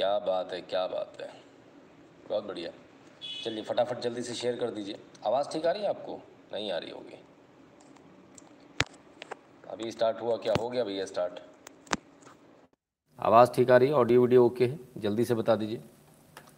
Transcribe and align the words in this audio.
क्या 0.00 0.18
बात 0.18 0.52
है, 0.52 0.60
क्या 0.60 0.86
बात 0.86 1.20
है। 1.20 1.28
बहुत 2.28 2.44
बढ़िया। 2.44 2.70
चलिए 3.44 3.62
फटाफट 3.62 3.98
जल्दी 4.00 4.22
से 4.22 4.34
शेयर 4.34 4.56
कर 4.56 4.70
दीजिए। 4.70 4.98
आवाज़ 5.26 5.48
ठीक 5.48 5.66
आ 5.66 5.70
रही 5.70 5.82
है 5.82 5.88
आपको? 5.88 6.14
नहीं 6.52 6.70
आ 6.72 6.78
रही 6.78 6.90
होगी। 6.90 7.18
अभी 9.68 9.90
स्टार्ट 9.90 10.20
हुआ 10.20 10.36
क्या? 10.36 10.54
हो 10.60 10.70
गया 10.70 10.84
भैया 10.84 11.04
स्टार्ट 11.06 11.40
आवाज़ 13.18 13.50
ठीक 13.50 13.70
आ 13.70 13.76
रही 13.76 13.88
है? 13.88 13.94
ऑडियो 13.94 14.22
वीडियो 14.22 14.46
ओके 14.46 14.66
है? 14.66 14.78
जल्दी 14.96 15.24
से 15.24 15.34
बता 15.34 15.56
दीजिए। 15.56 15.82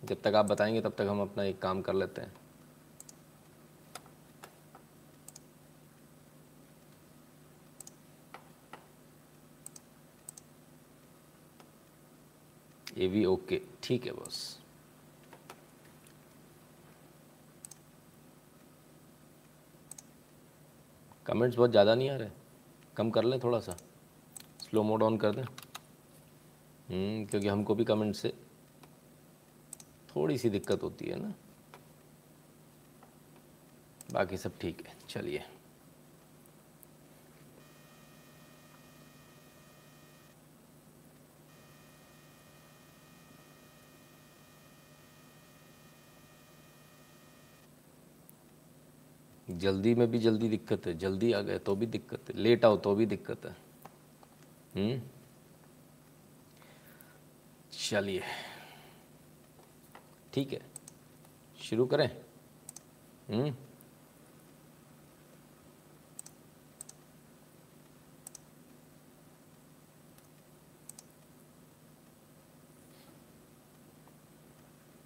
जब 0.04 0.22
तक 0.22 0.34
आप 0.34 0.46
बताएँगे, 0.46 0.80
तब 0.80 0.94
तक 0.98 1.06
हम 1.10 1.22
अपना 1.22 1.44
एक 1.44 1.58
काम 1.58 1.82
कर 1.82 1.94
लेते 1.94 2.20
हैं। 2.20 2.32
ये 13.02 13.06
भी 13.08 13.24
ओके 13.24 13.60
ठीक 13.82 14.04
है 14.06 14.12
बस। 14.12 14.58
कमेंट्स 21.26 21.56
बहुत 21.56 21.70
ज़्यादा 21.70 21.94
नहीं 21.94 22.10
आ 22.10 22.16
रहे। 22.16 22.30
कम 22.96 23.10
कर 23.10 23.24
लें 23.24 23.38
थोड़ा 23.40 23.58
सा। 23.60 23.76
स्लो 24.60 24.82
मोड 24.82 25.02
ऑन 25.02 25.16
कर 25.16 25.34
दें। 25.34 25.42
हम्म, 25.42 27.24
क्योंकि 27.26 27.48
हमको 27.48 27.74
भी 27.74 27.84
कमेंट 27.84 28.14
से 28.14 28.32
थोड़ी 30.08 30.38
सी 30.38 30.50
दिक्कत 30.50 30.82
होती 30.82 31.06
है 31.06 31.18
ना। 31.20 31.32
बाकी 34.12 34.36
सब 34.36 34.58
ठीक 34.60 34.86
है। 34.86 34.94
चलिए। 35.08 35.44
जल्दी 49.58 49.94
में 49.94 50.10
भी 50.10 50.18
जल्दी 50.18 50.48
दिक्कत 50.48 50.86
है, 50.86 50.98
जल्दी 50.98 51.32
आ 51.32 51.40
गए 51.40 51.58
तो 51.58 51.76
भी 51.76 51.86
दिक्कत 51.86 52.20
है 52.28 52.36
लेट 52.36 52.64
आओ 52.64 52.76
तो 52.76 52.94
भी 52.94 53.06
दिक्कत 53.06 53.44
है। 53.44 53.56
हम्म? 54.76 55.02
चलिए। 57.72 58.22
ठीक 60.32 60.52
है। 60.52 60.60
शुरू 61.62 61.86
करें। 61.86 62.10
हम्म? 63.30 63.54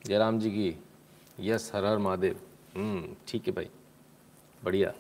जयराम 0.07 0.39
जी 0.39 0.51
की 0.51 0.85
यस 1.41 1.73
हर 1.75 1.85
हर 1.85 1.99
महादेव। 1.99 2.41
हम्म 2.77 3.17
ठीक 3.29 3.47
है 3.47 3.53
भाई। 3.53 3.71
बढ़िया। 4.67 4.93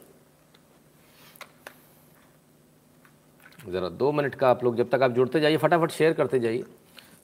ज़रा 3.69 3.89
दो 3.91 4.11
मिनट 4.13 4.35
का 4.35 4.49
आप 4.51 4.63
लोग 4.65 4.77
जब 4.77 4.91
तक 4.91 5.03
आप 5.03 5.11
जुड़ते 5.13 5.41
जाइए 5.41 5.57
फटाफट 5.57 5.91
शेयर 5.91 6.13
करते 6.15 6.39
जाइए। 6.41 6.65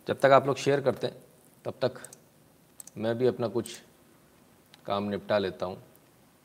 जब 0.06 0.18
तक 0.20 0.30
आप 0.32 0.46
लोग 0.46 0.56
शेयर 0.56 0.80
करते 0.80 1.06
हैं 1.06 1.16
तब 1.64 1.74
तक 1.82 2.00
मैं 2.98 3.16
भी 3.18 3.26
अपना 3.26 3.48
कुछ 3.48 3.76
काम 4.86 5.08
निपटा 5.10 5.38
लेता 5.38 5.66
हूँ 5.66 5.82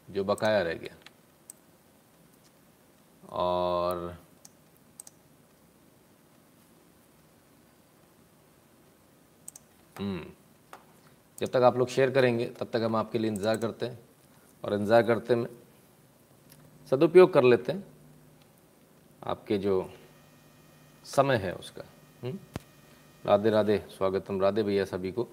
जो 0.07 0.23
बकाया 0.23 0.61
रह 0.61 0.73
गया। 0.75 0.95
और 3.33 4.15
हम्म, 9.95 10.25
जब 11.37 11.47
तक 11.47 11.61
आप 11.63 11.77
लोग 11.77 11.87
शेयर 11.89 12.11
करेंगे 12.11 12.45
तब 12.59 12.69
तक 12.73 12.81
हम 12.81 12.95
आपके 12.95 13.19
लिए 13.19 13.31
इंतज़ार 13.31 13.57
करते 13.57 13.85
हैं। 13.85 13.99
और 14.63 14.73
इंतज़ार 14.73 15.03
करते 15.03 15.35
में 15.35 15.47
सदुपयोग 16.89 17.33
कर 17.33 17.43
लेते 17.43 17.71
हैं। 17.71 17.83
आपके 19.23 19.57
जो 19.57 19.93
समय 21.03 21.35
है 21.35 21.53
उसका। 21.53 21.83
हम्म? 22.23 22.39
राधे 23.25 23.49
राधे 23.49 23.77
स्वागतम 23.77 24.41
राधे 24.41 24.63
भैया 24.63 24.85
सभी 24.85 25.11
को। 25.11 25.27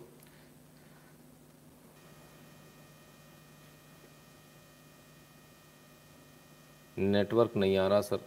नेटवर्क 6.98 7.56
नहीं 7.56 7.76
आ 7.76 7.86
रहा 7.86 8.00
सर। 8.00 8.18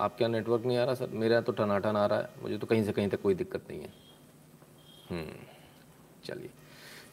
आप 0.00 0.16
क्या 0.16 0.28
नेटवर्क 0.28 0.62
नहीं 0.64 0.78
आ 0.78 0.84
रहा 0.84 0.94
सर? 0.94 1.08
मेरा 1.08 1.40
तो 1.40 1.52
टनाटन 1.52 1.96
आ 1.96 2.06
रहा 2.06 2.18
है। 2.18 2.28
मुझे 2.42 2.58
तो 2.58 2.66
कहीं 2.66 2.84
से 2.84 2.92
कहीं 2.92 3.08
तक 3.08 3.22
कोई 3.22 3.34
दिक्कत 3.34 3.62
नहीं 3.70 3.80
है। 3.80 3.92
हम्म, 5.10 5.44
चलिए। 6.24 6.50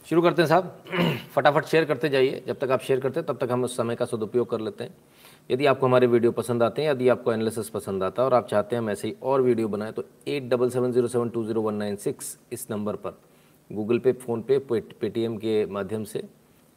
शुरू 0.08 0.22
करते 0.22 0.42
हैं 0.42 0.48
साहब। 0.48 0.84
फटाफट 1.34 1.64
शेयर 1.64 1.84
करते 1.84 2.08
जाइए। 2.08 2.44
जब 2.46 2.58
तक 2.58 2.70
आप 2.70 2.80
शेयर 2.80 3.00
करते 3.00 3.20
हैं 3.20 3.26
तब 3.26 3.36
तक 3.36 3.52
हम 3.52 3.64
उस 3.64 3.76
समय 3.76 3.96
का 3.96 4.04
सदुपयोग 4.04 4.50
कर 4.50 4.60
लेते 4.60 4.84
हैं। 4.84 4.96
यदि 5.50 5.66
आपको 5.66 5.86
हमारे 5.86 6.06
वीडियो 6.06 6.30
पसंद 6.32 6.62
आते 6.62 6.82
हैं, 6.82 6.90
यदि 6.90 7.08
आपको 7.08 7.32
एनालिसिस 7.32 7.68
पसंद 7.70 8.02
आता 8.02 8.22
है 8.22 8.26
और 8.26 8.34
आप 8.34 8.48
चाहते 8.48 8.76
हैं 8.76 8.82
हम 8.82 8.90
ऐसे 8.90 9.08
ही 9.08 9.14
और 9.22 9.42
वीडियो 9.42 9.68
बनाएँ 9.68 9.92
तो 9.92 10.04
eight 10.28 10.48
double 10.48 10.70
seven 10.70 10.92
zero 10.92 11.08
seven 11.08 11.28
two 11.30 11.44
zero 11.44 11.62
one 11.62 11.74
nine 11.74 11.96
six 11.96 12.38
इस 12.52 12.66
नंबर 12.70 12.96
पर 12.96 13.18
गूगल 13.70 13.98
पे 13.98 14.12
फ़ोनपे 14.14 14.58
पेटीएम 14.68 15.36
के 15.36 15.64
माध्यम 15.68 16.04
से 16.04 16.18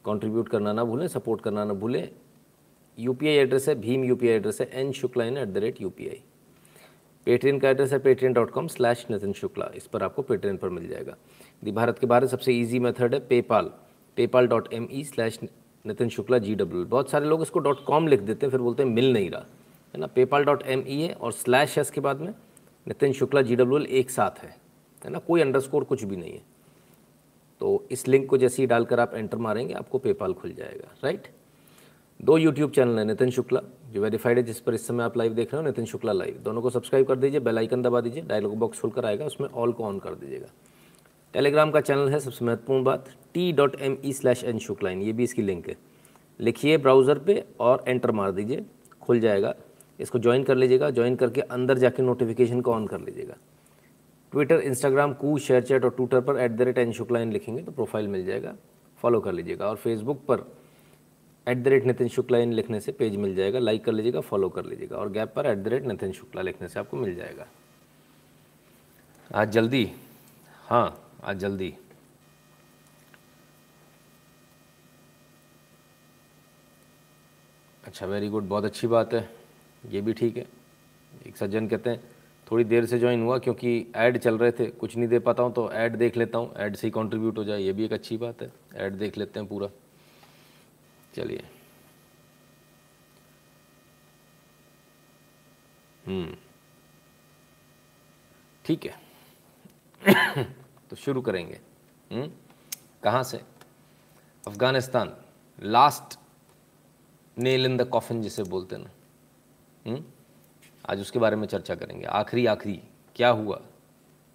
कंट्रीब्यूट 0.04 0.48
करना 0.48 0.72
ना 0.72 0.84
भूलें 0.84 1.06
सपोर्ट 1.08 1.40
करना 1.40 1.64
ना 1.64 1.74
भूलें। 1.74 2.08
यूपीआई 2.98 3.34
एड्रेस 3.34 3.68
है, 3.68 3.74
भीम 3.74 4.04
यूपीआई 4.04 4.34
एड्रेस 4.34 4.60
है 4.60 4.70
N 4.80 4.92
Shukla 4.92 5.24
in 5.24 5.36
at 5.38 5.48
the 5.48 5.58
rate 5.58 5.80
u 5.82 5.92
Paytm 7.26 7.58
का 7.58 7.68
एड्रेस 7.68 7.92
है 7.92 7.98
Paytm 7.98 8.32
dot 8.34 8.50
com 8.50 8.66
slash 8.68 9.06
Nitin 9.10 9.32
Shukla 9.32 9.70
इस 9.76 9.86
पर 9.86 10.02
आपको 10.02 10.22
पेटीएम 10.22 10.56
पर 10.56 10.68
मिल 10.70 10.88
जाएगा। 10.88 11.12
यदि 11.62 11.72
भारत 11.72 11.98
के 11.98 12.06
बाहर 12.06 12.26
सबसे 12.26 12.52
ईजी 12.52 12.78
मेथड 12.78 13.14
है 13.14 13.20
PayPal 13.28 13.70
PayPal 14.16 14.46
dot 14.48 14.72
M 14.74 14.88
E 14.92 15.04
slash 15.04 15.38
Nitin 15.84 16.08
Shukla 16.08 16.38
G 16.38 16.54
W 16.54 16.84
बहुत 16.86 17.10
सारे 17.10 17.26
लोग 17.26 17.42
इसको 17.42 17.58
डॉट 17.58 17.84
कॉम 17.84 18.06
लिख 18.08 18.20
देते 18.20 18.46
हैं, 18.46 18.50
फिर 18.50 18.60
बोलते 18.60 18.82
हैं, 18.82 18.90
मिल 18.90 19.12
नहीं 19.12 19.30
रहा। 19.30 19.44
है 19.94 20.00
ना? 20.00 20.06
PayPal 20.06 20.44
dot 20.44 20.62
M 20.62 20.84
E 20.88 21.00
A 21.02 21.08
और 21.12 21.32
स्लैश 21.32 21.76
है 21.78 21.82
इसके 21.82 22.00
बाद 22.00 22.20
में 22.20 22.32
नितिन 22.86 23.12
शुक्ला 23.12 23.42
जी 23.42 23.56
डब्ल्यू 23.56 23.78
एक 23.78 24.10
साथ 24.10 24.42
है। 24.42 24.56
है 25.02 25.10
ना? 25.10 25.18
कोई 25.18 25.40
अंडरस्कोर 25.40 25.84
कुछ 25.84 26.04
भी 26.04 26.16
नहीं 26.16 26.32
है। 26.32 26.42
तो 27.60 27.84
इस 27.90 28.06
लिंक 28.08 28.28
को 28.30 28.36
जैसे 28.38 28.62
ही 28.62 28.66
डालकर 28.66 29.00
आप 29.00 29.14
एंटर 29.14 29.38
मारेंगे, 29.38 29.74
आपको 29.74 29.98
पेपाल 29.98 30.32
खुल 30.32 30.52
जाएगा 30.52 30.88
राइट 31.04 31.26
दो 32.20 32.36
यूट्यूब 32.38 32.70
चैनल 32.70 32.98
है, 32.98 33.04
नितिन 33.04 33.30
शुक्ला, 33.30 33.60
जो 33.92 34.02
वेरीफाइड 34.02 34.38
है, 34.38 34.42
जिस 34.44 34.60
पर 34.60 34.74
इस 34.74 34.86
समय 34.86 35.04
आप 35.04 35.16
लाइव 35.16 35.32
देख 35.34 35.52
रहे 35.54 35.62
हो, 35.62 35.66
नितिन 35.66 35.84
शुक्ला 35.84 36.12
लाइव 36.12 36.38
दोनों 36.44 36.62
को 36.62 36.70
सब्सक्राइब 36.70 37.06
कर 37.06 37.16
दीजिए 37.16 37.40
बेल 37.40 37.58
आइकन 37.58 37.82
दबा 37.82 38.00
दीजिए 38.00 38.22
डायलॉग 38.22 38.56
बॉक्स 38.58 38.80
खुलकर 38.80 39.06
आएगा, 39.06 39.24
उसमें 39.24 39.48
ऑल 39.48 39.72
को 39.72 39.84
ऑन 39.84 39.98
कर 39.98 40.14
दीजिएगा। 40.14 40.46
टेलीग्राम 41.34 41.70
का 41.70 41.80
चैनल 41.80 42.08
है, 42.08 42.18
सबसे 42.20 42.44
महत्वपूर्ण 42.44 42.84
बात 42.84 43.08
T 43.34 43.52
dot 43.52 43.80
M 43.80 43.96
E 44.04 44.12
slash 44.12 44.42
N 44.44 44.58
Shuklain 44.58 45.02
ये 45.02 45.12
भी 45.12 45.24
इसकी 45.24 45.42
लिंक 45.42 45.68
है। 45.68 45.76
लिखिए 46.40 46.76
ब्राउज़र 46.78 47.18
पे 47.18 47.44
और 47.60 47.84
एंटर 47.88 48.10
मार 48.10 48.32
दीजिए, 48.32 48.64
खुल 49.02 49.20
जाएगा। 49.20 49.54
इसको 50.00 50.18
ज्वाइन 50.18 50.42
कर 50.44 50.56
लीजिएगा 50.56 50.90
ज्वाइन 50.90 51.16
करके 51.16 51.40
अंदर 51.40 51.78
जाके 51.78 52.02
नोटिफिकेशन 52.02 52.60
को 52.60 52.72
ऑन 52.72 52.86
कर 52.86 53.00
लीजिएगा। 53.00 53.36
ट्विटर 54.32 54.60
इंस्टाग्राम 54.60 55.12
कू 55.14 55.36
शेयर 55.38 55.62
चैट 55.62 55.84
और 55.84 55.90
ट्विटर 55.90 56.20
पर 56.20 56.38
at 56.40 56.50
the 56.50 56.62
rate 56.62 56.78
N 56.78 56.92
Shuklain 56.92 57.32
लिखेंगे 57.32 57.62
तो 57.62 57.72
प्रोफ़ाइल 57.72 58.08
मिल 58.08 58.24
जाएगा। 58.26 58.54
फॉलो 58.98 59.20
कर 59.20 59.32
लीजिएगा 59.32 59.66
और 59.66 59.76
फेसबुक 59.76 60.24
पर 60.28 60.44
at 61.46 61.58
the 61.58 61.68
rate 61.68 61.86
Nitin 61.86 62.08
Shukla 62.08 62.38
in 62.38 62.52
लिखने 62.52 62.80
से 62.80 62.92
पेज 62.92 63.16
मिल 63.16 63.34
जाएगा। 63.34 63.58
लाइक 63.58 63.84
कर 63.84 63.92
लीजिएगा 63.92 64.20
फॉलो 64.20 64.48
कर 64.48 64.64
लीजिएगा 64.64 64.96
और 64.96 65.10
गैप 65.12 65.32
पर 65.36 65.46
at 65.46 65.58
the 65.58 65.68
rate 65.68 65.86
Nitin 65.86 66.12
Shukla 66.12 66.42
लिखने 66.42 66.68
से 66.68 66.80
आपको 66.80 66.96
मिल 66.96 67.14
जाएगा। 67.14 67.46
आज 69.30 69.50
जल्दी? 69.50 69.90
हाँ। 70.64 71.01
आज 71.22 71.38
जल्दी। 71.38 71.72
अच्छा 77.84 78.06
वेरी 78.06 78.28
गुड 78.28 78.48
बहुत 78.48 78.64
अच्छी 78.64 78.86
बात 78.86 79.14
है। 79.14 79.28
ये 79.84 80.00
भी 80.00 80.12
ठीक 80.12 80.36
है। 80.36 80.46
एक 81.26 81.36
सज्जन 81.36 81.68
कहते 81.68 81.90
हैं, 81.90 82.00
थोड़ी 82.46 82.64
देर 82.64 82.86
से 82.86 82.98
ज्वाइन 82.98 83.22
हुआ 83.22 83.38
क्योंकि 83.38 83.92
ऐड 83.96 84.18
चल 84.18 84.38
रहे 84.38 84.52
थे, 84.52 84.66
कुछ 84.66 84.96
नहीं 84.96 85.08
दे 85.08 85.18
पाता 85.18 85.42
हूँ 85.42 85.52
तो 85.52 85.70
ऐड 85.72 85.96
देख 85.96 86.16
लेता 86.16 86.38
हूँ 86.38 86.54
ऐड 86.56 86.76
से 86.76 86.86
ही 86.86 86.90
कंट्रीब्यूट 86.90 87.38
हो 87.38 87.44
जाए, 87.44 87.60
ये 87.60 87.72
भी 87.72 87.84
एक 87.84 87.92
अच्छी 87.92 88.16
बात 88.16 88.42
है। 88.42 88.52
ऐड 88.76 88.94
देख 88.94 89.18
लेते 89.18 89.40
हैं 89.40 89.48
पूरा। 89.48 89.68
चलिए। 91.14 91.42
हम्म। 96.06 96.36
ठीक 98.64 98.86
है। 98.86 100.50
तो 100.92 100.96
शुरू 100.96 101.22
करेंगे। 101.22 101.60
हम्म? 102.12 102.30
कहाँ 103.02 103.22
से? 103.22 103.40
Afghanistan. 104.48 105.16
Last 105.62 106.18
nail 107.38 107.66
in 107.66 107.76
the 107.76 107.84
coffin 107.84 108.22
जिसे 108.22 108.42
बोलते 108.42 108.76
ना। 108.76 108.90
हम्म? 109.90 110.04
आज 110.90 111.00
उसके 111.00 111.18
बारे 111.18 111.36
में 111.36 111.46
चर्चा 111.46 111.74
करेंगे। 111.74 112.04
आखिरी 112.04 112.46
आखिरी, 112.46 112.80
क्या 113.16 113.28
हुआ? 113.28 113.60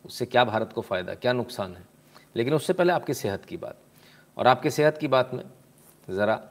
उससे 0.06 0.26
क्या 0.26 0.44
भारत 0.44 0.74
को 0.74 0.82
फ़ायदा, 0.82 1.14
क्या 1.14 1.34
नुकसान 1.34 1.76
है? 1.76 1.86
लेकिन 2.36 2.54
उससे 2.54 2.74
पहले 2.74 2.94
आपकी 2.94 3.14
सेहत 3.14 3.46
की 3.46 3.58
बात। 3.58 3.78
और 4.38 4.48
आपकी 4.48 4.70
सेहत 4.70 4.98
की 4.98 5.08
बात 5.08 5.34
में 5.34 5.44
ज़रा 6.10 6.50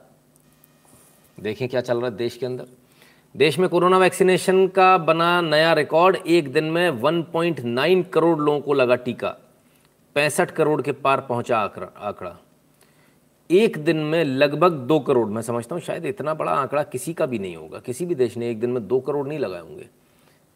देखें 1.39 1.69
क्या 1.69 1.81
चल 1.81 1.97
रहा 1.97 2.09
है 2.09 2.17
देश 2.17 2.37
के 2.37 2.45
अंदर। 2.45 2.67
देश 3.37 3.59
में 3.59 3.69
कोरोना 3.69 3.97
वैक्सीनेशन 3.97 4.67
का 4.67 4.97
बना 4.97 5.41
नया 5.41 5.73
रिकॉर्ड। 5.73 6.15
एक 6.15 6.53
दिन 6.53 6.63
में 6.63 6.89
1.9 6.89 8.03
करोड़ 8.03 8.39
लोगों 8.39 8.61
को 8.61 8.73
लगा 8.73 8.95
टीका। 8.95 9.37
पैंसठ 10.17 10.51
करोड़ 10.51 10.81
के 10.81 10.91
पार 10.91 11.21
पहुँचा 11.21 11.57
आंकड़ा 11.57 12.35
एक 13.49 13.77
दिन 13.77 13.97
में 13.97 14.23
लगभग 14.23 14.71
दो 14.71 14.99
करोड़, 14.99 15.27
मैं 15.29 15.41
समझता 15.41 15.75
हूँ, 15.75 15.81
शायद 15.83 16.05
इतना 16.05 16.33
बड़ा 16.33 16.51
आंकड़ा 16.51 16.83
किसी 16.83 17.13
का 17.13 17.25
भी 17.25 17.39
नहीं 17.39 17.55
होगा, 17.55 17.79
किसी 17.79 18.05
भी 18.05 18.15
देश 18.15 18.37
ने 18.37 18.49
एक 18.49 18.59
दिन 18.59 18.69
में 18.69 18.87
दो 18.87 18.99
करोड़ 18.99 19.27
नहीं 19.27 19.39
लगाए 19.39 19.61
होंगे। 19.61 19.87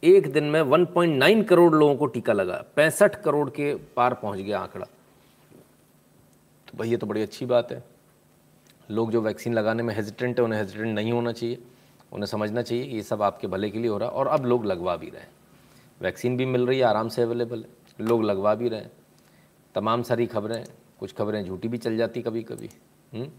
एक 0.04 0.32
दिन 0.34 0.44
में 0.44 0.62
1.9 0.62 1.44
करोड़ 1.44 1.74
लोगों 1.74 1.96
को 1.96 2.06
टीका 2.06 2.34
लगा, 2.34 2.64
पैंसठ 2.76 3.16
करोड़ 3.16 3.50
के 3.50 3.74
पार 3.96 4.14
पहुँच 4.14 4.40
गया 4.40 4.60
आंकड़ा। 4.60 4.86
तो 6.68 6.78
भाई, 6.78 6.90
ये 6.90 6.98
तो 6.98 7.08
बड़ी 7.08 7.22
अच्छी 7.22 7.46
बात 7.46 7.72
है। 7.72 7.84
लोग 8.92 9.12
जो 9.12 9.22
वैक्सीन 9.22 9.54
लगाने 9.54 9.84
में 9.84 9.94
हेजिटेंट 9.96 10.40
है, 10.40 10.46
उन्हें 10.46 10.60
हेजिटेंट 10.60 10.96
नहीं 10.96 11.12
होना 11.12 11.32
चाहिए, 11.32 11.60
उन्हें 12.12 12.28
समझना 12.28 12.62
चाहिए 12.62 12.84
ये 12.86 13.04
सब 13.04 13.22
आपके 13.22 13.48
भले 13.48 13.70
के 13.70 13.80
लिए 13.80 13.90
हो 13.90 13.98
रहा 13.98 14.10
है, 14.10 14.16
और 14.16 14.28
अब 14.28 14.46
लोग 14.46 14.66
लगवा 14.66 14.96
भी 14.96 15.10
रहे 15.10 15.22
हैं। 15.22 15.30
वैक्सीन 16.02 16.38
भी 16.38 16.46
मिल 16.46 16.66
रही 16.68 16.80
है, 16.80 16.86
आराम 16.86 17.10
से 17.10 17.22
अवेलेबल 17.22 17.60
है, 17.60 18.06
लोग 18.08 18.24
लगवा 18.24 18.56
भी 18.56 18.70
रहे 18.70 18.80
हैं। 18.80 18.92
तमाम 19.76 20.02
सारी 20.04 20.26
खबरें, 20.26 20.64
कुछ 21.00 21.14
खबरें 21.14 21.44
झूठी 21.46 21.68
भी 21.68 21.78
चल 21.78 21.98
जाती 21.98 22.22
कभी 22.22 22.44
कभी? 22.44 22.70
हम्म? 23.14 23.30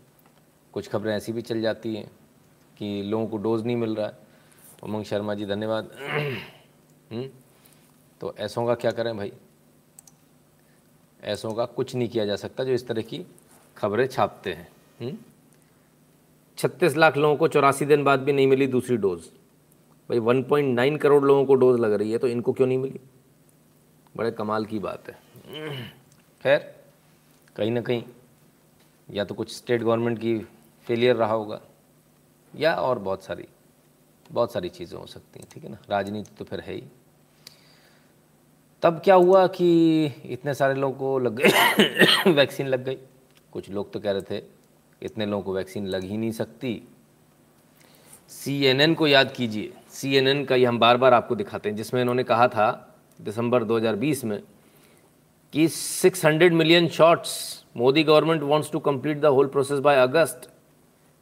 कुछ 0.74 0.88
खबरें 0.88 1.14
ऐसी 1.14 1.32
भी 1.32 1.42
चल 1.42 1.60
जाती 1.60 1.94
हैं 1.94 2.06
कि 2.76 3.02
लोगों 3.02 3.26
को 3.26 3.36
डोज 3.36 3.64
नहीं 3.66 3.76
मिल 3.76 3.94
रहा 3.96 4.06
है 4.06 4.20
उमंग 4.84 5.04
शर्मा 5.04 5.34
जी, 5.34 5.46
धन्यवाद 5.46 5.90
हम्म? 7.12 7.28
तो 8.20 8.34
ऐसों 8.38 8.66
का 8.66 8.74
क्या 8.74 8.90
करें 8.90 9.16
भाई 9.16 9.32
ऐसों 11.22 11.52
का 11.54 11.64
कुछ 11.66 11.94
नहीं 11.94 12.08
किया 12.08 12.24
जा 12.26 12.36
सकता 12.36 12.64
जो 12.64 12.72
इस 12.72 12.86
तरह 12.86 13.02
की 13.02 13.24
खबरें 13.76 14.06
छापते 14.06 14.52
हैं 14.52 14.68
हम्म? 15.00 15.16
छत्तीस 16.58 16.96
लाख 16.96 17.16
लोगों 17.16 17.36
को 17.36 17.48
चौरासी 17.48 17.84
दिन 17.84 18.04
बाद 18.04 18.20
भी 18.20 18.32
नहीं 18.32 18.46
मिली 18.46 18.66
दूसरी 18.66 18.96
डोज 18.96 19.28
भाई 20.08 20.18
1.9 20.18 20.98
करोड़ 20.98 21.22
लोगों 21.24 21.44
को 21.44 21.54
डोज 21.54 21.80
लग 21.80 21.92
रही 21.92 22.12
है 22.12 22.18
तो 22.18 22.28
इनको 22.28 22.52
क्यों 22.52 22.66
नहीं 22.66 22.78
मिली 22.78 23.00
बड़े 24.16 24.30
कमाल 24.30 24.64
की 24.64 24.78
बात 24.78 25.08
है 25.08 25.92
खैर, 26.42 26.74
कहीं 27.56 27.70
ना 27.70 27.80
कहीं, 27.80 28.02
या 29.10 29.24
तो 29.24 29.34
कुछ 29.34 29.56
स्टेट 29.56 29.82
गवर्नमेंट 29.82 30.18
की 30.18 30.38
फेलियर 30.86 31.16
रहा 31.16 31.32
होगा, 31.32 31.60
या 32.56 32.74
और 32.74 32.98
बहुत 32.98 33.24
सारी 33.24 33.48
बहुत 34.32 34.52
सारी 34.52 34.68
चीज़ें 34.68 34.98
हो 34.98 35.06
सकती 35.06 35.40
हैं, 35.40 35.48
ठीक 35.54 35.64
है 35.64 35.70
ना? 35.70 35.78
राजनीति 35.90 36.30
तो 36.38 36.44
फिर 36.44 36.60
है 36.60 36.74
ही। 36.74 36.84
तब 38.82 39.00
क्या 39.04 39.14
हुआ 39.14 39.46
कि 39.46 40.04
इतने 40.06 40.54
सारे 40.54 40.74
लोगों 40.74 40.98
को 40.98 41.18
लग 41.18 41.34
गई 41.34 42.32
वैक्सीन 42.32 42.66
लग 42.66 42.84
गई। 42.84 42.98
कुछ 43.52 43.70
लोग 43.70 43.92
तो 43.92 44.00
कह 44.00 44.10
रहे 44.10 44.22
थे, 44.22 44.44
इतने 45.02 45.26
लोगों 45.26 45.44
को 45.44 45.52
वैक्सीन 45.52 45.86
लग 45.86 46.04
ही 46.04 46.16
नहीं 46.16 46.32
सकती। 46.32 46.88
सीएनएन 48.28 48.94
को 48.94 49.06
याद 49.06 49.32
कीजिए। 49.32 49.72
सीएनएन 49.90 50.44
का 50.44 50.56
ये 50.56 50.64
हम 50.64 50.78
बार 50.78 50.96
बार 50.96 51.14
आपको 51.14 51.34
दिखाते 51.34 51.68
हैं, 51.68 51.76
जिसमें 51.76 52.00
इन्होंने 52.00 52.24
कहा 52.24 52.48
था, 52.48 52.98
दिसंबर 53.20 53.64
2020 53.64 54.24
में 54.24 54.42
कि 55.52 55.68
600 55.68 56.52
million 56.52 56.88
shots 56.88 57.64
Modi 57.76 58.02
government 58.02 58.42
wants 58.42 58.70
to 58.72 58.78
complete 58.78 59.20
the 59.20 59.26
whole 59.26 59.46
process 59.46 59.78
by 59.78 59.96
August 59.96 60.50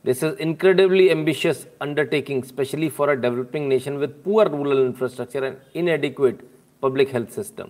this 0.04 0.24
is 0.24 0.34
incredibly 0.34 1.08
ambitious 1.08 1.68
undertaking 1.82 2.42
specially 2.42 2.88
for 2.88 3.08
a 3.08 3.12
developing 3.12 3.68
nation 3.68 3.96
with 3.96 4.10
poor 4.24 4.48
rural 4.48 4.78
infrastructure 4.78 5.44
and 5.44 5.56
inadequate 5.74 6.40
public 6.82 7.12
health 7.12 7.28
system 7.28 7.64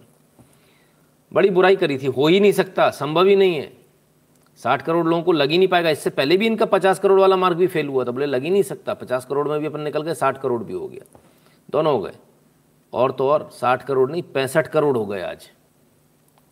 बड़ी 1.32 1.50
बुराई 1.50 1.76
करी 1.76 1.98
थी, 1.98 2.06
हो 2.06 2.26
ही 2.26 2.40
नहीं 2.40 2.52
सकता, 2.52 2.90
संभव 2.90 3.26
ही 3.26 3.36
नहीं 3.36 3.54
है। 3.54 3.72
साठ 4.56 4.82
करोड़ 4.82 5.06
लोगों 5.06 5.22
को 5.22 5.32
लग 5.32 5.50
ही 5.50 5.58
नहीं 5.58 5.68
पाएगा, 5.68 5.90
इससे 5.90 6.10
पहले 6.10 6.36
भी 6.36 6.46
इनका 6.46 6.66
पचास 6.66 6.98
करोड़ 6.98 7.20
वाला 7.20 7.36
मार्क 7.36 7.56
भी 7.56 7.66
फेल 7.66 7.88
हुआ 7.88 8.04
था, 8.04 8.10
बोले 8.10 8.26
लग 8.26 8.42
ही 8.42 8.50
नहीं 8.50 8.62
सकता, 8.62 8.94
पचास 8.94 9.24
करोड़ 9.24 9.48
में 9.48 9.60
भी 9.60 9.66
अपन 9.66 9.80
निकल 9.80 10.02
गए, 10.02 10.14
साठ 10.14 10.40
करोड़ 10.40 10.64
भी 10.64 10.72
हो 10.72 10.88
गया। 10.88 11.18
दोनों 11.70 11.92
हो 11.92 12.00
गए। 12.00 12.12
और 12.92 13.12
तो 13.12 13.28
और, 13.28 13.50
साठ 13.52 13.82
करोड़ 13.82 14.10
नहीं, 14.10 14.22
पैंसठ 14.22 14.66
करोड़ 14.66 14.96
हो 14.96 15.06
गए 15.06 15.22
आज। 15.22 15.50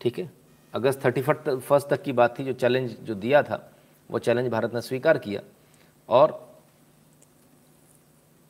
ठीक 0.00 0.18
है? 0.18 0.30
अगस्त 0.74 1.04
थर्टी 1.04 1.20
फ़र्स्ट 1.22 1.88
तक 1.88 2.02
की 2.02 2.12
बात 2.12 2.38
थी, 2.38 2.44
जो 2.44 2.52
चैलेंज 2.52 2.96
जो 2.98 3.14
दिया 3.14 3.42
था, 3.42 3.70
वो 4.10 4.18
चैलेंज 4.18 4.48
भारत 4.48 4.74
ने 4.74 4.80
स्वीकार 4.80 5.18
किया 5.18 5.40
और 6.08 6.46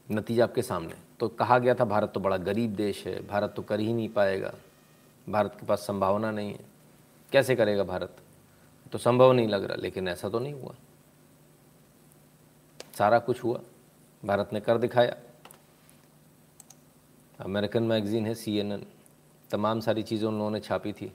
नतीजा 0.09 0.45
आपके 0.45 0.63
सामने। 0.63 0.95
तो 1.21 1.29
कहा 1.29 1.59
गया 1.59 1.75
था, 1.75 1.85
भारत 1.85 2.13
तो 2.15 2.21
बड़ा 2.21 2.37
गरीब 2.39 2.75
देश 2.77 3.07
है, 3.07 3.27
भारत 3.27 3.53
तो 3.57 3.63
कर 3.63 3.81
ही 3.81 3.93
नहीं 3.93 4.09
पाएगा, 4.09 4.53
भारत 5.27 5.57
के 5.61 5.67
पास 5.67 5.81
संभावना 5.81 6.31
नहीं 6.31 6.53
है। 6.53 6.65
कैसे 7.33 7.57
करेगा 7.57 7.85
भारत? 7.85 8.17
तो 8.93 8.99
संभव 8.99 9.33
नहीं 9.33 9.49
लग 9.49 9.65
रहा, 9.65 9.77
लेकिन 9.77 10.09
ऐसा 10.09 10.29
तो 10.29 10.39
नहीं 10.39 10.53
हुआ। 10.53 10.75
सारा 12.95 13.19
कुछ 13.19 13.43
हुआ, 13.45 13.61
भारत 14.23 14.51
ने 14.53 14.61
कर 14.61 14.79
दिखाया। 14.79 15.17
अमेरिकन 17.39 17.83
मैगजीन 17.83 18.27
है 18.27 18.35
सीएनएन 18.35 18.87
तमाम 19.51 19.81
सारी 19.81 20.03
चीज़ें 20.03 20.27
उन 20.29 20.39
लोगों 20.39 20.51
ने 20.51 20.61
छापी 20.61 20.93
थी। 20.93 21.13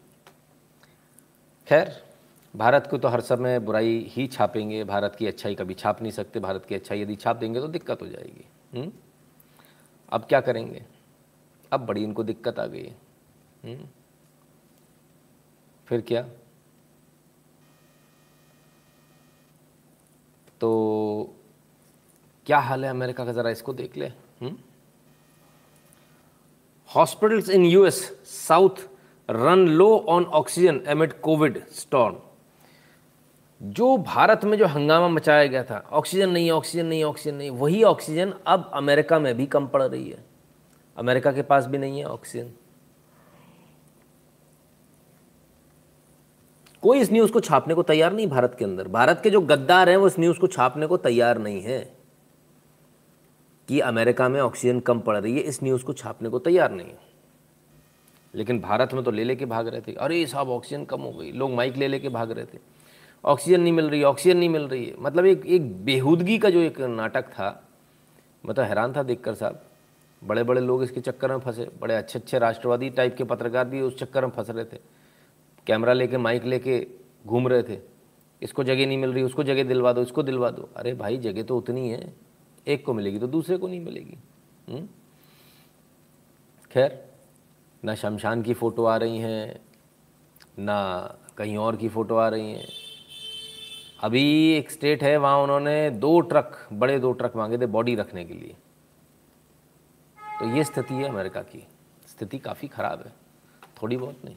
खैर, 1.67 2.03
भारत 2.55 2.87
को 2.91 2.97
तो 2.97 3.07
हर 3.07 3.21
समय 3.21 3.59
बुराई 3.59 4.05
ही 4.09 4.27
छापेंगे, 4.27 4.83
भारत 4.83 5.15
की 5.15 5.27
अच्छाई 5.27 5.55
कभी 5.55 5.73
छाप 5.73 6.01
नहीं 6.01 6.11
सकते, 6.11 6.39
भारत 6.39 6.65
की 6.65 6.75
अच्छाई 6.75 7.01
यदि 7.01 7.15
छाप 7.15 7.35
देंगे 7.35 7.59
तो 7.59 7.67
दिक्कत 7.67 8.01
हो 8.01 8.07
जाएगी। 8.07 8.45
हुँ? 8.75 8.91
अब 10.09 10.25
क्या 10.25 10.41
करेंगे? 10.41 10.85
अब 11.71 11.85
बड़ी 11.85 12.03
इनको 12.03 12.23
दिक्कत 12.23 12.59
आ 12.59 12.65
गई। 12.65 12.91
है? 13.63 13.89
फिर 15.87 16.01
क्या? 16.01 16.21
तो 20.61 21.35
क्या 22.45 22.59
हाल 22.59 22.85
है 22.85 22.91
अमेरिका 22.91 23.25
का? 23.25 23.31
ज़रा 23.31 23.49
इसको 23.49 23.73
देख 23.73 23.97
ले। 23.97 24.11
Hospitals 26.89 27.49
in 27.49 27.65
US, 27.65 28.01
south 28.25 28.87
run 29.33 29.67
low 29.67 29.97
on 29.97 30.25
oxygen 30.25 30.81
amid 30.87 31.13
COVID 31.21 31.65
storm. 31.67 32.15
जो 33.61 33.97
भारत 33.97 34.43
में 34.43 34.57
जो 34.57 34.65
हंगामा 34.65 35.07
मचाया 35.07 35.45
गया 35.45 35.63
था, 35.63 35.89
ऑक्सीजन 35.91 36.29
नहीं 36.29 36.51
ऑक्सीजन 36.51 36.85
नहीं 36.85 37.03
ऑक्सीजन 37.03 37.35
नहीं, 37.35 37.49
वही 37.49 37.83
ऑक्सीजन 37.83 38.33
अब 38.47 38.71
अमेरिका 38.73 39.19
में 39.19 39.37
भी 39.37 39.45
कम 39.45 39.67
पड़ 39.67 39.83
रही 39.83 40.09
है। 40.09 40.25
अमेरिका 40.97 41.31
के 41.31 41.41
पास 41.41 41.65
भी 41.65 41.77
नहीं 41.77 41.99
है 41.99 42.05
ऑक्सीजन। 42.05 42.51
कोई 46.83 46.99
इस 46.99 47.11
न्यूज़ 47.11 47.31
को 47.31 47.39
छापने 47.39 47.73
को 47.73 47.83
तैयार 47.83 48.13
नहीं 48.13 48.27
भारत 48.27 48.55
के 48.59 48.65
अंदर। 48.65 48.87
भारत 48.87 49.21
के 49.23 49.29
जो 49.29 49.41
गद्दार 49.41 49.89
हैं 49.89 49.97
वो 49.97 50.07
इस 50.07 50.19
न्यूज़ 50.19 50.39
को 50.39 50.47
छापने 50.47 50.87
को 50.87 50.97
तैयार 50.97 51.37
नहीं 51.37 51.61
है 51.61 51.79
कि 53.67 53.79
अमेरिका 53.79 54.29
में 54.29 54.41
ऑक्सीजन 54.41 54.79
कम 54.79 54.99
पड़ 54.99 55.17
रही 55.17 55.33
है। 55.33 55.39
इस 55.39 55.63
न्यूज़ 55.63 55.83
को 55.83 55.93
छापने 55.93 56.29
को 56.29 56.39
तैयार 56.39 56.71
नहीं 56.71 56.87
है। 56.87 57.12
लेकिन 58.35 58.59
भारत 58.59 58.93
में 58.93 59.03
तो 59.03 59.11
ले 59.11 59.23
लेके 59.23 59.45
भाग 59.45 59.67
रहे 59.67 59.81
थे। 59.81 59.93
अरे 59.93 60.25
साहब 60.25 60.49
ऑक्सीजन 60.49 60.85
कम 60.85 61.01
हो 61.01 61.11
गई। 61.11 61.31
लोग 61.31 61.51
माइक 61.51 61.75
ले 61.75 61.87
लेके 61.87 62.09
भाग 62.09 62.31
रहे 62.31 62.45
थे। 62.45 62.57
ऑक्सीजन 63.25 63.61
नहीं 63.61 63.73
मिल 63.73 63.89
रही 63.89 64.03
ऑक्सीजन 64.03 64.37
नहीं 64.37 64.49
मिल 64.49 64.61
रही 64.61 64.85
है। 64.85 64.95
मतलब 64.99 65.25
एक 65.25 65.45
एक 65.45 65.85
बेहूदगी 65.85 66.37
का 66.37 66.49
जो 66.49 66.59
एक 66.59 66.81
नाटक 66.81 67.23
था, 67.23 67.67
मैं 68.45 68.55
तो 68.55 68.61
हैरान 68.61 68.93
था 68.93 69.03
देखकर 69.03 69.33
साहब। 69.33 69.65
बड़े 70.23 70.43
बड़े 70.43 70.61
लोग 70.61 70.83
इसके 70.83 71.01
चक्कर 71.01 71.31
में 71.31 71.39
फंसे। 71.39 71.71
बड़े 71.81 71.95
अच्छे 71.95 72.19
अच्छे 72.19 72.39
राष्ट्रवादी 72.39 72.89
टाइप 72.89 73.15
के 73.17 73.23
पत्रकार 73.23 73.67
भी 73.67 73.81
उस 73.81 73.99
चक्कर 73.99 74.25
में 74.25 74.31
फंस 74.31 74.49
रहे 74.49 74.65
थे। 74.65 74.77
कैमरा 75.67 75.93
लेके 75.93 76.17
माइक 76.17 76.43
लेके 76.43 76.87
घूम 77.27 77.47
रहे 77.47 77.63
थे। 77.63 77.79
इसको 78.41 78.63
जगह 78.63 78.85
नहीं 78.85 78.97
मिल 78.97 79.13
रही, 79.13 79.23
उसको 79.23 79.43
जगह 79.43 79.63
दिलवा 79.63 79.93
दो, 79.93 80.01
इसको 80.01 80.23
दिलवा 80.23 80.49
दो। 80.49 80.69
अरे 80.75 80.93
भाई, 80.93 81.17
जगह 81.17 81.43
तो 81.43 81.57
उतनी 81.57 81.89
है। 81.89 82.13
एक 82.67 82.85
को 82.85 82.93
मिलेगी 82.93 83.19
तो 83.19 83.27
दूसरे 83.27 83.57
को 83.57 83.67
नहीं 83.67 83.79
मिलेगी। 83.79 84.17
हम्म? 84.69 84.87
खैर 86.71 87.12
ना 87.83 87.95
शमशान 87.95 88.41
की 88.41 88.53
फ़ोटो 88.53 88.85
आ 88.85 88.97
रही 88.97 89.17
हैं 89.17 89.59
ना 90.59 91.15
कहीं 91.37 91.57
और 91.57 91.75
की 91.75 91.89
फ़ोटो 91.89 92.15
आ 92.15 92.27
रही 92.27 92.51
हैं। 92.51 92.67
अभी 94.03 94.51
एक 94.53 94.71
स्टेट 94.71 95.03
है 95.03 95.17
वहाँ 95.17 95.37
उन्होंने 95.37 95.89
दो 95.89 96.19
ट्रक 96.19 96.57
बड़े 96.73 96.99
दो 96.99 97.11
ट्रक 97.11 97.35
मांगे 97.35 97.57
थे 97.57 97.65
बॉडी 97.65 97.95
रखने 97.95 98.25
के 98.25 98.33
लिए। 98.33 98.55
तो 100.39 100.55
ये 100.55 100.63
स्थिति 100.63 100.93
है 100.93 101.09
अमेरिका 101.09 101.41
की। 101.41 101.67
स्थिति 102.07 102.37
काफ़ी 102.37 102.67
ख़राब 102.67 102.99
है। 102.99 103.13
थोड़ी 103.81 103.97
बहुत 103.97 104.25
नहीं। 104.25 104.35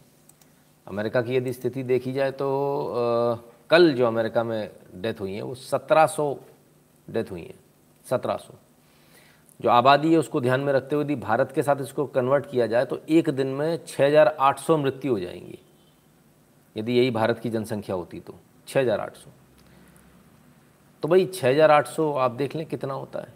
अमेरिका 0.86 1.22
की 1.22 1.36
यदि 1.36 1.52
स्थिति 1.52 1.82
देखी 1.82 2.12
जाए 2.12 2.30
तो 2.30 2.48
आ, 2.86 3.34
कल 3.70 3.92
जो 3.94 4.06
अमेरिका 4.06 4.44
में 4.44 4.70
डेथ 4.94 5.20
हुई 5.20 5.34
है 5.34 5.42
वो 5.42 5.54
1700 5.54 6.38
डेथ 7.10 7.30
हुई 7.30 7.42
है। 7.42 7.54
1700 8.06 8.54
जो 9.60 9.70
आबादी 9.70 10.12
है 10.12 10.18
उसको 10.18 10.40
ध्यान 10.40 10.60
में 10.60 10.72
रखते 10.72 10.94
हुए 10.94 11.04
यदि 11.04 11.16
भारत 11.16 11.52
के 11.52 11.62
साथ 11.62 11.76
इसको 11.80 12.06
कन्वर्ट 12.06 12.50
किया 12.50 12.66
जाए 12.66 12.84
तो 12.84 13.00
एक 13.08 13.30
दिन 13.30 13.46
में 13.46 13.84
6800 13.84 14.76
मृत्यु 14.78 15.12
हो 15.12 15.20
जाएँगी। 15.20 15.58
यदि 16.76 16.92
यही 16.92 17.10
भारत 17.10 17.38
की 17.38 17.50
जनसंख्या 17.50 17.96
होती 17.96 18.20
तो 18.20 18.34
6800 18.68 19.28
तो 21.02 21.08
भाई 21.08 21.26
6800 21.26 22.16
आप 22.16 22.30
देख 22.30 22.56
लें 22.56 22.66
कितना 22.66 22.94
होता 22.94 23.20
है। 23.20 23.34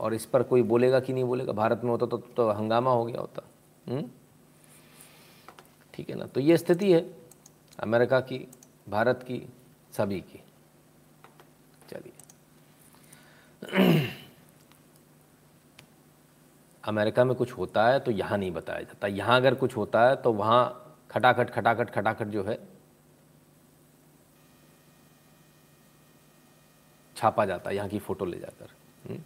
और 0.00 0.14
इस 0.14 0.26
पर 0.26 0.42
कोई 0.42 0.62
बोलेगा 0.62 1.00
कि 1.00 1.12
नहीं 1.12 1.24
बोलेगा 1.24 1.52
भारत 1.52 1.80
में 1.84 1.90
होता 1.90 2.06
तो, 2.06 2.16
तो 2.18 2.50
हंगामा 2.50 2.90
हो 2.90 3.04
गया 3.04 3.20
होता? 3.20 3.42
हम्म? 3.88 4.10
ठीक 5.94 6.10
है 6.10 6.16
ना? 6.16 6.26
तो 6.26 6.40
ये 6.40 6.56
स्थिति 6.56 6.92
है 6.92 7.14
अमेरिका 7.80 8.20
की 8.20 8.48
भारत 8.88 9.22
की 9.22 9.48
सभी 9.92 10.20
की। 10.20 10.42
चलिए। 11.90 12.12
अमेरिका 16.84 17.24
में 17.24 17.34
कुछ 17.36 17.52
होता 17.52 17.86
है 17.88 17.98
तो 18.00 18.10
यहाँ 18.10 18.38
नहीं 18.38 18.50
बताया 18.52 18.80
जाता। 18.80 19.06
यहाँ 19.08 19.36
अगर 19.36 19.54
कुछ 19.54 19.76
होता 19.76 20.08
है 20.08 20.16
तो 20.16 20.32
वहाँ 20.32 20.80
खटाखट 21.10 21.50
खटाखट 21.50 21.90
खटाखट 21.90 22.26
जो 22.26 22.44
है 22.44 22.58
छापा 27.16 27.44
जाता 27.46 27.70
है, 27.70 27.76
यहाँ 27.76 27.88
की 27.88 27.98
फ़ोटो 27.98 28.24
ले 28.24 28.38
जाकर। 28.38 28.70
हम्म? 29.08 29.20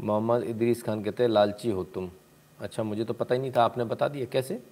मोहम्मद 0.00 0.42
इदरीस 0.42 0.82
खान 0.82 1.02
कहते 1.04 1.22
हैं, 1.22 1.30
लालची 1.30 1.70
हो 1.70 1.84
तुम। 1.84 2.10
अच्छा 2.58 2.82
मुझे 2.82 3.04
तो 3.04 3.14
पता 3.14 3.34
ही 3.34 3.40
नहीं 3.40 3.52
था, 3.52 3.64
आपने 3.64 3.84
बता 3.84 4.08
दिया। 4.08 4.26
कैसे? 4.26 4.62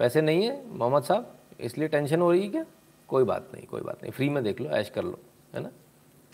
पैसे 0.00 0.20
नहीं 0.20 0.44
है, 0.44 0.66
मोहम्मद 0.68 1.02
साहब? 1.02 1.34
इसलिए 1.60 1.88
टेंशन 1.88 2.20
हो 2.20 2.30
रही 2.30 2.42
है 2.42 2.48
क्या? 2.48 2.64
कोई 3.08 3.24
बात 3.24 3.50
नहीं, 3.54 3.66
कोई 3.66 3.80
बात 3.80 4.02
नहीं। 4.02 4.12
फ्री 4.12 4.28
में 4.28 4.42
देख 4.44 4.60
लो, 4.60 4.70
ऐश 4.70 4.90
कर 4.90 5.04
लो, 5.04 5.18
है 5.54 5.60
ना? 5.60 5.70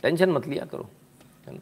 टेंशन 0.03 0.31
मत 0.31 0.47
लिया 0.47 0.65
करो, 0.65 0.89
है 1.47 1.55
ना? 1.55 1.61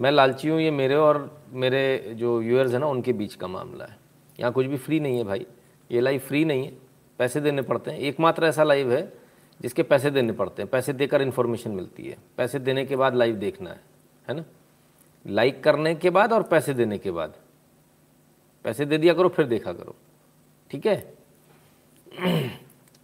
मैं 0.00 0.10
लालची 0.10 0.48
हूँ, 0.48 0.60
ये 0.60 0.70
मेरे 0.70 0.94
और 0.94 1.42
मेरे 1.50 2.12
जो 2.16 2.38
व्यूअर्स 2.38 2.72
हैं 2.72 2.78
ना, 2.78 2.86
उनके 2.86 3.12
बीच 3.12 3.34
का 3.34 3.46
मामला 3.46 3.84
है। 3.84 3.98
यहाँ 4.40 4.52
कुछ 4.52 4.66
भी 4.66 4.76
फ्री 4.76 5.00
नहीं 5.00 5.18
है 5.18 5.24
भाई। 5.24 5.46
ये 5.90 6.00
लाइव 6.00 6.20
फ्री 6.20 6.44
नहीं 6.44 6.64
है। 6.64 6.72
पैसे 7.18 7.40
देने 7.40 7.62
पड़ते 7.62 7.90
हैं। 7.90 7.98
एकमात्र 7.98 8.46
ऐसा 8.46 8.62
लाइव 8.62 8.92
है, 8.92 9.12
जिसके 9.60 9.82
पैसे 9.82 10.10
देने 10.10 10.32
पड़ते 10.32 10.62
हैं। 10.62 10.70
पैसे 10.70 10.92
देकर 10.92 11.22
इन्फॉर्मेशन 11.22 11.70
मिलती 11.70 12.02
है। 12.02 12.16
पैसे 12.36 12.58
देने 12.58 12.84
के 12.84 12.96
बाद 12.96 13.14
लाइव 13.14 13.36
देखना 13.36 13.70
है। 13.70 13.80
है 14.28 14.34
ना? 14.34 14.44
लाइक 15.26 15.64
करने 15.64 15.94
के 15.94 16.10
बाद 16.10 16.32
और 16.32 16.42
पैसे 16.42 16.74
देने 16.74 16.98
के 16.98 17.10
बाद। 17.10 17.34
पैसे 18.64 18.84
दे 18.84 18.98
दिया 18.98 19.14
करो, 19.14 19.28
फिर 19.28 19.46
देखा 19.46 19.72
करो। 19.72 19.94
ठीक 20.70 20.86
है? 20.86 21.14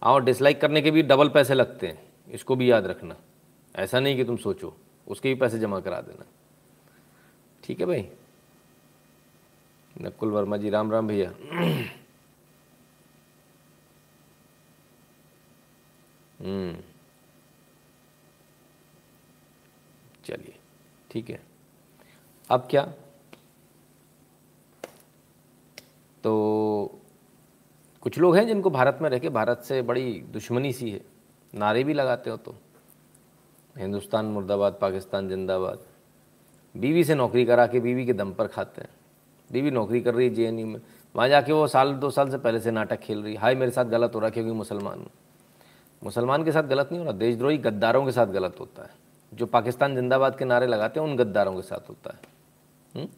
और 0.03 0.23
डिसलाइक 0.23 0.61
करने 0.61 0.81
के 0.81 0.91
भी 0.91 1.01
डबल 1.01 1.29
पैसे 1.29 1.53
लगते 1.53 1.87
हैं। 1.87 2.03
इसको 2.31 2.55
भी 2.55 2.71
याद 2.71 2.87
रखना। 2.87 3.15
ऐसा 3.75 3.99
नहीं 3.99 4.15
कि 4.15 4.23
तुम 4.23 4.37
सोचो। 4.37 4.77
उसके 5.07 5.29
भी 5.29 5.35
पैसे 5.35 5.59
जमा 5.59 5.79
करा 5.79 6.01
देना। 6.01 6.25
ठीक 7.69 7.79
है 7.79 7.85
भाई। 7.85 8.11
नकुल 10.01 10.29
वर्मा 10.29 10.57
जी, 10.57 10.69
राम 10.69 10.91
राम 10.91 11.07
भैया। 11.07 11.29
हम्म। 16.39 16.77
चलिए, 20.25 20.59
ठीक 21.11 21.29
है। 21.29 21.41
अब 22.51 22.67
क्या? 22.69 22.93
तो 26.23 27.01
कुछ 28.01 28.17
लोग 28.17 28.35
हैं 28.35 28.47
जिनको 28.47 28.69
भारत 28.69 28.99
में 29.01 29.09
रह 29.09 29.19
के, 29.19 29.29
भारत 29.29 29.59
से 29.59 29.81
बड़ी 29.81 30.21
दुश्मनी 30.21 30.73
सी 30.73 30.91
है। 30.91 31.01
नारे 31.55 31.83
भी 31.83 31.93
लगाते 31.93 32.29
हो 32.29 32.37
तो। 32.37 32.55
हिंदुस्तान, 33.77 34.25
मुर्दाबाद, 34.25 34.77
पाकिस्तान, 34.81 35.29
जिंदाबाद। 35.29 35.88
बीवी 36.77 37.03
से 37.03 37.15
नौकरी 37.15 37.45
करा 37.45 37.67
के 37.67 37.79
बीवी 37.79 38.05
के 38.05 38.13
दम 38.13 38.33
पर 38.33 38.47
खाते 38.47 38.81
हैं। 38.81 38.89
बीवी 39.51 39.71
नौकरी 39.71 40.01
कर 40.01 40.13
रही 40.13 40.27
है 40.27 40.33
जे 40.33 40.51
में। 40.51 40.81
वहाँ 41.15 41.29
जाके 41.29 41.51
वो 41.51 41.67
साल, 41.67 41.93
दो 41.93 42.11
साल 42.11 42.29
से 42.29 42.37
पहले 42.37 42.59
से 42.59 42.71
नाटक 42.71 42.95
खेल 42.95 43.23
रही 43.23 43.35
हाय, 43.35 43.55
मेरे 43.55 43.71
साथ 43.71 43.85
गलत 43.85 44.15
हो 44.15 44.19
रहा 44.19 44.29
क्योंकि 44.29 44.51
मुसलमान 44.51 45.07
मुसलमान 46.03 46.43
के 46.43 46.51
साथ 46.51 46.63
गलत 46.63 46.89
नहीं 46.91 46.99
हो 46.99 47.05
रहा। 47.05 47.13
देशद्रोही 47.13 47.57
गद्दारों 47.57 48.05
के 48.05 48.11
साथ 48.11 48.27
गलत 48.27 48.55
होता 48.59 48.83
है। 48.83 48.89
जो 49.33 49.45
पाकिस्तान 49.45 49.95
जिंदाबाद 49.95 50.37
के 50.37 50.45
नारे 50.45 50.67
लगाते 50.67 50.99
हैं, 50.99 51.07
उन 51.07 51.17
गद्दारों 51.17 51.55
के 51.55 51.61
साथ 51.61 51.89
होता 51.89 52.13
है। 52.13 52.19
हम्म? 52.95 53.09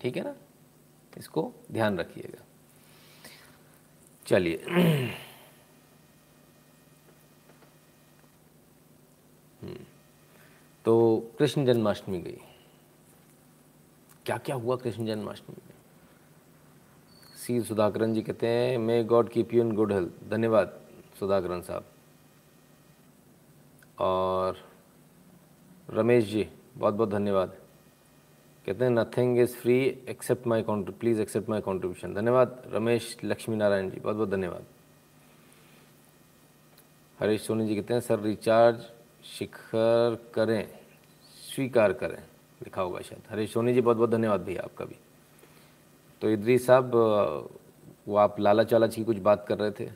ठीक 0.00 0.16
है 0.16 0.24
ना? 0.24 0.34
इसको 1.18 1.52
ध्यान 1.72 1.98
रखिएगा। 1.98 2.44
चलिए। 4.26 4.64
हम्म। 9.62 9.76
तो 10.84 11.22
कृष्ण 11.38 11.64
जन्माष्टमी 11.64 12.20
गई। 12.20 12.38
क्या 14.26 14.36
क्या 14.38 14.56
हुआ 14.56 14.76
कृष्ण 14.76 15.06
जन्माष्टमी 15.06 15.56
में? 15.58 15.74
सी 17.36 17.60
सुधाकरन 17.62 18.14
जी 18.14 18.22
कहते 18.22 18.46
हैं 18.46 18.76
may 18.78 19.02
God 19.04 19.28
keep 19.28 19.54
you 19.54 19.62
in 19.62 19.74
good 19.74 19.92
health 19.92 20.28
धन्यवाद 20.30 20.78
सुधाकरन 21.18 21.60
साहब। 21.62 21.84
और 23.98 24.56
रमेश 25.90 26.24
जी 26.24 26.48
बहुत 26.76 26.94
बहुत 26.94 27.10
धन्यवाद। 27.10 27.56
कहते 28.66 28.84
हैं 28.84 28.90
nothing 28.90 29.38
is 29.38 29.56
free 29.56 29.78
except 30.08 30.46
my 30.46 30.62
country 30.62 30.94
please 31.00 31.20
accept 31.20 31.48
my 31.48 31.60
contribution 31.60 32.14
धन्यवाद 32.14 32.62
रमेश 32.72 33.16
लक्ष्मी 33.24 33.56
नारायण 33.56 33.90
जी 33.90 34.00
बहुत 34.00 34.16
बहुत 34.16 34.28
धन्यवाद। 34.28 34.66
हरीश 37.18 37.46
सोनी 37.46 37.66
जी 37.66 37.74
कहते 37.76 37.94
हैं 37.94 38.00
सर 38.00 38.20
रिचार्ज 38.20 38.84
शिखर 39.28 40.18
करें, 40.34 40.68
स्वीकार 41.54 41.92
करें। 41.92 42.22
लिखा 42.62 42.82
होगा 42.82 43.00
शायद। 43.00 43.22
हरीश 43.30 43.52
सोनी 43.52 43.74
जी 43.74 43.80
बहुत 43.80 43.96
बहुत 43.96 44.10
धन्यवाद 44.10 44.40
भैया 44.40 44.62
आपका 44.62 44.84
भी। 44.84 44.96
तो 46.20 46.30
इधरी 46.30 46.58
साहब, 46.58 46.94
वो 48.08 48.16
आप 48.16 48.40
लालच 48.40 48.72
वालच 48.72 48.94
की 48.94 49.04
कुछ 49.04 49.16
बात 49.16 49.46
कर 49.48 49.58
रहे 49.58 49.70
थे। 49.70 49.90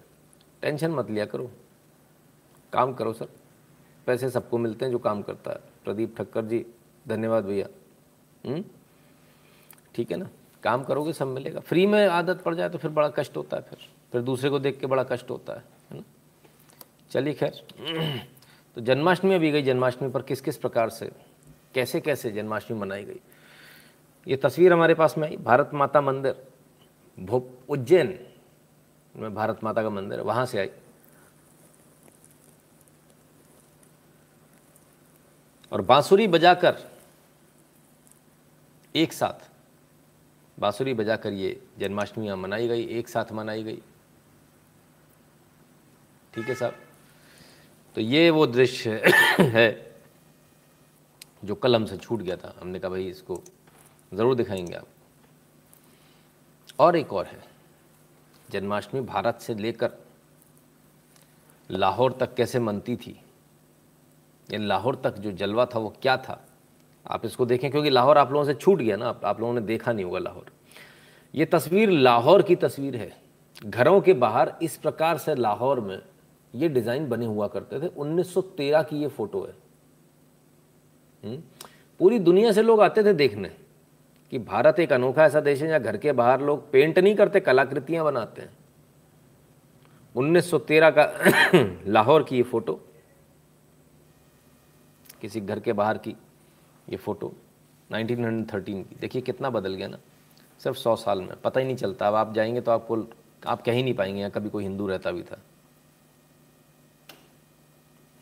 टेंशन 0.63 0.91
मत 0.91 1.11
लिया 1.11 1.27
करो। 1.27 1.51
काम 2.73 2.93
करो 2.95 3.13
सर। 3.13 3.29
पैसे 4.07 4.31
सबको 4.31 4.59
मिलते 4.59 4.85
हैं 4.85 4.93
जो 4.93 4.99
काम 4.99 5.23
करता 5.23 5.51
है। 5.51 5.61
प्रदीप 5.85 6.17
ठक्कर 6.19 6.45
जी, 6.45 6.67
धन्यवाद 7.09 7.45
भैया। 7.45 7.67
हम्म? 8.49 8.65
ठीक 9.95 10.11
है 10.11 10.17
ना? 10.17 10.29
काम 10.63 10.85
करोगे, 10.85 11.13
सब 11.13 11.27
मिलेगा। 11.27 11.61
फ्री 11.61 11.87
में 11.87 12.07
आदत 12.09 12.43
पड़ 12.43 12.55
जाए 12.55 12.69
तो 12.69 12.79
फिर 12.79 12.91
बड़ा 12.91 13.09
कष्ट 13.09 13.37
होता 13.37 13.57
है 13.57 13.63
फिर। 13.63 13.79
फिर 14.13 14.23
दूसरे 14.23 14.51
को 14.51 14.59
देख 14.59 14.81
के 14.81 14.87
बड़ा 14.87 15.05
कष्ट 15.05 15.31
होता 15.31 15.53
है 15.53 15.65
है 15.91 15.99
ना? 15.99 16.03
चलिए 17.11 17.35
खैर। 17.35 17.67
तो 18.75 18.81
जन्माष्टमी 18.81 19.35
अभी 19.35 19.51
गई। 19.51 19.63
जन्माष्टमी 19.63 20.11
पर 20.11 20.23
किस 20.23 20.41
किस 20.41 20.57
प्रकार 20.57 20.91
से 20.91 21.11
कैसे 21.75 22.01
कैसे 22.01 22.31
जन्माष्टमी 22.31 22.79
मनाई 22.79 23.05
गई। 23.05 23.21
ये 24.27 24.37
तस्वीर 24.37 24.73
हमारे 24.73 24.95
पास 24.95 25.15
में 25.19 25.29
आई, 25.29 25.37
भारत 25.37 25.71
माता 25.75 26.01
मंदिर, 26.01 26.45
भोप 27.19 27.59
उज्जैन 27.69 28.19
में 29.17 29.35
भारत 29.35 29.65
माता 29.65 29.83
का 29.83 29.91
मंदिर, 29.91 30.21
वहाँ 30.21 30.47
से 30.47 30.59
आई। 30.59 30.71
और 35.73 35.81
बांसुरी 35.81 36.27
बजाकर 36.29 36.77
एक 38.95 39.13
साथ, 39.13 39.51
बांसुरी 40.59 40.95
बजाकर 40.95 41.33
ये 41.33 41.61
जन्माष्टमियाँ 41.79 42.37
मनाई 42.37 42.69
गई, 42.69 42.85
एक 42.89 43.09
साथ 43.09 43.33
मनाई 43.33 43.63
गई। 43.63 43.83
ठीक 46.35 46.49
है 46.49 46.55
साहब? 46.55 46.75
तो 47.97 48.01
ये 48.01 48.31
वो 48.31 48.47
दृश्य 48.47 49.03
है 49.39 49.86
जो 51.45 51.55
कल 51.55 51.77
हमसे 51.77 51.97
छूट 51.97 52.23
गया 52.23 52.37
था। 52.37 52.55
हमने 52.61 52.79
कहा, 52.79 52.91
भाई, 52.91 53.07
इसको 53.07 53.43
ज़रूर 54.15 54.35
दिखाएँगे 54.35 54.75
आप। 54.75 54.87
और 56.79 56.97
एक 56.97 57.13
और 57.13 57.27
है, 57.27 57.43
जन्माष्टमी 58.51 59.01
भारत 59.01 59.39
से 59.41 59.55
लेकर 59.55 59.93
लाहौर 61.71 62.17
तक 62.21 62.35
कैसे 62.35 62.59
मनती 62.59 62.97
थी? 62.97 63.21
ये 64.53 64.59
लाहौर 64.59 65.01
तक 65.05 65.19
जो 65.19 65.33
जलवा 65.33 65.67
था, 65.67 65.79
वो 65.79 65.95
क्या 66.03 66.17
था? 66.17 66.47
आप 67.07 67.25
इसको 67.25 67.47
देखें, 67.47 67.71
क्योंकि 67.71 67.91
लाहौर 67.91 68.19
आप 68.19 68.33
लोगों 68.33 68.45
से 68.45 68.55
छूट 68.55 68.79
गया 68.79 68.97
ना, 68.97 69.09
आप 69.25 69.41
लोगों 69.41 69.55
ने 69.55 69.61
देखा 69.61 69.93
नहीं 69.93 70.05
होगा 70.05 70.19
लाहौर। 70.19 70.47
ये 71.35 71.45
तस्वीर 71.45 71.91
लाहौर 71.91 72.43
की 72.43 72.57
तस्वीर 72.57 72.97
है। 72.97 73.17
घरों 73.65 74.01
के 74.01 74.13
बाहर 74.13 74.53
इस 74.63 74.77
प्रकार 74.77 75.19
से 75.19 75.35
लाहौर 75.35 75.81
में 75.81 76.03
ये 76.55 76.69
डिज़ाइन 76.69 77.09
बने 77.09 77.27
हुआ 77.27 77.49
करते 77.49 77.81
थे। 77.81 77.87
1913 77.87 78.83
की 78.83 78.97
ये 78.97 79.09
फ़ोटो 79.09 79.45
है? 79.45 79.66
पूरी 81.25 82.19
दुनिया 82.19 82.53
से 82.53 82.63
लोग 82.63 82.81
आते 82.81 83.03
थे 83.05 83.13
देखने 83.13 83.49
कि 84.33 84.39
भारत 84.39 84.81
एक 84.81 84.93
अनोखा 84.93 85.25
ऐसा 85.25 85.41
देश 85.41 85.63
है 85.63 85.69
जहाँ 85.69 85.81
घर 85.81 85.97
के 85.97 86.13
बाहर 86.13 86.41
लोग 86.41 86.71
पेंट 86.71 86.99
नहीं 86.99 87.15
करते, 87.17 87.41
कलाकृतियाँ 87.41 88.05
बनाते 88.05 88.43
हैं। 88.43 88.51
1913 90.15 90.91
का 90.91 91.05
लाहौर 91.87 92.23
की 92.23 92.37
ये 92.37 92.43
फ़ोटो, 92.43 92.81
किसी 95.21 95.41
घर 95.41 95.61
के 95.61 95.73
बाहर 95.73 95.99
की 95.99 96.15
ये 96.89 96.97
फ़ोटो 96.97 97.33
1913 97.91 98.83
की। 98.83 98.97
देखिए 99.01 99.23
कितना 99.23 99.51
बदल 99.51 99.75
गया 99.75 99.89
ना, 99.89 99.99
सिर्फ़ 100.61 100.77
सौ 100.77 100.97
साल 100.97 101.21
में, 101.21 101.41
पता 101.45 101.61
ही 101.61 101.67
नहीं 101.67 101.77
चलता। 101.77 102.09
अब 102.09 102.15
आप 102.15 102.35
जाएँगे 102.35 102.61
तो 102.61 102.71
आपको, 102.71 103.07
आप 103.47 103.63
कह 103.63 103.73
ही 103.73 103.83
नहीं 103.83 103.95
पाएँगे, 103.95 104.19
यहाँ 104.21 104.31
कभी 104.31 104.49
कोई 104.51 104.65
हिंदू 104.65 104.87
रहता 104.87 105.11
भी 105.11 105.23
था। 105.23 105.39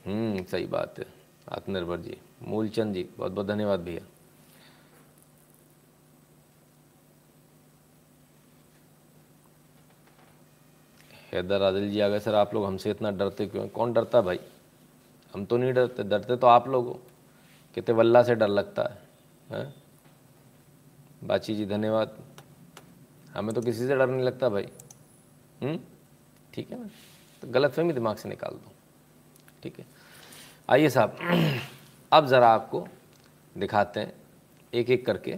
हम्म 0.06 0.44
सही 0.44 0.66
बात 0.66 0.98
है। 0.98 1.23
आत्मनिर्भर 1.48 2.00
जी। 2.00 2.16
मूलचंद 2.42 2.94
जी, 2.94 3.02
बहुत 3.18 3.32
बहुत 3.32 3.46
धन्यवाद 3.46 3.80
भैया। 3.80 4.00
हैदर 11.32 11.62
आदिल 11.62 11.90
जी 11.90 12.00
आ 12.00 12.08
गए, 12.08 12.20
सर, 12.20 12.34
आप 12.34 12.54
लोग 12.54 12.64
हमसे 12.66 12.90
इतना 12.90 13.10
डरते 13.10 13.46
क्यों 13.46 13.68
कौन 13.68 13.92
डरता 13.92 14.20
भाई? 14.20 14.38
हम 15.34 15.44
तो 15.44 15.56
नहीं 15.56 15.72
डरते 15.72 16.02
डरते 16.02 16.36
तो 16.36 16.46
आप 16.46 16.68
लोग 16.68 16.98
कितने 17.74 17.94
वल्ला 17.94 18.22
से 18.22 18.34
डर 18.34 18.48
लगता 18.48 18.82
है, 18.82 18.98
हैं? 19.50 19.74
बाची 21.24 21.54
जी, 21.54 21.66
धन्यवाद। 21.66 22.16
हमें 23.34 23.54
तो 23.54 23.62
किसी 23.62 23.86
से 23.86 23.96
डर 23.96 24.06
नहीं 24.06 24.22
लगता 24.22 24.48
भाई। 24.48 24.68
हम्म? 25.62 25.78
ठीक 26.54 26.70
है 26.70 26.80
ना 26.80 26.88
तो 27.42 27.48
गलत 27.48 27.72
फहमी 27.72 27.92
दिमाग 27.92 28.16
से 28.16 28.28
निकाल 28.28 28.54
दो। 28.54 28.72
ठीक 29.62 29.78
है। 29.78 29.86
आइए 30.68 30.88
साहब, 30.88 31.16
अब 32.12 32.26
ज़रा 32.26 32.48
आपको 32.48 32.86
दिखाते 33.58 34.00
हैं 34.00 34.12
एक 34.74 34.90
एक 34.90 35.06
करके 35.06 35.36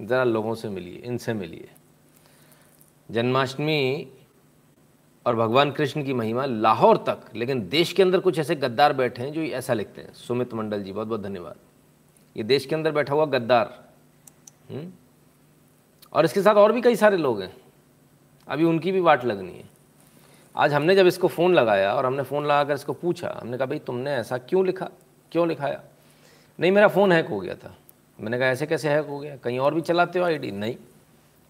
ज़रा 0.00 0.24
लोगों 0.24 0.54
से 0.54 0.68
मिलिए, 0.68 0.96
इनसे 0.96 1.34
मिलिए। 1.34 1.68
जन्माष्टमी 3.10 4.08
और 5.26 5.36
भगवान 5.36 5.70
कृष्ण 5.72 6.04
की 6.04 6.14
महिमा 6.14 6.44
लाहौर 6.44 6.96
तक, 6.96 7.20
लेकिन 7.34 7.68
देश 7.68 7.92
के 7.92 8.02
अंदर 8.02 8.20
कुछ 8.20 8.38
ऐसे 8.38 8.54
गद्दार 8.56 8.92
बैठे 8.92 9.22
हैं 9.22 9.32
जो 9.32 9.42
ऐसा 9.42 9.74
लिखते 9.74 10.00
हैं। 10.00 10.12
सुमित 10.12 10.54
मंडल 10.54 10.82
जी 10.82 10.92
बहुत 10.92 11.08
बहुत 11.08 11.20
धन्यवाद। 11.20 11.56
ये 12.36 12.42
देश 12.42 12.66
के 12.66 12.74
अंदर 12.74 12.92
बैठा 12.92 13.14
हुआ 13.14 13.26
गद्दार 13.26 13.88
हम्म? 14.70 14.92
और 16.12 16.24
इसके 16.24 16.42
साथ 16.42 16.54
और 16.54 16.72
भी 16.72 16.82
कई 16.82 16.96
सारे 16.96 17.16
लोग 17.16 17.42
हैं। 17.42 17.56
अभी 18.48 18.64
उनकी 18.64 18.92
भी 18.92 19.00
वाट 19.00 19.24
लगनी 19.24 19.52
है। 19.52 19.77
आज 20.58 20.74
हमने 20.74 20.94
जब 20.94 21.06
इसको 21.06 21.28
फ़ोन 21.28 21.54
लगाया 21.54 21.94
और 21.94 22.06
हमने 22.06 22.22
फ़ोन 22.22 22.44
लगा 22.44 22.64
कर 22.64 22.74
इसको 22.74 22.92
पूछा, 22.92 23.38
हमने 23.40 23.56
कहा, 23.58 23.66
भाई, 23.66 23.78
तुमने 23.78 24.10
ऐसा 24.10 24.38
क्यों 24.38 24.66
लिखा? 24.66 24.88
क्यों 25.32 25.48
लिखाया? 25.48 25.82
नहीं, 26.60 26.72
मेरा 26.72 26.88
फ़ोन 26.88 27.12
हैक 27.12 27.26
हो 27.26 27.40
गया 27.40 27.54
था। 27.54 27.74
मैंने 28.20 28.38
कहा, 28.38 28.48
ऐसे 28.48 28.66
कैसे 28.66 28.88
हैक 28.88 29.06
हो 29.06 29.18
गया? 29.18 29.36
कहीं 29.36 29.58
और 29.58 29.74
भी 29.74 29.80
चलाते 29.80 30.18
हो 30.18 30.24
आईडी 30.24 30.50
नहीं, 30.50 30.76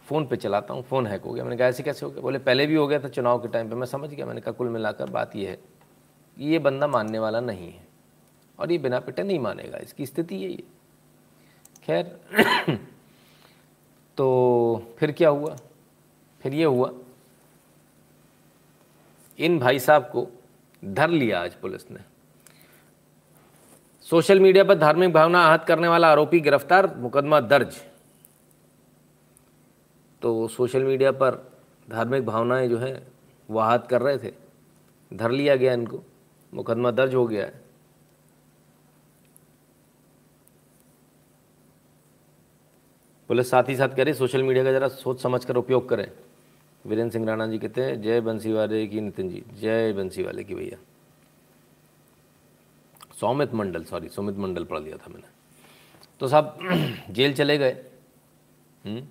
फ़ोन 0.06 0.26
पे 0.26 0.36
चलाता 0.36 0.74
हूँ, 0.74 0.82
फ़ोन 0.82 1.06
हैक 1.06 1.22
हो 1.22 1.32
गया। 1.32 1.44
मैंने 1.44 1.56
कहा, 1.56 1.68
ऐसे 1.68 1.82
कैसे 1.82 2.06
हो 2.06 2.12
गया? 2.12 2.22
बोले, 2.22 2.38
पहले 2.38 2.66
भी 2.66 2.74
हो 2.74 2.86
गया 2.86 2.98
था 2.98 3.08
चुनाव 3.08 3.38
के 3.38 3.48
टाइम 3.48 3.68
पे, 3.68 3.74
मैं 3.74 3.86
समझ 3.86 4.10
गया। 4.10 4.26
मैंने 4.26 4.40
कहा, 4.40 4.52
कुल 4.52 4.68
मिलाकर 4.68 5.10
बात 5.10 5.36
ये 5.36 5.48
है 5.48 5.56
कि 5.56 6.44
ये 6.44 6.58
बंदा 6.58 6.86
मानने 6.86 7.18
वाला 7.18 7.40
नहीं 7.40 7.72
है 7.72 7.86
और 8.58 8.72
ये 8.72 8.78
बिना 8.78 9.00
पिटे 9.00 9.22
नहीं 9.22 9.38
मानेगा, 9.38 9.78
इसकी 9.78 10.06
स्थिति 10.06 10.36
यही 10.36 10.54
है। 10.54 10.76
खैर 11.86 12.76
तो 14.16 14.94
फिर 14.98 15.12
क्या 15.12 15.28
हुआ? 15.28 15.56
फिर 16.40 16.54
ये 16.54 16.64
हुआ 16.64 16.92
इन 19.38 19.58
भाई 19.58 19.78
साहब 19.78 20.02
को 20.02 20.28
धर 20.84 21.10
लिया 21.10 21.42
आज 21.42 21.54
पुलिस 21.54 21.90
ने। 21.90 22.00
सोशल 24.02 24.40
मीडिया 24.40 24.64
पर 24.64 24.74
धार्मिक 24.74 25.12
भावना 25.12 25.40
आहत 25.40 25.64
करने 25.64 25.88
वाला 25.88 26.10
आरोपी 26.10 26.40
गिरफ़्तार, 26.40 26.94
मुकदमा 26.96 27.40
दर्ज। 27.40 27.76
तो 30.22 30.48
सोशल 30.48 30.84
मीडिया 30.84 31.12
पर 31.12 31.52
धार्मिक 31.90 32.26
भावनाएँ 32.26 32.68
जो 32.68 32.78
है, 32.78 33.06
वो 33.50 33.58
आहत 33.58 33.86
कर 33.90 34.02
रहे 34.02 34.18
थे। 34.18 34.32
धर 35.14 35.30
लिया 35.30 35.56
गया 35.56 35.72
इनको, 35.72 36.02
मुकदमा 36.54 36.90
दर्ज 36.90 37.14
हो 37.14 37.26
गया 37.26 37.44
है। 37.44 37.60
पुलिस 43.28 43.50
साथ 43.50 43.64
ही 43.68 43.76
साथ 43.76 43.88
कह 43.88 44.02
रही 44.02 44.14
सोशल 44.14 44.42
मीडिया 44.42 44.64
का 44.64 44.72
ज़रा 44.72 44.88
सोच 44.88 45.22
समझ 45.22 45.44
कर 45.44 45.56
उपयोग 45.56 45.88
करें। 45.88 46.12
वीरेंद्र 46.88 47.12
सिंह 47.12 47.26
राणा 47.26 47.46
जी 47.46 47.58
कहते 47.58 47.84
हैं 47.84 48.02
जय 48.02 48.20
बंसी 48.20 48.52
वाले 48.52 48.86
की 48.86 49.00
नितिन 49.00 49.28
जी। 49.28 49.44
जय 49.54 49.92
बंसी 49.92 50.22
वाले 50.22 50.44
की 50.44 50.54
भैया। 50.54 50.78
सौमित 53.20 53.54
मंडल 53.54 53.84
सॉरी 53.84 54.08
सौमित 54.08 54.36
मंडल 54.36 54.64
पढ़ 54.64 54.80
लिया 54.80 54.96
था 54.96 55.10
मैंने। 55.10 55.28
तो 56.20 56.28
साहब, 56.28 56.58
जेल 57.10 57.34
चले 57.34 57.58
गए। 57.58 57.84
हम्म? 58.86 59.04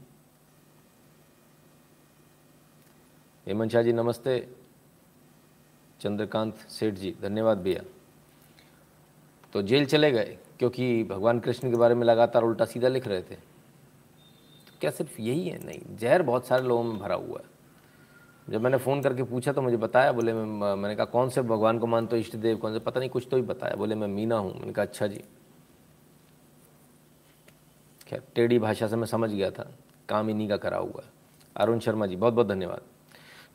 हेमंत 3.47 3.71
शाह 3.71 3.81
जी, 3.81 3.93
नमस्ते। 3.93 4.55
चंद्रकांत 6.01 6.55
सेठ 6.55 6.93
जी, 6.93 7.15
धन्यवाद 7.21 7.57
भैया। 7.57 7.83
तो 9.53 9.61
जेल 9.61 9.85
चले 9.85 10.11
गए, 10.11 10.37
क्योंकि 10.59 11.03
भगवान 11.03 11.39
कृष्ण 11.39 11.71
के 11.71 11.77
बारे 11.77 11.95
में 11.95 12.03
लगातार 12.03 12.43
उल्टा 12.43 12.65
सीधा 12.65 12.87
लिख 12.87 13.07
रहे 13.07 13.21
थे। 13.21 13.35
तो 13.35 14.73
क्या 14.81 14.91
सिर्फ़ 14.91 15.21
यही 15.21 15.49
है? 15.49 15.65
नहीं, 15.65 15.97
जहर 15.97 16.21
बहुत 16.21 16.47
सारे 16.47 16.63
लोगों 16.63 16.83
में 16.83 16.99
भरा 16.99 17.15
हुआ 17.15 17.39
है। 17.39 17.56
जब 18.49 18.61
मैंने 18.61 18.77
फ़ोन 18.77 19.01
करके 19.01 19.23
पूछा 19.23 19.53
तो 19.53 19.61
मुझे 19.61 19.77
बताया, 19.77 20.11
बोले, 20.11 20.33
मैं 20.33 20.75
मैंने 20.75 20.95
कहा, 20.95 21.05
कौन 21.05 21.29
से 21.29 21.41
भगवान 21.41 21.79
को 21.79 21.87
मानते 21.87 22.15
हो 22.15 22.19
इष्ट 22.19 22.35
देव 22.35 22.57
कौन 22.57 22.73
से? 22.73 22.79
पता 22.79 22.99
नहीं, 22.99 23.09
कुछ 23.09 23.27
तो 23.31 23.37
ही 23.37 23.43
बताया। 23.43 23.75
बोले, 23.75 23.95
मैं 23.95 24.07
मीना 24.07 24.35
हूँ। 24.35 24.59
मैंने 24.59 24.73
कहा 24.73 24.85
अच्छा 24.85 25.07
जी। 25.07 25.23
क्या 28.07 28.19
टेढ़ी 28.35 28.59
भाषा 28.59 28.87
से 28.87 28.95
मैं 28.95 29.07
समझ 29.07 29.29
गया 29.29 29.51
था, 29.51 29.71
काम 30.09 30.29
इन्हीं 30.29 30.49
का 30.49 30.57
करा 30.57 30.77
हुआ 30.77 31.01
है। 31.03 31.09
अरुण 31.55 31.79
शर्मा 31.79 32.05
जी, 32.05 32.15
बहुत 32.15 32.33
बहुत 32.33 32.47
धन्यवाद। 32.47 32.81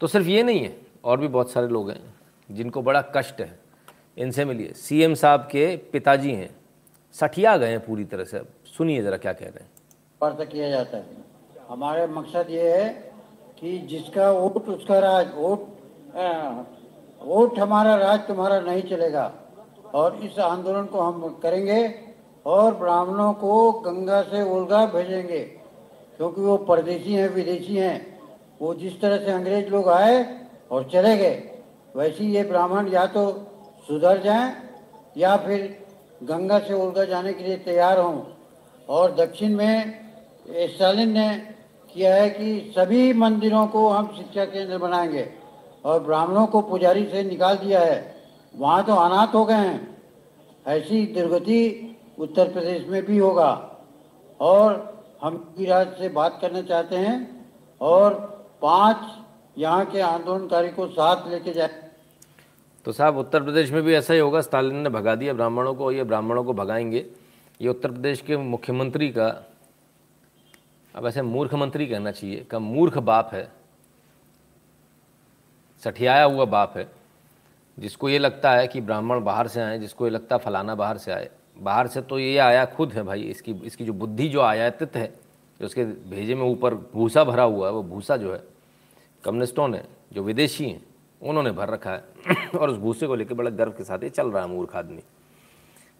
तो 0.01 0.07
सिर्फ़ 0.07 0.27
ये 0.27 0.43
नहीं 0.43 0.61
है, 0.61 0.77
और 1.05 1.21
भी 1.21 1.29
बहुत 1.29 1.51
सारे 1.51 1.69
लोग 1.69 1.91
हैं, 1.91 2.15
जिनको 2.51 2.83
बड़ा 2.83 3.03
कष्ट 3.17 3.41
है। 3.41 3.59
इनसे 4.19 4.45
मिलिए। 4.45 4.73
सीएम 4.73 5.15
साहब 5.15 5.41
के 5.41 5.77
पिताजी 5.77 6.33
हैं, 6.33 6.55
सठिया 7.13 7.57
गए 7.57 7.71
हैं 7.71 7.85
पूरी 7.87 8.05
तरह 8.05 8.25
से। 8.25 8.43
सुनिए 8.67 9.03
ज़रा 9.03 9.17
क्या 9.17 9.33
कह 9.33 9.47
रहे 9.47 9.63
हैं। 9.63 9.71
पर 10.21 10.45
किया 10.45 10.69
जाता 10.71 10.97
है। 10.97 11.17
हमारे 11.69 12.07
मकसद 12.07 12.47
ये 12.51 12.77
है 12.77 13.12
कि 13.63 13.79
जिसका 13.91 14.31
वोट, 14.31 14.69
उसका 14.69 14.99
राज, 14.99 15.27
वोट 15.37 15.71
वोट 17.21 17.59
हमारा 17.59 17.95
राज 17.97 18.21
तुम्हारा 18.21 18.59
नहीं 18.61 18.83
चलेगा। 18.83 19.33
और 19.95 20.19
इस 20.25 20.39
आंदोलन 20.39 20.87
को 20.87 21.01
हम 21.01 21.39
करेंगे 21.43 21.83
और 22.47 22.75
ब्राह्मणों 22.75 23.33
को 23.35 23.73
गंगा 23.81 24.21
से 24.23 24.43
उलगा 24.51 24.85
भेजेंगे, 24.87 25.39
क्योंकि 26.19 26.41
वो 26.41 26.57
परदेशी 26.65 27.15
हैं, 27.15 27.29
विदेशी 27.29 27.77
हैं। 27.77 28.19
वो 28.61 28.75
जिस 28.75 29.01
तरह 29.01 29.19
से 29.19 29.31
अंग्रेज़ 29.31 29.69
लोग 29.69 29.89
आए 29.91 30.19
और 30.71 30.89
चले 30.93 31.17
गए, 31.17 31.63
वैसे 31.95 32.25
ये 32.27 32.43
ब्राह्मण 32.43 32.89
या 32.89 33.07
तो 33.07 33.25
सुधर 33.89 34.23
जाएँ, 34.23 34.53
या 35.17 35.37
फिर 35.37 35.61
गंगा 36.23 36.59
से 36.59 36.75
उलगा 36.75 37.05
जाने 37.05 37.33
के 37.33 37.45
लिए 37.45 37.57
तैयार 37.61 37.99
हों। 37.99 38.21
और 38.89 39.15
दक्षिण 39.15 39.57
में, 39.57 40.01
स्टालिन 40.69 41.13
ने 41.13 41.29
किया 41.95 42.15
है 42.15 42.31
कि 42.31 42.73
सभी 42.79 43.13
मंदिरों 43.13 43.67
को 43.67 43.89
हम 43.89 44.07
शिक्षा 44.17 44.45
केंद्र 44.45 44.79
बनाएँगे 44.79 45.33
और 45.85 46.01
ब्राह्मणों 46.01 46.47
को 46.47 46.61
पुजारी 46.61 47.05
से 47.05 47.23
निकाल 47.23 47.57
दिया 47.57 47.81
है। 47.81 48.15
वहाँ 48.57 48.85
तो 48.85 48.95
अनाथ 48.95 49.35
हो 49.35 49.45
गए 49.45 49.55
हैं। 49.55 49.97
ऐसी 50.67 51.07
दुर्गति 51.07 51.97
उत्तर 52.19 52.53
प्रदेश 52.53 52.87
में 52.89 53.05
भी 53.07 53.19
होगा। 53.19 53.77
और 54.41 54.93
हम 55.23 55.55
राज 55.61 55.89
से 55.89 56.09
बात 56.09 56.39
करना 56.41 56.63
चाहते 56.63 56.97
हैं 56.97 57.47
और 57.81 58.15
पाँच 58.63 58.97
यहाँ 59.59 59.85
के 59.87 60.01
आंदोलनकारी 60.01 60.69
को 60.69 60.87
साथ 60.87 61.31
लेके 61.31 61.53
जाए। 61.53 61.71
तो 62.85 62.93
साहब, 62.93 63.17
उत्तर 63.17 63.43
प्रदेश 63.43 63.71
में 63.73 63.83
भी 63.83 63.95
ऐसा 63.95 64.15
ही 64.15 64.21
होगा। 64.21 64.41
स्टालिन 64.41 64.77
ने 64.77 64.89
भगा 64.89 65.15
दिया 65.15 65.33
ब्राह्मणों 65.33 65.75
को 65.75 65.93
ये 65.93 66.05
ब्राह्मणों 66.05 66.45
को 66.45 66.53
भगाएँगे। 66.53 67.07
ये 67.61 67.69
उत्तर 67.69 67.91
प्रदेश 67.91 68.21
के 68.21 68.37
मुख्यमंत्री 68.37 69.09
का 69.09 69.52
अब 70.95 71.07
ऐसे 71.07 71.23
मूर्ख 71.23 71.55
मंत्री 71.55 71.87
कहना 71.87 72.11
चाहिए, 72.11 72.45
का 72.45 72.59
मूर्ख 72.59 72.99
बाप 72.99 73.31
है, 73.35 73.53
सठियाया 75.85 76.25
हुआ 76.25 76.45
बाप 76.45 76.77
है, 76.77 76.93
जिसको 77.79 78.09
ये 78.09 78.19
लगता 78.19 78.53
है 78.53 78.69
कि 78.69 78.81
ब्राह्मण 78.81 79.21
बाहर 79.21 79.49
से 79.49 79.61
आए, 79.61 79.79
जिसको 79.79 80.07
ये 80.07 80.11
लगता 80.11 80.37
है 80.37 80.43
फलाना 80.43 80.75
बाहर 80.75 80.99
से 80.99 81.13
आए। 81.13 81.31
बाहर 81.59 81.87
से 81.87 82.01
तो 82.01 82.19
ये 82.19 82.39
आया 82.39 82.65
खुद 82.65 82.93
है 82.93 83.03
भाई, 83.03 83.23
इसकी 83.23 83.53
इसकी 83.53 83.85
जो 83.85 83.93
बुद्धि 83.93 84.29
जो 84.29 84.41
आयातित 84.41 84.97
है, 84.97 85.15
जो 85.61 85.67
उसके 85.67 85.85
भेजे 85.85 86.35
में 86.35 86.43
ऊपर 86.43 86.75
भूसा 86.75 87.25
भरा 87.25 87.43
हुआ 87.43 87.67
है, 87.67 87.73
वो 87.73 87.83
भूसा 87.83 88.17
जो 88.17 88.33
है, 88.33 88.43
कम्युनिस्टों 89.25 89.69
ने, 89.69 89.85
जो 90.13 90.23
विदेशी 90.23 90.69
हैं, 90.69 90.87
उन्होंने 91.23 91.51
भर 91.51 91.69
रखा 91.69 91.91
है। 91.91 92.05
और 92.59 92.71
उस 92.71 92.79
भूसे 92.79 93.07
को 93.07 93.15
लेकर 93.15 93.35
बड़ा 93.35 93.51
गर्व 93.51 93.73
के 93.73 93.85
साथ 93.85 93.99
ये 94.03 94.09
चल 94.09 94.31
रहा 94.31 94.43
है, 94.43 94.49
मूर्ख 94.49 94.77
आदमी। 94.77 95.03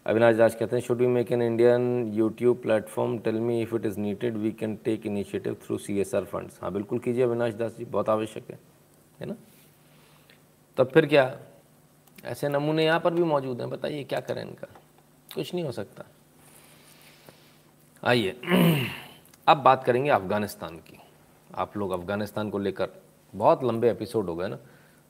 अविनाश 0.05 0.35
दास 0.35 0.55
कहते 0.55 0.75
हैं 0.75 0.83
should 0.83 0.97
we 0.97 1.07
make 1.07 1.31
an 1.31 1.41
Indian 1.41 2.11
YouTube 2.13 2.61
platform 2.61 3.17
tell 3.17 3.35
me 3.35 3.61
if 3.61 3.75
it 3.75 3.85
is 3.85 3.99
needed 3.99 4.37
we 4.37 4.51
can 4.51 4.75
take 4.75 5.05
initiative 5.05 5.53
through 5.65 5.77
C 5.77 5.99
S 5.99 6.15
R 6.15 6.23
funds 6.23 6.59
हाँ 6.61 6.71
बिल्कुल 6.73 6.99
कीजिए 6.99 7.23
अविनाश 7.23 7.53
दास 7.53 7.77
जी, 7.77 7.85
बहुत 7.85 8.09
आवश्यक 8.09 8.51
है 8.51 8.59
है 9.19 9.25
ना? 9.25 9.35
तब 10.77 10.87
फिर 10.87 11.05
क्या? 11.05 11.39
ऐसे 12.25 12.49
नमूने 12.49 12.85
यहाँ 12.85 12.99
पर 12.99 13.13
भी 13.13 13.23
मौजूद 13.23 13.61
हैं, 13.61 13.69
बताइए 13.69 14.03
क्या 14.03 14.19
करें 14.19 14.41
इनका? 14.41 14.67
कुछ 15.35 15.53
नहीं 15.53 15.63
हो 15.65 15.71
सकता। 15.71 16.05
आइए, 18.03 18.35
अब 19.47 19.57
बात 19.57 19.83
करेंगे 19.83 20.09
अफ़गानिस्तान 20.09 20.77
की। 20.77 20.99
आप 21.55 21.77
लोग 21.77 21.91
अफ़गानिस्तान 21.91 22.49
को 22.49 22.59
लेकर 22.59 22.89
बहुत 23.33 23.63
लंबे 23.63 23.89
एपिसोड 23.89 24.29
हो 24.29 24.35
गए 24.35 24.47
ना। 24.47 24.59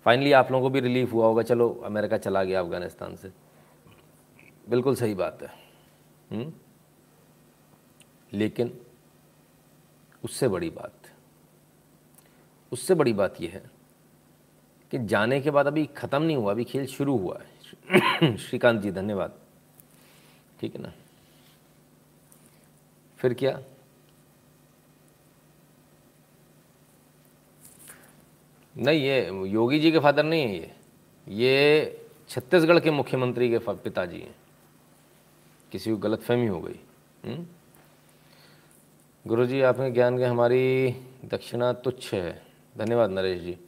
फाइनली 0.05 0.31
आप 0.31 0.51
लोगों 0.51 0.69
को 0.69 0.73
भी 0.73 0.79
रिलीफ 0.79 1.13
हुआ 1.13 1.25
होगा, 1.25 1.43
चलो, 1.43 1.69
अमेरिका 1.85 2.17
चला 2.17 2.43
गया 2.43 2.59
अफ़गानिस्तान 2.59 3.15
से। 3.15 3.42
बिल्कुल 4.69 4.95
सही 4.95 5.13
बात 5.13 5.43
है। 5.43 5.47
हुँ? 6.31 6.43
हम्म? 6.43 6.53
लेकिन 8.33 8.81
उससे 10.23 10.47
बड़ी 10.47 10.69
बात, 10.69 10.93
उससे 12.71 12.95
बड़ी 12.95 13.13
बात 13.13 13.41
यह 13.41 13.51
है 13.51 13.71
कि 14.91 14.99
जाने 14.99 15.41
के 15.41 15.51
बाद 15.51 15.67
अभी 15.67 15.85
ख़त्म 15.85 16.21
नहीं 16.21 16.37
हुआ, 16.37 16.51
अभी 16.51 16.63
खेल 16.63 16.85
शुरू 16.85 17.17
हुआ 17.17 17.39
है। 17.39 18.37
श्रीकांत 18.37 18.81
जी, 18.81 18.91
धन्यवाद। 18.91 19.39
ठीक 20.59 20.75
है 20.75 20.81
ना? 20.81 20.93
फिर 23.17 23.33
क्या? 23.33 23.63
नहीं, 28.77 28.99
ये 28.99 29.47
योगी 29.47 29.79
जी 29.79 29.91
के 29.91 29.99
फादर 29.99 30.23
नहीं 30.23 30.43
है 30.43 30.55
ये। 30.55 30.75
ये 31.27 32.05
छत्तीसगढ़ 32.29 32.79
के 32.79 32.91
मुख्यमंत्री 32.91 33.49
के 33.49 33.59
पिताजी 33.59 34.19
हैं। 34.19 34.42
किसी 35.73 35.91
को 35.91 35.97
गलत 35.97 36.19
फहमी 36.19 36.47
हो 36.47 36.61
गई। 36.61 36.79
हम्म? 37.25 37.47
गुरु 39.27 39.45
जी 39.45 39.61
आपने 39.61 39.91
ज्ञान 39.91 40.17
के 40.17 40.25
हमारी 40.25 40.91
दक्षिणा 41.25 41.73
तुच्छ 41.73 42.13
है। 42.13 42.45
धन्यवाद 42.77 43.09
नरेश 43.09 43.41
जी। 43.41 43.59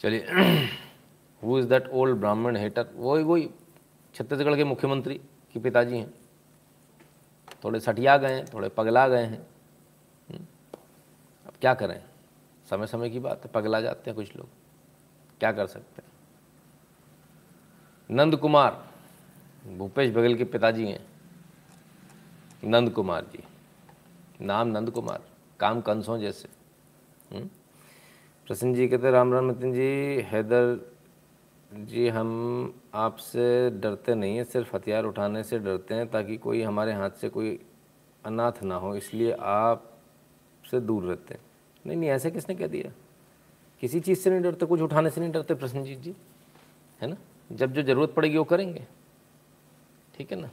चलिए 0.00 0.26
who 1.42 1.58
is 1.58 1.68
that 1.68 1.88
old 1.88 2.16
Brahmin 2.16 2.56
hater 2.56 2.90
वही 2.94 3.24
वही 3.24 3.50
छत्तीसगढ़ 4.14 4.56
के 4.56 4.64
मुख्यमंत्री 4.64 5.14
के 5.52 5.60
पिताजी 5.60 5.96
हैं। 5.96 6.14
थोड़े 7.64 7.80
सटिया 7.80 8.16
गए 8.16 8.32
हैं, 8.32 8.46
थोड़े 8.54 8.68
पगला 8.68 9.08
गए 9.08 9.24
हैं। 9.24 9.42
हम्म? 10.30 10.44
अब 11.46 11.52
क्या 11.60 11.74
करें? 11.74 12.04
समय 12.70 12.86
समय 12.86 13.10
की 13.10 13.18
बात 13.18 13.44
है, 13.44 13.50
पगला 13.54 13.80
जाते 13.80 14.10
हैं 14.10 14.14
कुछ 14.14 14.36
लोग। 14.36 14.48
क्या 15.40 15.52
कर 15.52 15.66
सकते 15.66 16.02
हैं? 16.02 16.12
नंद 18.10 18.36
कुमार 18.36 18.87
भूपेश 19.66 20.10
बघेल 20.10 20.36
के 20.36 20.44
पिताजी 20.44 20.86
हैं। 20.86 21.06
नंद 22.64 22.90
कुमार 22.90 23.26
जी। 23.32 23.44
नाम 24.40 24.68
नंद 24.68 24.90
कुमार, 24.90 25.22
काम 25.60 25.80
कंसों 25.80 26.18
जैसे। 26.18 26.48
हम्म? 27.36 27.48
प्रसन्न 28.46 28.74
जी 28.74 28.88
कहते 28.88 29.10
राम 29.10 29.32
राम 29.32 29.44
नितिन 29.44 29.72
जी, 29.72 30.20
हैदर 30.22 30.92
जी, 31.74 32.08
हम 32.08 32.80
आपसे 32.94 33.70
डरते 33.70 34.14
नहीं 34.14 34.36
हैं, 34.36 34.44
सिर्फ़ 34.44 34.76
हथियार 34.76 35.04
उठाने 35.04 35.42
से 35.44 35.58
डरते 35.58 35.94
हैं 35.94 36.10
ताकि 36.10 36.36
कोई 36.36 36.62
हमारे 36.62 36.92
हाथ 36.92 37.10
से 37.10 37.28
कोई 37.28 37.60
अनाथ 38.24 38.62
ना 38.62 38.74
हो, 38.74 38.96
इसलिए 38.96 39.32
आप 39.32 39.92
से 40.70 40.80
दूर 40.80 41.04
रहते 41.04 41.34
हैं। 41.34 41.40
नहीं 41.86 41.96
नहीं, 41.96 42.10
ऐसे 42.10 42.30
किसने 42.30 42.54
कह 42.54 42.66
दिया? 42.66 42.92
किसी 43.80 44.00
चीज़ 44.00 44.18
से 44.18 44.30
नहीं 44.30 44.42
डरते, 44.42 44.66
कुछ 44.66 44.80
उठाने 44.80 45.10
से 45.10 45.20
नहीं 45.20 45.32
डरते 45.32 45.54
प्रसन्नजीत 45.54 45.98
जी, 45.98 46.14
है 47.00 47.08
ना? 47.08 47.16
जब 47.52 47.72
जो 47.72 47.82
ज़रूरत 47.82 48.12
पड़ेगी 48.16 48.36
वो 48.36 48.44
करेंगे। 48.44 48.86
ठीक 50.18 50.32
है 50.32 50.40
ना? 50.40 50.50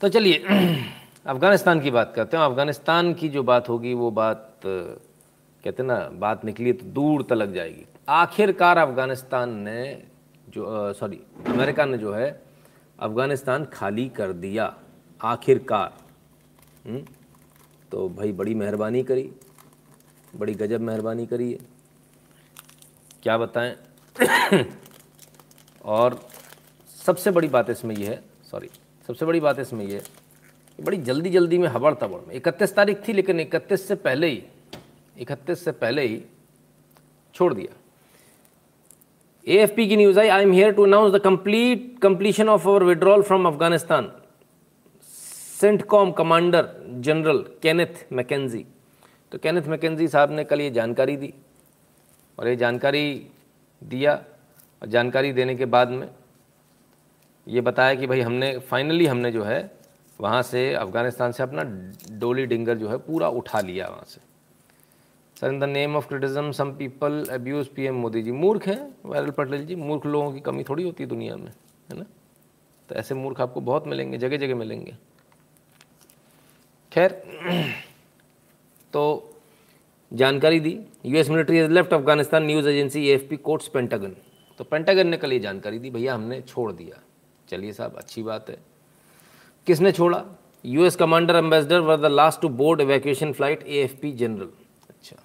तो 0.00 0.08
चलिए, 0.08 0.38
अफ़गानिस्तान 1.26 1.80
की 1.80 1.90
बात 1.90 2.12
करते 2.16 2.36
हैं। 2.36 2.44
अफ़गानिस्तान 2.44 3.14
की 3.14 3.28
जो 3.28 3.42
बात 3.42 3.68
होगी, 3.68 3.94
वो 3.94 4.10
बात, 4.10 4.60
कहते 5.64 5.82
ना, 5.82 6.10
बात 6.12 6.44
निकली 6.44 6.72
तो 6.72 6.86
दूर 6.86 7.22
तलक 7.22 7.48
जाएगी। 7.48 7.86
आखिरकार 8.08 8.78
अफ़गानिस्तान 8.78 9.50
ने 9.50 10.02
जो 10.48 10.92
सॉरी 10.92 11.20
अमेरिका 11.46 11.84
ने 11.84 11.98
जो 11.98 12.12
है, 12.12 12.42
अफ़गानिस्तान 13.00 13.64
खाली 13.64 14.08
कर 14.08 14.32
दिया। 14.32 14.78
आखिरकार। 15.24 15.94
हम्म? 16.86 17.06
तो 17.90 18.08
भाई 18.08 18.32
बड़ी 18.32 18.54
मेहरबानी 18.54 19.02
करी, 19.02 19.32
बड़ी 20.36 20.54
गजब 20.54 20.80
मेहरबानी 20.80 21.26
करी 21.26 21.52
है 21.52 21.58
क्या 23.22 23.38
बताएँ? 23.38 23.76
और 25.84 26.31
सबसे 27.06 27.30
बड़ी 27.30 27.48
बात 27.48 27.70
इसमें 27.70 27.94
यह 27.96 28.10
है 28.10 28.22
सॉरी 28.50 28.68
सबसे 29.08 29.26
बड़ी 29.26 29.40
बात 29.40 29.58
इसमें 29.58 29.84
यह 29.84 29.96
है 29.96 30.84
बड़ी 30.84 30.96
जल्दी 30.96 31.30
जल्दी 31.30 31.58
में 31.58 31.68
हबड़ 31.68 31.92
तबड़ 31.94 32.20
में 32.28 32.34
इकतीस 32.34 32.74
तारीख 32.74 33.06
थी, 33.08 33.12
लेकिन 33.12 33.40
इकतीस 33.40 33.86
से 33.88 33.94
पहले 33.96 34.26
ही, 34.26 34.42
इकतीस 35.18 35.64
से 35.64 35.72
पहले 35.72 36.02
ही 36.02 36.22
छोड़ 37.34 37.52
दिया। 37.54 37.74
एएफपी 39.46 39.86
की 39.88 39.96
news 39.96 40.20
I 40.20 40.28
I 40.28 40.42
am 40.42 40.52
here 40.52 40.72
to 40.72 40.84
announce 40.84 41.12
the 41.12 41.20
complete 41.20 41.98
completion 42.02 42.48
of 42.48 42.68
our 42.68 42.84
withdrawal 42.84 43.22
from 43.22 43.46
Afghanistan 43.48 44.10
CENTCOM 45.60 46.12
commander 46.12 46.68
general 47.00 47.44
Kenneth 47.62 48.06
McKenzie 48.12 48.64
तो 49.32 49.38
कैनेथ 49.38 49.68
मैकेजी 49.68 50.08
साहब 50.08 50.32
ने 50.32 50.44
कल 50.44 50.60
ये 50.60 50.70
जानकारी 50.70 51.16
दी 51.16 51.32
और 52.38 52.48
ये 52.48 52.56
जानकारी 52.56 53.06
दिया 53.82 54.14
और 54.82 54.88
जानकारी 54.88 55.32
देने 55.32 55.54
के 55.54 55.64
बाद 55.66 55.88
में 55.90 56.08
ये 57.46 57.60
बताया 57.60 57.94
कि 57.94 58.06
भाई 58.06 58.20
हमने 58.20 58.56
फाइनली 58.60 59.06
हमने 59.06 59.30
जो 59.32 59.44
है, 59.44 59.70
वहाँ 60.20 60.42
से 60.42 60.72
अफ़गानिस्तान 60.74 61.32
से 61.32 61.42
अपना 61.42 61.62
डोली 62.18 62.46
डिंगर 62.46 62.76
जो 62.78 62.88
है 62.88 62.98
पूरा 62.98 63.28
उठा 63.30 63.60
लिया 63.60 63.86
वहाँ 63.86 64.04
से। 64.08 64.20
Sir 65.36 65.52
in 65.52 65.58
the 65.60 65.64
name 65.64 65.96
of 65.96 66.08
criticism 66.08 66.50
some 66.52 66.72
people 66.76 67.24
abuse 67.32 67.68
PM 67.76 67.94
Modi 67.96 68.22
ji. 68.22 68.32
मूर्ख 68.32 68.66
हैं 68.68 68.94
वायरल 69.04 69.30
पटेल 69.30 69.64
जी, 69.66 69.74
मूर्ख 69.76 70.06
लोगों 70.06 70.32
की 70.32 70.40
कमी 70.40 70.64
थोड़ी 70.64 70.84
होती 70.84 71.02
है 71.02 71.08
दुनिया 71.08 71.36
में, 71.36 71.50
है 71.90 71.98
ना? 71.98 72.04
तो 72.88 72.94
ऐसे 72.94 73.14
मूर्ख 73.14 73.40
आपको 73.40 73.60
बहुत 73.60 73.86
मिलेंगे 73.86 74.18
जगह 74.18 74.36
जगह 74.36 74.54
मिलेंगे। 74.54 74.96
खैर 76.92 77.22
तो 78.92 79.02
जानकारी 80.12 80.60
दी। 80.60 80.78
US 81.06 81.30
military 81.30 81.58
is 81.58 81.70
left 81.70 81.92
Afghanistan 81.94 82.44
news 82.46 82.68
agency 82.68 83.06
AFP 83.06 83.36
quotes 83.38 83.68
Pentagon 83.68 84.16
तो 84.60 84.64
पेंटागन 84.64 85.06
ने 85.06 85.16
कल 85.16 85.32
ये 85.32 85.38
जानकारी 85.40 85.78
दी, 85.78 85.90
भैया 85.90 86.14
हमने 86.14 86.40
छोड़ 86.42 86.72
दिया। 86.72 87.00
चलिए 87.52 87.72
साहब, 87.72 87.96
अच्छी 87.96 88.22
बात 88.22 88.50
है। 88.50 88.56
किसने 89.66 89.92
छोड़ा? 89.92 90.24
US 90.64 90.96
commander 90.96 91.36
ambassador 91.36 91.80
were 91.80 91.96
the 91.96 92.06
last 92.06 92.40
to 92.40 92.48
board 92.50 92.80
evacuation 92.80 93.32
flight 93.32 93.62
AFP 93.62 94.12
general 94.12 94.48
अच्छा 94.90 95.16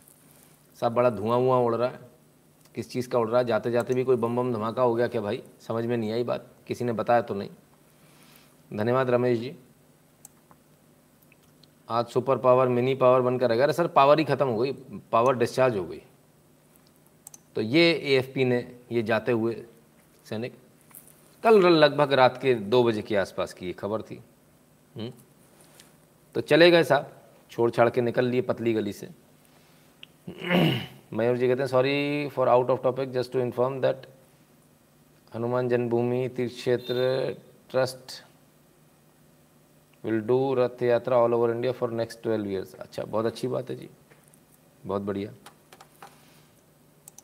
साहब, 0.80 0.94
बड़ा 0.94 1.10
धुआँ 1.10 1.38
वुआं 1.38 1.60
उड़ 1.64 1.76
रहा 1.76 1.88
है। 1.90 2.00
किस 2.76 2.92
चीज़ 2.92 3.10
का 3.10 3.20
उड़ 3.20 3.30
रहा 3.30 3.40
है? 3.40 3.46
जाते 3.46 3.72
जाते 3.72 3.94
भी 3.94 4.04
कोई 4.04 4.16
बम 4.16 4.36
बम 4.36 4.52
धमाका 4.54 4.82
हो 4.82 4.96
गया 4.96 5.08
क्या 5.08 5.22
भाई? 5.22 5.42
समझ 5.68 5.86
में 5.86 5.96
नहीं 5.98 6.12
आई 6.12 6.24
बात। 6.24 6.52
किसी 6.68 6.86
ने 6.86 6.94
बताया 6.94 7.22
तो 7.22 7.34
नहीं। 7.34 7.50
धन्यवाद 8.72 9.10
रमेश 9.10 9.40
जी। 9.40 9.56
आज 11.90 12.06
सुपर 12.08 12.38
पावर, 12.38 12.68
मिनी 12.68 12.96
पावर 12.96 13.22
बनकर 13.22 13.50
रहेगा 13.50 13.64
अरे 13.64 13.74
सर, 13.74 13.88
पावर 13.88 14.20
ही 14.20 14.26
ख़त्म 14.26 14.48
हो 14.48 14.58
गई। 14.58 14.72
पावर 15.12 15.36
डिस्चार्ज 15.36 15.78
हो 15.78 15.84
गई। 15.84 16.02
तो 17.56 17.62
ये 17.62 17.92
एएफपी 17.94 18.46
ने, 18.46 18.66
ये 18.92 19.04
जाते 19.04 19.32
हुए 19.32 19.64
सैनिक 20.26 20.58
कल 21.48 21.68
लगभग 21.68 22.14
रात 22.14 22.42
के 22.42 22.54
दो 22.54 22.84
बजे 22.84 23.02
के 23.02 23.16
आसपास 23.16 23.54
की 23.54 23.66
ये 23.66 23.74
खबर 23.74 24.02
थी? 24.02 24.24
हम्म? 24.96 25.12
तो 26.34 26.42
चले 26.42 26.72
गए 26.72 26.84
साहब 26.84 27.12
छोड़ 27.52 27.72
छाड़ 27.72 27.90
के 27.90 28.02
निकल 28.02 28.26
लिए 28.26 28.42
पतली 28.42 28.74
गली 28.74 28.94
से। 28.94 29.10
मयूर 31.14 31.38
जी 31.38 31.48
कहते 31.48 31.62
हैं 31.62 31.68
sorry 31.68 32.30
for 32.30 32.48
out 32.48 32.70
of 32.70 32.84
topic 32.84 33.12
just 33.12 33.32
to 33.32 33.40
inform 33.40 33.82
that 33.82 34.08
Hanuman 35.36 35.70
Janmabhoomi 35.70 36.30
Teerth 36.30 36.54
Kshetra 36.54 37.38
trust 37.72 38.24
will 40.06 40.22
do 40.22 40.54
Rath 40.54 40.84
Yatra 40.84 41.18
all 41.18 41.34
over 41.34 41.52
India 41.52 41.72
for 41.72 41.92
next 41.92 42.24
twelve 42.24 42.50
years 42.52 42.74
अच्छा 42.74 43.04
बहुत 43.04 43.26
अच्छी 43.26 43.48
बात 43.48 43.70
है 43.70 43.76
जी। 43.76 43.90
बहुत 44.86 45.02
बढ़िया। 45.02 45.32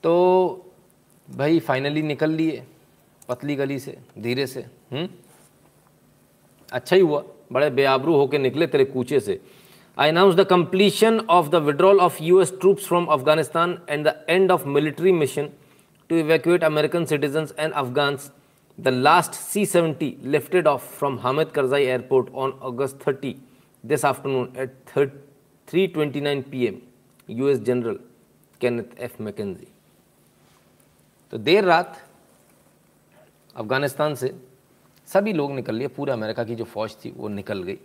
तो 0.04 0.14
भाई 1.30 1.60
फाइनली 1.60 2.02
निकल 2.02 2.30
लिए। 2.30 2.68
पतली 3.30 3.56
गली 3.56 3.80
से, 3.80 3.98
धीरे 4.20 4.48
से 4.48 4.66
हम्म 4.92 5.08
अच्छा 6.72 6.96
ही 6.96 7.02
हुआ, 7.02 7.24
बड़े 7.52 7.70
बेआबरू 7.70 8.16
होके 8.16 8.38
निकले 8.38 8.68
तेरे 8.68 8.86
कूचे 8.86 9.20
से 9.20 9.40
I 9.98 10.10
announce 10.10 10.36
the 10.36 10.44
completion 10.50 11.20
of 11.30 11.50
the 11.50 11.56
withdrawal 11.66 12.00
of 12.02 12.24
US 12.24 12.54
troops 12.62 12.88
from 12.88 13.06
Afghanistan 13.06 13.78
and 13.90 14.08
the 14.08 14.16
end 14.30 14.52
of 14.52 14.68
military 14.68 15.12
mission 15.12 15.50
to 16.10 16.16
evacuate 16.16 16.64
American 16.64 17.06
citizens 17.06 17.54
and 17.60 17.74
Afghans 17.74 18.32
The 18.78 18.92
last 18.92 19.36
C-70 19.36 20.24
lifted 20.24 20.66
off 20.66 20.86
from 21.00 21.20
Hamid 21.20 21.54
Karzai 21.54 21.86
Airport 21.86 22.30
on 22.34 22.54
August 22.60 23.00
30 23.00 23.38
this 23.84 24.04
afternoon 24.04 24.52
at 24.56 24.72
3.29 24.88 26.50
pm. 26.50 26.82
US 27.28 27.60
General 27.60 28.00
Kenneth 28.62 28.96
F. 28.98 29.20
McKenzie. 29.20 29.70
तो 31.34 31.38
देर 31.38 31.64
रात 31.64 32.02
अफ़गानिस्तान 33.56 34.16
से 34.16 34.34
सभी 35.08 35.34
लोग 35.34 35.52
निकल 35.52 35.76
लिए। 35.76 35.88
पूरे 35.90 36.12
America 36.14 36.44
की 36.44 36.56
जो 36.56 36.64
फ़ौज 36.66 36.96
थी, 36.96 37.10
वो 37.12 37.28
निकल 37.30 37.64
गई। 37.64 37.78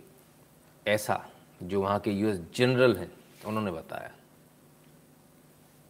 ऐसा 0.85 1.23
जो 1.61 1.81
वहाँ 1.81 1.99
के 1.99 2.11
यूएस 2.11 2.39
जनरल 2.55 2.95
हैं, 2.97 3.11
उन्होंने 3.45 3.71
बताया। 3.71 4.11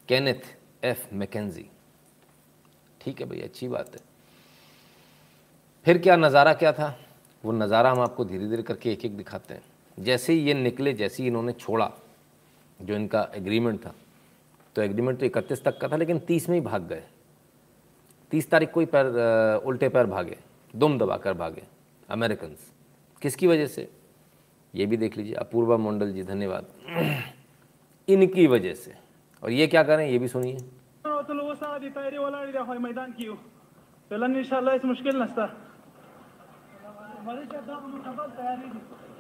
कैनेथ 0.10 0.56
एफ़ 0.84 1.14
मैकेजी 1.14 1.66
ठीक 3.02 3.20
है 3.22 3.28
भाई 3.28 3.40
अच्छी 3.42 3.68
बात 3.68 3.96
है। 3.96 4.02
फिर 5.86 5.98
क्या 5.98 6.16
नज़ारा 6.16 6.54
क्या 6.54 6.72
था? 6.74 6.96
वो 7.44 7.52
नज़ारा 7.52 7.92
हम 7.92 8.00
आपको 8.02 8.26
धीरे 8.26 8.48
धीरे 8.48 8.64
करके 8.64 8.92
एक 8.92 9.06
एक 9.06 9.16
दिखाते 9.18 9.54
हैं। 9.54 9.64
जैसे 9.98 10.34
ही 10.34 10.40
ये 10.40 10.54
निकले, 10.54 10.94
जैसे 10.94 11.24
ही 11.24 11.28
इन्होंने 11.28 11.54
छोड़ा 11.54 11.92
जो 12.80 12.96
इनका 12.96 13.28
एग्रीमेंट 13.36 13.80
था 13.86 13.94
तो 14.76 14.82
एग्रीमेंट 14.82 15.20
तो 15.20 15.26
इकतीस 15.26 15.64
तक 15.64 15.78
का 15.80 15.88
था, 15.88 15.96
लेकिन 15.96 16.20
तीस 16.20 16.50
में 16.50 16.56
ही 16.56 16.62
भाग 16.62 16.88
गए। 16.88 17.04
तीस 18.32 18.50
तारीख 18.50 18.72
को 18.72 18.80
ही 18.80 18.86
पैर 18.86 19.06
उल्टे 19.66 19.90
पैर 19.90 20.06
भागे, 20.06 20.38
दुम 20.76 20.98
दबा 20.98 21.18
कर 21.18 21.34
भागे 21.34 21.64
अमेरिकन 22.10 22.56
किसकी 23.22 23.48
वजह 23.48 23.68
से? 23.68 23.90
ये 24.76 24.86
भी 24.86 24.98
देख 24.98 25.18
लीजिए, 25.18 25.36
अपूर्वा 25.36 25.78
मंडल 25.78 26.12
जी, 26.14 26.24
धन्यवाद। 26.24 26.66
इनकी 28.10 28.48
वजह 28.48 28.74
से। 28.74 28.94
और 29.44 29.52
ये 29.52 29.68
क्या 29.68 29.84
करें, 29.84 30.10
ये 30.10 30.20
भी 30.20 30.28
सुनिए। 30.28 30.58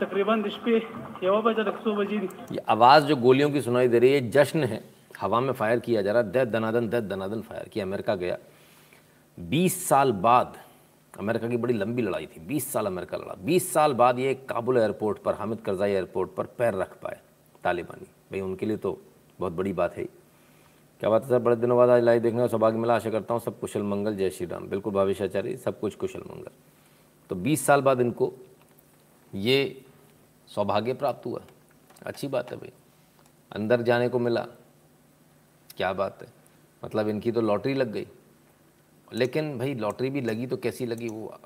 तकरीबन 0.00 0.42
बजे 0.42 2.16
ये 2.52 2.58
आवाज़ 2.68 3.04
जो 3.04 3.16
गोलियों 3.16 3.50
की 3.50 3.60
सुनाई 3.60 3.88
दे 3.88 3.98
रही 3.98 4.12
है 4.12 4.28
जश्न 4.30 4.64
है। 4.64 4.82
हवा 5.20 5.40
में 5.40 5.52
फायर 5.52 5.80
किया 5.80 6.02
जा 6.02 6.12
रहा 6.12 6.22
है। 6.22 6.30
दह 6.32 6.44
दनादन 6.44 6.88
दह 6.88 7.00
दनादन 7.00 7.40
फायर 7.42 7.68
किया। 7.68 7.84
अमेरिका 7.84 8.14
गया। 8.14 8.38
बीस 9.38 9.88
साल 9.88 10.12
बाद 10.12 10.56
अमेरिका 11.14 11.48
की 11.48 11.56
बड़ी 11.56 11.74
लंबी 11.74 12.02
लड़ाई 12.02 12.26
थी। 12.26 12.40
बीस 12.40 12.72
साल 12.72 12.86
अमेरिका 12.86 13.16
लड़ा। 13.16 13.34
बीस 13.44 13.72
साल 13.72 13.94
बाद 13.94 14.18
ये 14.18 14.34
काबुल 14.48 14.78
एयरपोर्ट 14.78 15.18
पर, 15.18 15.34
हामिद 15.34 15.60
करजाई 15.60 15.92
एयरपोर्ट 15.92 16.30
पर 16.34 16.44
पैर 16.58 16.74
रख 16.74 16.96
पाए 17.02 17.18
तालिबानी। 17.64 18.06
भाई, 18.32 18.40
उनके 18.40 18.66
लिए 18.66 18.76
तो 18.76 18.98
बहुत 19.40 19.52
बड़ी 19.52 19.72
बात 19.72 19.96
है। 19.96 20.04
क्या 20.04 21.10
बात 21.10 21.22
है 21.22 21.28
सर? 21.28 21.38
बड़े 21.38 21.56
दिनों 21.56 21.76
बाद 21.78 21.90
आज 21.90 22.02
लाइव 22.02 22.22
देखने 22.22 22.40
का 22.40 22.46
सौभाग्य 22.46 22.78
मिला। 22.78 22.94
आशा 22.94 23.10
करता 23.10 23.34
हूँ 23.34 23.40
सब 23.40 23.58
कुशल 23.60 23.82
मंगल। 23.82 24.16
जय 24.16 24.30
श्री 24.30 24.46
राम। 24.46 24.68
बिल्कुल 24.68 24.92
भावेशाचार्य 24.92 25.56
सब 25.56 25.80
कुछ 25.80 25.94
कुशल 25.94 26.20
मंगल। 26.30 26.50
तो 27.30 27.34
बीस 27.36 27.66
साल 27.66 27.80
बाद 27.80 28.00
इनको 28.00 28.32
ये 29.32 29.84
सौभाग्य 30.54 30.94
प्राप्त 30.94 31.26
हुआ। 31.26 31.40
अच्छी 32.06 32.28
बात 32.28 32.50
है 32.50 32.56
भाई। 32.56 32.72
अंदर 33.52 33.82
जाने 33.82 34.08
को 34.08 34.18
मिला। 34.18 34.46
क्या 35.76 35.92
बात 35.92 36.22
है। 36.22 36.28
मतलब 36.84 37.08
इनकी 37.08 37.32
तो 37.32 37.40
लॉटरी 37.40 37.74
लग 37.74 37.92
गई। 37.92 38.06
लेकिन 39.12 39.58
भाई, 39.58 39.74
लॉटरी 39.74 40.10
भी 40.10 40.20
लगी 40.20 40.46
तो 40.46 40.56
कैसी 40.56 40.86
लगी 40.86 41.08
वो? 41.08 41.38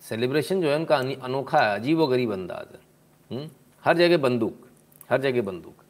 सेलिब्रेशन 0.00 0.60
जो 0.60 0.68
है 0.68 0.76
उनका 0.76 0.96
अनोखा 0.96 1.58
है 1.58 1.80
अजीब 1.80 1.98
व 1.98 2.06
गरीब 2.06 2.32
अंदाज 2.32 2.66
है। 2.74 3.50
हर 3.84 3.96
जगह 3.96 4.18
बंदूक। 4.18 4.68
हर 5.10 5.20
जगह 5.20 5.42
बंदूक। 5.42 5.85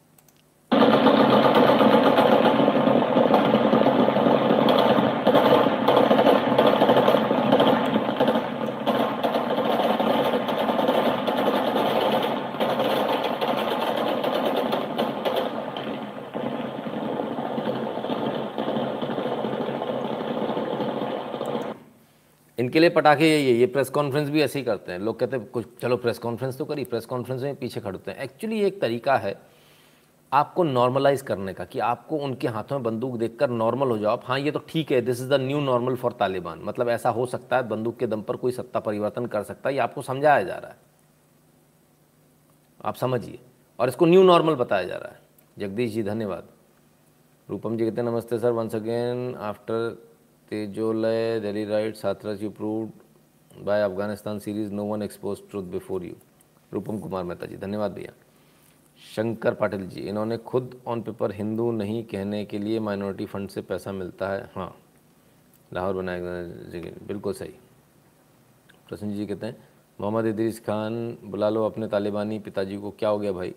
लिए 22.87 22.95
पटाखे 22.95 23.27
यही 23.27 23.47
है 23.47 23.53
ये 23.53 23.65
प्रेस 23.67 23.89
कॉन्फ्रेंस 23.89 24.29
भी 24.29 24.41
ऐसे 24.41 24.59
ही 24.59 24.65
करते 24.65 24.91
हैं। 24.91 24.99
लोग 24.99 25.19
कहते 25.19 25.37
हैं, 25.37 25.45
कुछ, 25.45 25.65
चलो 25.81 25.97
प्रेस 25.97 26.19
कॉन्फ्रेंस 26.19 26.57
तो 26.57 26.65
करी 26.65 26.83
प्रेस 26.83 27.05
कॉन्फ्रेंस 27.05 27.41
में 27.41 27.55
पीछे 27.55 27.79
खड़े 27.79 27.91
होते 27.91 28.11
हैं। 28.11 28.19
एक्चुअली 28.19 28.61
एक 28.61 28.81
तरीका 28.81 29.17
है 29.17 29.35
आपको 30.31 30.63
नॉर्मलाइज 30.63 31.21
करने 31.21 31.53
का 31.53 31.65
कि 31.65 31.79
आपको 31.79 32.17
उनके 32.17 32.47
हाथों 32.47 32.75
में 32.75 32.83
बंदूक 32.83 33.17
देखकर 33.17 33.49
नॉर्मल 33.49 33.87
हो 33.87 33.97
जाओ। 33.97 34.11
आप 34.11 34.23
हाँ 34.25 34.39
ये 34.39 34.51
तो 34.51 34.59
ठीक 34.59 34.91
है 34.91 35.01
this 35.01 35.21
is 35.21 35.29
the 35.29 35.33
new 35.33 35.59
normal 35.59 35.95
for 35.95 36.11
Taliban 36.11 36.59
मतलब 36.63 36.89
ऐसा 36.89 37.09
हो 37.09 37.25
सकता 37.25 37.55
है, 37.55 37.67
बंदूक 37.67 37.97
के 37.97 38.07
दम 38.07 38.21
पर 38.21 38.35
कोई 38.35 38.51
सत्ता 38.51 38.79
परिवर्तन 38.79 39.25
कर 39.25 39.43
सकता 39.43 39.69
है, 39.69 39.75
ये 39.75 39.81
आपको 39.81 40.01
समझाया 40.01 40.43
जा 40.43 40.55
रहा 40.55 40.71
है। 40.71 40.77
आप 42.85 42.95
समझिए। 42.95 43.39
और 43.79 43.87
इसको 43.87 44.05
न्यू 44.05 44.23
नॉर्मल 44.23 44.55
बताया 44.55 44.83
जा 44.83 44.95
रहा 44.95 45.09
है। 45.09 45.19
जगदीश 45.57 45.91
जी, 45.91 46.03
धन्यवाद। 46.03 46.47
रूपम 47.49 47.77
जी 47.77 47.85
कहते 47.85 48.01
हैं, 48.01 48.07
नमस्ते 48.07 48.39
सर 48.39 48.51
वंस 48.51 48.75
अगेन 48.75 49.35
आफ्टर 49.35 50.07
तेजोलय 50.49 51.39
Delhi 51.39 51.63
right 51.65 51.95
साथरस 51.95 52.41
you 52.41 52.49
proved 52.49 53.63
by 53.65 53.81
Afghanistan 53.81 54.39
series 54.39 54.71
no 54.73 54.83
one 54.83 55.01
expose 55.01 55.39
truth 55.49 55.63
before 55.63 56.03
you 56.03 56.13
Rupam 56.73 56.99
Kumar 56.99 57.23
Mehta 57.23 57.45
ji, 57.45 57.57
धन्यवाद 57.57 57.93
भैया। 57.93 58.13
शंकर 59.15 59.53
पाटिल 59.53 59.87
जी, 59.87 60.01
इन्होंने 60.01 60.37
खुद 60.37 60.79
ऑन 60.87 61.01
पेपर 61.01 61.31
हिंदू 61.31 61.71
नहीं 61.71 62.03
कहने 62.03 62.43
के 62.45 62.59
लिए 62.59 62.79
माइनॉरिटी 62.79 63.25
फंड 63.25 63.49
से 63.49 63.61
पैसा 63.61 63.91
मिलता 63.91 64.29
है। 64.29 64.49
हाँ 64.55 64.75
लाहौर 65.73 65.93
बनाए 65.93 66.21
जी, 66.71 66.79
बिल्कुल 67.07 67.33
सही। 67.33 67.53
प्रसन्न 68.89 69.13
जी 69.13 69.25
कहते 69.25 69.45
हैं, 69.45 69.57
मोहम्मद 69.99 70.25
इदरीस 70.25 70.59
खान, 70.59 71.17
बुला 71.23 71.49
लो 71.49 71.65
अपने 71.65 71.87
तालिबानी 71.87 72.39
पिताजी 72.39 72.77
को, 72.77 72.91
क्या 72.91 73.09
हो 73.09 73.19
गया 73.19 73.31
भाई? 73.31 73.53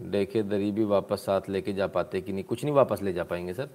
देखे 0.00 0.42
दरी 0.42 0.70
भी 0.72 0.84
वापस 0.84 1.24
साथ 1.24 1.48
लेके 1.48 1.72
जा 1.72 1.86
पाते 1.86 2.20
कि 2.20 2.32
नहीं? 2.32 2.44
कुछ 2.44 2.64
नहीं 2.64 2.74
वापस 2.74 3.02
ले 3.02 3.12
जा 3.12 3.24
पाएँगे, 3.24 3.54
सर। 3.54 3.68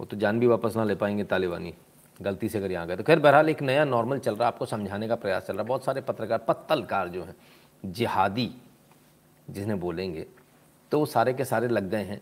वो 0.00 0.06
तो 0.06 0.16
जान 0.16 0.40
भी 0.40 0.46
वापस 0.46 0.76
ना 0.76 0.84
ले 0.84 0.94
पाएँगे 0.94 1.24
तालिबानी। 1.24 1.74
गलती 2.22 2.48
से 2.48 2.58
अगर 2.58 2.72
यहाँ 2.72 2.86
गए 2.86 2.96
तो। 2.96 3.02
खैर, 3.02 3.18
बहरहाल 3.18 3.48
एक 3.48 3.62
नया 3.62 3.84
नॉर्मल 3.84 4.18
चल 4.18 4.32
रहा 4.32 4.42
है 4.42 4.46
आपको 4.46 4.66
समझाने 4.66 5.08
का 5.08 5.14
प्रयास 5.14 5.46
चल 5.46 5.54
रहा। 5.54 5.62
है 5.62 5.68
बहुत 5.68 5.84
सारे 5.84 6.00
पत्रकार, 6.00 6.38
पत्तलकार 6.38 7.08
जो 7.08 7.24
हैं, 7.24 7.36
जिहादी 7.84 8.54
जिन्हें 9.50 9.80
बोलेंगे 9.80 10.26
तो 10.90 10.98
वो 10.98 11.06
सारे 11.06 11.32
के 11.34 11.44
सारे 11.44 11.68
लग 11.68 11.90
गए 11.90 12.02
हैं 12.02 12.20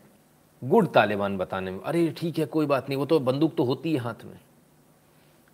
गुड 0.65 0.93
तालिबान 0.93 1.39
बताने 1.39 1.71
में। 1.71 1.81
अरे, 1.81 2.15
ठीक 2.17 2.39
है, 2.39 2.47
कोई 2.47 2.67
बात 2.67 2.89
नहीं, 2.89 2.99
वो 2.99 3.07
तो 3.07 3.21
बंदूक 3.21 3.57
तो 3.57 3.65
होती 3.65 3.93
है 3.93 3.99
हाथ 3.99 4.25
में। 4.25 4.41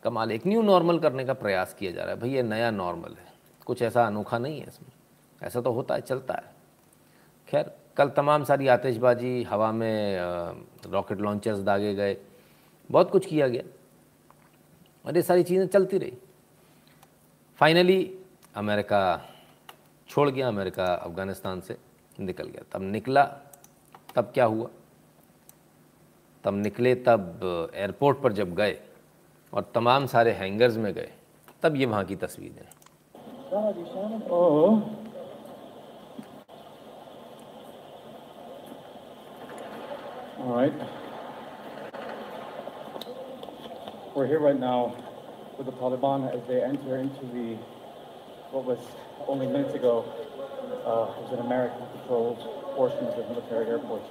कमाल, 0.03 0.33
एक 0.33 0.47
न्यू 0.47 0.63
नॉर्मल 0.63 0.99
करने 0.99 1.25
का 1.25 1.33
प्रयास 1.33 1.75
किया 1.75 1.93
जा 1.93 2.03
रहा 2.03 2.15
है। 2.15 2.21
भाई, 2.21 2.31
ये 2.31 2.43
नया 2.43 2.71
नॉर्मल 2.71 3.11
है। 3.11 3.33
कुछ 3.67 3.83
ऐसा 3.83 4.07
अनोखा 4.07 4.39
नहीं 4.39 4.61
है 4.61 4.67
इसमें। 4.67 4.91
ऐसा 5.47 5.61
तो 5.61 5.73
होता 5.73 5.95
है, 5.95 6.01
चलता 6.01 6.35
है। 6.35 6.55
खैर 7.49 7.77
कल 7.99 8.09
तमाम 8.17 8.45
सारी 8.45 8.69
आतिशबाजी, 8.69 9.43
हवा 9.43 9.71
में 9.73 10.19
रॉकेट 10.87 11.21
लॉन्चर्स 11.21 11.59
दागे 11.61 11.95
गए, 11.95 12.17
बहुत 12.91 13.11
कुछ 13.11 13.27
किया 13.27 13.49
गया 13.49 13.63
और 15.05 15.17
ये 15.17 15.23
सारी 15.23 15.43
चीज़ें 15.43 15.67
चलती 15.67 15.99
रही। 15.99 16.13
फाइनली 17.59 17.99
अमेरिका 18.57 19.01
छोड़ 20.09 20.29
गया, 20.31 20.49
अमेरिका 20.49 20.85
अफ़गानिस्तान 20.85 21.61
से 21.61 21.77
निकल 22.19 22.47
गया। 22.47 22.63
तब 22.73 22.83
निकला, 22.83 23.25
तब 24.15 24.31
क्या 24.35 24.45
हुआ? 24.45 24.69
तब 26.45 26.55
निकले, 26.55 26.95
तब 26.95 27.71
एयरपोर्ट 27.75 28.23
पर 28.23 28.33
जब 28.33 28.55
गए 28.55 28.79
और 29.53 29.71
तमाम 29.75 30.07
सारे 30.07 30.33
हैंगर्स 30.35 30.77
में 30.77 30.93
गए, 30.95 31.11
तब 31.63 31.77
ये 31.77 31.87
वहाँ 31.87 32.05
की 32.05 32.17
तस्वीरें 32.17 32.63
हैं 32.63 32.77
Oh. 34.31 34.81
All 40.39 40.55
right. 40.55 40.73
We're 44.15 44.29
here 44.29 44.39
right 44.39 44.59
now 44.59 44.95
with 45.57 45.67
the 45.67 45.73
Taliban 45.73 46.33
as 46.33 46.47
they 46.47 46.63
enter 46.63 46.97
into 46.97 47.27
the, 47.27 47.57
what 48.53 48.65
was 48.65 48.79
only 49.27 49.49
minutes 49.49 49.75
ago, 49.75 50.05
uh, 50.87 51.21
was 51.21 51.33
an 51.33 51.45
American-controlled 51.45 52.39
portion 52.77 53.05
of 53.07 53.17
the 53.17 53.23
military 53.25 53.67
airport. 53.67 54.03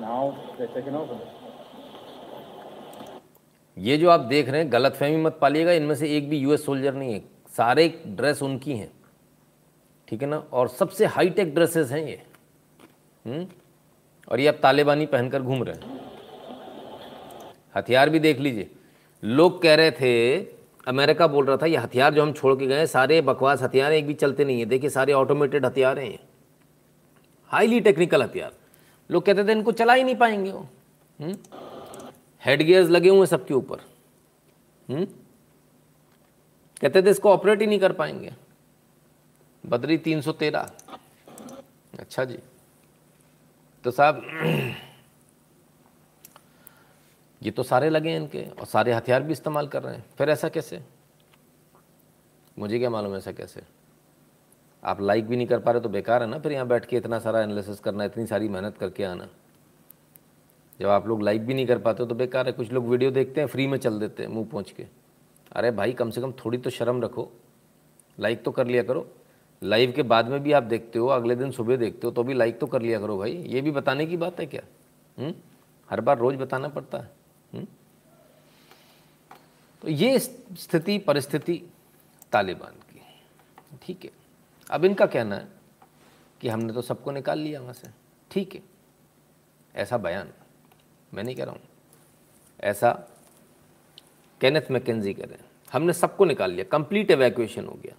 Now 0.00 0.36
they've 0.58 0.74
taken 0.74 0.96
over. 0.96 1.18
ये 3.76 3.96
जो 3.98 4.10
आप 4.10 4.20
देख 4.30 4.48
रहे 4.48 4.60
हैं 4.60 4.72
गलत 4.72 4.96
फहमी 4.96 5.16
मत 5.22 5.38
पालिएगा 5.42 5.72
इनमें 5.72 5.94
से 5.94 6.08
एक 6.16 6.28
भी 6.30 6.38
यूएस 6.38 6.64
सोल्जर 6.64 6.94
नहीं 6.94 7.12
है 7.12 7.22
सारे 7.56 7.86
ड्रेस 8.16 8.42
उनकी 8.42 8.76
हैं 8.76 8.90
ठीक 10.08 10.22
है 10.22 10.28
ना 10.28 10.42
और 10.52 10.68
सबसे 10.68 11.06
हाई 11.16 11.30
टेक 11.38 11.54
ड्रेसेस 11.54 11.90
हैं 11.92 12.04
ये 12.06 12.20
हम्म? 13.26 13.46
और 14.30 14.40
ये 14.40 14.48
अब 14.48 14.54
तालिबानी 14.54 15.06
पहनकर 15.06 15.42
घूम 15.42 15.62
रहे 15.62 15.74
हैं। 15.74 16.00
हथियार 17.76 18.10
भी 18.10 18.18
देख 18.18 18.38
लीजिए। 18.38 18.70
लोग 19.24 19.62
कह 19.62 19.74
रहे 19.74 19.90
थे, 19.90 20.38
अमेरिका 20.88 21.26
बोल 21.26 21.44
रहा 21.44 21.56
था, 21.56 21.66
ये 21.66 21.76
हथियार 21.76 22.14
जो 22.14 22.22
हम 22.22 22.32
छोड़ 22.32 22.58
के 22.58 22.66
गए 22.66 22.86
सारे 22.86 23.20
बकवास 23.20 23.62
हथियार 23.62 23.92
एक 23.92 24.06
भी 24.06 24.14
चलते 24.14 24.44
नहीं 24.44 24.58
है। 24.58 24.66
देखिए, 24.66 24.90
सारे 24.90 25.12
ऑटोमेटेड 25.12 25.66
हथियार 25.66 25.98
हैं 25.98 26.18
हाईली 27.46 27.80
टेक्निकल 27.80 28.22
हथियार। 28.22 28.52
लोग 29.10 29.26
कहते 29.26 29.44
थे, 29.44 29.52
इनको 29.52 29.72
चला 29.72 29.92
ही 29.92 30.04
नहीं 30.04 30.16
पाएँगे 30.16 30.52
वो। 30.52 30.68
हम्म? 31.20 31.36
हेड 32.44 32.62
गियर्स 32.62 32.88
लगे 32.90 33.08
हुए 33.08 33.18
हैं 33.18 33.26
सबके 33.26 33.54
ऊपर। 33.54 33.78
हम्म? 34.90 35.04
कहते 36.80 37.02
थे, 37.02 37.10
इसको 37.10 37.30
ऑपरेट 37.30 37.60
ही 37.60 37.66
नहीं 37.66 37.78
कर 37.78 37.92
पाएँगे। 37.92 38.32
बदरी 39.66 39.98
313 39.98 40.70
अच्छा 41.98 42.24
जी। 42.24 42.38
तो 43.84 43.90
साहब, 43.90 44.22
ये 47.42 47.50
तो 47.50 47.62
सारे 47.62 47.90
लगे 47.90 48.10
हैं 48.10 48.20
इनके 48.20 48.42
और 48.50 48.66
सारे 48.66 48.92
हथियार 48.92 49.22
भी 49.22 49.32
इस्तेमाल 49.32 49.68
कर 49.68 49.82
रहे 49.82 49.94
हैं। 49.94 50.04
फिर 50.18 50.30
ऐसा 50.30 50.48
कैसे? 50.48 50.82
मुझे 52.56 52.78
क्या 52.78 52.90
मालूम 52.90 53.14
ऐसा 53.16 53.32
कैसे? 53.32 53.62
आप 54.82 55.00
लाइक 55.00 55.26
भी 55.28 55.36
नहीं 55.36 55.46
कर 55.46 55.58
पा 55.58 55.70
रहे 55.70 55.80
तो 55.80 55.88
बेकार 55.88 56.22
है 56.22 56.28
ना 56.28 56.38
फिर 56.38 56.52
यहाँ 56.52 56.66
बैठ 56.66 56.84
के 56.84 56.96
इतना 56.96 57.18
सारा 57.18 57.40
एनालिसिस 57.42 57.80
करना, 57.80 58.04
इतनी 58.04 58.26
सारी 58.26 58.48
मेहनत 58.48 58.76
करके 58.78 59.04
आना। 59.04 59.28
जब 60.80 60.88
आप 60.88 61.06
लोग 61.08 61.22
लाइक 61.22 61.46
भी 61.46 61.54
नहीं 61.54 61.66
कर 61.66 61.78
पाते 61.78 62.06
तो 62.06 62.14
बेकार 62.14 62.46
है। 62.46 62.52
कुछ 62.52 62.72
लोग 62.72 62.88
वीडियो 62.88 63.10
देखते 63.10 63.40
हैं 63.40 63.48
फ्री 63.48 63.66
में 63.66 63.78
चल 63.78 63.98
देते 64.00 64.22
हैं 64.22 64.30
मुँह 64.30 64.46
पहुँच 64.52 64.70
के। 64.70 64.86
अरे 65.52 65.70
भाई, 65.70 65.92
कम 65.92 66.10
से 66.10 66.20
कम 66.20 66.32
थोड़ी 66.44 66.58
तो 66.58 66.70
शर्म 66.70 67.02
रखो। 67.02 67.28
लाइक 68.18 68.42
तो 68.44 68.50
कर 68.50 68.66
लिया 68.66 68.82
करो। 68.82 69.08
लाइव 69.62 69.92
के 69.92 70.02
बाद 70.02 70.28
में 70.28 70.42
भी 70.42 70.52
आप 70.52 70.62
देखते 70.62 70.98
हो, 70.98 71.06
अगले 71.06 71.36
दिन 71.36 71.50
सुबह 71.50 71.76
देखते 71.76 72.06
हो 72.06 72.10
तो 72.10 72.22
भी 72.22 72.34
लाइक 72.34 72.58
तो 72.60 72.66
कर 72.66 72.82
लिया 72.82 73.00
करो 73.00 73.18
भाई। 73.18 73.32
ये 73.32 73.60
भी 73.60 73.70
बताने 73.70 74.06
की 74.06 74.16
बात 74.16 74.40
है 74.40 74.46
क्या? 74.46 74.62
हुँ? 75.18 75.34
हर 75.90 76.00
बार 76.00 76.18
रोज़ 76.18 76.36
बताना 76.36 76.68
पड़ता 76.68 76.98
है। 76.98 77.10
हुँ? 77.54 77.66
तो 79.82 79.88
ये 79.88 80.18
स्थिति, 80.18 80.98
परिस्थिति 80.98 81.62
तालिबान 82.32 82.72
की। 82.72 83.00
ठीक 83.82 84.04
है। 84.04 84.10
अब 84.70 84.84
इनका 84.84 85.06
कहना 85.06 85.36
है 85.36 85.48
कि 86.40 86.48
हमने 86.48 86.72
तो 86.72 86.82
सबको 86.82 87.10
निकाल 87.10 87.38
लिया 87.38 87.60
वहाँ 87.60 87.72
से। 87.72 87.88
ठीक 88.30 88.54
है। 88.54 88.62
ऐसा 89.74 89.96
बयान, 89.98 90.28
मैं 91.12 91.24
नहीं 91.24 91.36
कह 91.36 91.44
रहा 91.44 91.54
हूँ। 91.54 91.60
ऐसा 92.60 92.90
कैनेथ 94.40 94.70
मैकेजी 94.70 95.14
कह 95.14 95.24
रहे 95.24 95.34
हैं, 95.34 95.44
हमने 95.72 95.92
सबको 95.92 96.24
निकाल 96.24 96.52
लिया। 96.52 96.64
कंप्लीट 96.72 97.10
एवैक्यूएशन 97.10 97.66
हो 97.66 97.78
गया। 97.82 97.94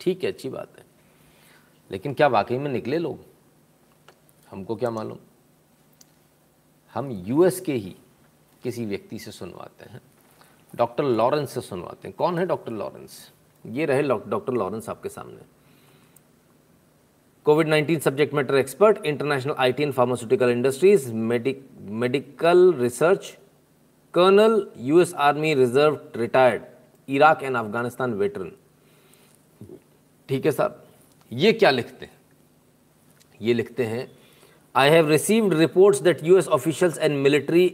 ठीक 0.00 0.24
है, 0.24 0.32
अच्छी 0.32 0.48
बात 0.48 0.78
है। 0.78 0.84
लेकिन 1.90 2.14
क्या 2.14 2.26
वाकई 2.28 2.58
में 2.58 2.70
निकले 2.72 2.98
लोग? 2.98 3.18
हमको 4.50 4.76
क्या 4.76 4.90
मालूम? 4.90 5.18
हम 6.94 7.10
यूएस 7.26 7.60
के 7.60 7.72
ही 7.74 7.94
किसी 8.62 8.84
व्यक्ति 8.86 9.18
से 9.18 9.30
सुनवाते 9.32 9.90
हैं, 9.90 10.00
डॉक्टर 10.74 11.04
लॉरेंस 11.04 11.50
से 11.50 11.60
सुनवाते 11.60 12.08
हैं। 12.08 12.16
कौन 12.18 12.38
है 12.38 12.46
डॉक्टर 12.46 12.72
लॉरेंस? 12.72 13.30
ये 13.64 13.84
रहे 13.86 14.02
डॉक्टर 14.02 14.52
लॉरेंस 14.52 14.88
आपके 14.88 15.08
सामने। 15.08 15.40
COVID 17.46 17.68
19 17.68 18.00
subject 18.00 18.34
matter 18.34 18.54
expert, 18.54 19.04
international 19.06 19.54
IT 19.58 19.82
and 19.82 19.92
pharmaceutical 19.92 20.50
industries 20.50 21.12
medical 21.12 22.72
research, 22.74 23.36
colonel, 24.14 24.66
US 24.78 25.14
army 25.16 25.54
reserve, 25.54 26.00
retired, 26.16 26.62
Iraq 27.08 27.42
and 27.42 27.56
Afghanistan 27.56 28.14
veteran. 28.14 28.52
ठीक 30.28 30.46
है 30.46 30.52
साहब, 30.52 30.84
ये 31.32 31.52
क्या 31.52 31.70
लिखते 31.70 32.04
हैं? 32.06 32.12
ये 33.40 33.54
लिखते 33.54 33.84
हैं 33.84 34.06
I 34.74 34.90
have 34.90 35.08
received 35.10 35.54
reports 35.54 36.00
that 36.02 36.24
US 36.24 36.48
officials 36.48 36.98
and 36.98 37.16
military 37.22 37.64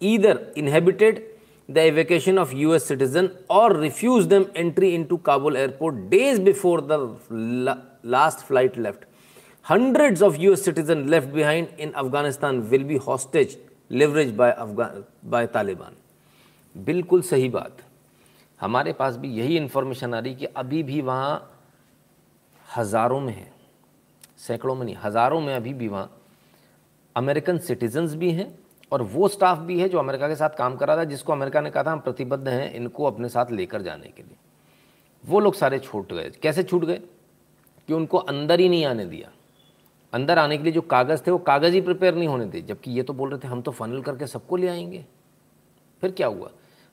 either 0.00 0.40
inhabited 0.56 1.26
the 1.68 1.78
evacuation 1.78 2.38
of 2.38 2.54
US 2.56 2.88
citizen 2.88 3.28
और 3.50 3.78
refuse 3.80 4.24
them 4.26 4.44
entry 4.56 4.94
into 4.94 5.16
Kabul 5.26 5.56
airport 5.56 5.96
days 6.10 6.40
before 6.42 6.80
the 6.90 7.82
last 8.06 8.46
flight 8.46 8.78
left 8.78 9.06
hundreds 9.64 10.22
of 10.26 10.36
US 10.40 10.62
citizens 10.66 11.10
left 11.12 11.32
behind 11.32 11.80
in 11.86 11.90
Afghanistan 12.02 12.60
will 12.70 12.84
be 12.90 12.98
hostage, 13.06 13.56
leveraged 13.90 14.34
by 14.36 14.46
Afghan 14.62 15.02
by 15.34 15.42
Taliban. 15.56 15.98
बिल्कुल 16.74 17.22
सही 17.22 17.48
बात। 17.48 17.82
हमारे 18.60 18.92
पास 18.92 19.16
भी 19.16 19.28
यही 19.28 19.56
information 19.56 20.14
आ 20.14 20.18
रही 20.18 20.34
कि 20.34 20.44
अभी 20.44 20.82
भी 20.82 21.00
वहाँ 21.00 21.60
हज़ारों 22.76 23.20
में 23.20 23.32
है, 23.32 23.52
सैकड़ों 24.38 24.74
में 24.74 24.84
नहीं, 24.84 24.96
हज़ारों 25.02 25.40
में 25.40 25.54
अभी 25.54 25.74
भी 25.74 25.88
वहाँ 25.88 26.22
अमेरिकन 27.16 27.58
सिटीजन्स 27.58 28.14
भी 28.14 28.30
हैं 28.30 28.58
और 28.92 29.02
वो 29.02 29.28
स्टाफ 29.28 29.58
भी 29.58 29.80
है 29.80 29.88
जो 29.88 29.98
अमेरिका 29.98 30.28
के 30.28 30.36
साथ 30.36 30.50
काम 30.50 30.76
कर 30.76 30.88
रहा 30.88 30.96
था, 30.96 31.04
जिसको 31.04 31.32
अमेरिका 31.32 31.60
ने 31.60 31.70
कहा 31.70 31.82
था, 31.82 31.92
हम 31.92 32.00
प्रतिबद्ध 32.00 32.48
हैं 32.48 32.74
इनको 32.74 33.04
अपने 33.04 33.28
साथ 33.28 33.50
लेकर 33.50 33.82
जाने 33.82 34.08
के 34.08 34.22
लिए। 34.22 34.36
वो 35.26 35.40
लोग 35.40 35.54
सारे 35.54 35.78
छूट 35.78 36.12
गए। 36.12 36.30
कैसे 36.30 36.62
छूट 36.62 36.84
गए? 36.84 37.00
कि 37.88 37.94
उनको 37.94 38.18
अंदर 38.18 38.60
ही 38.60 38.68
नहीं 38.68 38.84
आने 38.84 39.04
दिया। 39.06 39.30
अंदर 40.12 40.38
आने 40.38 40.56
के 40.58 40.62
लिए 40.62 40.72
जो 40.72 40.80
कागज़ 40.80 41.22
थे, 41.26 41.30
वो 41.30 41.38
कागज़ 41.38 41.72
ही 41.72 41.80
प्रिपेयर 41.80 42.14
नहीं 42.14 42.28
होने 42.28 42.50
थे 42.54 42.62
जबकि 42.62 42.90
ये 42.90 43.02
तो 43.02 43.12
बोल 43.12 43.30
रहे 43.30 43.38
थे, 43.38 43.48
हम 43.48 43.62
तो 43.62 43.70
फनल 43.70 44.02
करके 44.02 44.26
सबको 44.26 44.56
ले 44.56 44.68
आएँगे। 44.68 45.06
फिर 46.00 46.10
क्या 46.10 46.26
हुआ? 46.26 46.50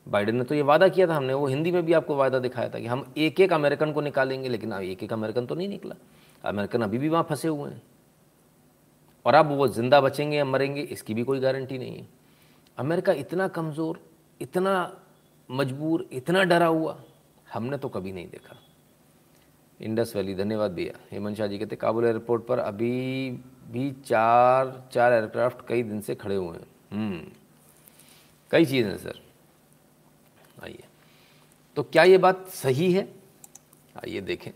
बाइडेन 0.08 0.36
ने 0.36 0.44
तो 0.44 0.56
ये 0.56 0.62
वादा 0.62 0.88
किया 0.88 1.08
था 1.08 1.16
हमने 1.16 1.34
वो 1.34 1.48
हिंदी 1.48 1.72
में 1.72 1.86
भी 1.86 1.94
आपको 1.94 2.16
वादा 2.16 2.40
दिखाया 2.40 2.70
था 2.70 2.80
कि 2.80 2.88
हम 2.88 3.06
एक 3.18 3.40
एक 3.42 3.54
अमेरिकन 3.54 3.92
को 3.92 4.02
निकालेंगे 4.02 4.50
लेकिन 4.50 4.72
अब 4.72 4.82
एक 4.84 5.04
एक 5.04 5.14
अमेरिकन 5.14 5.46
तो 5.46 5.56
नहीं 5.56 5.68
निकला। 5.70 5.96
अमेरिकन 6.44 6.82
अभी 6.82 6.98
भी 6.98 7.10
वहाँ 7.10 7.24
फंसे 7.30 7.48
हुए 7.48 7.70
हैं। 7.70 7.82
और 9.26 9.36
अब 9.36 9.52
वो 9.52 9.68
ज़िंदा 9.70 10.02
बचेंगे 10.02 10.38
या 10.38 10.46
मरेंगे 10.46 10.82
इसकी 10.82 11.14
भी 11.14 11.24
कोई 11.24 11.40
गारंटी 11.40 11.78
नहीं 11.78 11.98
है। 11.98 12.08
अमेरिका 12.78 13.14
इतना 13.16 13.48
कमज़ोर 13.50 14.00
इतना 14.42 14.76
मजबूर 15.50 16.08
इतना 16.14 16.44
डरा 16.44 16.68
हुआ 16.68 16.98
हमने 17.54 17.78
तो 17.78 17.90
कभी 17.90 18.12
नहीं 18.12 18.28
देखा। 18.30 18.56
इंडस 19.80 20.16
वैली 20.16 20.36
धन्यवाद 20.36 20.72
भैया। 20.74 20.94
हेमंत 21.12 21.38
शाह 21.38 21.48
जी 21.48 21.58
कहते 21.58 21.76
काबुल 21.76 22.06
एयरपोर्ट 22.06 22.46
पर 22.46 22.60
अभी 22.60 23.32
भी 23.72 23.92
चार 24.06 24.74
चार 24.94 25.14
एयरक्राफ्ट 25.14 25.68
कई 25.68 25.84
दिन 25.84 26.02
से 26.02 26.16
खड़े 26.16 26.36
हुए 26.36 26.58
हैं। 26.58 26.68
हम्म, 26.92 27.22
कई 28.52 28.66
चीज़ें 28.66 28.98
सर। 28.98 29.20
तो 31.78 31.84
क्या 31.84 32.04
ये 32.04 32.18
बात 32.18 32.48
सही 32.48 32.92
है? 32.94 33.08
आइए 33.98 34.22
देखें। 34.22 34.52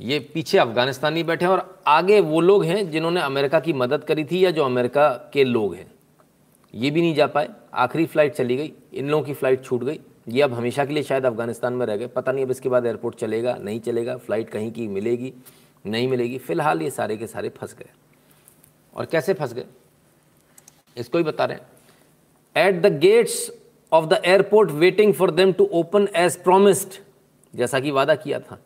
ये 0.00 0.18
पीछे 0.34 0.58
अफगानिस्तानी 0.58 1.22
बैठे 1.22 1.44
हैं 1.44 1.52
और 1.52 1.82
आगे 1.86 2.20
वो 2.20 2.40
लोग 2.40 2.64
हैं 2.64 2.90
जिन्होंने 2.90 3.20
अमेरिका 3.20 3.60
की 3.60 3.72
मदद 3.72 4.04
करी 4.04 4.24
थी 4.24 4.44
या 4.44 4.50
जो 4.50 4.64
अमेरिका 4.64 5.08
के 5.32 5.44
लोग 5.44 5.74
हैं। 5.74 5.90
ये 6.74 6.90
भी 6.90 7.00
नहीं 7.00 7.14
जा 7.14 7.26
पाए। 7.26 7.48
आखिरी 7.74 8.06
फ़्लाइट 8.06 8.34
चली 8.34 8.56
गई। 8.56 8.72
इन 8.92 9.08
लोगों 9.08 9.24
की 9.24 9.34
फ़्लाइट 9.34 9.64
छूट 9.64 9.84
गई। 9.84 10.00
ये 10.28 10.42
अब 10.42 10.54
हमेशा 10.54 10.84
के 10.84 10.94
लिए 10.94 11.02
शायद 11.02 11.26
अफ़गानिस्तान 11.26 11.72
में 11.72 11.86
रह 11.86 11.96
गए। 11.96 12.06
पता 12.06 12.32
नहीं 12.32 12.44
अब 12.44 12.50
इसके 12.50 12.68
बाद 12.68 12.86
एयरपोर्ट 12.86 13.16
चलेगा, 13.16 13.54
नहीं 13.54 13.80
चलेगा। 13.80 14.16
फ़्लाइट 14.16 14.50
कहीं 14.50 14.70
की 14.72 14.86
मिलेगी, 14.88 15.32
नहीं 15.84 16.08
मिलेगी। 16.08 16.38
फ़िलहाल 16.38 16.82
ये 16.82 16.90
सारे 16.90 17.16
के 17.16 17.26
सारे 17.26 17.48
फंस 17.48 17.74
गए। 17.78 17.90
और 18.96 19.06
कैसे 19.06 19.34
फंस 19.34 19.52
गए? 19.52 19.64
इसको 20.96 21.18
ही 21.18 21.24
बता 21.24 21.44
रहे 21.44 21.56
हैं। 21.56 22.68
At 22.68 22.82
the 22.82 22.98
gates 22.98 23.50
off 23.91 24.05
the 24.09 24.21
airport 24.25 24.71
waiting 24.81 25.13
for 25.13 25.31
them 25.31 25.51
to 25.53 25.69
open 25.73 26.07
as 26.15 26.35
promised 26.43 26.99
जैसा 27.53 27.79
कि 27.79 27.91
वादा 27.91 28.15
किया 28.15 28.39
था 28.39 28.59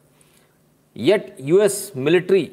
yet 0.96 1.36
US 1.42 1.92
military 1.98 2.48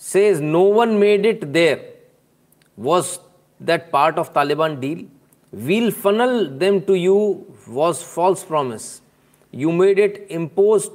says 0.00 0.40
no 0.42 0.64
one 0.72 0.88
made 0.96 1.26
it 1.26 1.44
there 1.46 1.86
was 2.78 3.18
that 3.60 3.90
part 3.92 4.18
of 4.18 4.32
Taliban 4.34 4.78
deal 4.80 5.04
will 5.52 5.90
funnel 6.02 6.46
them 6.58 6.80
to 6.80 6.94
you 6.94 7.18
was 7.68 7.96
false 8.04 8.42
promise 8.44 8.90
you 9.54 9.70
made 9.72 9.98
it 9.98 10.26
impose 10.30 10.88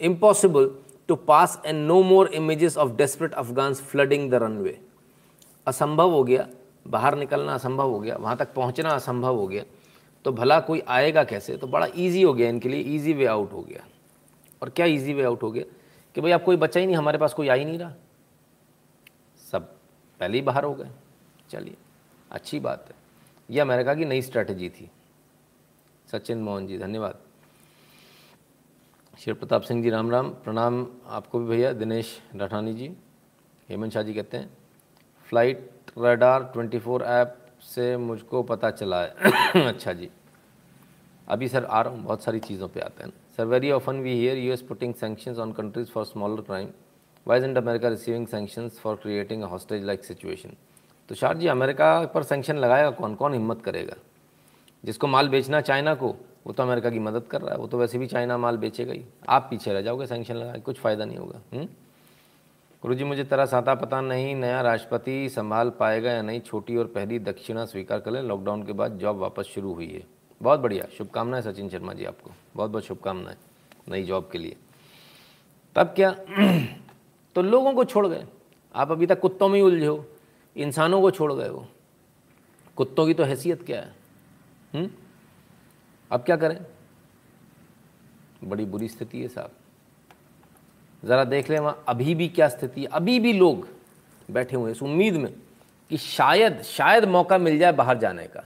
impossible 0.00 0.70
to 1.08 1.14
pass 1.28 1.60
and 1.66 1.86
no 1.86 2.02
more 2.02 2.30
images 2.34 2.76
of 2.76 2.96
desperate 2.96 3.34
Afghan 3.34 3.74
flooding 3.74 4.30
the 4.30 4.34
runway 4.42 4.76
असंभव 5.66 6.10
हो 6.10 6.22
गया 6.24 6.46
बाहर 6.89 7.15
निकलना 7.15 7.53
असंभव 7.53 7.89
हो 7.89 7.99
गया, 7.99 8.15
वहाँ 8.15 8.37
तक 8.37 8.53
पहुँचना 8.53 8.89
असंभव 8.89 9.35
हो 9.35 9.47
गया 9.47 9.63
तो 10.25 10.31
भला 10.31 10.59
कोई 10.59 10.79
आएगा 10.87 11.23
कैसे? 11.23 11.57
तो 11.57 11.67
बड़ा 11.67 11.87
ईजी 11.95 12.21
हो 12.21 12.33
गया 12.33 12.49
इनके 12.49 12.69
लिए 12.69 12.81
ईजी 12.95 13.13
वे 13.13 13.25
आउट 13.25 13.53
हो 13.53 13.61
गया। 13.61 13.85
और 14.61 14.69
क्या 14.69 14.85
ईजी 14.85 15.13
वे 15.13 15.23
आउट 15.23 15.43
हो 15.43 15.51
गया? 15.51 15.63
कि 16.15 16.21
भाई 16.21 16.31
आप 16.31 16.43
कोई 16.43 16.57
बच्चा 16.57 16.79
ही 16.79 16.85
नहीं, 16.85 16.95
हमारे 16.95 17.17
पास 17.17 17.33
कोई 17.33 17.47
आ 17.47 17.53
ही 17.53 17.65
नहीं 17.65 17.79
रहा। 17.79 17.93
सब 19.51 19.75
पहले 20.19 20.37
ही 20.37 20.41
बाहर 20.41 20.63
हो 20.63 20.73
गए। 20.73 20.89
चलिए, 21.49 21.75
अच्छी 22.31 22.59
बात 22.59 22.85
है। 22.89 22.95
यह 23.49 23.61
अमेरिका 23.61 23.93
की 23.93 24.05
नई 24.05 24.21
स्ट्रैटेजी 24.21 24.69
थी। 24.69 24.89
सचिन 26.11 26.37
मोहन 26.37 26.67
जी, 26.67 26.77
धन्यवाद। 26.77 27.19
शिव 29.19 29.35
प्रताप 29.35 29.61
सिंह 29.61 29.83
जी, 29.83 29.89
राम 29.89 30.11
राम। 30.11 30.29
प्रणाम 30.29 30.87
आपको 31.07 31.39
भी 31.39 31.45
भैया। 31.45 31.73
दिनेश 31.73 32.21
राठानी 32.35 32.73
जी, 32.73 32.91
हेमंत 33.69 33.91
शाह 33.91 34.03
जी 34.03 34.13
कहते 34.13 34.37
हैं 34.37 34.49
फ़्लाइट 35.25 35.69
रडार 35.97 36.53
24 36.57 37.01
ऐप 37.01 37.37
से 37.61 37.97
मुझको 37.97 38.43
पता 38.43 38.71
चला 38.71 39.01
है। 39.01 39.13
अच्छा 39.67 39.93
जी। 39.93 40.09
अभी 41.27 41.47
सर 41.47 41.65
आ 41.65 41.81
रहा 41.81 41.93
हूँ, 41.93 42.03
बहुत 42.03 42.23
सारी 42.23 42.39
चीज़ों 42.39 42.67
पे 42.67 42.79
आते 42.79 43.03
हैं। 43.03 43.13
Sir 43.37 43.45
very 43.45 43.71
often 43.71 43.95
we 43.95 44.13
hear 44.13 44.37
U 44.37 44.53
S 44.53 44.61
putting 44.61 44.93
sanctions 44.93 45.37
on 45.37 45.51
countries 45.51 45.87
for 45.87 46.05
smaller 46.05 46.41
crime 46.41 46.69
wise 47.27 47.43
and 47.43 47.57
America 47.57 47.87
receiving 47.87 48.27
sanctions 48.27 48.79
for 48.79 48.95
creating 48.95 49.43
hostage 49.43 49.83
like 49.83 50.05
situation 50.05 50.49
तो 51.09 51.15
शार 51.15 51.37
जी 51.37 51.47
अमेरिका 51.47 52.05
पर 52.05 52.23
सैंक्शन 52.23 52.57
लगाएगा 52.57 52.91
कौन? 52.91 53.15
कौन 53.15 53.33
हिम्मत 53.33 53.61
करेगा? 53.61 53.95
जिसको 54.85 55.07
माल 55.07 55.29
बेचना 55.29 55.61
चाइना 55.61 55.95
को, 55.95 56.15
वो 56.47 56.53
तो 56.53 56.63
अमेरिका 56.63 56.89
की 56.89 56.99
मदद 56.99 57.23
कर 57.23 57.41
रहा 57.41 57.51
है। 57.51 57.57
वो 57.57 57.67
तो 57.67 57.77
वैसे 57.77 57.97
भी 57.97 58.07
चाइना 58.07 58.37
माल 58.37 58.57
बेचेगा 58.57 58.93
ही। 58.93 59.05
आप 59.29 59.47
पीछे 59.49 59.73
रह 59.73 59.81
जाओगे 59.81 60.05
सेंक्शन 60.05 60.35
लगाए 60.35 60.59
कुछ 60.59 60.79
फ़ायदा 60.79 61.05
नहीं 61.05 61.17
होगा। 61.17 61.41
हुँ? 61.53 61.67
हम्म? 62.79 62.87
गुरु 62.87 62.95
जी 62.95 63.03
मुझे 63.03 63.23
तरह 63.23 63.45
साता 63.45 63.75
पता 63.75 64.01
नहीं, 64.01 64.35
नया 64.35 64.61
राष्ट्रपति 64.61 65.29
संभाल 65.29 65.69
पाएगा 65.69 66.11
या 66.11 66.21
नहीं, 66.21 66.41
छोटी 66.41 66.75
और 66.75 66.85
पहली 66.85 67.19
दक्षिणा 67.19 67.65
स्वीकार 67.65 67.99
कर 67.99 68.11
लें। 68.11 68.21
लॉकडाउन 68.21 68.63
के 68.63 68.73
बाद 68.73 68.97
जॉब 68.97 69.17
वापस 69.17 69.43
शुरू 69.43 69.73
हुई 69.73 69.87
है। 69.87 70.03
बहुत 70.41 70.59
बढ़िया। 70.59 70.85
शुभकामनाएँ 70.97 71.43
सचिन 71.43 71.69
शर्मा 71.69 71.93
जी 71.93 72.05
आपको। 72.05 72.31
बहुत 72.55 72.71
बहुत 72.71 72.83
शुभकामनाएँ 72.83 73.35
नई 73.89 74.03
जॉब 74.03 74.29
के 74.31 74.37
लिए। 74.37 74.55
तब 75.75 75.83
क्या? 75.83 76.11
तो 77.35 77.41
लोगों 77.41 77.73
को 77.73 77.83
छोड़ 77.83 78.07
गए। 78.07 78.25
आप 78.75 78.91
अभी 78.91 79.05
तक 79.05 79.19
कुत्तों 79.19 79.47
में 79.47 79.55
ही 79.55 79.61
उलझे 79.61 79.85
हो। 79.85 80.05
इंसानों 80.57 81.01
को 81.01 81.11
छोड़ 81.11 81.33
गए 81.33 81.47
हो 81.47 81.67
कुत्तों 82.75 83.07
की 83.07 83.13
तो 83.13 83.23
हैसियत 83.23 83.63
क्या 83.63 83.81
है 83.81 83.95
हुँ? 84.75 84.81
हम्म? 84.81 84.91
अब 86.11 86.23
क्या 86.23 86.35
करें? 86.35 86.65
बड़ी 88.43 88.65
बुरी 88.65 88.87
स्थिति 88.87 89.21
है 89.21 89.27
साहब। 89.27 89.51
ज़रा 91.03 91.23
देख 91.23 91.49
लें 91.49 91.59
वहाँ 91.59 91.83
अभी 91.87 92.15
भी 92.15 92.27
क्या 92.29 92.47
स्थिति 92.49 92.85
अभी 92.85 93.19
भी 93.19 93.33
लोग 93.33 93.67
बैठे 94.29 94.55
हुए 94.55 94.71
इस 94.71 94.81
उम्मीद 94.83 95.15
में 95.15 95.31
कि 95.91 95.97
शायद 95.97 96.61
शायद 96.65 97.05
मौका 97.09 97.37
मिल 97.37 97.57
जाए 97.59 97.71
बाहर 97.73 97.97
जाने 97.97 98.27
का। 98.27 98.45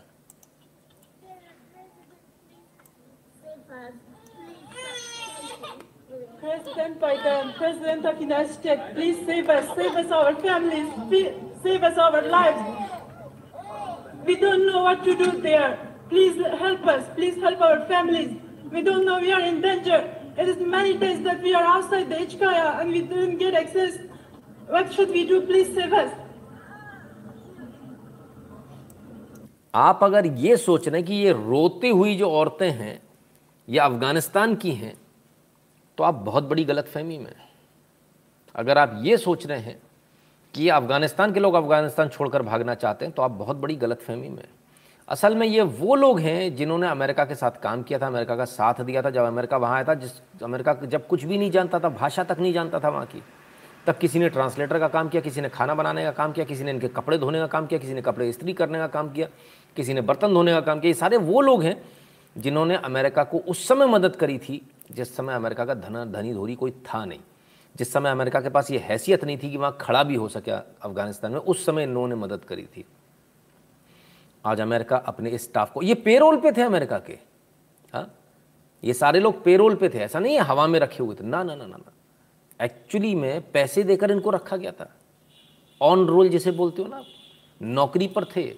Please 16.10 16.42
help 16.62 16.90
us 16.90 17.04
please 17.16 17.40
help 17.44 17.64
our 17.64 17.80
family 17.90 18.26
we 18.74 18.82
don't 18.82 19.04
know 19.06 19.20
we 19.20 19.32
are 19.32 19.42
in 19.42 19.60
danger 19.62 20.23
It 20.36 20.50
is 20.50 20.58
many 20.60 20.94
days 20.98 21.20
that 21.26 21.44
we 21.44 21.54
are 21.54 21.64
outside 21.64 22.10
the 22.10 22.16
HKaya 22.16 22.80
and 22.82 22.92
we 22.92 23.02
didn't 23.02 23.38
get 23.38 23.54
access. 23.54 23.98
What 24.68 24.92
should 24.92 25.10
we 25.10 25.26
do? 25.28 25.42
Please 25.42 25.74
save 25.76 25.94
us. 25.94 26.12
आप 29.76 30.04
अगर 30.04 30.26
ये 30.26 30.56
सोच 30.58 30.88
रहे 30.88 30.98
हैं 30.98 31.06
कि 31.08 31.14
ये 31.14 31.32
रोती 31.32 31.90
हुई 31.90 32.16
जो 32.18 32.30
औरतें 32.30 32.70
हैं, 32.72 33.02
ये 33.68 33.80
अफ़गानिस्तान 33.80 34.56
की 34.56 34.72
हैं 34.72 34.94
तो 35.98 36.04
आप 36.04 36.14
बहुत 36.26 36.44
बड़ी 36.50 36.64
गलत 36.66 36.88
फहमी 36.94 37.18
में 37.18 37.26
हैं। 37.26 37.50
अगर 38.56 38.78
आप 38.78 39.00
ये 39.04 39.18
सोच 39.18 39.46
रहे 39.48 39.60
हैं 39.60 39.82
कि 40.54 40.70
अफ़गानिस्तान 40.70 41.34
के 41.34 41.40
लोग 41.40 41.54
अफ़गानिस्तान 41.56 42.10
छोड़कर 42.10 42.42
भागना 42.42 42.76
चाहते 42.76 43.06
हैं 43.06 43.14
तो 43.14 43.22
आप 43.22 43.32
बहुत 43.32 43.58
बड़ी 43.58 43.76
गलत 43.76 44.02
फहमी 44.08 44.30
में 44.30 44.44
हैं। 44.44 44.63
असल 45.08 45.36
में 45.36 45.46
ये 45.48 45.62
वो 45.62 45.96
लोग 45.96 46.20
हैं 46.20 46.56
जिन्होंने 46.56 46.88
अमेरिका 46.88 47.24
के 47.26 47.36
साथ 47.36 47.62
काम 47.62 47.82
किया 47.84 48.00
था, 48.00 48.08
अमेरिका 48.08 48.36
का 48.36 48.46
साथ 48.46 48.82
दिया 48.82 49.02
था। 49.02 49.10
जब 49.10 49.24
अमेरिका 49.24 49.58
वहाँ 49.58 49.76
आया 49.76 49.84
था, 49.84 49.94
जिस 49.94 50.12
अमेरिका 50.44 50.74
जब 50.74 51.08
कुछ 51.08 51.24
भी 51.24 51.38
नहीं 51.38 51.52
जानता 51.52 51.80
था, 51.80 51.90
भाषा 51.90 52.24
तक 52.24 52.40
नहीं 52.40 52.54
जानता 52.54 52.80
था 52.80 52.90
वहाँ 52.90 53.06
की, 53.06 53.22
तब 53.88 53.98
किसी 53.98 54.20
ने 54.20 54.30
ट्रांसलेटर 54.30 54.80
का 54.80 54.88
काम 54.88 55.10
किया, 55.10 55.22
किसी 55.22 55.42
ने 55.42 55.50
खाना 55.50 55.76
बनाने 55.76 56.04
का 56.04 56.12
काम 56.12 56.32
किया, 56.32 56.46
किसी 56.46 56.64
ने 56.64 56.72
इनके 56.72 56.88
कपड़े 56.88 57.18
धोने 57.18 57.40
का 57.40 57.48
काम 57.48 57.66
किया, 57.68 57.80
किसी 57.80 57.94
ने 57.94 58.02
कपड़े 58.02 58.30
इस्त्री 58.30 58.54
करने 58.54 58.78
का 58.78 58.88
काम 58.88 59.10
किया, 59.10 59.28
किसी 59.76 59.94
ने 59.94 60.02
बर्तन 60.02 60.34
धोने 60.34 60.52
का 60.52 60.62
काम 60.62 60.80
किया। 60.80 60.90
ये 60.90 60.94
सारे 60.94 61.18
वो 61.18 61.42
लोग 61.42 61.64
हैं 61.64 61.82
जिन्होंने 62.36 62.76
अमेरिका 62.76 63.24
को 63.24 63.38
उस 63.40 63.68
समय 63.68 63.88
मदद 63.88 64.16
करी 64.16 64.38
थी, 64.38 64.62
जिस 64.92 65.16
समय 65.18 65.34
अमेरिका 65.34 65.66
का 65.66 65.74
धना, 65.74 66.06
धनी 66.06 66.34
धोरी 66.34 66.56
कोई 66.56 66.72
था 66.72 67.06
नहीं। 67.06 67.20
जिस 67.76 67.94
समय 67.94 68.10
अमेरिका 68.10 68.42
के 68.42 68.50
पास 68.50 68.72
ये 68.72 68.78
हैसियत 68.80 69.24
नहीं 69.26 69.38
थी 69.38 69.52
कि 69.52 69.58
वहाँ 69.58 69.78
खड़ा 69.82 70.04
भी 70.04 70.16
हो 70.16 70.28
सके 70.28 70.52
अफ़गानिस्तान 70.52 71.32
में, 71.32 71.40
उस 71.40 71.66
समय 71.66 71.84
इन्होंने 71.84 72.16
मदद 72.16 72.46
करी 72.48 72.66
थी। 72.66 72.86
आज 74.46 74.62
अमेरिका 74.62 74.98
अपने 74.98 75.38
स्टाफ 75.38 75.72
को, 75.74 75.82
ये 75.82 75.94
पेरोल 75.94 76.38
पे 76.38 76.52
थे 76.52 76.62
अमेरिका 76.62 77.00
के। 77.00 77.14
हाँ? 77.94 78.20
ये 78.84 78.94
सारे 78.94 79.20
लोग 79.20 79.44
पेरोल 79.44 79.76
पे 79.76 79.90
थे, 79.90 79.98
ऐसा 79.98 80.20
नहीं 80.20 80.34
है, 80.34 80.40
हवा 80.40 80.68
में 80.68 80.80
रखे 80.80 81.04
हुए 81.04 81.16
थे। 81.16 81.24
ना 81.24 81.44
ना 81.44 81.56
ना 81.56 81.66
ना 81.66 81.78
ना। 81.78 81.94
एक्चुअली 82.66 83.16
में 83.16 83.52
पैसे 83.52 83.84
देकर 83.84 84.12
इनको 84.12 84.30
रखा 84.30 84.58
गया 84.58 84.72
था। 84.72 84.96
ऑन 85.82 86.06
रोल 86.06 86.30
जिसे 86.30 86.52
बोलते 86.52 86.82
हो 86.82 86.88
ना 86.88 87.04
नौकरी 87.62 88.08
पर 88.08 88.26
थे। 88.26 88.56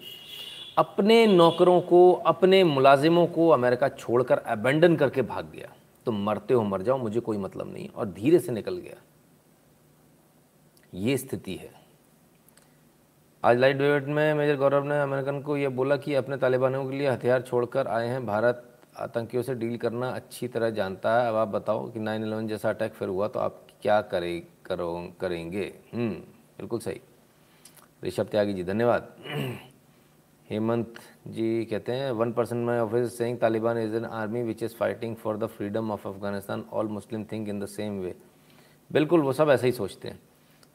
अपने 0.77 1.27
नौकरों 1.27 1.81
को, 1.81 2.13
अपने 2.13 2.63
मुलाजिमों 2.63 3.27
को 3.27 3.49
अमेरिका 3.49 3.89
छोड़कर 3.89 4.37
अबेंडन 4.37 4.95
करके 4.95 5.21
भाग 5.21 5.45
गया। 5.45 5.73
तुम 6.05 6.23
मरते 6.23 6.53
हो, 6.53 6.63
मर 6.63 6.81
जाओ, 6.81 6.97
मुझे 6.97 7.19
कोई 7.19 7.37
मतलब 7.37 7.73
नहीं 7.73 7.89
और 7.89 8.05
धीरे 8.05 8.39
से 8.39 8.51
निकल 8.51 8.77
गया। 8.77 9.01
ये 10.93 11.17
स्थिति 11.17 11.55
है। 11.55 11.84
आज 13.45 13.57
लाइट 13.59 13.77
डिबेट 13.77 14.07
में 14.07 14.33
मेजर 14.33 14.55
गौरव 14.57 14.83
ने 14.83 14.99
अमेरिकन 15.01 15.39
को 15.41 15.55
यह 15.57 15.69
बोला 15.69 15.95
कि 15.97 16.13
अपने 16.13 16.37
तालिबानों 16.37 16.83
के 16.85 16.97
लिए 16.97 17.09
हथियार 17.09 17.41
छोड़कर 17.41 17.87
आए 17.87 18.07
हैं। 18.07 18.25
भारत 18.25 18.63
आतंकियों 18.97 19.43
से 19.43 19.55
डील 19.55 19.77
करना 19.77 20.09
अच्छी 20.09 20.47
तरह 20.47 20.69
जानता 20.69 21.13
है। 21.21 21.27
अब 21.29 21.35
आप 21.35 21.47
बताओ 21.47 21.85
कि 21.91 21.99
नाइन 21.99 22.23
इलेवन 22.23 22.47
जैसा 22.47 22.69
अटैक 22.69 22.93
फिर 22.93 23.07
हुआ 23.07 23.27
तो 23.27 23.39
आप 23.39 23.61
क्या 23.81 23.99
करे, 24.01 24.39
करो, 24.65 25.13
करेंगे? 25.21 25.71
हम्म 25.93 26.11
बिल्कुल 26.57 26.79
सही। 26.79 27.01
ऋषभ 28.03 28.27
त्यागी 28.31 28.53
जी, 28.53 28.63
धन्यवाद। 28.63 29.15
हेमंत 30.49 30.93
जी 31.27 31.65
कहते 31.65 31.91
हैं, 31.91 32.11
one 32.11 32.31
person 32.33 32.65
my 32.65 32.79
office 32.79 33.17
saying 33.17 33.37
Taliban 33.39 33.77
is 33.77 33.95
an 33.95 34.05
army 34.05 34.43
which 34.43 34.63
is 34.63 34.75
fighting 34.75 35.15
for 35.15 35.37
the 35.37 35.47
freedom 35.47 35.91
of 35.91 36.07
Afghanistan 36.07 36.65
all 36.73 36.87
Muslim 36.87 37.23
think 37.31 37.49
in 37.49 37.59
the 37.59 37.65
same 37.67 37.99
way 37.99 38.15
बिल्कुल, 38.91 39.21
वो 39.21 39.33
सब 39.33 39.49
ऐसे 39.49 39.67
ही 39.67 39.73
सोचते 39.73 40.07
हैं। 40.07 40.19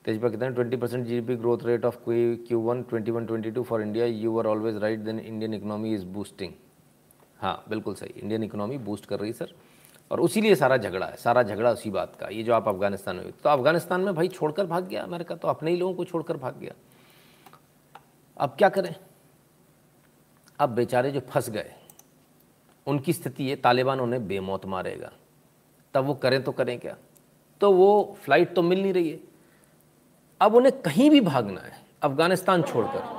तेजपा 0.05 0.29
कहते 0.29 0.45
हैं 0.45 0.55
twenty 0.55 0.77
percent 0.77 1.07
G 1.07 1.21
P 1.21 1.35
growth 1.37 1.65
rate 1.67 1.85
of 1.85 1.97
Q 2.07 2.61
one 2.61 2.83
twenty 2.83 3.11
one 3.11 3.27
twenty 3.27 3.51
two 3.51 3.63
for 3.63 3.83
India 3.83 4.07
you 4.07 4.39
are 4.39 4.47
always 4.47 4.77
right 4.83 5.01
then 5.01 5.19
Indian 5.21 5.55
economy 5.55 5.95
is 5.95 6.05
boosting 6.07 6.53
हाँ 7.41 7.65
बिल्कुल 7.69 7.95
सही। 7.95 8.13
इंडियन 8.17 8.43
इकोनॉमी 8.45 8.79
बूस्ट 8.79 9.07
कर 9.07 9.21
रही 9.21 9.33
सर 9.33 9.53
और 10.11 10.21
उसी 10.21 10.41
लिए 10.41 10.55
सारा 10.55 10.77
झगड़ा 10.77 11.07
है, 11.07 11.17
सारा 11.17 11.43
झगड़ा 11.43 11.71
उसी 11.73 11.91
बात 11.91 12.17
का। 12.17 12.29
ये 12.29 12.43
जो 12.43 12.55
आप 12.55 12.69
अफ़गानिस्तान 12.69 13.17
में 13.17 13.31
तो 13.33 13.49
अफ़गानिस्तान 13.49 14.01
में 14.01 14.15
भाई 14.15 14.29
छोड़कर 14.29 14.67
भाग 14.67 14.89
गया 14.89 15.03
अमेरिका 15.03 15.35
तो 15.37 15.49
अपने 15.49 15.71
ही 15.71 15.77
लोगों 15.77 15.95
को 15.95 16.05
छोड़कर 16.05 16.37
भाग 16.37 16.59
गया। 16.61 16.75
अब 18.37 18.55
क्या 18.59 18.69
करें? 18.69 18.95
अब 20.59 20.69
बेचारे 20.69 21.11
जो 21.11 21.21
फंस 21.21 21.49
गए, 21.51 21.73
उनकी 22.87 23.13
स्थिति 23.13 23.45
ये, 23.45 23.57
तालिबान 23.57 24.01
उन्हें 24.01 24.27
बेमौत 24.29 24.67
मारेगा। 24.67 25.13
तब 25.95 26.05
वो 26.05 26.15
करें 26.15 26.43
तो 26.43 26.53
करें 26.53 26.79
क्या? 26.79 26.97
तो 27.61 27.73
वो 27.73 28.17
फ़्लाइट 28.25 28.55
तो 28.55 28.63
मिल 28.63 28.83
नहीं 28.83 28.93
रही 28.93 29.11
है। 29.11 29.19
अब 30.41 30.55
उन्हें 30.55 30.81
कहीं 30.83 31.11
भी 31.11 31.21
भागना 31.21 31.61
है, 31.61 31.73
अफ़गानिस्तान 32.03 32.63
छोड़कर। 32.63 33.19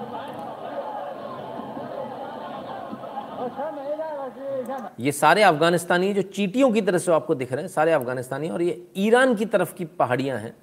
ये 5.00 5.12
सारे 5.12 5.44
अफगानिस्तानी 5.44 6.14
जो 6.14 6.22
चीटियों 6.24 6.72
की 6.72 6.82
तरह 6.82 6.98
से 6.98 7.12
आपको 7.12 7.36
दिख 7.36 7.52
रहे 7.54 7.62
हैं, 7.62 7.70
सारे 7.70 7.92
अफगानिस्तानी 7.92 8.50
और 8.50 8.62
ये 8.62 8.82
ईरान 8.98 9.36
की 9.36 9.46
तरफ़ 9.48 9.74
की 9.76 9.86
पहाड़ियाँ 9.86 10.38
हैं, 10.40 10.54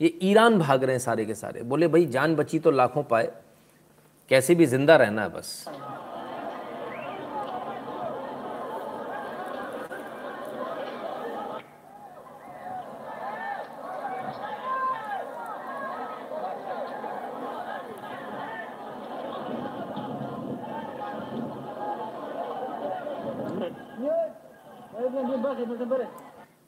ये 0.00 0.18
ईरान 0.22 0.58
भाग 0.58 0.84
रहे 0.84 0.92
हैं 0.92 1.00
सारे 1.00 1.24
के 1.24 1.34
सारे। 1.34 1.62
बोले, 1.62 1.88
भाई, 1.88 2.06
जान 2.06 2.34
बची 2.36 2.58
तो 2.58 2.70
लाखों 2.70 3.02
पाए, 3.02 3.30
कैसे 4.30 4.54
भी 4.54 4.66
ज़िंदा 4.66 4.96
रहना 4.96 5.22
है 5.22 5.28
बस। 5.28 5.64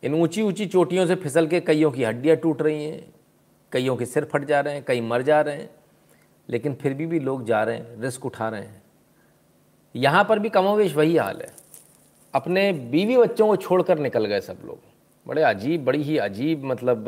इन 0.09 0.15
ऊँची 0.15 0.43
ऊँची 0.43 0.67
चोटियों 0.67 1.07
से 1.07 1.15
फिसल 1.15 1.47
के 1.47 1.61
कईयों 1.61 1.91
की 1.91 2.05
हड्डियाँ 2.05 2.37
टूट 2.37 2.63
रही 2.63 2.85
हैं, 2.85 3.01
कईयों 3.73 3.97
के 3.97 4.07
सिर 4.07 4.25
फट 4.25 4.45
जा 4.45 4.61
रहे 4.61 4.75
हैं, 4.75 4.85
कई 4.85 5.01
मर 5.01 5.23
जा 5.23 5.41
रहे 5.41 5.57
हैं, 5.57 5.69
लेकिन 6.49 6.75
फिर 6.75 6.95
भी 6.95 7.07
भी 7.07 7.19
लोग 7.21 7.45
जा 7.47 7.63
रहे 7.65 7.77
हैं, 7.77 8.01
रिस्क 8.01 8.25
उठा 8.27 8.49
रहे 8.49 8.61
हैं। 8.61 8.83
यहाँ 9.95 10.25
पर 10.25 10.39
भी 10.39 10.49
कमोवेश 10.49 10.95
वही 10.95 11.17
हाल 11.17 11.41
है। 11.41 11.51
अपने 12.35 12.73
बीवी 12.73 13.17
बच्चों 13.17 13.47
को 13.47 13.57
छोड़कर 13.57 13.99
निकल 13.99 14.27
गए 14.27 14.41
सब 14.41 14.59
लोग। 14.67 14.79
बड़े 15.27 15.43
अजीब, 15.43 15.85
बड़ी 15.85 16.03
ही 16.03 16.17
अजीब 16.19 16.65
मतलब 16.65 17.05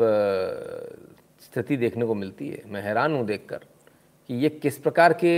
स्थिति 1.41 1.77
देखने 1.77 2.05
को 2.05 2.15
मिलती 2.15 2.49
है। 2.49 2.61
मैं 2.67 2.81
हैरान 2.81 3.15
हूँ 3.15 3.25
देखकर 3.25 3.65
कि 4.29 4.33
ये 4.33 4.49
किस 4.49 4.77
प्रकार 4.77 5.13
के 5.13 5.33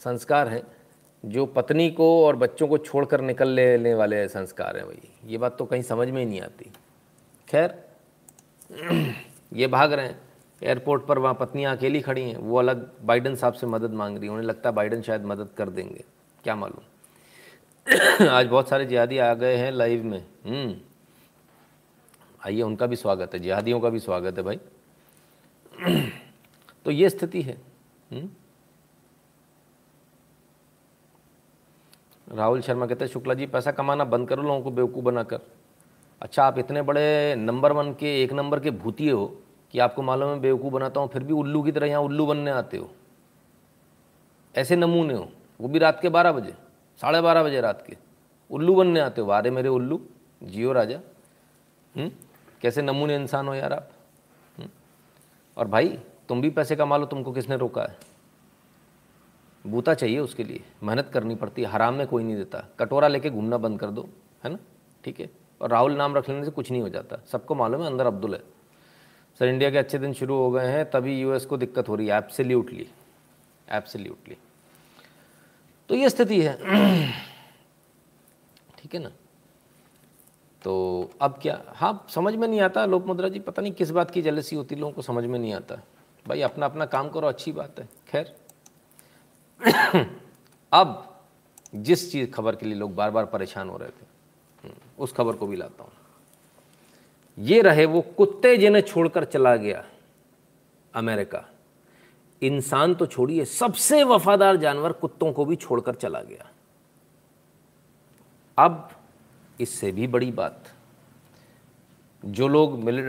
संस्कार 0.00 0.48
हैं। 0.48 0.62
जो 1.24 1.46
पत्नी 1.46 1.90
को 1.90 2.26
और 2.26 2.36
बच्चों 2.36 2.68
को 2.68 2.78
छोड़कर 2.78 3.20
निकल 3.20 3.48
लेने 3.48 3.94
वाले 3.94 4.28
संस्कार 4.28 4.76
हैं 4.76 4.86
भाई 4.86 5.08
ये 5.24 5.38
बात 5.38 5.58
तो 5.58 5.64
कहीं 5.64 5.82
समझ 5.82 6.08
में 6.08 6.24
ही 6.24 6.30
नहीं 6.30 6.40
आती। 6.40 6.70
खैर, 7.48 7.84
ये 9.52 9.66
भाग 9.66 9.92
रहे 9.92 10.06
हैं। 10.06 10.20
एयरपोर्ट 10.62 11.06
पर 11.06 11.18
वहाँ 11.18 11.34
पत्नियाँ 11.34 11.76
अकेली 11.76 12.00
खड़ी 12.00 12.22
हैं। 12.22 12.36
वो 12.36 12.58
अलग 12.58 12.90
बाइडन 13.04 13.34
साहब 13.34 13.52
से 13.52 13.66
मदद 13.66 13.90
मांग 13.90 14.16
रही 14.16 14.26
हैं। 14.26 14.34
उन्हें 14.34 14.48
लगता 14.48 14.68
है 14.68 14.74
बाइडन 14.74 15.02
शायद 15.02 15.24
मदद 15.24 15.48
कर 15.56 15.68
देंगे। 15.68 16.04
क्या 16.44 16.56
मालूम? 16.56 16.84
आज 18.30 18.46
बहुत 18.46 18.68
सारे 18.68 18.84
जिहादी 18.84 19.18
आ 19.18 19.34
गए 19.34 19.56
हैं 19.56 19.72
लाइव 19.72 20.04
में। 20.04 20.26
हम्म। 20.46 20.76
आइए, 22.46 22.62
उनका 22.62 22.86
भी 22.86 22.96
स्वागत 22.96 23.34
है। 23.34 23.40
जिहादियों 23.40 23.80
का 23.80 23.88
भी 23.88 23.98
स्वागत 23.98 24.38
है 24.38 24.44
भाई। 24.44 24.60
तो 26.84 26.90
ये 26.90 27.10
स्थिति 27.10 27.42
है। 27.42 27.58
हुँ? 28.12 28.45
राहुल 32.32 32.60
शर्मा 32.60 32.86
कहते 32.86 33.04
हैं, 33.04 33.12
शुक्ला 33.12 33.34
जी, 33.34 33.46
पैसा 33.46 33.70
कमाना 33.70 34.04
बंद 34.04 34.28
करो, 34.28 34.42
लोगों 34.42 34.60
को 34.60 34.70
बेवकूफ़ 34.70 35.04
बनाकर। 35.04 35.40
अच्छा 36.22 36.44
आप 36.44 36.58
इतने 36.58 36.82
बड़े 36.82 37.34
नंबर 37.36 37.72
वन 37.72 37.92
के, 37.92 38.22
एक 38.22 38.32
नंबर 38.32 38.60
के 38.60 38.70
भूतिए 38.70 39.10
हो 39.10 39.38
कि 39.72 39.78
आपको 39.78 40.02
मालूम 40.02 40.30
है, 40.30 40.40
बेवकूफ़ 40.40 40.74
बनाता 40.74 41.00
हूँ, 41.00 41.08
फिर 41.08 41.22
भी 41.22 41.32
उल्लू 41.32 41.62
की 41.62 41.72
तरह 41.72 41.86
यहाँ 41.86 42.00
उल्लू 42.00 42.26
बनने 42.26 42.50
आते 42.50 42.76
हो। 42.76 42.90
ऐसे 44.56 44.76
नमूने 44.76 45.14
हो। 45.14 45.28
वो 45.60 45.68
भी 45.68 45.78
रात 45.78 46.00
के 46.00 46.08
बारह 46.08 46.32
बजे, 46.32 46.54
साढ़े 47.00 47.20
बारह 47.20 47.42
बजे 47.42 47.60
रात 47.60 47.84
के। 47.86 47.96
उल्लू 48.50 48.74
बनने 48.74 49.00
आते 49.00 49.20
हो। 49.20 49.26
वारे 49.26 49.50
मेरे 49.50 49.68
उल्लू। 49.68 50.00
जियो 50.42 50.72
राजा। 50.72 51.00
हुँ? 51.96 52.10
कैसे 52.60 52.82
नमूने 52.82 53.16
इंसान 53.16 53.48
हो 53.48 53.54
यार 53.54 53.72
आप? 53.72 53.90
हुँ? 54.58 54.66
और 55.56 55.68
भाई, 55.68 55.98
तुम 56.28 56.40
भी 56.40 56.50
पैसे 56.50 56.76
कमा 56.76 56.96
लो, 56.96 57.06
तुमको 57.06 57.32
किसने 57.32 57.56
रोका 57.56 57.82
है? 57.82 57.96
बूता 59.66 59.94
चाहिए 59.94 60.18
उसके 60.18 60.44
लिए। 60.44 60.64
मेहनत 60.82 61.10
करनी 61.14 61.34
पड़ती 61.34 61.62
है, 61.62 61.68
हराम 61.68 61.94
में 61.94 62.06
कोई 62.06 62.24
नहीं 62.24 62.36
देता। 62.36 62.64
कटोरा 62.78 63.08
लेके 63.08 63.30
घूमना 63.30 63.58
बंद 63.58 63.80
कर 63.80 63.86
दो, 63.86 64.08
है 64.44 64.50
ना? 64.50 64.58
ठीक 65.04 65.20
है? 65.20 65.30
और 65.62 65.70
राहुल 65.70 65.92
नाम 65.92 66.16
रख 66.16 66.28
लेने 66.28 66.44
से 66.44 66.50
कुछ 66.50 66.70
नहीं 66.70 66.82
हो 66.82 66.88
जाता। 66.88 67.16
सबको 67.32 67.54
मालूम 67.54 67.80
है, 67.80 67.86
अंदर 67.86 68.06
अब्दुल 68.06 68.34
है। 68.34 68.42
सर, 69.38 69.46
इंडिया 69.46 69.70
के 69.70 69.78
अच्छे 69.78 69.98
दिन 69.98 70.12
शुरू 70.12 70.34
हो 70.34 70.50
गए 70.50 70.66
हैं, 70.66 70.90
तभी 70.90 71.20
यूएस 71.20 71.46
को 71.46 71.56
दिक्कत 71.56 71.88
हो 71.88 71.94
रही 71.94 72.06
है। 72.06 72.16
एब्सोल्युटली 72.16 72.88
एब्सोल्युटली 73.72 74.36
तो 75.88 75.94
ये 75.94 76.10
स्थिति 76.10 76.42
है। 76.42 76.54
ठीक 78.78 78.94
है 78.94 79.02
ना? 79.02 79.10
तो 80.62 81.10
अब 81.20 81.38
क्या? 81.42 81.62
हाँ 81.66 82.06
समझ 82.10 82.34
में 82.34 82.48
नहीं 82.48 82.60
आता। 82.60 82.86
लोक 82.86 83.06
मुद्रा 83.06 83.28
जी, 83.28 83.38
पता 83.38 83.62
नहीं 83.62 83.72
किस 83.72 83.90
बात 83.90 84.10
की 84.10 84.22
जलसी 84.22 84.56
होती, 84.56 84.74
लोगों 84.74 84.92
को 84.92 85.02
समझ 85.02 85.24
में 85.24 85.38
नहीं 85.38 85.54
आता। 85.54 85.74
भाई 86.28 86.40
अपना 86.40 86.66
अपना 86.66 86.86
काम 86.86 87.08
करो, 87.08 87.28
अच्छी 87.28 87.52
बात 87.52 87.80
है। 87.80 87.88
खैर। 88.08 88.45
अब 90.72 91.20
जिस 91.74 92.10
चीज़ 92.12 92.30
खबर 92.30 92.56
के 92.56 92.66
लिए 92.66 92.74
लोग 92.74 92.94
बार 92.94 93.10
बार 93.10 93.24
परेशान 93.24 93.68
हो 93.68 93.76
रहे 93.76 93.88
थे 93.88 94.74
उस 94.98 95.12
खबर 95.12 95.36
को 95.36 95.46
भी 95.46 95.56
लाता 95.56 95.82
हूँ। 95.82 95.92
ये 97.38 97.60
रहे 97.62 97.84
वो 97.84 98.00
कुत्ते 98.16 98.56
जिन्हें 98.56 98.82
छोड़कर 98.82 99.24
चला 99.24 99.54
गया 99.56 99.84
अमेरिका। 100.94 101.44
इंसान 102.42 102.94
तो 102.94 103.06
छोड़िए, 103.06 103.44
सबसे 103.44 104.02
वफादार 104.04 104.56
जानवर 104.56 104.92
कुत्तों 104.92 105.32
को 105.32 105.44
भी 105.44 105.56
छोड़कर 105.56 105.94
चला 105.94 106.20
गया। 106.20 106.50
अब 108.58 108.88
इससे 109.60 109.92
भी 109.92 110.06
बड़ी 110.06 110.30
बात, 110.32 110.62
जो 112.22 112.48
लोग 112.48 112.78
मिल 112.84 113.02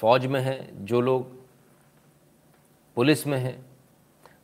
फौज 0.00 0.26
में 0.26 0.40
हैं, 0.40 0.84
जो 0.86 1.00
लोग 1.00 1.26
पुलिस 2.96 3.26
में 3.26 3.38
हैं, 3.38 3.66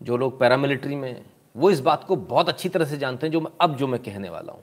जो 0.03 0.16
लोग 0.16 0.38
पैरामिलिट्री 0.40 0.94
में 0.94 1.11
हैं 1.12 1.36
वो 1.57 1.70
इस 1.70 1.80
बात 1.80 2.04
को 2.04 2.16
बहुत 2.16 2.48
अच्छी 2.48 2.68
तरह 2.68 2.84
से 2.84 2.98
जानते 2.98 3.26
हैं 3.26 3.32
जो 3.32 3.40
मैं 3.40 3.50
अब 3.61 3.76
जो 3.76 3.86
मैं 3.86 4.02
कहने 4.02 4.28
वाला 4.28 4.52
हूँ। 4.52 4.62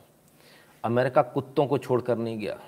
अमेरिका 0.83 1.21
कुत्तों 1.21 1.67
को 1.67 1.77
छोड़कर 1.77 2.17
नहीं 2.17 2.39
गया। 2.39 2.59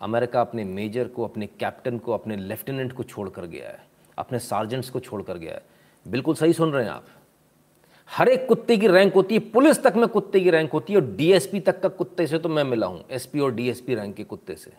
अमेरिका 0.00 0.40
अपने 0.40 0.64
मेजर 0.64 1.08
को, 1.08 1.24
अपने 1.24 1.46
कैप्टन 1.46 1.98
को, 1.98 2.12
अपने 2.12 2.36
लेफ्टिनेंट 2.36 2.92
को 2.92 3.02
छोड़कर 3.02 3.46
गया 3.46 3.68
है। 3.68 3.86
अपने 4.18 4.38
सार्जेंट्स 4.38 4.90
को 4.90 5.00
छोड़कर 5.00 5.38
गया 5.38 5.54
है। 5.54 5.62
बिल्कुल 6.08 6.34
सही 6.34 6.52
सुन 6.52 6.72
रहे 6.72 6.84
हैं 6.84 6.90
आप। 6.90 7.06
हर 8.10 8.28
एक 8.28 8.48
कुत्ते 8.48 8.76
की 8.76 8.86
रैंक 8.86 9.14
होती 9.14 9.34
है। 9.34 9.40
पुलिस 9.40 9.82
तक 9.82 9.94
में 9.96 10.08
कुत्ते 10.08 10.40
की 10.40 10.50
रैंक 10.50 10.72
होती 10.72 10.92
है 10.92 11.00
और 11.00 11.06
डीएसपी 11.06 11.60
तक 11.60 11.80
का 11.80 11.88
कुत्ते 11.88 12.26
से 12.26 12.38
तो 12.38 12.48
मैं 12.48 12.64
मिला 12.64 12.86
हूँ। 12.86 13.04
एसपी 13.10 13.40
और 13.40 13.54
डीएसपी 13.54 13.94
रैंक 13.94 14.16
के 14.16 14.24
कुत्ते 14.24 14.54
से। 14.54 14.72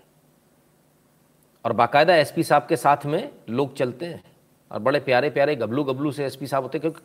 और 1.65 1.73
बाकायदा 1.73 2.15
एसपी 2.15 2.43
साहब 2.43 2.65
के 2.69 2.75
साथ 2.75 3.05
में 3.05 3.31
लोग 3.49 3.75
चलते 3.75 4.05
हैं। 4.05 4.23
और 4.71 4.79
बड़े 4.79 4.99
प्यारे 4.99 5.29
प्यारे 5.29 5.55
गबलू 5.55 5.83
गबलू 5.83 6.11
से 6.11 6.25
एसपी 6.25 6.47
साहब 6.47 6.63
होते 6.63 6.77
हैं। 6.77 6.81
क्योंकि 6.81 7.01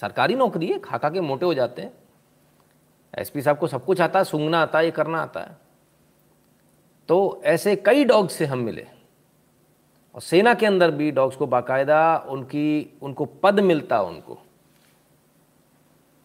सरकारी 0.00 0.34
नौकरी 0.34 0.66
है 0.66 0.78
खा 0.78 0.98
खा 0.98 1.10
के 1.10 1.20
मोटे 1.20 1.46
हो 1.46 1.54
जाते 1.54 1.82
हैं। 1.82 1.92
एसपी 3.18 3.42
साहब 3.42 3.58
को 3.58 3.66
सब 3.66 3.84
कुछ 3.84 4.00
आता 4.00 4.18
है, 4.18 4.24
सूंघना 4.24 4.62
आता 4.62 4.78
है, 4.78 4.84
ये 4.84 4.90
करना 4.90 5.22
आता 5.22 5.40
है। 5.40 5.56
तो 7.08 7.42
ऐसे 7.44 7.76
कई 7.76 8.04
डॉग 8.04 8.28
से 8.28 8.46
हम 8.46 8.58
मिले। 8.58 8.86
और 10.14 10.20
सेना 10.20 10.54
के 10.54 10.66
अंदर 10.66 10.90
भी 10.90 11.10
डॉग्स 11.10 11.36
को 11.36 11.46
बाकायदा 11.46 12.26
उनकी, 12.28 12.98
उनको 13.02 13.24
पद 13.24 13.60
मिलता 13.60 14.02
उनको। 14.02 14.38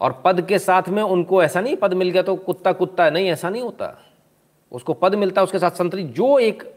और 0.02 0.22
पद 0.26 0.42
के 0.42 0.60
साथ 0.60 0.84
में 0.90 1.04
उनको 1.04 1.44
ऐसा 1.44 1.62
नहीं, 1.62 1.76
पद 1.76 1.94
मिल 1.94 2.10
गया 2.10 2.22
तो 2.22 2.36
कुत्ता 2.36 2.74
कुत्ता 2.74 3.10
नहीं, 3.10 3.28
ऐसा 3.28 3.50
नहीं 3.50 3.62
होता। 3.62 4.02
उसको 4.72 4.94
पद 4.94 5.16
मिलता, 5.16 5.44
उसके 5.44 5.60
साथ 5.60 5.72
संतरी, 5.72 6.04
जो 6.04 6.40
एक 6.40 6.76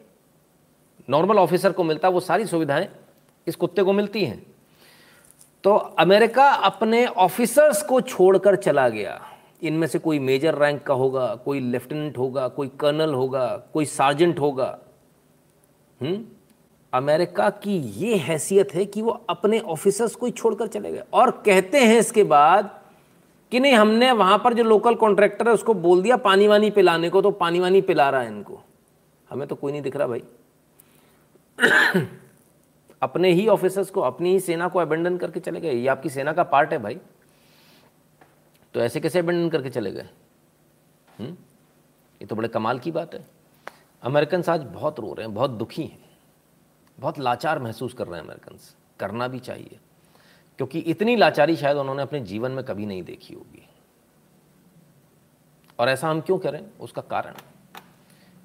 नॉर्मल 1.10 1.38
ऑफिसर 1.38 1.72
को 1.72 1.84
मिलता, 1.84 2.08
वो 2.08 2.20
सारी 2.20 2.46
सुविधाएँ 2.46 2.88
इस 3.46 3.56
कुत्ते 3.56 3.82
को 3.82 3.92
मिलती 3.92 4.24
हैं। 4.24 4.57
तो 5.68 5.74
अमेरिका 5.74 6.50
अपने 6.50 7.06
ऑफिसर्स 7.06 7.82
को 7.82 8.00
छोड़कर 8.00 8.56
चला 8.56 8.88
गया। 8.88 9.22
इनमें 9.62 9.86
से 9.86 9.98
कोई 9.98 10.18
मेजर 10.18 10.54
रैंक 10.54 10.82
का 10.82 10.94
होगा, 10.94 11.34
कोई 11.34 11.60
लेफ्टिनेंट 11.60 12.18
होगा, 12.18 12.48
कोई 12.48 12.68
कर्नल 12.68 13.14
होगा, 13.14 13.62
कोई 13.74 13.84
सार्जेंट 13.84 14.40
होगा। 14.40 14.78
हम्म? 16.02 16.24
अमेरिका 16.92 17.50
की 17.50 17.78
ये 17.78 18.16
हैसियत 18.16 18.74
है 18.74 18.84
कि 18.84 19.02
वो 19.02 19.24
अपने 19.30 19.58
ऑफिसर्स 19.58 20.14
को 20.14 20.26
ही 20.26 20.32
छोड़कर 20.32 20.66
चले 20.66 20.92
गए। 20.92 21.02
और 21.12 21.30
कहते 21.30 21.78
हैं 21.78 21.98
इसके 21.98 22.24
बाद 22.24 22.80
कि 23.50 23.60
नहीं, 23.60 23.72
हमने 23.72 24.12
वहाँ 24.12 24.38
पर 24.38 24.54
जो 24.54 24.64
लोकल 24.64 24.94
कॉन्ट्रैक्टर 24.94 25.48
है, 25.48 25.54
उसको 25.54 25.74
बोल 25.74 26.02
दिया 26.02 26.16
पानी 26.16 26.48
वानी 26.48 26.70
पिलाने 26.70 27.10
को 27.10 27.22
तो 27.22 27.30
पानी 27.30 27.60
वानी 27.60 27.80
पिला 27.80 28.10
रहा 28.10 28.20
है 28.20 28.28
इनको। 28.28 28.60
हमें 29.30 29.48
तो 29.48 29.54
कोई 29.54 29.72
नहीं 29.72 29.82
दिख 29.82 29.96
रहा 29.96 30.06
भाई। 30.06 30.22
अपने 33.02 33.32
ही 33.32 33.48
ऑफिसर्स 33.48 33.90
को, 33.90 34.00
अपनी 34.00 34.30
ही 34.30 34.40
सेना 34.40 34.68
को 34.68 34.78
अबेंडन 34.78 35.18
करके 35.18 35.40
चले 35.40 35.60
गए? 35.60 35.72
ये 35.72 35.88
आपकी 35.88 36.10
सेना 36.10 36.32
का 36.32 36.42
पार्ट 36.42 36.72
है 36.72 36.78
भाई। 36.78 36.98
तो 38.74 38.80
ऐसे 38.80 39.00
कैसे 39.00 39.18
अबेंडन 39.18 39.50
करके 39.50 39.70
चले 39.70 39.92
गए? 39.92 40.08
हम्म? 41.18 41.30
ये 42.22 42.26
तो 42.26 42.36
बड़े 42.36 42.48
कमाल 42.48 42.78
की 42.78 42.90
बात 42.90 43.14
है। 43.14 43.26
अमेरिकन 44.02 44.44
आज 44.48 44.60
बहुत 44.60 45.00
रो 45.00 45.12
रहे 45.12 45.26
हैं, 45.26 45.34
बहुत 45.34 45.50
दुखी 45.50 45.82
हैं। 45.82 46.18
बहुत 47.00 47.18
लाचार 47.18 47.58
महसूस 47.58 47.94
कर 47.94 48.06
रहे 48.06 48.20
हैं 48.20 48.26
अमेरिकन 48.26 48.58
करना 49.00 49.28
भी 49.28 49.38
चाहिए। 49.38 49.78
क्योंकि 50.56 50.78
इतनी 50.78 51.16
लाचारी 51.16 51.56
शायद 51.56 51.76
उन्होंने 51.76 52.02
अपने 52.02 52.20
जीवन 52.20 52.50
में 52.50 52.64
कभी 52.64 52.86
नहीं 52.86 53.02
देखी 53.02 53.34
होगी। 53.34 53.68
और 55.78 55.88
ऐसा 55.88 56.08
हम 56.08 56.20
क्यों 56.20 56.38
करें? 56.38 56.66
उसका 56.80 57.02
कारण। 57.02 57.34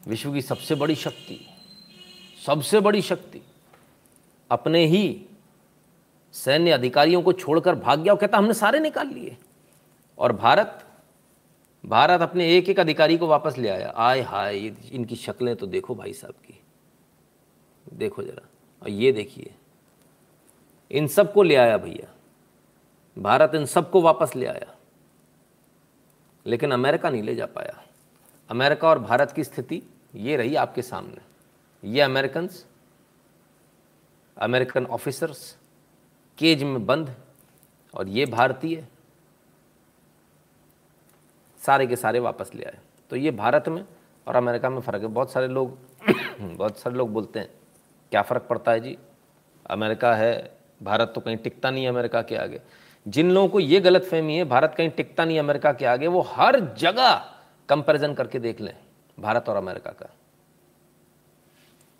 विश्व 0.08 0.34
की 0.34 0.42
सबसे 0.42 0.76
बड़ी 0.76 0.96
शक्ति, 0.96 1.50
सबसे 2.46 2.80
बड़ी 2.80 3.02
शक्ति 3.02 3.42
अपने 4.54 4.86
ही 4.86 5.26
सैन्य 6.32 6.72
अधिकारियों 6.72 7.22
को 7.22 7.34
छोड़कर 7.34 7.76
भाग 7.76 8.00
गया 8.00 8.14
और 8.14 8.20
कहता, 8.20 8.38
हमने 8.38 8.54
सारे 8.54 8.80
निकाल 8.80 9.08
लिए। 9.08 9.38
और 10.18 10.34
भारत 10.34 10.86
भारत 11.86 12.22
अपने 12.22 12.58
एक 12.58 12.70
एक 12.70 12.80
अधिकारी 12.80 13.18
को 13.18 13.28
वापस 13.28 13.58
ले 13.58 13.70
आया। 13.70 13.94
आय 13.96 14.22
हाय, 14.22 14.58
इनकी 14.92 15.16
शक्लें 15.16 15.56
तो 15.56 15.66
देखो 15.66 15.96
भाई 15.96 16.14
साहब 16.14 16.34
की। 16.34 16.60
देखो 17.94 18.24
जरा, 18.24 18.48
और 18.84 18.90
ये 18.90 19.12
देखिए। 19.12 19.54
इन 20.92 21.08
सबको 21.08 21.44
ले 21.44 21.56
आया 21.56 21.78
भैया। 21.78 22.14
भारत 23.22 23.56
इन 23.56 23.66
सबको 23.66 24.02
वापस 24.02 24.36
ले 24.36 24.46
आया। 24.46 24.76
लेकिन 26.46 26.72
अमेरिका 26.72 27.10
नहीं 27.10 27.24
ले 27.24 27.36
जा 27.36 27.46
पाया। 27.46 27.84
अमेरिका 28.50 28.90
और 28.90 29.00
भारत 29.00 29.32
की 29.32 29.44
स्थिति 29.44 29.84
ये 30.16 30.38
रही 30.38 30.56
आपके 30.56 30.82
सामने। 30.82 31.18
ये 31.90 32.02
अमेरिकन 32.02 32.48
अमेरिकन 34.38 34.86
ऑफिसर्स, 34.86 35.58
केज 36.38 36.64
में 36.64 36.86
बंद, 36.86 37.16
और 37.94 38.08
ये 38.08 38.26
भारतीय 38.26 38.88
सारे 41.58 41.88
के 41.88 41.96
सारे 41.96 42.20
वापस 42.20 42.52
ले 42.56 42.64
आए। 42.64 42.80
तो 43.10 43.16
ये 43.16 43.32
भारत 43.32 43.70
में 43.70 43.86
और 44.28 44.36
अमेरिका 44.36 44.70
में 44.70 44.82
फ़र्क 44.82 45.02
है। 45.02 45.08
बहुत 45.08 45.32
सारे 45.32 45.48
लोग, 45.48 45.78
बहुत 46.42 46.80
सारे 46.80 46.96
लोग 46.96 47.14
बोलते 47.14 47.40
हैं, 47.40 47.50
क्या 48.12 48.22
फ़र्क 48.22 48.42
पड़ता 48.42 48.72
है 48.72 48.80
जी? 48.80 48.98
अमेरिका 49.70 50.16
है, 50.16 50.58
भारत 50.84 51.12
तो 51.16 51.22
कहीं 51.22 51.38
टिकता 51.38 51.72
नहीं 51.72 51.88
अमेरिका 51.88 52.22
के 52.22 52.36
आगे। 52.36 52.62
जिन 53.08 53.32
लोगों 53.32 53.50
को 53.50 53.60
ये 53.60 53.80
गलत 53.80 54.04
फहमी 54.04 54.38
है, 54.38 54.44
भारत 54.44 54.76
कहीं 54.78 54.90
टिकता 54.90 55.26
नहीं 55.26 55.40
अमेरिका 55.40 55.74
के 55.74 55.86
आगे, 55.86 56.08
वो 56.08 56.22
हर 56.22 56.60
जगह 56.60 57.36
कंपैरिजन 57.70 58.14
करके 58.14 58.40
देख 58.40 58.62
लें, 58.62 58.78
भारत 59.20 59.50
और 59.50 59.56
अमेरिका 59.56 59.92
का। 59.92 60.10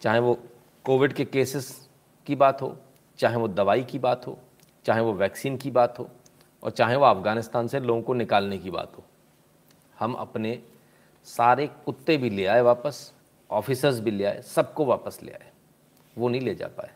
चाहे 0.02 0.20
वो 0.20 0.44
कोविड 0.84 1.14
के 1.14 1.26
केसेस 1.26 1.90
की 2.28 2.36
बात 2.36 2.62
हो, 2.62 2.76
चाहे 3.20 3.36
वो 3.36 3.48
दवाई 3.50 3.84
की 3.84 4.00
बात 4.00 4.28
हो, 4.28 4.38
चाहे 4.86 5.02
वो 5.02 5.14
वैक्सीन 5.14 5.58
की 5.58 5.72
बात 5.72 6.00
हो, 6.00 6.10
और 6.64 6.72
चाहे 6.72 6.96
वो 6.96 7.06
अफ़गानिस्तान 7.06 7.68
से 7.68 7.80
लोगों 7.80 8.02
को 8.02 8.14
निकालने 8.14 8.58
की 8.58 8.72
बात 8.72 8.98
हो, 8.98 9.04
हम 10.00 10.14
अपने 10.16 10.60
सारे 11.28 11.68
कुत्ते 11.86 12.18
भी 12.18 12.30
ले 12.30 12.46
आए 12.46 12.62
वापस 12.62 13.12
ऑफिसर्स 13.50 14.00
भी 14.00 14.12
ले 14.12 14.26
आए, 14.26 14.42
सबको 14.44 14.86
वापस 14.86 15.20
ले 15.24 15.32
आए। 15.32 15.52
वो 16.16 16.30
नहीं 16.30 16.42
ले 16.42 16.56
जा 16.56 16.68
पाए। 16.68 16.92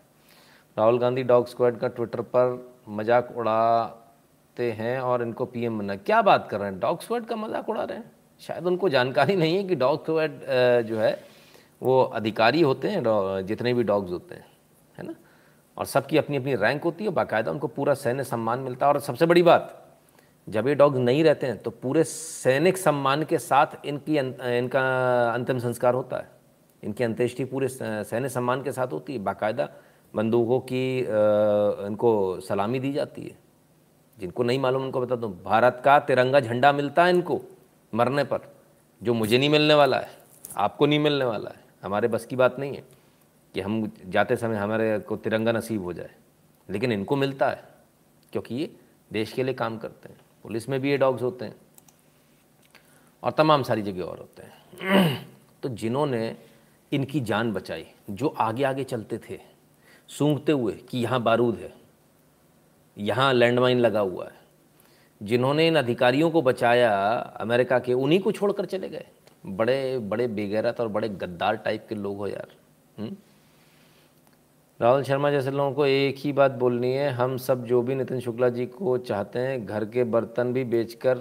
राहुल 0.77 0.99
गांधी 0.99 1.23
डॉग 1.23 1.47
स्क्वाड 1.47 1.77
का 1.77 1.87
ट्विटर 1.87 2.21
पर 2.27 2.83
मज़ाक 2.89 3.31
उड़ाते 3.37 4.71
हैं 4.71 4.99
और 4.99 5.21
इनको 5.21 5.45
पीएम 5.45 5.77
बना 5.79 5.95
क्या 5.97 6.21
बात 6.21 6.47
कर 6.49 6.59
रहे 6.59 6.69
हैं? 6.69 6.79
डॉग 6.79 7.01
स्क्वाड 7.01 7.25
का 7.25 7.35
मज़ाक 7.35 7.69
उड़ा 7.69 7.83
रहे 7.83 7.97
हैं? 7.97 8.11
शायद 8.41 8.67
उनको 8.67 8.89
जानकारी 8.89 9.35
नहीं 9.35 9.55
है 9.57 9.63
कि 9.63 9.75
डॉग 9.75 10.03
स्क्वाड 10.03 10.39
जो 10.87 10.99
है, 10.99 11.19
वो 11.81 12.01
अधिकारी 12.01 12.61
होते 12.61 12.89
हैं 12.89 13.45
जितने 13.45 13.73
भी 13.73 13.83
डॉग्स 13.83 14.11
होते 14.11 14.35
हैं। 14.35 14.45
है 14.97 15.05
ना? 15.05 15.13
और 15.77 15.85
सबकी 15.85 16.17
अपनी 16.17 16.37
अपनी 16.37 16.55
रैंक 16.55 16.83
होती 16.83 17.03
है, 17.03 17.09
बाकायदा 17.09 17.51
उनको 17.51 17.67
पूरा 17.69 17.93
सैन्य 17.95 18.23
सम्मान 18.23 18.59
मिलता 18.59 18.85
है। 18.85 18.93
और 18.93 18.99
सबसे 18.99 19.25
बड़ी 19.25 19.43
बात, 19.43 19.83
जब 20.47 20.67
ये 20.67 20.75
डॉग 20.75 20.97
नहीं 20.97 21.23
रहते 21.23 21.47
हैं 21.47 21.57
तो 21.57 21.71
पूरे 21.71 22.03
सैनिक 22.03 22.77
सम्मान 22.77 23.23
के 23.23 23.37
साथ 23.39 23.85
इनकी 23.85 24.17
इनका 24.17 24.81
अंतिम 25.33 25.59
संस्कार 25.59 25.93
होता 25.93 26.17
है। 26.17 26.29
इनकी 26.83 27.03
अंत्येष्टि 27.03 27.45
पूरे 27.45 27.67
सैन्य 27.67 28.29
सम्मान 28.29 28.63
के 28.63 28.71
साथ 28.71 28.93
होती 28.93 29.13
है। 29.13 29.19
बाकायदा 29.19 29.69
बंदूकों 30.13 30.59
की 30.61 30.99
इनको 30.99 32.39
सलामी 32.39 32.79
दी 32.79 32.91
जाती 32.93 33.23
है। 33.23 33.37
जिनको 34.17 34.43
नहीं 34.43 34.59
मालूम, 34.59 34.83
उनको 34.83 35.01
बता 35.01 35.15
दूँ, 35.15 35.31
भारत 35.43 35.81
का 35.85 35.99
तिरंगा 35.99 36.39
झंडा 36.39 36.71
मिलता 36.71 37.05
है 37.05 37.09
इनको 37.09 37.39
मरने 37.93 38.23
पर, 38.23 38.39
जो 39.01 39.13
मुझे 39.13 39.37
नहीं 39.37 39.49
मिलने 39.49 39.73
वाला 39.73 39.97
है, 39.97 40.09
आपको 40.57 40.85
नहीं 40.85 40.99
मिलने 40.99 41.25
वाला 41.25 41.49
है। 41.49 41.65
हमारे 41.83 42.07
बस 42.07 42.25
की 42.25 42.35
बात 42.35 42.59
नहीं 42.59 42.75
है। 42.75 42.83
कि 43.57 43.61
हम 43.61 43.91
जाते 44.05 44.35
समय 44.35 44.55
हमारे 44.55 44.99
को 44.99 45.15
तिरंगा 45.15 45.51
नसीब 45.51 45.83
हो 45.83 45.93
जाए, 45.93 46.09
लेकिन 46.69 46.91
इनको 46.91 47.15
मिलता 47.15 47.49
है, 47.49 47.63
क्योंकि 48.31 48.55
ये 48.55 48.69
देश 49.13 49.31
के 49.31 49.43
लिए 49.43 49.53
काम 49.53 49.77
करते 49.77 50.09
हैं। 50.09 50.17
पुलिस 50.43 50.69
में 50.69 50.79
भी 50.79 50.89
ये 50.89 50.97
डॉग्स 50.97 51.21
होते 51.21 51.45
हैं, 51.45 51.55
और 53.23 53.31
तमाम 53.31 53.63
सारी 53.63 53.81
जगह 53.81 54.03
और 54.03 54.17
होते 54.17 54.43
हैं। 54.43 55.27
तो 55.63 55.69
जिन्होंने 55.69 56.37
इनकी 56.91 57.21
जान 57.21 57.53
बचाई, 57.53 57.85
जो 58.09 58.27
आगे 58.27 58.63
आगे 58.63 58.83
चलते 58.83 59.17
थे, 59.29 59.39
सूंघते 60.07 60.51
हुए 60.51 60.73
कि 60.73 60.99
यहाँ 60.99 61.21
बारूद 61.23 61.55
है, 61.55 61.73
यहाँ 62.97 63.33
लैंडमाइन 63.33 63.79
लगा 63.79 63.99
हुआ 63.99 64.25
है, 64.25 64.35
जिन्होंने 65.23 65.67
इन 65.67 65.75
अधिकारियों 65.75 66.31
को 66.31 66.41
बचाया, 66.41 66.91
अमेरिका 67.39 67.79
के 67.79 67.93
उन्हीं 67.93 68.19
को 68.19 68.31
छोड़कर 68.31 68.65
चले 68.65 68.89
गए। 68.89 69.07
बड़े 69.45 69.97
बड़े 69.97 70.27
बेगैरत 70.27 70.79
और 70.79 70.87
बड़े 70.87 71.09
गद्दार 71.09 71.55
टाइप 71.55 71.85
के 71.89 71.95
लोग 71.95 72.17
हो 72.17 72.27
यार 72.27 72.55
हुँ? 72.99 73.15
राहुल 74.79 75.03
शर्मा 75.03 75.31
जैसे 75.31 75.51
लोगों 75.51 75.71
को 75.71 75.85
एक 75.85 76.15
ही 76.17 76.31
बात 76.33 76.51
बोलनी 76.51 76.91
है, 76.93 77.09
हम 77.09 77.37
सब 77.37 77.65
जो 77.65 77.81
भी 77.81 77.95
नितिन 77.95 78.19
शुक्ला 78.19 78.49
जी 78.49 78.65
को 78.65 78.97
चाहते 78.97 79.39
हैं, 79.39 79.65
घर 79.65 79.85
के 79.85 80.03
बर्तन 80.03 80.53
भी 80.53 80.63
बेचकर 80.63 81.15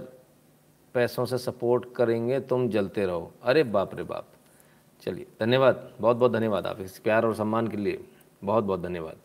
पैसों 0.95 1.25
से 1.25 1.39
सपोर्ट 1.39 1.85
करेंगे, 1.97 2.41
तुम 2.41 2.69
जलते 2.69 3.07
रहो। 3.07 3.33
अरे 3.43 3.63
बाप 3.63 3.95
रे 3.95 4.03
बाप। 4.03 4.27
चलिए, 5.03 5.27
धन्यवाद। 5.41 5.91
बहुत 6.01 6.17
बहुत 6.17 6.33
धन्यवाद 6.33 6.67
आप 6.67 6.81
इस 6.81 6.99
प्यार 6.99 7.27
और 7.27 7.35
सम्मान 7.35 7.69
के 7.69 7.77
लिए। 7.77 8.05
बहुत 8.45 8.65
बहुत 8.65 8.83
धन्यवाद। 8.83 9.17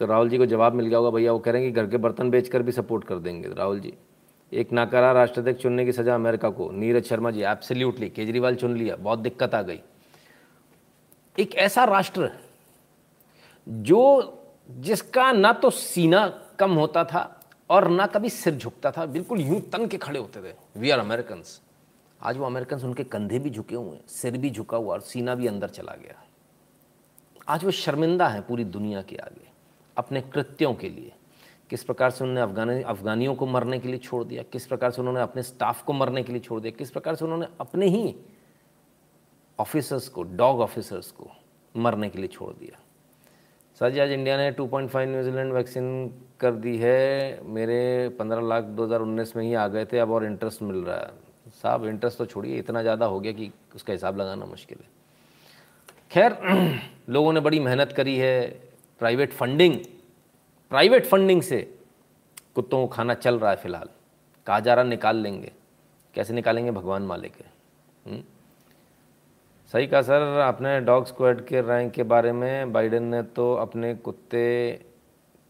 तो 0.00 0.06
राहुल 0.06 0.28
जी 0.28 0.38
को 0.38 0.46
जवाब 0.46 0.74
मिल 0.74 0.86
गया 0.86 0.98
होगा, 0.98 1.10
भैया 1.10 1.32
वो 1.32 1.38
कह 1.38 1.50
रहे 1.50 1.62
हैं 1.62 1.72
कि 1.72 1.80
घर 1.80 1.86
के 1.86 1.96
बर्तन 1.96 2.30
बेचकर 2.30 2.62
भी 2.62 2.72
सपोर्ट 2.72 3.04
कर 3.04 3.18
देंगे। 3.18 3.48
राहुल 3.48 3.80
जी, 3.80 3.92
एक 4.52 4.72
नाकारा 4.72 5.12
राष्ट्राध्यक्ष 5.12 5.62
चुनने 5.62 5.84
की 5.84 5.92
सज़ा 5.92 6.14
अमेरिका 6.14 6.50
को। 6.50 6.70
नीरज 6.70 7.04
शर्मा 7.04 7.30
जी 7.30 7.42
एब्सोल्युटली 7.42 8.08
केजरीवाल 8.08 8.54
चुन 8.54 8.76
लिया। 8.76 8.96
बहुत 8.96 9.18
दिक्कत 9.18 9.54
आ 9.54 9.62
गई। 9.62 9.80
एक 11.38 11.54
ऐसा 11.54 11.84
राष्ट्र 11.84 12.30
जो 13.66 14.32
जिसका 14.70 15.30
ना 15.32 15.52
तो 15.52 15.70
सीना 15.70 16.26
कम 16.58 16.74
होता 16.74 17.04
था 17.04 17.32
और 17.70 17.88
ना 17.88 18.06
कभी 18.06 18.30
सिर 18.30 18.54
झुकता 18.54 18.90
था, 18.90 19.06
बिल्कुल 19.06 19.40
यूँ 19.40 19.60
तन 19.62 19.86
के 19.86 19.96
खड़े 19.98 20.18
होते 20.18 20.42
थे। 20.42 20.54
वी 20.80 20.90
आर 20.90 20.98
अमेरिकन 20.98 21.42
आज 22.20 22.36
वो 22.36 22.44
अमेरिकन 22.46 22.80
उनके 22.80 23.04
कंधे 23.04 23.38
भी 23.38 23.50
झुके 23.50 23.74
हुए 23.74 23.90
हैं, 23.90 24.06
सिर 24.08 24.36
भी 24.38 24.50
झुका 24.50 24.76
हुआ 24.76 24.92
और 24.92 25.00
सीना 25.00 25.34
भी 25.34 25.46
अंदर 25.46 25.68
चला 25.68 25.94
गया 25.94 26.22
आज 27.48 27.64
वो 27.64 27.70
शर्मिंदा 27.70 28.28
है 28.28 28.40
पूरी 28.40 28.64
दुनिया 28.66 29.02
के 29.02 29.16
आगे, 29.16 29.48
अपने 29.96 30.20
कृत्यों 30.22 30.72
के 30.74 30.88
लिए। 30.88 31.12
किस 31.70 31.84
प्रकार 31.84 32.10
से 32.10 32.24
उन्होंने 32.24 32.40
अफगानी, 32.42 32.82
अफगानियों 32.82 33.34
को 33.34 33.46
मरने 33.46 33.78
के 33.78 33.88
लिए 33.88 33.98
छोड़ 33.98 34.22
दिया, 34.24 34.42
किस 34.42 34.66
प्रकार 34.66 34.90
से 34.90 35.00
उन्होंने 35.02 35.20
अपने 35.20 35.42
स्टाफ 35.42 35.82
को 35.84 35.92
मरने 35.92 36.22
के 36.22 36.32
लिए 36.32 36.40
छोड़ 36.40 36.60
दिया, 36.60 36.72
किस 36.72 36.90
प्रकार 36.90 37.14
से 37.14 37.24
उन्होंने 37.24 37.46
अपने 37.60 37.86
ही 37.86 38.14
ऑफिसर्स 39.58 40.08
को 40.08 40.22
डॉग 40.22 40.60
ऑफिसर्स 40.60 41.10
को 41.10 41.30
मरने 41.74 42.08
के 42.08 42.18
लिए 42.18 42.28
छोड़ 42.28 42.52
दिया। 42.54 42.80
सर 43.80 43.90
जी, 43.90 43.98
आज 43.98 44.10
इंडिया 44.10 44.36
ने 44.36 44.52
2.5 44.52 45.06
न्यूजीलैंड 45.06 45.52
वैक्सीन 45.52 46.14
कर 46.40 46.52
दी 46.52 46.76
है। 46.76 47.40
मेरे 47.44 48.08
15 48.08 48.40
लाख 48.40 48.64
2019 48.64 49.36
में 49.36 49.44
ही 49.44 49.54
आ 49.54 49.68
गए 49.68 49.84
थे, 49.84 49.98
अब 49.98 50.10
और 50.10 50.24
इंटरेस्ट 50.24 50.62
मिल 50.62 50.76
रहा 50.76 50.96
है। 50.96 51.10
साहब 51.62 51.84
इंटरेस्ट 51.84 52.18
तो 52.18 52.26
छोड़िए, 52.26 52.58
इतना 52.58 52.82
ज़्यादा 52.82 53.06
हो 53.06 53.20
गया 53.20 53.32
कि 53.32 53.50
उसका 53.74 53.92
हिसाब 53.92 54.16
लगाना 54.16 54.46
मुश्किल 54.46 54.78
है। 54.78 54.88
खैर, 56.10 56.38
लोगों 57.08 57.32
ने 57.32 57.40
बड़ी 57.40 57.60
मेहनत 57.60 57.92
करी 57.92 58.16
है। 58.16 58.48
प्राइवेट 58.98 59.32
फंडिंग 59.32 59.74
प्राइवेट 60.70 61.06
फंडिंग 61.06 61.42
से 61.42 61.78
कुत्तों 62.54 62.80
को 62.80 62.86
खाना 62.86 63.14
चल 63.14 63.38
रहा 63.38 63.50
है 63.50 63.56
फ़िलहाल। 63.56 63.88
कहा 64.46 64.60
जा 64.60 64.74
रहा 64.74 64.84
निकाल 64.84 65.16
लेंगे। 65.16 65.52
कैसे 66.14 66.34
निकालेंगे? 66.34 66.70
भगवान 66.70 67.02
मालिक 67.02 67.32
है। 67.36 67.52
हुँ? 68.06 68.22
सही 69.74 69.86
कहा 69.86 70.00
सर 70.02 70.22
आपने 70.40 70.80
डॉग 70.80 71.06
स्क्वाड 71.06 71.40
के 71.46 71.60
रैंक 71.60 71.92
के 71.92 72.02
बारे 72.02 72.32
में 72.32 72.72
बाइडेन 72.72 73.04
ने 73.04 73.22
तो 73.36 73.54
अपने 73.54 73.94
कुत्ते 73.94 74.44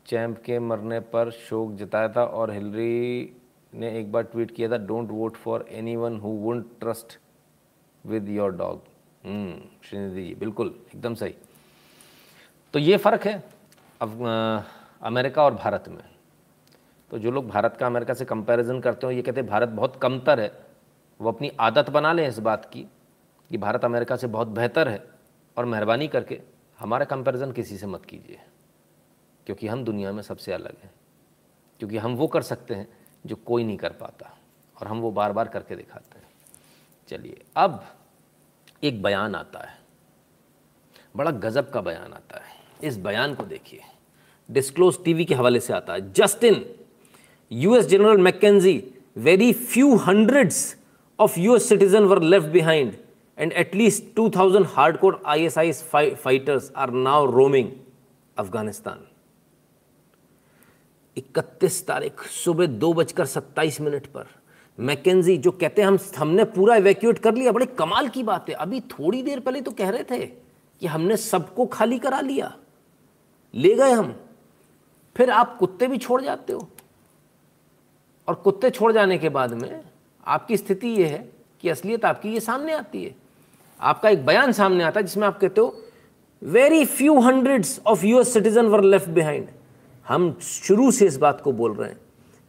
चैंप 0.07 0.39
के 0.39 0.59
मरने 0.59 1.01
पर 1.13 1.31
शोक 1.31 1.75
जताया 1.77 2.09
था 2.09 2.25
और 2.25 2.51
हिलरी 2.51 3.37
ने 3.73 3.91
एक 3.99 4.11
बार 4.13 4.23
ट्वीट 4.23 4.51
किया 4.51 4.71
था 4.71 4.77
don't 4.87 5.11
vote 5.11 5.37
for 5.37 5.67
anyone 5.97 6.17
who 6.21 6.53
trust 6.81 7.19
with 8.05 8.29
your 8.29 8.53
dog 8.53 8.81
Shrinidhi 9.85 10.23
ji 10.23 10.35
बिल्कुल 10.35 10.75
एकदम 10.87 11.15
सही। 11.15 11.35
तो 12.75 12.79
ये 12.79 12.97
फ़र्क 12.97 13.27
है 13.27 13.43
अब 14.01 14.23
आ, 14.23 14.63
अमेरिका 15.03 15.45
और 15.45 15.55
भारत 15.55 15.89
में। 15.89 16.05
तो 17.11 17.19
जो 17.19 17.31
लोग 17.31 17.49
भारत 17.49 17.77
का 17.81 17.87
अमेरिका 17.87 18.15
से 18.15 18.25
कंपैरिजन 18.25 18.81
करते 18.81 19.07
हो 19.07 19.13
ये 19.13 19.23
कहते 19.23 19.41
हैं 19.41 19.49
भारत 19.51 19.69
बहुत 19.71 20.01
कमतर 20.03 20.41
है 20.41 20.53
वो 21.21 21.33
अपनी 21.33 21.53
आदत 21.61 21.91
बना 21.91 22.13
लें 22.13 22.29
इस 22.29 22.39
बात 22.41 22.65
की 22.65 22.87
कि 23.51 23.59
भारत 23.59 23.85
अमेरिका 23.85 24.17
से 24.17 24.27
बहुत 24.29 24.49
बेहतर 24.51 24.89
है 24.89 25.03
और 25.57 25.65
मेहरबानी 25.65 26.09
करके 26.09 26.41
हमारा 26.79 27.05
कंपैरिजन 27.05 27.53
किसी 27.53 27.77
से 27.79 27.87
मत 27.87 28.05
कीजिए, 28.05 28.39
क्योंकि 29.47 29.69
हम 29.69 29.85
दुनिया 29.85 30.13
में 30.13 30.23
सबसे 30.23 30.53
अलग 30.53 30.77
हैं, 30.83 30.91
क्योंकि 31.81 31.97
हम 31.99 32.15
वो 32.15 32.27
कर 32.27 32.43
सकते 32.43 32.75
हैं 32.75 32.89
जो 33.25 33.37
कोई 33.37 33.65
नहीं 33.65 33.77
कर 33.77 33.93
पाता 33.93 34.37
और 34.77 34.89
हम 34.89 35.01
वो 35.01 35.11
बार 35.11 35.33
बार 35.33 35.49
करके 35.49 35.77
दिखाते 35.77 36.19
हैं। 36.19 36.27
चलिए, 37.09 37.43
अब 37.57 37.85
एक 38.83 39.03
बयान 39.03 39.35
आता 39.35 39.59
है, 39.61 39.79
बड़ा 41.15 41.31
गज़ब 41.33 41.71
का 41.71 41.81
बयान 41.81 42.13
आता 42.13 42.39
है। 42.39 42.55
इस 42.83 42.97
बयान 42.99 43.35
को 43.35 43.45
देखिए। 43.45 43.81
डिस्क्लोज 44.49 45.03
टीवी 45.05 45.25
के 45.25 45.35
हवाले 45.35 45.61
से 45.61 45.73
आता 45.73 45.93
है, 45.93 46.13
Justin, 46.13 46.65
US 47.51 47.87
general 47.87 48.19
McKenzie, 48.19 48.83
very 49.17 49.53
few 49.53 49.97
hundreds 49.99 50.77
of 51.19 51.39
US 51.41 51.69
citizen 51.69 52.05
were 52.05 52.23
left 52.23 52.49
behind. 52.49 52.97
And 53.39 53.53
at least 53.53 54.05
2000 54.15 54.67
hardcore 54.67 55.23
ISIS 55.27 55.83
fighters 55.93 56.73
are 56.77 56.91
now 56.91 57.27
roaming 57.27 57.73
Afghanistan 58.39 59.07
31 61.17 61.87
तारीख 61.87 62.23
सुबह 62.23 62.67
दो 62.67 62.93
बजकर 62.93 63.27
सत्ताईस 63.27 63.81
मिनट 63.81 64.07
पर, 64.07 64.27
मैकेजी 64.81 65.37
जो 65.37 65.51
कहते 65.51 65.83
हैं, 65.83 65.89
हम 65.89 65.99
हमने 66.17 66.45
पूरा 66.45 66.77
इवैक्यूएट 66.77 67.19
कर 67.19 67.35
लिया, 67.35 67.53
बड़े 67.53 67.67
कमाल 67.67 68.09
की 68.09 68.23
बात 68.23 68.49
है। 68.49 68.55
अभी 68.55 68.81
थोड़ी 68.81 69.23
देर 69.23 69.41
पहले 69.41 69.61
तो 69.61 69.71
कह 69.71 69.91
रहे 69.91 70.05
थे 70.05 70.27
कि 70.81 70.87
हमने 70.87 71.17
सबको 71.17 71.67
खाली 71.67 71.99
करा 71.99 72.21
लिया। 72.21 72.57
ले 73.55 73.75
गए 73.75 73.91
हम। 73.91 74.21
फिर 75.17 75.31
आप 75.31 75.57
कुत्ते 75.59 75.87
भी 75.87 75.99
छोड़ 75.99 76.23
जाते 76.23 76.53
हो। 76.53 76.69
और 78.29 78.35
कुत्ते 78.35 78.71
छोड़ 78.71 78.93
जाने 78.93 79.19
के 79.19 79.29
बाद 79.29 79.53
में 79.53 79.85
आपकी 80.27 80.57
स्थिति 80.57 80.89
यह 80.89 81.09
है 81.09 81.33
कि 81.61 81.69
असलियत 81.69 82.05
आपकी 82.05 82.33
ये 82.33 82.41
सामने 82.41 82.73
आती 82.73 83.05
है। 83.05 83.26
आपका 83.81 84.09
एक 84.09 84.25
बयान 84.27 84.53
सामने 84.53 84.85
आता 84.85 85.01
है 85.01 85.07
जिसमें 85.07 85.27
आप 85.27 85.39
कहते 85.41 85.61
हो 85.61 85.75
very 86.43 86.85
few 86.85 87.19
hundreds 87.21 87.81
of 87.87 88.05
US 88.07 88.33
citizen 88.35 88.67
were 88.67 88.83
left 88.85 89.09
behind 89.11 89.47
हम 90.07 90.39
शुरू 90.43 90.91
से 90.91 91.07
इस 91.07 91.17
बात 91.17 91.41
को 91.41 91.53
बोल 91.53 91.75
रहे 91.75 91.89
हैं 91.89 91.99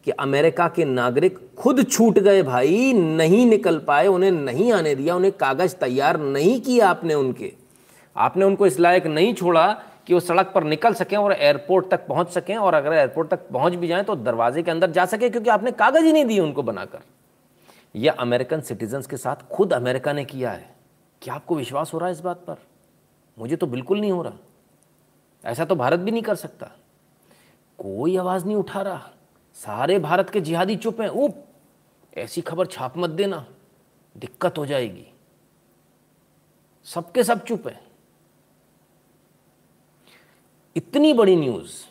कि 0.08 0.12
अमेरिका 0.12 0.68
के 0.68 0.86
नागरिक 0.86 1.40
खुद 1.58 1.84
छूट 1.84 2.20
गए 2.20 2.44
भाई, 2.44 2.94
नहीं 2.94 3.46
निकल 3.46 3.78
पाए, 3.78 4.08
उन्हें 4.08 4.32
नहीं 4.32 4.72
आने 4.74 4.94
दिया, 4.96 5.16
उन्हें 5.16 5.32
कागज़ 5.34 5.76
तैयार 5.76 6.20
नहीं 6.20 6.60
किया 6.62 6.90
आपने 6.90 7.14
उनके। 7.14 7.52
आपने 8.16 8.46
उनको 8.46 8.68
इस 8.68 8.80
लायक 8.80 9.08
नहीं 9.08 9.34
छोड़ा 9.34 9.68
कि 10.08 10.14
वो 10.14 10.20
सड़क 10.20 10.52
पर 10.56 10.64
निकल 10.64 10.94
सकें 10.94 11.18
और 11.18 11.34
एयरपोर्ट 11.34 11.90
तक 11.92 12.08
पहुँच 12.08 12.30
सकें, 12.30 12.56
और 12.56 12.74
अगर 12.74 12.94
एयरपोर्ट 12.94 13.30
तक 13.30 13.50
पहुँच 13.50 13.74
भी 13.74 13.88
जाएँ 13.88 14.04
तो 14.04 14.16
दरवाजे 14.16 14.64
के 14.64 14.72
अंदर 14.72 14.92
जा 14.92 15.06
सके, 15.06 15.30
क्योंकि 15.30 15.50
आपने 15.50 15.72
कागज़ 15.74 16.06
ही 16.06 16.14
नहीं 16.14 16.26
दिए 16.26 16.40
उनको 16.40 16.64
बनाकर। 16.64 17.00
यह 17.96 18.16
अमेरिकन 18.20 18.62
सिटीजन्स 18.62 19.08
के 19.08 19.18
साथ 19.18 19.48
खुद 19.52 19.74
अमेरिका 19.74 20.14
ने 20.14 20.26
किया 20.26 20.52
है। 20.52 20.77
क्या 21.28 21.36
आपको 21.36 21.56
विश्वास 21.56 21.94
हो 21.94 21.98
रहा 21.98 22.08
है 22.08 22.12
इस 22.12 22.20
बात 22.20 22.38
पर? 22.38 22.56
मुझे 23.40 23.56
तो 23.56 23.68
बिल्कुल 23.68 24.00
नहीं 24.00 24.12
हो 24.12 24.22
रहा। 24.22 24.34
ऐसा 25.46 25.66
तो 25.66 25.76
भारत 25.76 26.00
भी 26.00 26.12
नहीं 26.12 26.22
कर 26.22 26.36
सकता। 26.36 26.66
कोई 27.78 28.18
आवाज़ 28.18 28.46
नहीं 28.46 28.56
उठा 28.56 28.82
रहा। 28.82 29.12
सारे 29.54 30.00
भारत 30.00 30.30
के 30.30 30.42
जिहादी 30.42 30.76
चुप 30.76 31.02
हैं। 31.02 31.08
उप 31.08 31.46
ऐसी 32.18 32.42
खबर 32.42 32.66
छाप 32.66 32.98
मत 32.98 33.10
देना। 33.10 33.46
दिक्कत 34.18 34.58
हो 34.58 34.66
जाएगी। 34.66 35.08
सबके 36.84 37.24
सब 37.24 37.44
चुप 37.44 37.68
है। 37.68 37.84
इतनी 40.76 41.14
बड़ी 41.14 41.36
न्यूज़ 41.36 41.86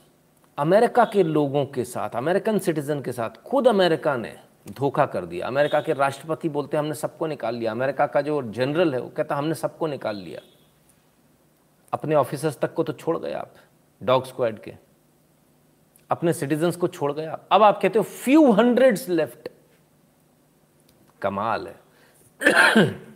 अमेरिका 0.59 1.05
के 1.05 1.23
लोगों 1.23 1.67
के 1.67 1.85
साथ, 1.85 2.11
अमेरिकन 2.11 2.59
सिटीजन 2.59 3.03
के 3.03 3.13
साथ, 3.13 3.31
खुद 3.31 3.69
अमेरिका 3.69 4.17
ने 4.17 4.41
धोखा 4.71 5.07
कर 5.07 5.27
दिया। 5.27 5.47
अमेरिका 5.47 5.81
के 5.81 5.93
राष्ट्रपति 5.93 6.49
बोलते 6.49 6.77
हमने 6.77 6.95
सबको 6.95 7.27
निकाल 7.27 7.55
लिया। 7.55 7.71
अमेरिका 7.71 8.07
का 8.07 8.21
जो 8.21 8.43
जनरल 8.43 8.95
है, 8.95 9.01
वो 9.01 9.09
कहता 9.09 9.37
हमने 9.37 9.55
सबको 9.55 9.87
निकाल 9.87 10.17
लिया। 10.17 10.41
अपने 11.93 12.15
ऑफिसर्स 12.15 12.59
तक 12.59 12.75
को 12.75 12.83
तो 12.83 12.93
छोड़ 12.93 13.19
गए 13.19 13.33
आप, 13.33 13.55
डॉग 14.03 14.27
स्क्वाड 14.27 14.59
के। 14.59 14.75
अपने 16.11 16.33
सिटीजन्स 16.33 16.77
को 16.77 16.89
छोड़ 16.89 17.13
गया 17.13 17.39
अब 17.53 17.63
आप 17.63 17.81
कहते 17.83 17.99
हो 17.99 18.03
फ्यू 18.03 18.53
हंड्रेड्स 18.53 19.09
लेफ़्ट 19.09 19.49
कमाल 21.23 21.69
है। 21.69 21.81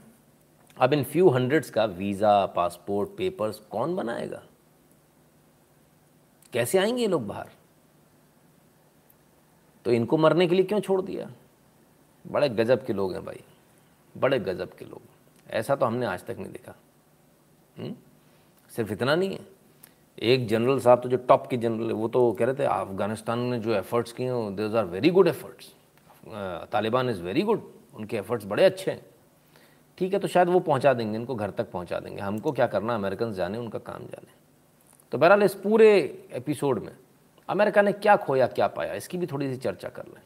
अब 0.81 0.93
इन 0.93 1.05
फ्यू 1.05 1.29
हंड्रेड्स 1.29 1.71
का 1.71 1.85
वीज़ा, 1.85 2.47
पासपोर्ट 2.47 3.11
पेपर्स 3.11 3.59
कौन 3.59 3.97
बनाएगा? 3.97 4.43
कैसे 6.53 6.79
आएँगे 6.79 7.03
ये 7.03 7.09
लोग 7.09 7.27
बाहर? 7.27 7.49
तो 9.85 9.93
इनको 9.93 10.19
मरने 10.19 10.47
के 10.47 10.55
लिए 10.55 10.65
क्यों 10.65 10.81
छोड़ 10.81 11.03
दिया? 11.03 11.31
बड़े 12.25 12.49
गजब 12.49 12.85
के 12.87 12.93
लोग 12.93 13.13
हैं 13.13 13.25
भाई। 13.25 13.41
बड़े 14.15 14.39
गजब 14.39 14.75
के 14.75 14.85
लोग। 14.85 15.03
ऐसा 15.51 15.77
तो 15.77 15.87
हमने 15.87 16.07
आज 16.07 16.25
तक 16.25 16.37
नहीं 16.39 16.53
देखा? 16.53 16.75
हम्म? 17.79 17.95
सिर्फ़ 18.71 18.93
इतना 18.93 19.15
नहीं 19.15 19.35
है। 19.35 19.47
एक 20.19 20.47
जनरल 20.49 20.81
साहब 20.81 21.01
तो 21.01 21.09
जो 21.09 21.17
टॉप 21.19 21.47
की 21.47 21.57
जनरल 21.57 21.87
है, 21.87 21.93
वो 21.93 22.09
तो 22.09 22.33
कह 22.33 22.45
रहे 22.45 22.55
थे, 22.55 22.65
अफ़गानिस्तान 22.65 23.39
ने 23.39 23.59
जो 23.59 23.75
एफर्ट्स 23.75 24.13
किए 24.13 24.27
हैं 24.27 24.57
these 24.57 24.75
are 24.77 24.85
very 24.85 25.11
good 25.11 25.29
efforts 25.29 25.75
Taliban 26.73 27.11
is 27.11 27.23
very 27.23 27.43
good 27.43 27.71
उनके 27.95 28.17
एफर्ट्स 28.17 28.47
बड़े 28.47 28.65
अच्छे 28.65 28.91
हैं। 28.91 29.05
ठीक 29.99 30.13
है 30.13 30.19
तो 30.19 30.29
शायद 30.29 30.49
वो 30.49 30.61
पहुँचा 30.61 30.93
देंगे, 30.95 31.19
इनको 31.19 31.35
घर 31.35 31.51
तक 31.51 31.71
पहुँचा 31.71 32.01
देंगे। 32.01 32.21
हमको 32.23 32.53
क्या 32.53 32.67
करना 32.67 32.95
अमेरिकन 32.95 33.33
जाने, 33.33 33.59
उनका 33.59 33.79
काम 33.79 34.03
जाने। 34.03 34.33
तो 35.13 35.19
बहरहाल, 35.19 35.43
इस 35.43 35.55
पूरे 35.55 35.89
एपिसोड 36.33 36.79
में 36.79 36.93
अमेरिका 37.49 37.83
ने 37.83 37.93
क्या 37.93 38.17
खोया, 38.17 38.47
क्या 38.47 38.67
पाया, 38.69 38.95
इसकी 38.95 39.19
भी 39.19 39.27
थोड़ी 39.27 39.51
सी 39.51 39.57
चर्चा 39.57 39.89
कर 39.89 40.07
लें। 40.07 40.23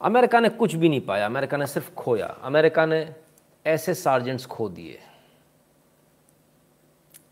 अमेरिका 0.00 0.40
ने 0.40 0.48
कुछ 0.48 0.74
भी 0.74 0.88
नहीं 0.88 1.00
पाया, 1.00 1.26
अमेरिका 1.26 1.56
ने 1.56 1.66
सिर्फ़ 1.66 1.90
खोया। 1.94 2.26
अमेरिका 2.26 2.86
ने 2.86 3.14
ऐसे 3.66 3.94
सार्जेंट्स 3.94 4.46
खो 4.46 4.68
दिए। 4.68 4.98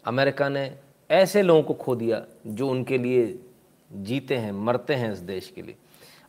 अमेरिका 0.07 0.49
ने 0.49 0.79
ऐसे 1.11 1.43
लोगों 1.43 1.63
को 1.63 1.75
खो 1.75 1.95
दिया 1.97 2.25
जो 2.47 2.69
उनके 2.69 2.99
लिए 2.99 3.39
जीते 3.93 4.37
हैं, 4.37 4.53
मरते 4.53 4.95
हैं 4.95 5.13
इस 5.13 5.19
देश 5.19 5.51
के 5.51 5.63
लिए। 5.63 5.77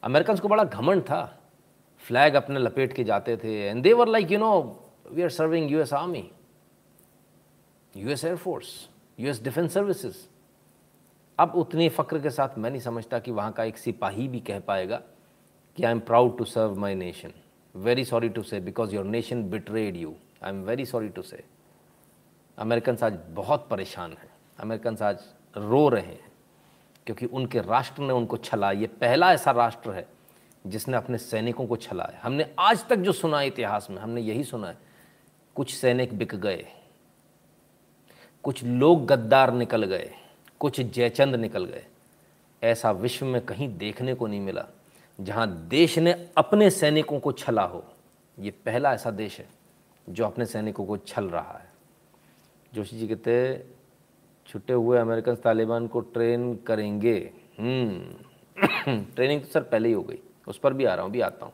अमेरिकन 0.03 0.37
को 0.37 0.47
बड़ा 0.47 0.63
घमंड 0.63 1.03
था। 1.03 1.39
फ्लैग 2.01 2.33
अपने 2.33 2.59
लपेट 2.59 2.93
के 2.93 3.03
जाते 3.03 3.37
थे 3.37 3.67
and 3.67 3.83
they were 3.83 4.07
like 4.07 4.31
you 4.31 4.37
know 4.39 4.81
we 5.11 5.21
are 5.21 5.29
serving 5.29 5.71
US 5.71 5.93
army 5.93 6.29
US 7.97 8.23
air force 8.25 8.89
US 9.19 9.43
defence 9.43 9.73
services 9.73 10.17
अब 11.39 11.55
उतने 11.55 11.89
फ़क्र 11.89 12.19
के 12.19 12.29
साथ 12.29 12.57
मैं 12.57 12.69
नहीं 12.69 12.81
समझता 12.81 13.19
कि 13.19 13.31
वहाँ 13.31 13.51
का 13.51 13.63
एक 13.63 13.77
सिपाही 13.77 14.27
भी 14.27 14.39
कह 14.39 14.59
पाएगा। 14.59 15.01
कि 15.77 15.83
I 15.83 15.91
am 15.91 15.99
proud 15.99 16.37
to 16.37 16.45
serve 16.45 16.75
my 16.75 16.95
nation 16.95 17.33
very 17.75 18.05
sorry 18.05 18.29
to 18.29 18.43
say 18.43 18.59
because 18.59 18.95
your 18.95 19.05
nation 19.05 19.43
betrayed 19.49 19.95
you 19.95 20.13
I 20.43 20.49
am 20.49 20.63
very 20.63 20.85
sorry 20.85 21.09
to 21.09 21.21
say 21.21 21.43
American 22.57 22.97
आज 23.03 23.17
बहुत 23.29 23.67
परेशान 23.69 24.11
हैं। 24.11 24.29
अमेरिकन 24.59 24.97
आज 25.01 25.19
रो 25.57 25.87
रहे 25.89 26.01
हैं, 26.01 26.31
क्योंकि 27.07 27.25
उनके 27.25 27.59
राष्ट्र 27.59 28.03
ने 28.03 28.13
उनको 28.13 28.37
छला। 28.37 28.71
ये 28.71 28.87
पहला 29.01 29.31
ऐसा 29.33 29.51
राष्ट्र 29.51 29.91
है 29.91 30.05
जिसने 30.67 30.97
अपने 30.97 31.17
सैनिकों 31.17 31.65
को 31.67 31.77
छला 31.77 32.03
है। 32.03 32.19
हमने 32.19 32.49
आज 32.59 32.85
तक 32.87 32.95
जो 32.95 33.11
सुना 33.11 33.39
है 33.39 33.47
इतिहास 33.47 33.87
में, 33.89 33.97
हमने 33.97 34.21
यही 34.21 34.43
सुना 34.43 34.67
है, 34.67 34.77
कुछ 35.55 35.73
सैनिक 35.75 36.17
बिक 36.17 36.35
गए, 36.35 36.65
कुछ 38.43 38.63
लोग 38.63 39.05
गद्दार 39.05 39.53
निकल 39.53 39.83
गए, 39.83 40.09
कुछ 40.59 40.81
जयचंद 40.81 41.35
निकल 41.35 41.65
गए। 41.65 41.85
ऐसा 42.61 42.91
विश्व 42.91 43.25
में 43.25 43.41
कहीं 43.41 43.69
देखने 43.77 44.13
को 44.13 44.27
नहीं 44.27 44.41
मिला। 44.41 44.65
जहाँ 45.19 45.47
देश 45.67 45.97
ने 45.99 46.11
अपने 46.37 46.69
सैनिकों 46.69 47.19
को 47.19 47.31
छला 47.31 47.63
हो। 47.63 47.83
ये 48.37 48.51
पहला 48.65 48.93
ऐसा 48.93 49.11
देश 49.11 49.39
है 49.39 49.47
जो 50.07 50.25
अपने 50.25 50.45
सैनिकों 50.45 50.85
को 50.85 50.97
छल 50.97 51.25
रहा 51.25 51.57
है। 51.57 51.69
जोशी 52.73 52.97
जी 52.97 53.07
कहते 53.07 53.65
छुट्टे 54.47 54.73
हुए 54.73 54.97
अमेरिकन 54.97 55.35
तालिबान 55.35 55.87
को 55.87 55.99
ट्रेन 55.99 56.53
करेंगे। 56.67 57.19
ट्रेनिंग 57.59 59.41
तो 59.41 59.47
सर 59.47 59.61
पहले 59.61 59.87
ही 59.87 59.93
हो 59.93 60.01
गई। 60.03 60.19
उस 60.47 60.57
पर 60.57 60.73
भी 60.73 60.85
आ 60.85 60.93
रहा 60.93 61.03
हूँ 61.03 61.11
भी 61.11 61.21
आता 61.21 61.45
हूँ। 61.45 61.53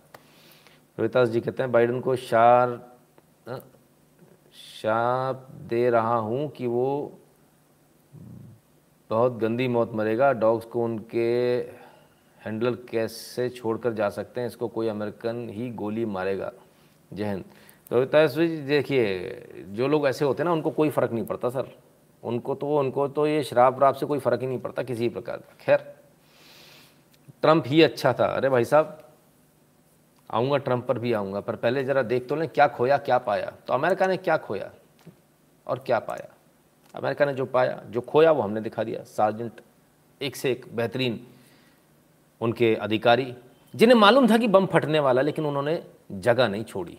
रोहितास 0.98 1.30
जी 1.30 1.42
कहते 1.42 1.64
हैं, 1.64 1.72
बाइडन 1.72 2.00
को 2.00 2.16
शार 2.16 2.80
शाप 4.54 5.48
दे 5.70 5.90
रहा 5.90 6.16
हूँ 6.16 6.50
कि 6.50 6.68
वो 6.68 7.20
बहुत 9.10 9.38
गंदी 9.38 9.68
मौत 9.68 9.92
मरेगा। 9.94 10.32
डॉग्स 10.34 10.66
को 10.66 10.84
उनके 10.84 11.60
हैंडल 12.46 12.76
कैसे 12.90 13.50
छोड़कर 13.50 13.94
जा 13.94 14.10
सकते 14.10 14.42
हैं? 14.42 14.48
इसको 14.48 14.68
कोई 14.68 14.88
अमेरिकन 14.88 15.50
ही 15.50 15.70
गोली 15.72 16.06
मारेगा। 16.06 16.52
जय 17.14 17.26
हिंद। 17.26 17.44
रोहितास 17.92 18.32
जी 18.32 18.58
देखिए, 18.58 19.64
जो 19.68 19.88
लोग 19.88 20.08
ऐसे 20.08 20.26
होते 20.26 20.44
हैं 20.44 20.46
ना, 20.46 20.54
उनको 20.54 20.72
कोई 20.72 20.90
फ़र्क 20.90 21.12
नहीं 21.12 21.26
पड़ता 21.26 21.50
सर। 21.50 21.72
उनको 22.24 22.56
तो 22.56 22.78
उनको 22.78 23.08
तो 23.08 23.28
ये 23.28 23.44
शराब 23.44 23.76
वराब 23.76 23.96
से 23.96 24.06
कोई 24.06 24.20
फ़र्क 24.20 24.42
ही 24.42 24.48
नहीं 24.48 24.60
पड़ता 24.60 24.84
किसी 24.84 25.10
प्रकार 25.10 25.38
का। 25.38 25.56
खैर, 25.60 25.96
ट्रंप 27.42 27.64
ही 27.68 27.82
अच्छा 27.82 28.14
था। 28.14 28.26
अरे 28.26 28.50
भाई 28.50 28.66
साहब, 28.66 29.00
आऊँगा 30.30 30.58
ट्रंप 30.58 30.86
पर 30.86 31.00
भी 31.00 31.14
आऊँगा, 31.14 31.40
पर 31.40 31.56
पहले 31.56 31.84
ज़रा 31.84 32.02
देख 32.02 32.28
तो 32.28 32.36
लें 32.36 32.48
क्या 32.50 32.68
खोया, 32.68 32.98
क्या 32.98 33.18
पाया। 33.18 33.54
तो 33.68 33.74
अमेरिका 33.74 34.08
ने 34.08 34.18
क्या 34.18 34.38
खोया 34.38 34.72
और 35.68 35.80
क्या 35.80 36.00
पाया? 36.00 36.30
अमेरिका 36.96 37.26
ने 37.26 37.34
जो 37.34 37.46
पाया, 37.46 37.82
जो 37.90 38.02
खोया 38.02 38.32
वो 38.32 38.42
हमने 38.42 38.62
दिखा 38.62 38.84
दिया। 38.84 39.04
सार्जेंट 39.04 39.62
एक 40.22 40.36
से 40.36 40.52
एक 40.52 40.66
बेहतरीन 40.76 41.20
उनके 42.44 42.74
अधिकारी, 42.76 43.34
जिन्हें 43.74 43.98
मालूम 43.98 44.30
था 44.30 44.38
कि 44.38 44.48
बम 44.48 44.66
फटने 44.66 45.00
वाला, 45.00 45.22
लेकिन 45.22 45.46
उन्होंने 45.46 45.82
जगह 46.12 46.48
नहीं 46.48 46.64
छोड़ी। 46.64 46.98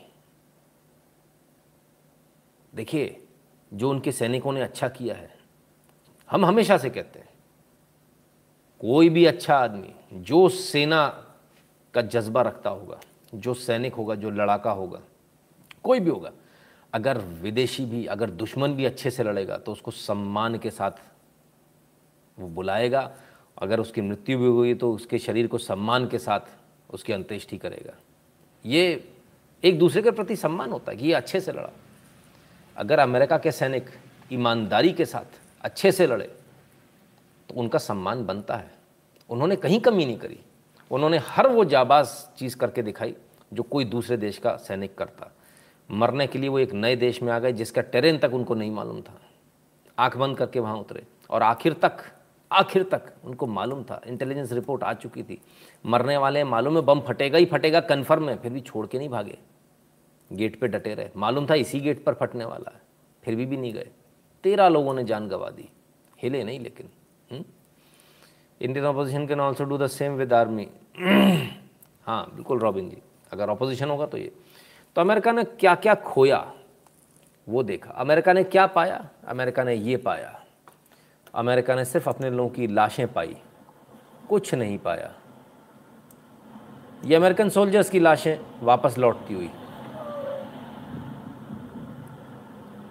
देखिए, 2.73 3.21
जो 3.73 3.91
उनके 3.91 4.13
सैनिकों 4.13 4.53
ने 4.53 4.61
अच्छा 4.61 4.89
किया 4.89 5.15
है, 5.15 5.31
हम 6.31 6.45
हमेशा 6.45 6.79
से 6.79 6.91
कहते 6.91 7.19
हैं, 7.19 7.29
कोई 8.81 9.09
भी 9.09 9.25
अच्छा 9.25 9.57
आदमी, 9.57 9.93
जो 10.15 10.49
सेना 10.49 11.07
का 11.95 12.03
जज्बा 12.03 12.43
रखता 12.43 12.71
होगा, 12.71 13.01
जो 13.35 13.55
सैनिक 13.55 13.95
होगा, 13.95 14.15
जो 14.15 14.31
लड़ाका 14.31 14.71
होगा, 14.71 15.01
कोई 15.83 16.01
भी 16.01 16.11
होगा, 16.11 16.33
अगर 16.93 17.19
विदेशी 17.19 17.85
भी, 17.85 18.05
अगर 18.07 18.31
दुश्मन 18.31 18.75
भी 18.75 18.85
अच्छे 18.85 19.11
से 19.11 19.23
लड़ेगा 19.23 19.57
तो 19.59 19.73
उसको 19.73 19.91
सम्मान 19.91 20.59
के 20.59 20.71
साथ 20.71 20.91
वो 22.39 22.49
बुलाएगा 22.49 23.11
अगर 23.59 23.81
उसकी 23.81 24.01
मृत्यु 24.01 24.39
भी 24.39 24.47
हुई 24.47 24.75
तो 24.75 24.93
उसके 24.93 25.19
शरीर 25.19 25.47
को 25.47 25.59
सम्मान 25.59 26.07
के 26.09 26.19
साथ 26.19 26.41
उसकी 26.91 27.13
अंत्येष्टि 27.13 27.59
करेगा। 27.59 27.95
ये 28.65 29.13
एक 29.63 29.79
दूसरे 29.79 30.03
के 30.03 30.11
प्रति 30.11 30.37
सम्मान 30.37 30.71
होता 30.71 30.93
है 30.93 30.99
कि 30.99 31.07
ये 31.07 31.15
अच्छे 31.15 31.41
से 31.41 31.53
लड़ा। 31.53 31.71
अगर 32.77 32.99
अमेरिका 32.99 33.39
के 33.39 33.53
सैनिक 33.53 33.91
ईमानदारी 34.33 34.93
के 34.93 35.05
साथ 35.05 35.39
अच्छे 35.61 35.93
से 35.93 36.07
लड़े 36.07 36.25
तो 37.49 37.55
उनका 37.55 37.79
सम्मान 37.79 38.25
बनता 38.27 38.57
है। 38.57 38.73
उन्होंने 39.31 39.57
कहीं 39.57 39.81
कमी 39.81 40.07
नहीं 40.07 40.19
करी। 40.19 40.39
उन्होंने 40.91 41.19
हर 41.19 41.47
वो 41.47 41.65
जाबाज 41.65 42.07
चीज़ 42.39 42.57
करके 42.57 42.83
दिखाई 42.83 43.15
जो 43.53 43.63
कोई 43.63 43.85
दूसरे 43.85 44.17
देश 44.17 44.39
का 44.39 44.57
सैनिक 44.57 44.95
करता। 44.99 45.31
मरने 45.91 46.27
के 46.27 46.39
लिए 46.39 46.49
वो 46.49 46.59
एक 46.59 46.73
नए 46.73 46.97
देश 46.97 47.23
में 47.23 47.33
आ 47.33 47.39
गए 47.39 47.53
जिसका 47.53 47.83
टेरेन 47.83 48.19
तक 48.19 48.35
उनको 48.35 48.55
नहीं 48.55 48.71
मालूम 48.71 49.01
था। 49.01 49.21
आँख 49.99 50.17
बंद 50.17 50.37
करके 50.39 50.61
वहाँ 50.61 50.77
उतरे 50.77 51.03
और 51.31 51.43
आखिर 51.43 51.73
तक 51.73 52.05
आखिर 52.55 52.83
तक 52.83 53.13
उनको 53.25 53.47
मालूम 53.47 53.83
था। 53.85 54.01
इंटेलिजेंस 54.07 54.53
रिपोर्ट 54.53 54.83
आ 54.83 54.93
चुकी 54.95 55.23
थी। 55.23 55.41
मरने 55.87 56.17
वाले, 56.17 56.45
मालूम 56.45 56.77
है, 56.77 56.83
बम 56.83 57.01
फटेगा 57.01 57.39
ही 57.39 57.45
फटेगा, 57.45 57.81
कन्फर्म 57.83 58.29
है, 58.29 58.37
फिर 58.37 58.53
भी 58.53 58.61
छोड़ 58.61 58.87
के 58.87 58.99
नहीं 58.99 59.09
भागे। 59.09 59.39
गेट 60.31 60.59
पे 60.61 60.69
डटे 60.69 60.95
रहे। 60.95 61.09
मालूम 61.17 61.47
था 61.51 61.55
इसी 61.55 61.81
गेट 61.81 62.05
पर 62.05 62.15
फटने 62.15 62.45
वाला 62.45 62.73
है। 62.75 62.81
फिर 63.23 63.37
भी 63.37 63.47
भी 63.47 63.57
नहीं 63.57 63.73
गए। 63.75 63.91
तेरह 64.45 64.69
लोगों 64.69 64.95
ने 64.95 65.05
जान 65.05 65.29
गंवा 65.29 65.51
दी। 65.51 65.69
हिले 66.23 66.43
नहीं, 66.45 66.61
लेकिन 66.61 66.91
Indian 68.61 68.87
opposition 68.87 69.27
can 69.27 69.41
also 69.41 69.65
do 69.65 69.79
the 69.79 69.87
same 69.87 70.13
with 70.13 70.33
army 70.33 70.69
हाँ 72.07 72.31
बिल्कुल, 72.35 72.59
रॉबिन 72.59 72.89
जी। 72.91 72.99
अगर 73.33 73.49
अपोजिशन 73.49 73.91
होगा 73.91 74.07
तो 74.07 74.19
ये। 74.19 74.33
तो 74.97 75.01
अमेरिका 75.01 75.33
ने 75.33 75.45
क्या 75.45 75.75
क्या 75.75 75.95
खोया? 75.95 76.53
वो 77.49 77.63
देखा। 77.63 77.91
अमेरिका 77.93 78.33
ने 78.33 78.45
क्या 78.45 78.67
पाया? 78.67 79.09
अमेरिका 79.27 79.65
ने 79.65 79.75
ये 79.75 79.97
पाया। 79.97 80.44
अमेरिका 81.35 81.75
ने 81.75 81.85
सिर्फ़ 81.85 82.09
अपने 82.09 82.31
लोगों 82.31 82.51
की 82.51 82.67
लाशें 82.67 83.13
पाई। 83.13 83.37
कुछ 84.29 84.55
नहीं 84.55 84.79
पाया। 84.79 85.13
ये 87.05 87.17
अमेरिकन 87.17 87.49
सोल्जर्स 87.49 87.91
की 87.91 88.01
लाशें 88.01 88.39
वापस 88.63 88.99
लौटती 88.99 89.35
हुई। 89.35 89.51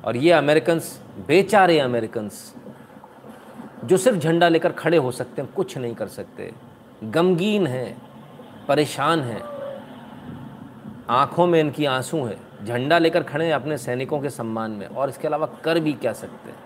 और 0.06 0.16
ये 0.16 0.32
अमेरिकन 0.32 0.80
बेचारे 1.28 1.80
अमेरिकन 1.80 2.30
जो 3.84 3.98
सिर्फ़ 3.98 4.20
झंडा 4.20 4.50
लेकर 4.50 4.72
खड़े 4.72 4.98
हो 4.98 5.12
सकते 5.12 5.42
हैं, 5.42 5.54
कुछ 5.54 5.78
नहीं 5.78 5.96
कर 5.96 6.08
सकते। 6.08 6.54
गमगीन 7.04 7.68
हैं, 7.68 8.02
परेशान 8.68 9.20
हैं। 9.20 9.42
आँखों 11.10 11.48
में 11.48 11.60
इनकी 11.60 11.86
आँसू 11.86 12.26
है। 12.26 12.66
झंडा 12.66 12.98
लेकर 12.98 13.24
खड़े 13.24 13.46
हैं 13.46 13.54
अपने 13.54 13.78
सैनिकों 13.78 14.22
के 14.22 14.30
सम्मान 14.30 14.72
में। 14.72 14.88
और 14.88 15.10
इसके 15.10 15.28
अलावा 15.28 15.46
कर 15.64 15.80
भी 15.80 15.94
क्या 15.94 16.14
सकते 16.14 16.50
हैं? 16.50 16.63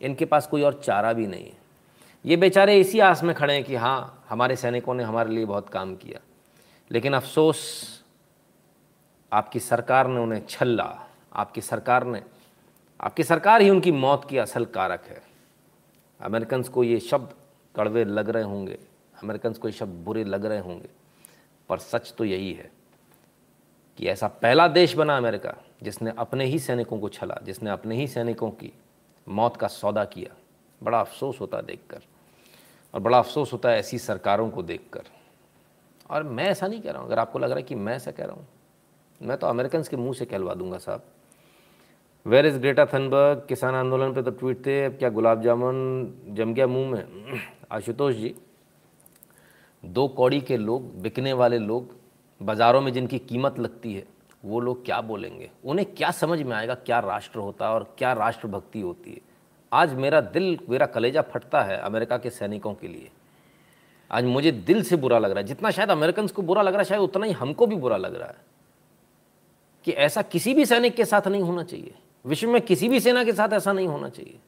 इनके 0.00 0.24
पास 0.24 0.46
कोई 0.46 0.62
और 0.62 0.80
चारा 0.84 1.12
भी 1.12 1.26
नहीं 1.26 1.44
है। 1.44 1.58
ये 2.24 2.36
बेचारे 2.36 2.78
इसी 2.80 3.00
आस 3.00 3.22
में 3.22 3.34
खड़े 3.34 3.54
हैं 3.54 3.64
कि 3.64 3.74
हाँ 3.74 4.24
हमारे 4.28 4.56
सैनिकों 4.56 4.94
ने 4.94 5.02
हमारे 5.02 5.30
लिए 5.30 5.44
बहुत 5.44 5.68
काम 5.68 5.94
किया। 5.96 6.20
लेकिन 6.90 7.14
अफसोस, 7.14 7.60
आपकी 9.32 9.60
सरकार 9.60 10.08
ने 10.08 10.20
उन्हें 10.20 10.42
छल्ला, 10.48 11.06
आपकी 11.32 11.60
सरकार 11.60 12.04
ने, 12.04 12.22
आपकी 13.00 13.22
सरकार 13.22 13.62
ही 13.62 13.70
उनकी 13.70 13.92
मौत 13.92 14.26
की 14.30 14.38
असल 14.38 14.64
कारक 14.64 15.04
है। 15.04 15.22
अमेरिकन 16.20 16.62
को 16.62 16.84
ये 16.84 16.98
शब्द 17.00 17.34
कड़वे 17.74 18.04
लग 18.04 18.30
रहे 18.30 18.42
होंगे 18.42 18.78
अमेरिकन 19.22 19.52
को 19.52 19.68
ये 19.68 19.72
शब्द 19.72 20.04
बुरे 20.04 20.24
लग 20.24 20.44
रहे 20.44 20.58
होंगे, 20.58 20.88
पर 21.68 21.78
सच 21.78 22.12
तो 22.18 22.24
यही 22.24 22.52
है 22.52 22.70
कि 23.98 24.06
ऐसा 24.06 24.28
पहला 24.28 24.66
देश 24.68 24.94
बना 24.94 25.16
अमेरिका, 25.16 25.54
जिसने 25.82 26.12
अपने 26.18 26.44
ही 26.44 26.58
सैनिकों 26.58 26.98
को 26.98 27.08
छला, 27.08 27.38
जिसने 27.42 27.70
अपने 27.70 27.96
ही 27.96 28.06
सैनिकों 28.08 28.50
की 28.50 28.72
मौत 29.30 29.56
का 29.56 29.68
सौदा 29.68 30.04
किया। 30.06 30.34
बड़ा 30.80 31.00
अफसोस 31.00 31.40
होता 31.40 31.60
देखकर 31.60 32.02
और 32.94 33.00
बड़ा 33.00 33.18
अफसोस 33.18 33.52
होता 33.52 33.70
है 33.70 33.78
ऐसी 33.78 33.98
सरकारों 33.98 34.48
को 34.50 34.62
देखकर। 34.62 35.02
और 36.10 36.22
मैं 36.22 36.44
ऐसा 36.44 36.66
नहीं 36.66 36.80
कह 36.80 36.90
रहा 36.90 37.00
हूँ, 37.00 37.08
अगर 37.08 37.18
आपको 37.18 37.38
लग 37.38 37.48
रहा 37.48 37.56
है 37.56 37.62
कि 37.62 37.74
मैं 37.74 37.94
ऐसा 37.96 38.10
कह 38.10 38.24
रहा 38.24 38.34
हूँ, 38.34 38.46
मैं 39.20 39.36
तो 39.38 39.46
अमेरिकन 39.46 39.82
के 39.82 39.96
मुँह 39.96 40.12
से 40.12 40.24
कहलवा 40.24 40.54
दूँगा 40.54 40.78
साहब। 40.78 41.02
वेर 42.26 42.46
इज़ 42.46 42.58
ग्रेटा 42.58 42.84
थनबर्ग 42.86 43.44
किसान 43.48 43.74
आंदोलन 43.74 44.12
पे 44.14 44.22
तो 44.22 44.30
ट्वीट 44.30 44.64
थे, 44.66 44.84
अब 44.84 44.96
क्या 44.98 45.08
गुलाब 45.10 45.42
जामुन 45.42 46.14
जम 46.28 46.54
गया 46.54 46.66
मुँह 46.66 46.90
में? 46.90 47.40
आशुतोष 47.72 48.14
जी, 48.14 48.34
दो 49.82 50.06
कौड़ी 50.08 50.40
के 50.40 50.56
लोग, 50.56 50.94
बिकने 51.02 51.32
वाले 51.32 51.58
लोग, 51.58 51.94
बाज़ारों 52.40 52.80
में 52.80 52.92
जिनकी 52.92 53.18
कीमत 53.20 53.58
लगती 53.58 53.94
है 53.94 54.04
वो 54.44 54.60
लोग 54.60 54.84
क्या 54.84 55.00
बोलेंगे? 55.00 55.50
उन्हें 55.64 55.94
क्या 55.94 56.10
समझ 56.10 56.42
में 56.42 56.56
आएगा 56.56 56.74
क्या 56.74 56.98
राष्ट्र 56.98 57.38
होता 57.38 57.68
है 57.68 57.74
और 57.74 57.94
क्या 57.98 58.12
राष्ट्रभक्ति 58.12 58.80
होती 58.80 59.10
है? 59.12 59.20
आज 59.72 59.94
मेरा 59.94 60.20
दिल, 60.20 60.58
मेरा 60.68 60.86
कलेजा 60.86 61.22
फटता 61.22 61.62
है 61.62 61.76
अमेरिका 61.76 62.18
के 62.18 62.30
सैनिकों 62.30 62.74
के 62.74 62.88
लिए। 62.88 63.10
आज 64.10 64.24
मुझे 64.24 64.52
दिल 64.52 64.82
से 64.82 64.96
बुरा 64.96 65.18
लग 65.18 65.30
रहा 65.30 65.40
है। 65.40 65.46
जितना 65.46 65.70
शायद 65.70 65.90
अमेरिकन 65.90 66.26
को 66.26 66.42
बुरा 66.42 66.62
लग 66.62 66.72
रहा 66.72 66.78
है, 66.78 66.84
शायद 66.84 67.00
उतना 67.00 67.26
ही 67.26 67.32
हमको 67.32 67.66
भी 67.66 67.76
बुरा 67.76 67.96
लग 67.96 68.14
रहा 68.14 68.28
है। 68.28 68.36
कि 69.84 69.92
ऐसा 69.92 70.22
किसी 70.22 70.54
भी 70.54 70.66
सैनिक 70.66 70.94
के 70.94 71.04
साथ 71.04 71.28
नहीं 71.28 71.42
होना 71.42 71.62
चाहिए। 71.62 71.94
विश्व 72.26 72.50
में 72.50 72.62
किसी 72.62 72.88
भी 72.88 73.00
सेना 73.00 73.24
के 73.24 73.32
साथ 73.32 73.48
ऐसा 73.52 73.72
नहीं 73.72 73.88
होना 73.88 74.08
चाहिए। 74.08 74.38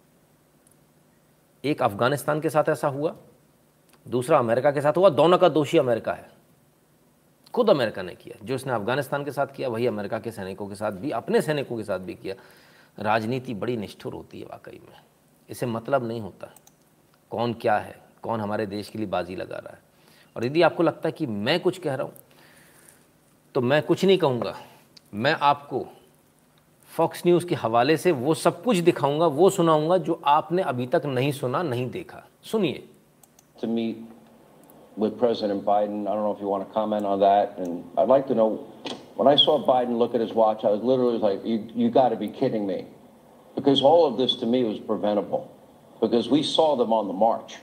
एक 1.64 1.82
अफ़गानिस्तान 1.82 2.40
के 2.40 2.50
साथ 2.50 2.64
ऐसा 2.68 2.88
हुआ, 2.88 3.16
दूसरा 4.08 4.38
अमेरिका 4.38 4.70
के 4.70 4.80
साथ 4.80 4.92
हुआ, 4.96 5.08
दोनों 5.08 5.38
का 5.38 5.48
दोषी 5.48 5.78
अमेरिका 5.78 6.12
है। 6.12 6.41
खुद 7.54 7.70
अमेरिका 7.70 8.02
ने 8.02 8.14
किया, 8.14 8.38
जो 8.44 8.54
इसने 8.54 8.72
अफ़गानिस्तान 8.72 9.24
के 9.24 9.30
साथ 9.30 9.46
किया, 9.46 9.68
वही 9.68 9.86
अमेरिका 9.86 10.18
के 10.18 10.30
सैनिकों 10.30 10.68
के 10.68 10.74
साथ 10.74 10.92
भी, 10.92 11.10
अपने 11.10 11.40
सैनिकों 11.42 11.76
के 11.76 11.84
साथ 11.84 11.98
भी 11.98 12.14
किया। 12.14 12.34
राजनीति 12.98 13.54
बड़ी 13.54 13.76
निष्ठुर 13.76 14.14
होती 14.14 14.40
है 14.40 14.46
वाकई 14.46 14.80
में। 14.88 14.98
इसे 15.50 15.66
मतलब 15.66 16.06
नहीं 16.08 16.20
होता। 16.20 16.50
कौन 17.30 17.52
क्या 17.54 17.76
है? 17.78 18.00
कौन 18.22 18.40
हमारे 18.40 18.66
देश 18.66 18.88
के 18.88 18.98
लिए 18.98 19.06
बाजी 19.06 19.36
लगा 19.36 19.56
रहा 19.56 19.72
है? 19.72 19.80
और 20.36 20.44
यदि 20.44 20.62
आपको 20.62 20.82
लगता 20.82 21.08
है 21.08 21.12
कि 21.12 21.26
मैं 21.26 21.58
कुछ 21.60 21.78
कह 21.78 21.94
रहा 21.94 22.06
हूँ 22.06 22.12
तो 23.54 23.60
मैं 23.60 23.82
कुछ 23.82 24.04
नहीं 24.04 24.18
कहूँगा। 24.18 24.54
मैं 25.14 25.32
आपको 25.32 25.86
फॉक्स 26.90 27.22
न्यूज़ 27.26 27.46
के 27.46 27.54
हवाले 27.54 27.96
से 27.96 28.12
वो 28.12 28.34
सब 28.34 28.62
कुछ 28.62 28.76
दिखाऊँगा, 28.76 29.26
वो 29.26 29.50
सुनाऊँगा 29.50 29.96
जो 29.98 30.20
आपने 30.24 30.62
अभी 30.62 30.86
तक 30.86 31.02
नहीं 31.06 31.32
सुना, 31.32 31.62
नहीं 31.62 31.90
देखा। 31.90 32.22
सुनिए। 32.42 32.88
To 33.60 33.68
meet 33.68 34.11
with 34.95 35.17
President 35.19 35.63
Biden. 35.63 36.07
I 36.07 36.13
don't 36.13 36.23
know 36.23 36.33
if 36.33 36.41
you 36.41 36.47
want 36.47 36.67
to 36.67 36.73
comment 36.73 37.05
on 37.05 37.19
that. 37.19 37.57
And 37.57 37.83
I'd 37.97 38.07
like 38.07 38.27
to 38.27 38.35
know, 38.35 38.67
when 39.15 39.27
I 39.27 39.35
saw 39.35 39.65
Biden 39.65 39.97
look 39.97 40.15
at 40.15 40.21
his 40.21 40.33
watch, 40.33 40.63
I 40.63 40.69
was 40.69 40.81
literally 40.81 41.17
like, 41.17 41.45
you, 41.45 41.67
you 41.75 41.89
got 41.89 42.09
to 42.09 42.15
be 42.15 42.27
kidding 42.27 42.65
me. 42.65 42.85
Because 43.55 43.81
all 43.81 44.05
of 44.05 44.17
this 44.17 44.35
to 44.35 44.45
me 44.45 44.63
was 44.63 44.79
preventable. 44.79 45.51
Because 46.01 46.29
we 46.29 46.43
saw 46.43 46.75
them 46.75 46.91
on 46.93 47.07
the 47.07 47.13
march. 47.13 47.55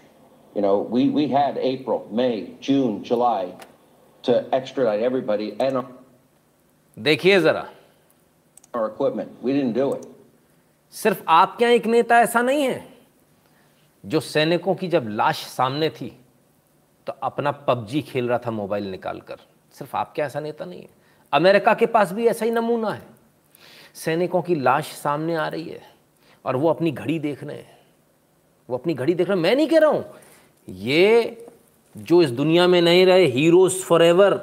You 0.54 0.62
know, 0.62 0.78
we, 0.78 1.08
we 1.08 1.28
had 1.28 1.58
April, 1.58 2.08
May, 2.12 2.54
June, 2.60 3.02
July 3.02 3.54
to 4.22 4.48
extradite 4.54 5.00
everybody 5.00 5.56
and 5.60 5.76
our, 5.76 5.86
देखिए 6.98 7.40
ज़रा 7.40 7.68
our 8.74 8.86
equipment. 8.86 9.30
We 9.42 9.52
didn't 9.52 9.72
do 9.74 9.94
it. 9.94 10.06
सिर्फ 10.90 11.24
आपके 11.28 11.64
यहाँ 11.64 11.74
एक 11.74 11.86
नेता 11.86 12.20
ऐसा 12.20 12.42
नहीं 12.42 12.62
है 12.62 12.86
जो 14.06 14.20
सैनिकों 14.20 14.74
की 14.74 14.88
जब 14.88 15.08
लाश 15.08 15.42
सामने 15.46 15.88
थी 15.90 16.12
तो 17.09 17.13
अपना 17.23 17.51
पबजी 17.67 18.01
खेल 18.01 18.27
रहा 18.29 18.37
था 18.37 18.51
मोबाइल 18.51 18.89
निकालकर। 18.91 19.37
सिर्फ़ 19.73 19.95
आपके 19.97 20.21
ऐसा 20.21 20.39
नेता 20.39 20.65
नहीं 20.65 20.81
है। 20.81 20.89
अमेरिका 21.33 21.73
के 21.73 21.85
पास 21.85 22.11
भी 22.13 22.27
ऐसा 22.27 22.45
ही 22.45 22.51
नमूना 22.51 22.89
है। 22.89 23.07
सैनिकों 23.95 24.41
की 24.41 24.55
लाश 24.55 24.91
सामने 24.93 25.35
आ 25.35 25.47
रही 25.47 25.69
है 25.69 25.81
और 26.45 26.55
वो 26.55 26.69
अपनी 26.69 26.91
घड़ी 26.91 27.17
देख 27.19 27.43
रहे 27.43 27.55
हैं। 27.55 27.77
वो 28.69 28.77
अपनी 28.77 28.93
घड़ी 28.93 29.13
देख 29.13 29.27
रहे 29.27 29.37
हैं। 29.37 29.43
मैं 29.43 29.55
नहीं 29.55 29.67
कह 29.67 29.79
रहा 29.79 29.89
हूँ, 29.89 30.05
ये 30.67 31.47
जो 31.95 32.21
इस 32.21 32.31
दुनिया 32.31 32.67
में 32.67 32.81
नहीं 32.81 33.05
रहे 33.05 33.25
हीरोज 33.27 33.81
फॉर 33.83 34.03
एवर 34.03 34.39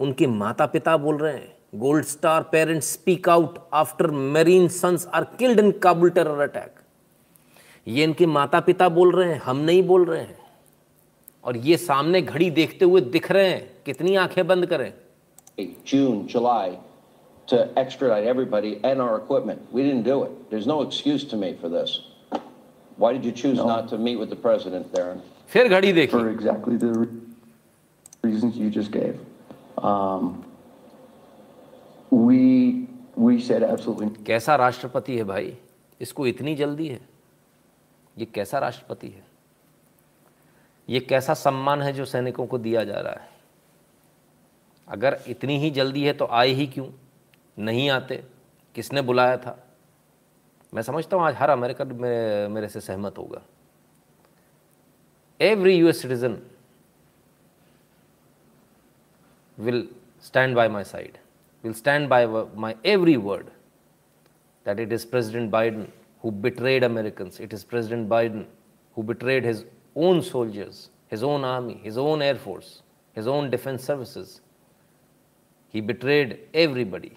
उनके 0.00 0.26
माता 0.26 0.66
पिता 0.66 0.96
बोल 0.96 1.18
रहे 1.18 1.34
हैं 1.34 1.54
gold 1.76 2.04
star 2.06 2.42
parents 2.42 2.92
speak 2.92 3.28
out 3.28 3.58
after 3.74 4.10
marine 4.10 4.68
sons 4.74 5.06
are 5.06 5.24
killed 5.38 5.60
in 5.60 5.70
Kabul 5.78 6.10
terror 6.10 6.40
attack 6.40 6.74
ये 7.86 8.04
इनके 8.04 8.26
माता 8.26 8.60
पिता 8.60 8.88
बोल 8.90 9.16
रहे 9.16 9.32
हैं, 9.32 9.40
हम 9.40 9.56
नहीं 9.56 9.82
बोल 9.82 10.04
रहे 10.04 10.20
हैं। 10.20 10.40
और 11.44 11.56
ये 11.56 11.76
सामने 11.76 12.22
घड़ी 12.22 12.50
देखते 12.50 12.84
हुए 12.84 13.00
दिख 13.00 13.30
रहे 13.32 13.48
हैं 13.48 13.70
कितनी 13.86 14.14
आँखें 14.16 14.46
बंद 14.46 14.66
करें 14.66 14.92
June, 15.84 16.26
July 16.26 16.78
to 17.48 17.68
extradite 17.76 18.24
everybody 18.24 18.80
and 18.84 19.00
our 19.00 19.16
equipment. 19.18 19.60
We 19.72 19.82
didn't 19.82 20.04
do 20.04 20.22
it. 20.24 20.50
There's 20.50 20.66
no 20.66 20.82
excuse 20.82 21.24
to 21.24 21.36
me 21.36 21.54
for 21.60 21.68
this. 21.68 22.00
Why 22.96 23.12
did 23.12 23.24
you 23.24 23.32
choose 23.32 23.58
no. 23.58 23.66
not 23.66 23.88
to 23.90 23.98
meet 23.98 24.16
with 24.18 24.30
the 24.30 24.36
president, 24.36 24.92
Darren? 24.92 25.20
फिर 25.48 25.68
घड़ी 25.68 25.92
देखी 25.92 26.10
for 26.10 26.30
exactly 26.30 26.76
the 26.76 27.08
reasons 28.24 28.56
you 28.56 28.70
just 28.70 28.90
gave. 28.90 29.18
Um, 29.78 30.44
we 32.10 32.88
we 33.16 33.40
said 33.40 33.62
absolutely 33.62 34.24
कैसा 34.26 34.56
राष्ट्रपति 34.56 35.16
है 35.16 35.24
भाई 35.24 35.52
इसको 36.00 36.26
इतनी 36.26 36.54
जल्दी 36.54 36.88
है 36.88 37.00
ये 38.18 38.26
कैसा 38.34 38.58
राष्ट्रपति 38.58 39.08
है 39.08 39.31
ये 40.88 41.00
कैसा 41.00 41.34
सम्मान 41.34 41.82
है 41.82 41.92
जो 41.92 42.04
सैनिकों 42.04 42.46
को 42.46 42.58
दिया 42.58 42.84
जा 42.84 43.00
रहा 43.00 43.12
है? 43.12 43.28
अगर 44.88 45.18
इतनी 45.28 45.58
ही 45.58 45.70
जल्दी 45.70 46.04
है 46.04 46.12
तो 46.12 46.26
आए 46.26 46.48
ही 46.48 46.66
क्यों? 46.66 46.86
नहीं 47.58 47.88
आते 47.90 48.22
किसने 48.74 49.02
बुलाया 49.02 49.36
था? 49.36 49.58
मैं 50.72 50.82
समझता 50.82 51.16
हूँ 51.16 51.24
आज 51.24 51.34
हर 51.34 51.50
अमेरिकन 51.50 51.92
मेरे, 51.92 52.48
मेरे 52.48 52.68
से 52.68 52.80
सहमत 52.80 53.18
होगा। 53.18 53.42
Every 55.40 55.74
US 55.74 56.00
citizen 56.02 56.38
will 59.58 59.88
stand 60.24 60.54
by 60.56 60.68
my 60.68 60.84
side 60.84 61.18
will 61.64 61.72
stand 61.74 62.08
by 62.08 62.26
my 62.26 62.74
every 62.86 63.16
word 63.18 63.46
that 64.66 64.80
it 64.80 64.92
is 64.92 65.06
president 65.10 65.50
Biden 65.50 65.86
who 66.24 66.30
betrayed 66.42 66.84
American 66.84 67.30
it 67.40 67.54
is 67.54 67.66
president 67.66 68.08
Biden 68.08 68.44
who 68.96 69.02
betrayed 69.02 69.46
his 69.46 69.66
own 69.96 70.22
soldiers, 70.22 70.90
his 71.08 71.22
own 71.22 71.44
army, 71.44 71.80
his 71.82 71.98
own 71.98 72.22
air 72.22 72.36
force, 72.36 72.82
his 73.16 73.26
own 73.26 73.50
defense 73.50 73.84
services. 73.84 74.40
He 75.68 75.80
betrayed 75.82 76.38
everybody. 76.54 77.12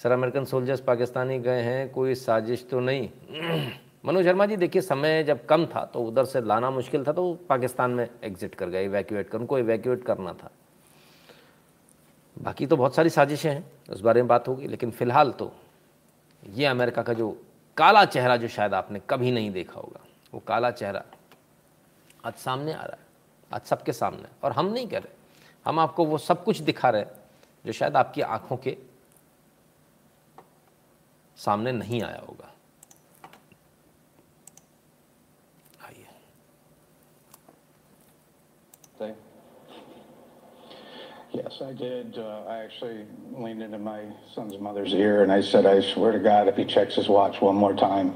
Sir 0.00 0.12
American 0.12 0.44
soldiers 0.44 0.80
Pakistani 0.80 1.38
गए 1.38 1.60
हैं 1.62 1.90
कोई 1.92 2.14
साजिश 2.14 2.64
तो 2.70 2.80
नहीं 2.80 3.08
मनोज 4.06 4.24
शर्मा 4.24 4.46
जी 4.46 4.56
देखिए 4.56 4.82
समय 4.82 5.22
जब 5.24 5.44
कम 5.46 5.66
था 5.74 5.84
तो 5.92 6.02
उधर 6.04 6.24
से 6.24 6.40
लाना 6.42 6.70
मुश्किल 6.70 7.04
था 7.06 7.12
तो 7.12 7.32
पाकिस्तान 7.48 7.90
में 7.90 8.08
एग्जिट 8.24 8.54
कर 8.54 8.68
गए 8.70 8.84
इवैक्यूएट 8.84 9.28
कर 9.30 9.38
उनको 9.38 9.58
इवैक्यूएट 9.58 10.04
करना 10.04 10.32
था 10.42 10.50
बाकी 12.36 12.66
तो 12.66 12.76
बहुत 12.76 12.94
सारी 12.94 13.10
साजिशें 13.10 13.50
हैं 13.50 13.64
उस 13.90 14.00
बारे 14.00 14.22
में 14.22 14.28
बात 14.28 14.48
होगी 14.48 14.68
लेकिन 14.68 14.90
फ़िलहाल 14.90 15.30
तो 15.38 15.52
ये 16.42 16.66
अमेरिका 16.66 17.02
का 17.02 17.12
जो 17.12 17.30
काला 17.76 18.04
चेहरा 18.04 18.36
जो 18.36 18.48
शायद 18.48 18.74
आपने 18.74 19.00
कभी 19.10 19.30
नहीं 19.30 19.50
देखा 19.50 19.80
होगा 19.80 20.04
वो 20.34 20.40
काला 20.46 20.70
चेहरा 20.70 21.02
आज 22.24 22.34
सामने 22.44 22.72
आ 22.72 22.82
रहा 22.82 22.96
है 22.96 23.10
आज 23.52 23.66
सबके 23.68 23.92
सामने 23.92 24.28
और 24.44 24.52
हम 24.52 24.66
नहीं 24.72 24.86
कर 24.88 25.02
रहे 25.02 25.20
हम 25.66 25.78
आपको 25.80 26.04
वो 26.04 26.18
सब 26.18 26.44
कुछ 26.44 26.58
दिखा 26.70 26.90
रहे 26.90 27.02
हैं 27.02 27.10
जो 27.66 27.72
शायद 27.72 27.96
आपकी 27.96 28.20
आँखों 28.36 28.56
के 28.64 28.76
सामने 31.38 31.72
नहीं 31.72 32.02
आया 32.02 32.20
होगा 32.28 32.50
आइए 35.86 36.06
Yes, 41.34 41.62
I 41.64 41.72
did. 41.72 42.18
Uh, 42.18 42.42
I 42.46 42.56
actually 42.62 43.06
leaned 43.42 43.62
into 43.62 43.78
my 43.78 44.00
son's 44.34 44.58
mother's 44.58 44.92
ear 44.92 45.22
and 45.22 45.32
I 45.32 45.40
said, 45.40 45.64
I 45.64 45.80
swear 45.80 46.12
to 46.12 46.18
God, 46.18 46.46
if 46.46 46.56
he 46.56 46.66
checks 46.66 46.96
his 46.96 47.08
watch 47.08 47.40
one 47.40 47.56
more 47.56 47.72
time, 47.72 48.14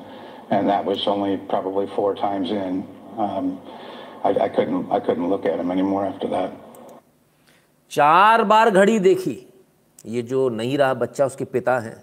and 0.49 0.68
that 0.70 0.84
was 0.86 1.08
only 1.08 1.38
probably 1.38 1.88
four 1.95 2.16
times 2.16 2.52
in, 2.52 2.86
um, 3.18 3.60
I, 4.24 4.30
I 4.30 4.49
couldn't, 4.49 4.91
I 4.91 4.99
couldn't 4.99 5.30
look 5.30 5.45
at 5.45 5.60
him 5.60 5.72
anymore 5.72 6.06
after 6.06 6.28
that. 6.28 6.52
चार 7.91 8.43
बार 8.43 8.70
घड़ी 8.72 8.99
देखी 8.99 9.38
ये 10.06 10.22
जो 10.32 10.47
नहीं 10.49 10.78
रहा 10.78 10.93
बच्चा 11.04 11.26
उसके 11.26 11.45
पिता 11.56 11.78
हैं 11.80 11.97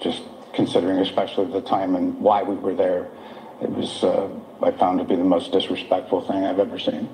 Just 0.00 0.22
considering, 0.54 0.98
especially 0.98 1.50
the 1.52 1.60
time 1.60 1.96
and 1.96 2.20
why 2.20 2.42
we 2.42 2.54
were 2.54 2.74
there, 2.74 3.06
it 3.62 3.70
was, 3.70 4.02
uh, 4.04 4.28
I 4.62 4.70
found 4.70 4.98
to 4.98 5.04
be 5.04 5.16
the 5.16 5.24
most 5.24 5.52
disrespectful 5.52 6.20
thing 6.20 6.44
I've 6.44 6.58
ever 6.58 6.78
seen. 6.78 7.08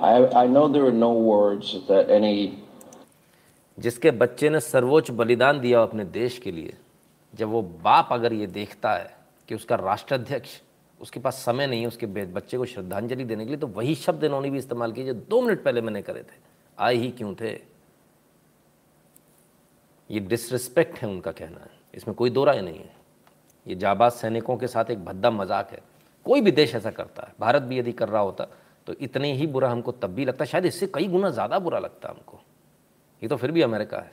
I, 0.00 0.26
I 0.42 0.46
know 0.46 0.68
there 0.68 0.84
are 0.86 0.92
no 0.92 1.12
words 1.12 1.76
that 1.88 2.10
any 2.10 2.58
जिसके 3.78 4.10
बच्चे 4.10 4.48
ने 4.50 4.60
सर्वोच्च 4.60 5.10
बलिदान 5.18 5.60
दिया 5.60 5.82
अपने 5.82 6.04
देश 6.04 6.38
के 6.44 6.50
लिए 6.52 6.76
जब 7.35 7.47
वो 7.49 7.61
बाप 7.61 8.09
अगर 8.13 8.33
ये 8.33 8.47
देखता 8.47 8.93
है 8.93 9.15
कि 9.49 9.55
उसका 9.55 9.75
राष्ट्राध्यक्ष, 9.75 10.59
उसके 10.99 11.19
पास 11.19 11.43
समय 11.45 11.67
नहीं 11.67 11.81
है, 11.81 11.87
उसके 11.87 12.05
बच्चे 12.05 12.57
को 12.57 12.65
श्रद्धांजलि 12.65 13.23
देने 13.25 13.43
के 13.43 13.49
लिए 13.49 13.59
तो 13.59 13.67
वही 13.69 13.95
शब्द 13.97 14.23
इन्होंने 14.23 14.49
भी 14.49 14.57
इस्तेमाल 14.57 14.91
किए 14.91 15.05
जो 15.05 15.13
दो 15.13 15.41
मिनट 15.41 15.63
पहले 15.63 15.81
मैंने 15.81 16.01
करे 16.01 16.21
थे। 16.21 16.43
आए 16.77 16.95
ही 16.95 17.11
क्यों 17.11 17.33
थे? 17.35 17.51
ये 20.09 20.19
डिसरिस्पेक्ट 20.21 20.97
है 20.99 21.09
उनका 21.09 21.31
कहना 21.31 21.59
है। 21.59 21.69
इसमें 21.93 22.15
कोई 22.15 22.29
दो 22.29 22.43
राय 22.45 22.61
नहीं 22.61 22.79
है। 22.79 22.93
ये 23.67 23.75
जाबाज 23.75 24.11
सैनिकों 24.11 24.57
के 24.57 24.67
साथ 24.67 24.91
एक 24.91 25.05
भद्दा 25.05 25.31
मज़ाक 25.31 25.71
है। 25.71 25.79
कोई 26.25 26.41
भी 26.41 26.51
देश 26.51 26.75
ऐसा 26.75 26.91
करता 26.91 27.23
है। 27.23 27.33
भारत 27.39 27.61
भी 27.61 27.79
यदि 27.79 27.91
कर 27.93 28.09
रहा 28.09 28.21
होता 28.21 28.47
तो 28.87 28.93
इतने 28.95 29.31
ही 29.33 29.47
बुरा 29.47 29.69
हमको 29.69 29.91
तब 29.93 30.13
भी 30.13 30.25
लगता। 30.25 30.45
शायद 30.45 30.65
इससे 30.65 30.87
कई 30.87 31.07
गुना 31.07 31.29
ज़्यादा 31.29 31.59
बुरा 31.59 31.79
लगता 31.79 32.09
हमको। 32.09 32.39
ये 33.21 33.27
तो 33.27 33.37
फिर 33.37 33.51
भी 33.51 33.61
अमेरिका 33.61 33.97
है। 33.97 34.11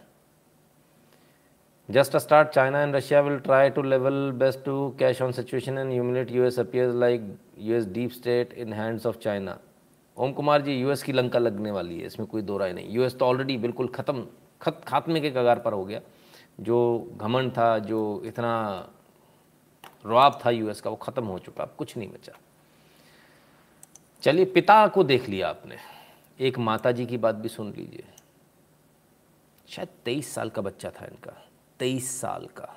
Just 1.88 2.14
a 2.14 2.20
start, 2.20 2.52
China 2.52 2.78
and 2.78 2.94
Russia 2.94 3.20
will 3.22 3.40
try 3.40 3.68
to 3.68 3.82
level 3.82 4.30
best 4.30 4.64
to 4.64 4.94
cash 4.96 5.20
on 5.20 5.32
situation 5.32 5.78
and 5.78 5.92
humiliate 5.92 6.30
US 6.30 6.58
appears 6.58 6.94
like 6.94 7.20
US 7.58 7.86
deep 7.86 8.12
state 8.12 8.52
in 8.52 8.70
hands 8.70 9.04
of 9.04 9.18
China. 9.20 9.56
Om 10.16 10.32
Kumar 10.32 10.62
ji 10.62 10.72
US 10.72 11.02
की 11.02 11.12
लंका 11.12 11.38
लगने 11.38 11.70
वाली 11.70 11.98
है 11.98 12.06
इसमें 12.06 12.26
कोई 12.28 12.42
दो 12.42 12.56
राय 12.58 12.72
नहीं। 12.72 12.88
US 12.94 13.18
तो 13.18 13.24
already 13.24 13.56
बिल्कुल 13.58 13.88
ख़त्म 13.94 14.26
खत 14.62 14.80
खात्मे 14.88 15.20
के 15.20 15.30
कगार 15.30 15.58
पर 15.58 15.72
हो 15.72 15.84
गया। 15.84 16.00
जो 16.60 16.78
घमंड 17.16 17.52
था 17.58 17.78
जो 17.90 18.22
इतना 18.26 18.54
रुआब 20.06 20.40
था 20.46 20.50
यूएस 20.50 20.80
का 20.80 20.90
वो 20.90 20.96
ख़त्म 20.96 21.24
हो 21.24 21.38
चुका 21.38 21.62
अब 21.62 21.74
कुछ 21.78 21.96
नहीं 21.96 22.08
बचा। 22.08 22.38
चलिए 24.22 24.44
पिता 24.54 24.86
को 24.86 25.04
देख 25.04 25.28
लिया 25.28 25.48
आपने। 25.48 25.76
एक 26.40 26.58
माता 26.58 26.92
जी 26.92 27.06
की 27.06 27.16
बात 27.18 27.34
भी 27.34 27.48
सुन 27.48 27.74
लीजिए। 27.76 28.04
शायद 29.68 29.88
तेईस 30.04 30.34
साल 30.34 30.50
का 30.50 30.62
बच्चा 30.62 30.90
था 30.90 31.06
इनका। 31.06 31.42
तेईस 31.82 32.10
साल 32.20 32.46
का। 32.46 32.68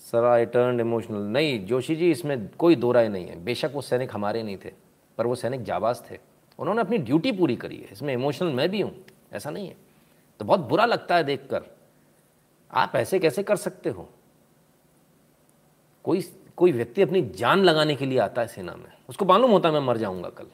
सर 0.00 0.24
आई 0.24 0.44
टर्न 0.46 0.80
इमोशनल 0.80 1.22
नहीं, 1.22 1.66
जोशी 1.66 1.96
जी, 1.96 2.10
इसमें 2.10 2.48
कोई 2.48 2.76
दो 2.76 2.90
राय 2.92 3.08
नहीं 3.08 3.26
है। 3.26 3.38
बेशक 3.44 3.70
वो 3.74 3.82
सैनिक 3.82 4.14
हमारे 4.14 4.42
नहीं 4.42 4.56
थे, 4.56 4.72
पर 5.18 5.26
वो 5.26 5.34
सैनिक 5.34 5.62
जाबाज 5.62 6.02
थे। 6.10 6.18
उन्होंने 6.58 6.80
अपनी 6.80 6.98
ड्यूटी 6.98 7.32
पूरी 7.32 7.56
करी 7.56 7.76
है। 7.76 7.88
इसमें 7.92 8.12
इमोशनल 8.14 8.52
मैं 8.52 8.68
भी 8.70 8.80
हूँ, 8.80 8.92
ऐसा 9.32 9.50
नहीं 9.50 9.68
है। 9.68 9.76
तो 10.40 10.44
बहुत 10.44 10.60
बुरा 10.60 10.84
लगता 10.84 11.16
है 11.16 11.24
देखकर। 11.24 11.64
आप 12.70 12.96
ऐसे 12.96 13.18
कैसे 13.18 13.42
कर 13.42 13.56
सकते 13.56 13.90
हो? 13.90 14.08
कोई 16.04 16.22
कोई 16.56 16.72
व्यक्ति 16.72 17.02
अपनी 17.02 17.22
जान 17.36 17.64
लगाने 17.64 17.96
के 17.96 18.06
लिए 18.06 18.18
आता 18.18 18.42
है 18.42 18.48
सेना 18.48 18.74
में। 18.74 18.92
उसको 19.08 19.24
मालूम 19.24 19.50
होता 19.50 19.68
है 19.68 19.74
मैं 19.74 19.80
मर 19.80 19.96
जाऊँगा 19.96 20.28
कल। 20.28 20.46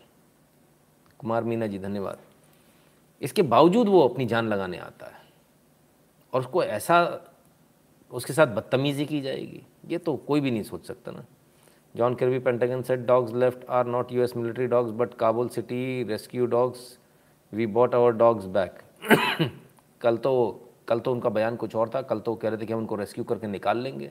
कुमार 1.19 1.45
मीना 1.45 1.67
जी, 1.67 1.79
धन्यवाद। 1.79 2.19
इसके 3.21 3.43
बावजूद 3.45 3.89
वो 3.89 4.09
अपनी 4.09 4.27
जान 4.27 4.49
लगाने 4.49 4.79
आता 4.79 5.07
है। 5.07 5.16
और 6.37 6.41
उसको 6.41 6.63
ऐसा, 6.65 6.97
उसके 8.11 8.33
साथ 8.33 8.47
बदतमीजी 8.47 9.05
की 9.07 9.21
जाएगी। 9.21 9.63
ये 9.89 9.99
तो 9.99 10.17
कोई 10.27 10.41
भी 10.41 10.51
नहीं 10.51 10.63
सोच 10.63 10.87
सकता 10.87 11.13
ना। 11.13 11.25
John 11.95 12.15
Kirby, 12.15 12.39
Pentagon 12.39 12.83
said 12.83 13.07
dogs 13.07 13.33
left 13.35 13.65
are 13.69 13.87
not 13.87 14.13
US 14.13 14.37
military 14.37 14.67
dogs 14.67 14.91
but 14.93 15.15
Kabul 15.15 15.49
city 15.49 16.03
rescue 16.09 16.47
dogs 16.47 16.99
we 17.53 17.67
bought 17.69 17.95
our 17.95 18.13
dogs 18.15 18.45
back 18.49 18.79
कल 20.01 20.17
तो 20.17 20.33
कल 20.89 21.01
तो 21.01 21.13
उनका 21.13 21.29
बयान 21.29 21.57
कुछ 21.57 21.77
और 21.77 21.91
था। 21.95 22.03
कल 22.03 22.21
तो 22.21 22.35
कह 22.35 22.49
रहे 22.49 22.61
थे 22.61 22.67
कि 22.67 22.73
हम 22.73 22.79
उनको 22.79 22.97
रेस्क्यू 22.97 23.25
करके 23.25 23.47
निकाल 23.47 23.79
लेंगे। 23.79 24.11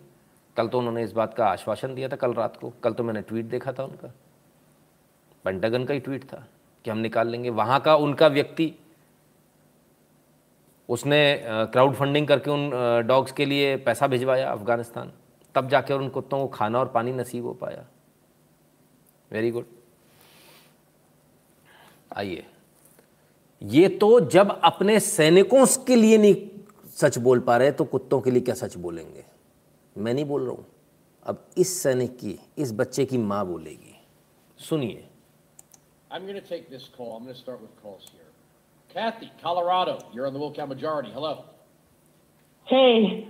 कल 0.58 0.68
तो 0.68 0.80
उन्होंने 0.80 1.04
इस 1.04 1.12
बात 1.12 1.34
का 1.34 1.48
आश्वासन 1.48 1.94
दिया 1.96 2.10
था 2.10 2.16
कल 2.16 2.34
रात 2.34 2.58
को। 2.58 2.72
कल 2.84 2.94
तो 2.94 3.04
मैंने 3.04 3.22
ट्वीट 3.22 3.46
देखा 3.46 3.72
था 3.72 3.84
उनका। 3.84 4.12
पेंटागन 5.46 5.86
का 5.86 5.94
ही 5.94 6.00
ट्वीट 6.00 6.24
था 6.24 6.46
कि 6.86 6.92
हम 6.92 6.98
निकाल 6.98 7.28
लेंगे। 7.28 7.50
वहाँ 7.52 7.80
का 7.80 7.96
उनका 7.98 8.28
व्यक्ति 8.28 8.74
उसने 10.90 11.20
क्राउड 11.46 11.94
फंडिंग 11.96 12.28
करके 12.28 12.52
उन 12.52 12.70
डॉग्स 13.08 13.32
के 13.32 13.46
लिए 13.46 13.76
पैसा 13.86 14.08
भिजवाया 14.08 14.52
अफ़गानिस्तान। 14.52 15.12
तब 15.56 15.70
जाकर 15.70 15.96
उन 15.96 16.10
कुत्तों 16.10 16.40
को 16.40 16.48
खाना 16.48 16.80
और 16.80 16.88
पानी 16.88 17.12
नसीब 17.12 17.46
हो 17.46 17.54
पाया। 17.54 17.86
वेरी 19.32 19.52
गुड 19.52 19.66
आइए। 22.12 22.46
ये 23.62 23.88
तो 23.90 24.20
जब 24.20 24.60
अपने 24.64 25.00
सैनिकों 25.00 25.66
के 25.88 25.96
लिए 25.96 26.18
नहीं 26.18 26.36
सच 26.96 27.18
बोल 27.18 27.40
पा 27.40 27.58
रहे 27.58 27.72
तो 27.72 27.86
कुत्तों 27.86 28.20
के 28.22 28.32
लिए 28.32 28.42
क्या 28.42 28.56
सच 28.56 28.76
बोलेंगे? 28.78 29.26
मैं 29.96 30.14
नहीं 30.14 30.26
बोल 30.26 30.46
रहा 30.46 30.52
हूँ। 30.52 30.66
अब 31.26 31.46
इस 31.58 31.82
सैनिक 31.84 32.18
की, 32.18 32.38
इस 32.58 32.74
बच्चे 32.74 33.06
की 33.06 33.18
माँ 33.18 33.46
बोलेगी। 33.48 33.96
सुनिए। 34.60 35.08
I'm 36.12 36.28
going 36.28 36.36
to 36.36 36.48
take 36.50 36.70
this 36.70 36.88
call. 36.88 37.16
I'm 37.16 37.24
going 37.24 37.36
to 37.36 37.40
start 37.40 37.62
with 37.62 37.74
calls 37.82 38.04
here. 38.12 38.25
Kathy, 38.96 39.30
Colorado, 39.42 40.00
you're 40.14 40.26
on 40.26 40.32
the 40.32 40.40
Will 40.40 40.56
Majority. 40.68 41.10
Hello. 41.12 41.44
Hey, 42.68 43.28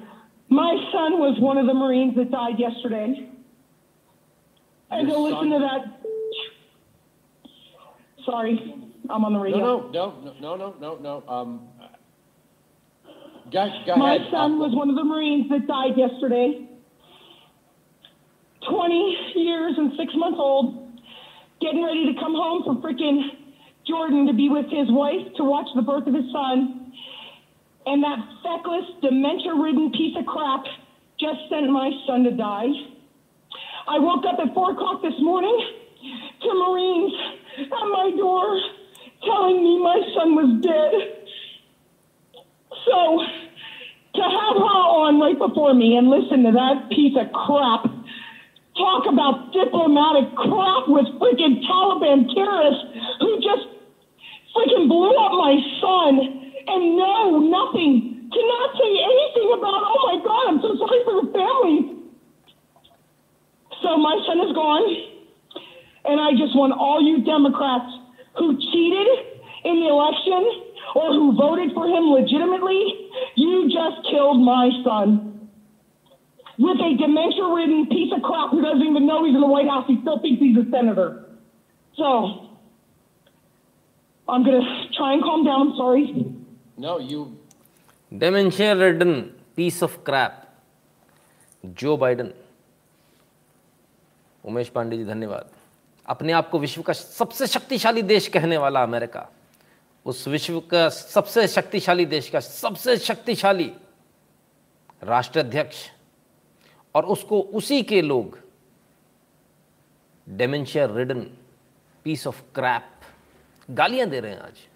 my 0.47 0.72
son 0.93 1.18
was 1.18 1.39
one 1.39 1.57
of 1.57 1.66
the 1.66 1.74
Marines 1.74 2.16
that 2.18 2.30
died 2.30 2.59
yesterday. 2.59 3.32
And 4.91 5.07
to 5.07 5.13
Your 5.13 5.22
listen 5.24 5.49
to 5.49 5.59
that. 5.59 6.01
Sorry, 8.28 8.76
I'm 9.09 9.26
on 9.26 9.34
the 9.34 9.39
radio. 9.39 9.57
No, 9.57 9.89
no, 9.89 10.34
no, 10.39 10.55
no, 10.55 10.55
no, 10.55 10.76
no, 10.80 10.97
no. 11.01 11.24
Um, 11.28 11.68
go, 13.51 13.68
go 13.88 13.95
My 13.95 14.18
ahead. 14.18 14.28
son 14.30 14.53
Uh, 14.53 14.57
was 14.68 14.76
one 14.76 14.91
of 14.91 14.95
the 14.95 15.03
Marines 15.03 15.49
that 15.49 15.66
died 15.66 15.97
yesterday. 15.97 16.70
20 18.70 19.34
years 19.36 19.74
and 19.78 19.93
six 19.97 20.13
months 20.16 20.38
old, 20.39 20.99
getting 21.59 21.84
ready 21.84 22.13
to 22.13 22.20
come 22.20 22.34
home 22.36 22.63
from 22.63 22.84
freaking 22.84 23.35
Jordan 23.88 24.26
to 24.28 24.34
be 24.34 24.50
with 24.50 24.66
his 24.70 24.90
wife 24.90 25.22
to 25.38 25.44
watch 25.44 25.68
the 25.76 25.82
birth 25.82 26.08
of 26.08 26.14
his 26.14 26.26
son. 26.32 26.92
And 27.86 28.04
that 28.04 28.18
feckless, 28.42 28.86
dementia 29.02 29.54
ridden 29.54 29.92
piece 29.92 30.18
of 30.18 30.26
crap 30.26 30.66
just 31.20 31.40
sent 31.50 31.70
my 31.70 31.92
son 32.08 32.24
to 32.24 32.32
die. 32.32 32.70
I 33.88 34.00
woke 34.00 34.26
up 34.26 34.40
at 34.40 34.54
4 34.54 34.72
o'clock 34.72 35.02
this 35.04 35.14
morning 35.20 35.58
to 36.42 36.54
Marines 36.54 37.14
at 37.60 37.88
my 37.94 38.12
door 38.18 38.60
telling 39.24 39.64
me 39.64 39.80
my 39.82 40.02
son 40.16 40.36
was 40.36 40.62
dead. 40.62 40.94
So, 42.86 43.22
to 44.16 44.22
have 44.22 44.56
her 44.58 44.84
on 45.06 45.20
right 45.20 45.38
before 45.38 45.74
me 45.74 45.98
and 45.98 46.10
listen 46.10 46.44
to 46.44 46.52
that 46.52 46.90
piece 46.90 47.16
of 47.18 47.32
crap 47.34 47.86
talk 48.78 49.06
about 49.08 49.54
diplomatic 49.54 50.36
crap 50.36 50.88
with 50.88 51.06
freaking 51.16 51.64
Taliban 51.64 52.28
terrorists 52.34 52.84
who 53.20 53.40
just 53.40 53.74
freaking 54.56 54.88
blew 54.88 55.12
up 55.12 55.32
my 55.36 55.56
son 55.84 56.45
and 56.68 56.82
no, 56.97 57.39
nothing, 57.39 58.32
cannot 58.32 58.70
say 58.80 58.91
anything 58.97 59.49
about, 59.53 59.82
oh 59.86 59.99
my 60.10 60.18
God, 60.24 60.43
I'm 60.49 60.62
so 60.62 60.74
sorry 60.80 61.01
for 61.06 61.16
the 61.22 61.28
family. 61.36 61.95
So 63.84 63.97
my 63.97 64.18
son 64.26 64.39
is 64.41 64.51
gone, 64.56 64.88
and 66.06 66.18
I 66.20 66.32
just 66.34 66.56
want 66.56 66.74
all 66.74 67.03
you 67.03 67.22
Democrats 67.22 67.91
who 68.38 68.58
cheated 68.58 69.08
in 69.66 69.80
the 69.82 69.89
election 69.89 70.74
or 70.95 71.12
who 71.14 71.36
voted 71.36 71.74
for 71.74 71.86
him 71.86 72.10
legitimately, 72.10 73.12
you 73.36 73.70
just 73.70 74.08
killed 74.10 74.41
my 74.41 74.70
son. 74.84 75.49
With 76.58 76.80
a 76.80 76.95
dementia 76.97 77.45
ridden 77.51 77.88
piece 77.88 78.14
of 78.16 78.24
crap 78.24 78.51
who 78.51 78.62
doesn't 78.62 78.82
even 78.82 79.06
know 79.06 79.26
he's 79.26 79.36
in 79.36 79.41
the 79.41 79.47
White 79.47 79.68
House, 79.68 79.86
he 79.88 79.99
still 80.01 80.20
thinks 80.22 80.39
he's 80.39 80.58
a 80.58 80.66
senator. 80.72 81.26
So, 81.97 82.45
I'm 84.28 84.43
going 84.43 84.61
to 84.61 84.97
try 84.97 85.13
and 85.13 85.23
calm 85.23 85.43
down. 85.45 85.67
I'm 85.67 85.78
sorry. 85.78 86.26
no, 86.78 86.99
you. 86.99 87.26
Dementia 88.11 88.73
ridden 88.73 89.13
piece 89.55 89.82
of 89.84 89.97
crap 90.05 90.41
Joe 91.82 91.95
Biden 91.97 92.30
Umesh 94.43 94.69
Pandey 94.76 94.97
ji 94.97 95.05
धन्यवाद 95.05 95.49
अपने 96.05 96.34
आप 96.34 96.49
को 96.49 96.59
विश्व 96.59 96.82
का 96.88 96.93
सबसे 96.93 97.47
शक्तिशाली 97.47 98.01
देश 98.13 98.28
कहने 98.36 98.57
वाला 98.57 98.84
अमेरिका 98.84 99.28
उस 100.05 100.28
विश्व 100.28 100.59
का 100.71 100.88
सबसे 100.89 101.47
शक्तिशाली 101.47 102.05
देश 102.05 102.30
का 102.30 102.39
सबसे 102.39 102.97
शक्तिशाली 103.07 103.71
राष्ट्राध्यक्ष 105.03 105.84
और 106.95 107.05
उसको 107.15 107.41
उसी 107.59 107.82
के 107.91 108.01
लोग 108.01 108.38
dementia 110.28 110.86
ridden 110.95 111.28
piece 112.05 112.28
of 112.28 112.41
crap 112.55 112.95
गालियाँ 113.72 114.09
दे 114.09 114.20
रहे 114.20 114.32
हैं 114.32 114.39
आज। 114.39 114.68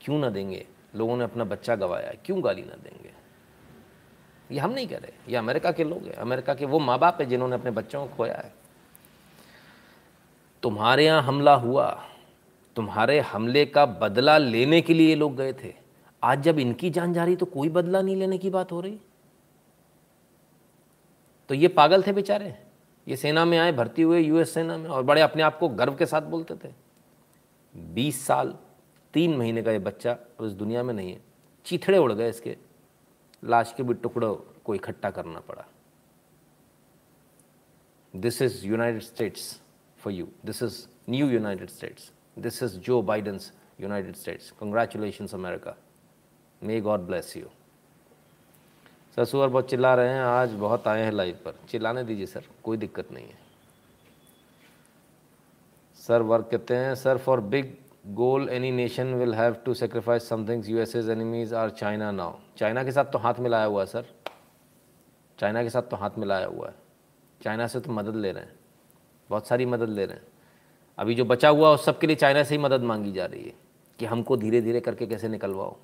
क्यों 0.00 0.18
ना 0.18 0.30
देंगे? 0.30 0.66
लोगों 0.94 1.16
ने 1.16 1.24
अपना 1.24 1.44
बच्चा 1.44 1.74
गवाया 1.74 2.12
क्यों 2.24 2.44
गाली 2.44 2.62
ना 2.62 2.74
देंगे? 2.74 3.10
ये 4.50 4.58
हम 4.58 4.70
नहीं 4.70 4.88
कह 4.88 4.98
रहे। 4.98 5.12
ये 5.28 5.36
अमेरिका 5.36 5.72
के 5.72 5.84
लोग 5.84 6.04
हैं। 6.04 6.12
अमेरिका 6.12 6.54
के 6.54 6.66
वो 6.66 6.78
माँ 6.78 6.98
बाप 6.98 7.20
है 7.20 7.26
जिन्होंने 7.26 7.54
अपने 7.54 7.70
बच्चों 7.70 8.06
को 8.06 8.16
खोया 8.16 8.34
है। 8.34 8.54
तुम्हारे 10.62 11.04
यहाँ 11.04 11.22
हमला 11.22 11.54
हुआ। 11.54 12.04
तुम्हारे 12.76 13.20
हमले 13.20 13.66
का 13.66 13.86
बदला 13.86 14.38
लेने 14.38 14.80
के 14.80 14.94
लिए 14.94 15.14
लोग 15.14 15.36
गए 15.36 15.52
थे। 15.52 15.74
आज 16.22 16.42
जब 16.42 16.58
इनकी 16.58 16.90
जान 16.90 17.12
जा 17.12 17.24
रही 17.24 17.36
तो 17.36 17.46
कोई 17.46 17.68
बदला 17.68 18.02
नहीं 18.02 18.16
लेने 18.16 18.38
की 18.38 18.50
बात 18.50 18.72
हो 18.72 18.80
रही। 18.80 19.00
तो 21.48 21.54
ये 21.54 21.68
पागल 21.68 22.02
थे 22.02 22.12
बेचारे। 22.12 22.54
ये 23.08 23.16
सेना 23.16 23.44
में 23.44 23.58
आए, 23.58 23.72
भर्ती 23.72 24.02
हुए, 24.02 24.20
यूएस 24.20 24.54
सेना 24.54 24.76
में, 24.76 24.90
और 24.90 25.02
बड़े 25.02 25.20
अपने 25.20 25.42
आप 25.42 25.58
को 25.58 25.68
गर्व 25.68 25.94
के 25.94 26.06
साथ 26.06 26.22
बोलते 26.22 26.54
थे। 26.54 26.87
बीस 27.78 28.26
साल, 28.26 28.58
तीन 29.14 29.36
महीने 29.36 29.62
का 29.62 29.72
ये 29.72 29.78
बच्चा 29.78 30.12
अब 30.12 30.44
इस 30.46 30.52
दुनिया 30.52 30.82
में 30.82 30.94
नहीं 30.94 31.12
है। 31.12 31.20
चीथड़े 31.66 31.98
उड़ 31.98 32.12
गए 32.12 32.28
इसके। 32.28 32.56
लाश 33.44 33.74
के 33.76 33.82
भी 33.82 33.94
टुकड़ों 33.94 34.34
को 34.64 34.74
इकट्ठा 34.74 35.10
करना 35.10 35.40
पड़ा। 35.40 35.64
This 38.16 38.42
is 38.42 38.66
United 38.66 39.02
States 39.02 39.60
for 39.98 40.12
you 40.12 40.28
this 40.44 40.62
is 40.62 40.86
new 41.10 41.28
United 41.28 41.70
States 41.70 42.12
this 42.38 42.62
is 42.62 42.78
Joe 42.78 43.02
Biden's 43.02 43.52
United 43.80 44.16
States 44.16 44.50
congratulation 44.50 45.26
America 45.34 45.76
may 46.62 46.80
God 46.80 47.00
bless 47.00 47.36
you 47.36 47.46
ससुर 49.16 49.48
बहुत 49.48 49.70
चिल्ला 49.70 49.94
रहे 49.94 50.08
हैं। 50.08 50.22
आज 50.22 50.52
बहुत 50.52 50.88
आए 50.88 51.02
हैं 51.02 51.12
लाइव 51.12 51.38
पर। 51.44 51.58
चिल्लाने 51.68 52.04
दीजिए 52.04 52.26
सर 52.26 52.44
कोई 52.64 52.76
दिक्कत 52.76 53.12
नहीं 53.12 53.26
है। 53.26 53.47
सर 56.08 56.22
वर्क 56.22 56.48
कहते 56.50 56.74
हैं। 56.74 56.94
Sir 56.94 57.18
for 57.18 57.40
big 57.52 57.72
goal 58.16 58.48
any 58.48 58.70
nation 58.72 59.12
will 59.14 59.34
have 59.34 59.54
to 59.64 59.74
sacrifice 59.74 60.28
somethings 60.28 60.68
U 60.68 60.78
S 60.78 60.94
as 60.96 61.08
enemies 61.10 61.52
are 61.54 61.70
China 61.70 62.10
now 62.10 62.34
China 62.58 62.84
के 62.84 62.92
साथ 62.92 63.04
तो 63.04 63.18
हाथ 63.18 63.40
मिलाया 63.40 63.64
हुआ 63.64 63.80
है, 63.80 63.86
सर। 63.86 64.04
चाइना 65.38 65.62
के 65.62 65.70
साथ 65.70 65.82
तो 65.82 65.96
हाथ 65.96 66.18
मिलाया 66.18 66.46
हुआ 66.46 66.68
है। 66.68 66.74
चाइना 67.40 67.66
से 67.66 67.80
तो 67.80 67.92
मदद 67.92 68.16
ले 68.16 68.32
रहे 68.32 68.42
हैं। 68.42 68.56
बहुत 69.30 69.46
सारी 69.48 69.66
मदद 69.66 69.88
ले 69.88 70.04
रहे 70.06 70.16
हैं। 70.16 70.26
अभी 70.98 71.14
जो 71.14 71.24
बचा 71.24 71.48
हुआ 71.48 71.70
उस 71.70 71.84
सब 71.84 71.98
के 71.98 72.06
लिए 72.06 72.16
चाइना 72.16 72.42
से 72.42 72.54
ही 72.54 72.60
मदद 72.62 72.82
मांगी 72.82 73.12
जा 73.12 73.26
रही 73.26 73.44
है 73.44 73.54
कि 73.98 74.06
हमको 74.06 74.36
धीरे 74.36 74.60
धीरे 74.60 74.80
करके 74.80 75.06
कैसे 75.06 75.28
निकलवाओ। 75.28 75.76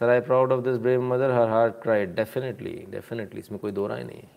Sir 0.00 0.08
I 0.08 0.20
proud 0.20 0.52
of 0.52 0.64
this 0.64 0.76
brave 0.78 1.02
mother 1.04 1.30
her 1.30 1.48
heart 1.48 1.82
cried 1.82 2.14
definitely 2.16 2.74
definitely 2.90 3.40
इसमें 3.40 3.60
कोई 3.60 3.72
दो 3.72 3.86
राय 3.86 4.04
नहीं 4.04 4.18
है। 4.18 4.36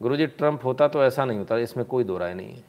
गुरु 0.00 0.16
जी 0.16 0.26
ट्रंप 0.28 0.64
होता 0.64 0.88
तो 0.88 1.02
ऐसा 1.04 1.24
नहीं 1.24 1.38
होता, 1.38 1.56
इसमें 1.58 1.84
कोई 1.86 2.04
दो 2.04 2.18
राय 2.18 2.34
नहीं 2.34 2.54
है। 2.54 2.64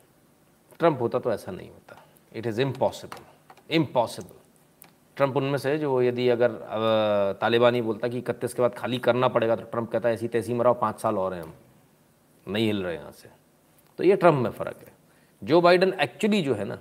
ट्रंप 0.79 1.01
होता 1.01 1.19
तो 1.19 1.31
ऐसा 1.31 1.51
नहीं 1.51 1.69
होता। 1.69 2.03
It 2.33 2.47
is 2.47 2.61
impossible 2.61 3.75
impossible 3.75 4.35
Trump 5.17 5.37
उनमें 5.37 5.57
से 5.57 5.77
जो 5.77 6.01
यदि 6.01 6.27
अगर 6.29 6.51
तालिबान 7.41 7.81
बोलता 7.81 8.07
कि 8.07 8.17
इकतीस 8.17 8.53
के 8.53 8.61
बाद 8.61 8.73
खाली 8.73 8.97
करना 8.99 9.27
पड़ेगा 9.27 9.55
तो 9.55 9.63
ट्रंप 9.63 9.91
कहता 9.91 10.09
है, 10.09 10.15
ऐसी 10.15 10.27
तैसी 10.27 10.53
मराओ, 10.53 10.73
पाँच 10.73 10.99
साल 10.99 11.17
और 11.17 11.33
हैं 11.33 11.41
हम। 11.43 11.53
नहीं 12.47 12.65
हिल 12.65 12.83
रहे 12.83 12.95
यहाँ 12.95 13.11
से। 13.11 13.29
तो 13.99 14.03
ये 14.03 14.15
ट्रंप 14.15 14.43
में 14.43 14.51
फ़र्क 14.51 14.77
है। 14.77 14.93
जो 15.41 15.61
बाइडन 15.61 15.93
एक्चुअली 16.01 16.41
जो 16.41 16.53
है 16.53 16.65
ना, 16.65 16.79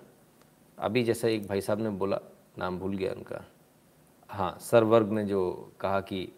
अभी 0.78 1.03
जैसे 1.05 1.34
एक 1.34 1.47
भाई 1.49 1.61
साहब 1.61 1.80
ने 1.80 1.90
बोला, 1.90 2.20
नाम 2.59 2.78
भूल 2.78 2.97
गया 2.97 3.12
उनका। 3.12 3.44
हाँ 4.30 4.57
सर 4.61 4.84
वर्ग 4.84 5.12
ने 5.12 5.24
जो 5.24 5.72
कहा 5.80 6.01
कि 6.01 6.28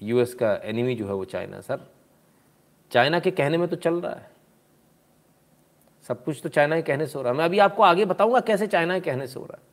यूएस 0.00 0.34
का 0.34 0.54
एनिमी 0.64 0.94
जो 0.94 1.06
है 1.06 1.14
वो 1.14 1.24
चाइना, 1.24 1.60
सर। 1.60 1.86
चाइना 2.92 3.20
के 3.20 3.30
कहने 3.30 3.58
में 3.58 3.68
तो 3.68 3.76
चल 3.76 3.94
रहा 3.94 4.12
है। 4.12 4.30
सब 6.08 6.24
कुछ 6.24 6.40
तो 6.42 6.48
चाइना 6.48 6.76
के 6.76 6.82
कहने 6.82 7.06
से 7.06 7.18
हो 7.18 7.22
रहा 7.22 7.32
है। 7.32 7.38
मैं 7.38 7.44
अभी 7.44 7.58
आपको 7.58 7.82
आगे 7.82 8.04
बताऊँगा 8.04 8.40
कैसे 8.40 8.66
चाइना 8.66 8.98
के 8.98 9.10
कहने 9.10 9.26
से 9.26 9.38
हो 9.40 9.46
रहा 9.46 9.58
है। 9.58 9.64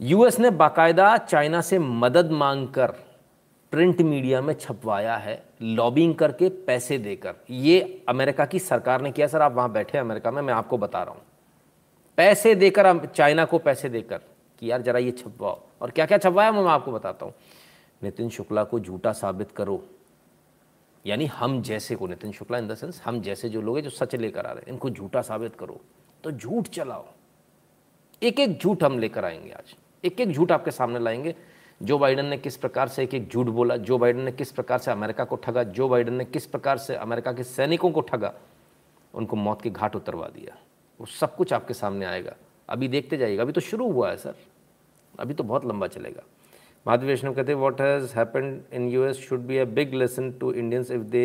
यूएस 0.00 0.38
ने 0.40 0.50
बाकायदा 0.50 1.16
चाइना 1.18 1.60
से 1.60 1.78
मदद 1.78 2.30
मांगकर 2.30 2.94
प्रिंट 3.72 4.00
मीडिया 4.00 4.40
में 4.40 4.52
छपवाया 4.54 5.16
है, 5.16 5.42
लॉबिंग 5.62 6.14
करके 6.14 6.48
पैसे 6.48 6.98
देकर। 6.98 7.34
ये 7.50 8.04
अमेरिका 8.08 8.44
की 8.44 8.58
सरकार 8.58 9.00
ने 9.00 9.10
किया। 9.12 9.26
सर, 9.26 9.42
आप 9.42 9.52
वहाँ 9.52 9.72
बैठे 9.72 9.98
अमेरिका 9.98 10.30
में, 10.30 10.40
मैं 10.42 10.54
आपको 10.54 10.78
बता 10.78 11.02
रहा 11.02 11.14
हूँ। 11.14 11.22
पैसे 12.18 12.54
देकर 12.54 13.06
चाइना 13.06 13.44
को 13.44 13.58
पैसे 13.58 13.88
देकर 13.88 14.20
कि 14.58 14.70
यार 14.70 14.82
जरा 14.82 14.98
ये 14.98 15.10
छपवाओ। 15.10 15.60
और 15.80 15.90
क्या 15.90 16.06
क्या 16.06 16.18
छपवाया 16.18 16.52
मैं 16.52 16.64
आपको 16.64 16.92
बताता 16.92 17.26
हूँ। 17.26 17.34
नितिन 18.02 18.28
शुक्ला 18.28 18.64
को 18.64 18.80
झूठा 18.80 19.12
साबित 19.12 19.52
करो। 19.52 19.82
यानी 21.06 21.26
हम 21.26 21.62
जैसे 21.62 21.96
को, 21.96 22.06
Nitin 22.06 22.32
Shukla 22.32 22.58
in 22.58 22.68
the 22.68 22.74
sense 22.74 23.02
हम 23.04 23.20
जैसे 23.20 23.48
जो 23.48 23.60
लोग 23.60 23.76
हैं 23.76 23.84
जो 23.84 23.90
सच 23.90 24.14
लेकर 24.14 24.46
आ 24.46 24.52
रहे 24.52 24.60
हैं, 24.60 24.72
इनको 24.72 24.90
झूठा 24.90 25.22
साबित 25.22 25.56
करो 25.56 25.80
तो 26.24 26.30
झूठ 26.30 26.68
चलाओ। 26.68 27.06
एक 28.22 28.40
एक 28.40 28.58
झूठ 28.58 28.82
हम 28.84 28.98
लेकर 28.98 29.24
आएँगे 29.24 29.50
आज। 29.50 29.74
एक 30.04 30.20
एक 30.20 30.32
झूठ 30.32 30.52
आपके 30.52 30.70
सामने 30.70 30.98
लाएँगे। 30.98 31.34
जो 31.82 31.98
बाइडन 31.98 32.26
ने 32.26 32.38
किस 32.38 32.56
प्रकार 32.56 32.88
से 32.88 33.02
एक 33.02 33.14
एक 33.14 33.28
झूठ 33.28 33.46
बोला, 33.46 33.76
जो 33.76 33.98
बाइडन 33.98 34.20
ने 34.20 34.32
किस 34.32 34.52
प्रकार 34.52 34.78
से 34.78 34.90
अमेरिका 34.90 35.24
को 35.24 35.36
ठगा, 35.36 35.62
जो 35.62 35.88
बाइडन 35.88 36.14
ने 36.14 36.24
किस 36.24 36.46
प्रकार 36.46 36.78
से 36.78 36.94
अमेरिका 36.94 37.32
के 37.32 37.44
सैनिकों 37.44 37.90
को 37.90 38.00
ठगा, 38.00 38.34
उनको 39.14 39.36
मौत 39.36 39.62
के 39.62 39.70
घाट 39.70 39.96
उतरवा 39.96 40.28
दिया। 40.28 40.58
वो 41.00 41.06
सब 41.06 41.36
कुछ 41.36 41.52
आपके 41.52 41.74
सामने 41.74 42.06
आएगा। 42.06 42.34
अभी 42.68 42.88
देखते 42.88 43.16
जाइएगा। 43.16 43.42
अभी 43.42 43.52
तो 43.52 43.60
शुरू 43.60 43.92
हुआ 43.92 44.10
है, 44.10 44.16
सर। 44.16 44.34
अभी 45.20 45.34
तो 45.34 45.44
बहुत 45.44 45.64
लंबा 45.64 45.86
चलेगा। 45.86 46.22
माधवी 46.88 47.06
वैष्णव 47.06 47.34
कहते 47.34 47.54
what 47.54 47.80
has 47.80 48.12
happened 48.16 48.60
in 48.74 48.88
U 48.88 49.04
S 49.04 49.16
should 49.28 49.40
be 49.46 49.56
a 49.58 49.64
big 49.78 49.94
lesson 49.94 50.30
to 50.32 50.52
Indians 50.52 50.90
if 50.90 51.02
they 51.14 51.24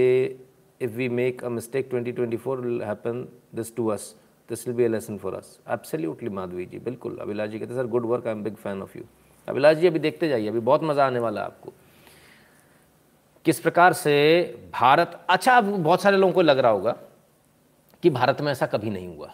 if 0.82 0.92
we 0.92 1.08
make 1.10 1.44
a 1.44 1.50
mistake 1.50 1.90
2024 1.92 2.60
will 2.60 2.82
happen 2.82 3.28
this 3.56 3.76
to 3.76 3.88
us 3.88 4.16
this 4.50 4.68
will 4.68 4.76
be 4.78 4.84
a 4.84 4.88
lesson 4.88 5.18
for 5.18 5.34
us 5.34 5.60
Madhavi 6.32 6.66
ji 6.66 6.80
बिल्कुल 6.80 7.18
अभिलाष 7.18 7.50
जी 7.50 7.60
कहते 7.60 7.76
sir 7.76 7.88
good 7.88 8.06
work 8.06 8.28
I 8.28 8.34
am 8.34 8.44
big 8.44 8.56
fan 8.56 8.82
of 8.82 8.98
you 8.98 9.04
Abhilash 9.48 9.78
ji 9.78 9.88
अभी 9.88 10.00
देखते 10.00 10.30
जाइए, 10.30 10.48
अभी 10.48 10.60
बहुत 10.60 10.84
मज़ा 10.84 11.06
आने 11.06 11.20
वाला 11.20 11.42
है 11.42 11.48
आपको। 11.48 11.74
किस 13.46 13.60
प्रकार 13.60 13.94
से 13.94 14.16
भारत 14.74 15.20
अच्छा 15.30 15.58
अब 15.58 15.64
बहुत 15.64 16.02
सारे 16.02 16.18
लोगों 16.18 16.34
को 16.34 16.42
लग 16.42 16.60
रहा 16.60 16.72
होगा 16.72 16.96
कि 18.04 18.10
भारत 18.10 18.42
में 18.42 18.52
ऐसा 18.52 18.66
कभी 18.66 18.90
नहीं 18.90 19.08
हुआ। 19.18 19.28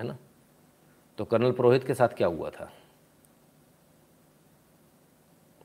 है 0.00 0.06
ना? 0.06 0.16
तो 1.18 1.24
कर्नल 1.24 1.52
पुरोहित 1.52 1.84
के 1.84 1.94
साथ 1.94 2.08
क्या 2.08 2.28
हुआ 2.28 2.50
था? 2.50 2.70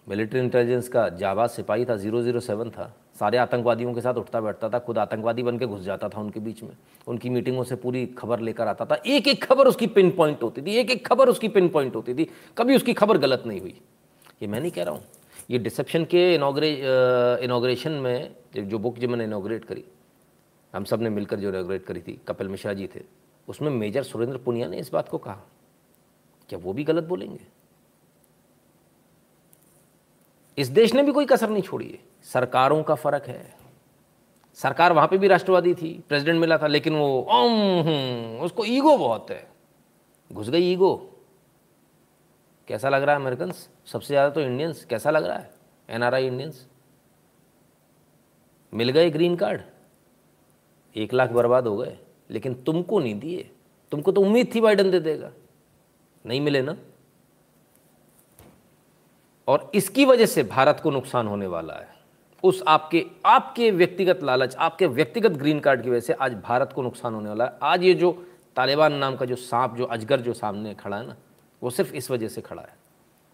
मिलिट्री 0.09 0.39
इंटेलिजेंस 0.39 0.87
का 0.87 1.07
जाबाज 1.17 1.49
सिपाही 1.49 1.85
था 1.85 1.95
ज़ीरो 1.95 2.21
ज़ीरो 2.21 2.39
सेवन 2.39 2.69
था। 2.69 2.93
सारे 3.19 3.37
आतंकवादियों 3.37 3.93
के 3.93 4.01
साथ 4.01 4.13
उठता 4.13 4.39
बैठता 4.41 4.69
था, 4.69 4.79
खुद 4.79 4.97
आतंकवादी 4.97 5.43
बन 5.43 5.57
के 5.59 5.65
घुस 5.65 5.81
जाता 5.81 6.09
था 6.09 6.19
उनके 6.19 6.39
बीच 6.39 6.61
में। 6.63 6.71
उनकी 7.07 7.29
मीटिंगों 7.29 7.63
से 7.63 7.75
पूरी 7.75 8.05
खबर 8.17 8.39
लेकर 8.39 8.67
आता 8.67 8.85
था। 8.85 8.95
एक 9.05 9.27
एक 9.27 9.43
खबर 9.43 9.67
उसकी 9.67 9.87
पिन 9.87 10.09
पॉइंट 10.11 10.43
होती 10.43 10.61
थी 10.61 10.75
एक 10.77 10.91
एक 10.91 11.05
खबर 11.07 11.29
उसकी 11.29 11.47
पिन 11.49 11.69
पॉइंट 11.69 11.95
होती 11.95 12.13
थी। 12.13 12.27
कभी 12.57 12.75
उसकी 12.75 12.93
खबर 12.93 13.17
गलत 13.17 13.43
नहीं 13.45 13.59
हुई। 13.61 13.75
ये 14.41 14.47
मैं 14.47 14.59
नहीं 14.59 14.71
कह 14.71 14.83
रहा 14.83 14.93
हूँ। 14.93 15.03
ये 15.49 15.59
डिसेप्शन 15.59 16.05
के 16.05 16.33
इनाग्रे 16.35 16.71
इनाग्रेशन 17.43 17.91
में 17.91 18.35
जो 18.57 18.79
बुक 18.79 18.97
जो 18.97 19.07
मैंने 19.07 19.23
इनाग्रेट 19.23 19.65
करी, 19.65 19.83
हम 20.73 20.83
सबने 20.83 21.09
मिलकर 21.09 21.39
जो 21.39 21.49
इनाग्रेट 21.49 21.85
करी 21.85 22.01
थी, 22.01 22.19
कपिल 22.27 22.47
मिश्रा 22.47 22.73
जी 22.73 22.89
थे, 22.95 23.01
उसमें 23.47 23.69
मेजर 23.69 24.03
सुरेंद्र 24.03 24.37
पुनिया 24.37 24.67
ने 24.67 24.77
इस 24.77 24.91
बात 24.93 25.09
को 25.09 25.17
कहा। 25.17 25.41
क्या 26.49 26.59
वो 26.59 26.73
भी 26.73 26.83
गलत 26.83 27.03
बोलेंगे? 27.03 27.39
इस 30.57 30.67
देश 30.67 30.93
ने 30.93 31.03
भी 31.03 31.11
कोई 31.11 31.25
कसर 31.25 31.49
नहीं 31.49 31.63
छोड़ी 31.63 31.87
है। 31.87 31.99
सरकारों 32.23 32.81
का 32.83 32.95
फ़र्क 32.95 33.27
है। 33.27 33.53
सरकार 34.59 34.93
वहाँ 34.93 35.07
पे 35.07 35.17
भी 35.17 35.27
राष्ट्रवादी 35.27 35.73
थी, 35.73 35.91
प्रेसिडेंट 36.09 36.39
मिला 36.41 36.57
था, 36.57 36.67
लेकिन 36.67 36.95
वो 36.95 37.07
ओम 37.31 38.41
उसको 38.41 38.65
ईगो 38.65 38.97
बहुत 38.97 39.31
है। 39.31 39.47
घुस 40.31 40.49
गई 40.49 40.71
ईगो। 40.71 40.95
कैसा 42.67 42.89
लग 42.89 43.03
रहा 43.03 43.15
है 43.15 43.21
अमेरिकन 43.21 43.51
सबसे 43.51 44.07
ज़्यादा 44.07 44.29
तो 44.29 44.41
इंडियंस। 44.41 44.83
कैसा 44.85 45.11
लग 45.11 45.25
रहा 45.25 45.37
है? 45.37 45.49
NRI 45.89 46.27
Indians. 46.27 46.65
मिल 48.73 48.89
गए 48.89 49.09
ग्रीन 49.09 49.35
कार्ड। 49.35 49.61
एक 50.95 51.13
लाख 51.13 51.31
बर्बाद 51.31 51.67
हो 51.67 51.75
गए। 51.77 51.97
लेकिन 52.29 52.53
तुमको 52.63 52.99
नहीं 52.99 53.19
दिए। 53.19 53.49
तुमको 53.91 54.11
तो 54.11 54.21
उम्मीद 54.21 54.53
थी 54.55 54.61
बाइडन 54.61 54.91
दे 54.91 54.99
देगा। 54.99 55.31
नहीं 56.25 56.41
मिले 56.41 56.61
ना? 56.61 56.75
और 59.49 59.71
इसकी 59.75 60.05
वजह 60.05 60.25
से 60.25 60.43
भारत 60.43 60.79
को 60.83 60.91
नुकसान 60.91 61.27
होने 61.27 61.47
वाला 61.47 61.73
है। 61.73 61.87
उस 62.43 62.63
आपके 62.67 63.05
आपके 63.25 63.69
व्यक्तिगत 63.71 64.19
लालच, 64.23 64.55
आपके 64.55 64.87
व्यक्तिगत 64.87 65.31
ग्रीन 65.31 65.59
कार्ड 65.59 65.83
की 65.83 65.89
वजह 65.89 65.99
से 65.99 66.13
आज 66.13 66.33
भारत 66.33 66.73
को 66.73 66.81
नुकसान 66.81 67.13
होने 67.13 67.29
वाला 67.29 67.45
है। 67.45 67.57
आज 67.61 67.83
ये 67.83 67.93
जो 67.93 68.11
तालिबान 68.55 68.93
नाम 68.93 69.15
का 69.15 69.25
जो 69.25 69.35
सांप, 69.35 69.75
जो 69.75 69.85
अजगर 69.85 70.21
जो 70.21 70.33
सामने 70.33 70.73
खड़ा 70.73 70.97
है 70.97 71.07
ना, 71.07 71.15
वो 71.61 71.69
सिर्फ़ 71.69 71.93
इस 71.93 72.11
वजह 72.11 72.27
से 72.27 72.41
खड़ा 72.41 72.61
है। 72.61 72.77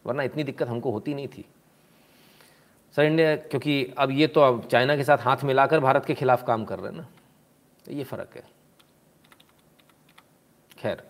वरना 0.06 0.24
इतनी 0.24 0.44
दिक्कत 0.44 0.68
हमको 0.68 0.92
होती 0.92 1.14
नहीं 1.14 1.28
थी। 1.28 1.46
सर 2.96 3.04
इंडिया 3.04 3.36
क्योंकि 3.36 3.94
अब 3.98 4.12
ये 4.12 4.28
तो 4.28 4.42
अब 4.42 4.68
चाइना 4.72 4.96
के 4.96 5.04
साथ 5.04 5.18
हाथ 5.18 5.44
मिलाकर 5.44 5.80
भारत 5.80 6.06
के 6.06 6.14
खिलाफ 6.14 6.46
काम 6.48 6.66
कर 6.66 6.80
रहे 6.80 6.92
हैं 6.92 6.98
ना 6.98 7.08
तो 7.86 7.92
ये 7.92 8.04
फ़र्क 8.04 8.36
है। 8.36 8.44
खैर। 10.78 11.04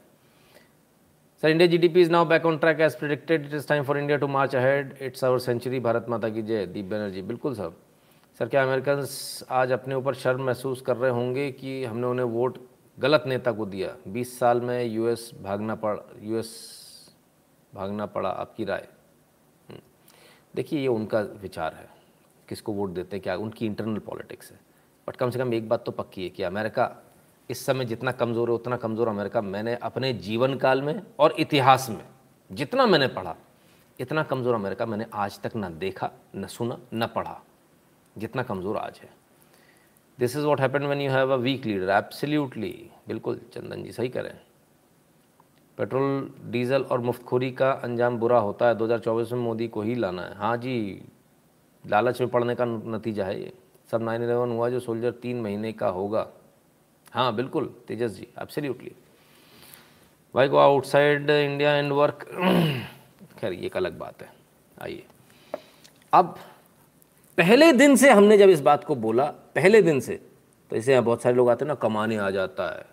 Sir 1.44 1.50
India 1.50 1.68
GDP 1.68 2.02
is 2.02 2.12
now 2.12 2.26
back 2.26 2.46
on 2.46 2.58
track 2.58 2.80
as 2.80 2.96
predicted 2.96 3.46
it 3.46 3.54
is 3.54 3.68
time 3.68 3.84
for 3.84 3.98
India 3.98 4.18
to 4.18 4.28
march 4.28 4.56
ahead 4.56 4.94
it's 5.02 5.24
our 5.24 5.40
century 5.40 5.80
Bharat 5.80 6.06
माता 6.10 6.30
की 6.30 6.42
जय 6.42 6.66
दीप 6.66 6.86
बनर्जी 6.86 7.22
बिल्कुल 7.22 7.56
सर 7.56 7.72
सर 8.40 8.48
क्या 8.48 8.64
अमेरिकन 8.64 9.06
आज 9.52 9.72
अपने 9.72 9.96
ऊपर 9.96 10.14
शर्म 10.14 10.42
महसूस 10.42 10.82
कर 10.82 10.98
रहे 10.98 11.12
होंगे 11.12 11.52
कि 11.52 11.84
हमने 11.86 12.08
उन्हें 12.08 12.26
वोट 12.26 12.58
गलत 12.98 13.24
नेता 13.28 13.52
को 13.52 13.66
दिया 13.66 13.96
20 14.14 14.28
साल 14.40 14.62
में 14.62 14.84
यूएस 14.84 15.30
भागना 15.42 15.76
पड़ 15.76 15.98
यूएस 16.22 16.54
भागना 17.76 18.06
पड़ा 18.06 18.30
आपकी 18.30 18.66
राय। 18.66 18.88
देखिए 20.56 20.80
ये 20.80 20.88
उनका 20.88 21.20
विचार 21.42 21.74
है 21.74 21.88
किसको 22.50 22.74
वोट 22.74 22.90
देते 22.90 23.16
हैं 23.16 23.24
क्या 23.24 23.36
उनकी 23.38 23.66
इंटरनल 23.66 24.00
पॉलिटिक्स 24.06 24.52
है 24.52 24.60
बट 25.08 25.16
कम 25.16 25.30
से 25.30 25.40
कम 25.40 25.54
एक 25.54 25.70
बात 25.70 25.86
तो 25.86 25.92
पक्की 25.92 26.24
है 26.24 26.30
कि 26.30 26.44
अमेरिका 26.44 26.94
इस 27.50 27.66
समय 27.66 27.86
जितना 27.86 28.12
कमज़ोर 28.12 28.50
है, 28.50 28.56
उतना 28.56 28.78
कमज़ोर 28.78 29.08
अमेरिका। 29.08 29.42
मैंने 29.42 29.76
अपने 29.78 30.14
जीवन 30.16 30.56
काल 30.58 30.82
में 30.82 31.02
और 31.20 31.36
इतिहास 31.40 31.90
में 31.90 32.06
जितना 32.50 32.86
मैंने 32.86 33.08
पढ़ा, 33.10 33.36
इतना 34.00 34.24
कमज़ोर 34.24 34.56
अमेरिका 34.56 34.86
मैंने 34.86 35.06
आज 35.14 35.40
तक 35.42 35.56
ना 35.56 35.70
देखा, 35.72 36.12
न 36.36 36.48
सुना, 36.48 36.78
न 36.94 37.08
पढ़ा, 37.08 37.40
जितना 38.16 38.44
कमज़ोर 38.44 38.78
आज 38.78 39.00
है। 39.04 39.10
This 40.20 40.36
is 40.38 40.46
what 40.46 40.62
happen 40.62 40.86
when 40.86 41.02
you 41.02 41.12
have 41.12 41.34
a 41.34 41.36
weak 41.38 41.66
leader 41.66 41.90
absolutely 41.90 42.74
बिल्कुल, 43.08 43.40
चंदन 43.54 43.84
जी 43.84 43.92
सही 43.92 44.10
करें 44.10 44.34
पेट्रोल, 45.78 46.32
डीजल 46.46 46.82
और 46.84 47.00
मुफ्तखोरी 47.02 47.52
का 47.52 47.72
अंजाम 47.84 48.18
बुरा 48.18 48.38
होता 48.40 48.68
है। 48.68 48.76
2024 48.76 49.32
में 49.32 49.40
मोदी 49.40 49.68
को 49.68 49.82
ही 49.82 49.96
लाना 49.96 50.22
है। 50.22 50.36
हाँ 50.38 50.56
जी, 50.58 51.02
लालच 51.84 52.22
में 52.22 52.30
पड़ने 52.30 52.56
का 52.56 52.66
नतीजा 52.66 53.26
है 53.26 53.40
ये। 53.42 53.52
सब 53.92 54.02
नाइन 54.02 54.24
इलेवन 54.24 54.52
हुआ, 54.52 54.70
जो 54.70 54.80
सोल्जर 54.80 55.12
तीन 55.12 55.42
महीने 55.42 55.72
का 55.74 55.88
होगा। 55.88 56.28
हाँ 57.16 57.36
बिल्कुल, 57.36 57.66
Tejas 57.88 58.12
ji 58.12 58.28
absolutely 58.42 58.92
why 60.36 60.48
go 60.48 60.58
outside 60.58 61.30
India 61.30 61.76
and 61.76 61.92
work 61.92 62.26
खैर, 63.40 63.54
ये 63.54 63.66
एक 63.66 63.78
अलग 63.78 63.98
बात 63.98 64.22
है। 64.22 64.32
आइए। 64.82 65.04
अब, 66.14 66.36
पहले 67.38 67.72
दिन 67.74 67.96
से 67.96 68.10
हमने 68.12 68.38
जब 68.38 68.50
इस 68.50 68.62
बात 68.62 68.84
को 68.84 68.96
बोला, 68.96 69.26
पहले 69.26 69.82
दिन 69.82 70.00
से 70.00 70.20
तो 70.72 70.76
इसे 70.76 70.92
यहाँ 70.92 71.04
बहुत 71.04 71.22
सारे 71.22 71.36
लोग 71.36 71.50
आते 71.50 71.66
हैं 71.66 71.68
ना, 71.68 71.76
कमाने 71.76 72.18
आ 72.18 72.30
जाता 72.30 72.68
है। 72.76 72.86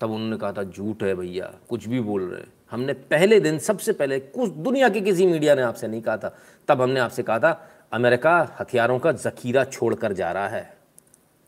तब 0.00 0.10
उन्होंने 0.10 0.36
कहा 0.36 0.52
था, 0.52 0.64
झूठ 0.64 1.02
है 1.02 1.14
भैया, 1.14 1.52
कुछ 1.68 1.88
भी 1.88 2.00
बोल 2.00 2.22
रहे 2.22 2.40
हैं। 2.40 2.52
हमने 2.70 2.92
पहले 2.92 3.40
दिन, 3.40 3.58
सबसे 3.58 3.92
पहले, 3.92 4.20
कुछ 4.20 4.50
दुनिया 4.50 4.88
के 4.88 5.00
किसी 5.00 5.26
मीडिया 5.26 5.54
ने 5.54 5.62
आपसे 5.62 5.88
नहीं 5.88 6.02
कहा 6.02 6.16
था। 6.16 6.36
तब 6.68 6.82
हमने 6.82 7.00
आपसे 7.00 7.22
कहा 7.22 7.38
था, 7.38 7.70
अमेरिका 7.92 8.56
हथियारों 8.60 8.98
का 8.98 9.12
जखीरा 9.12 9.64
छोड़कर 9.64 10.12
जा 10.12 10.32
रहा 10.32 10.48
है। 10.48 10.81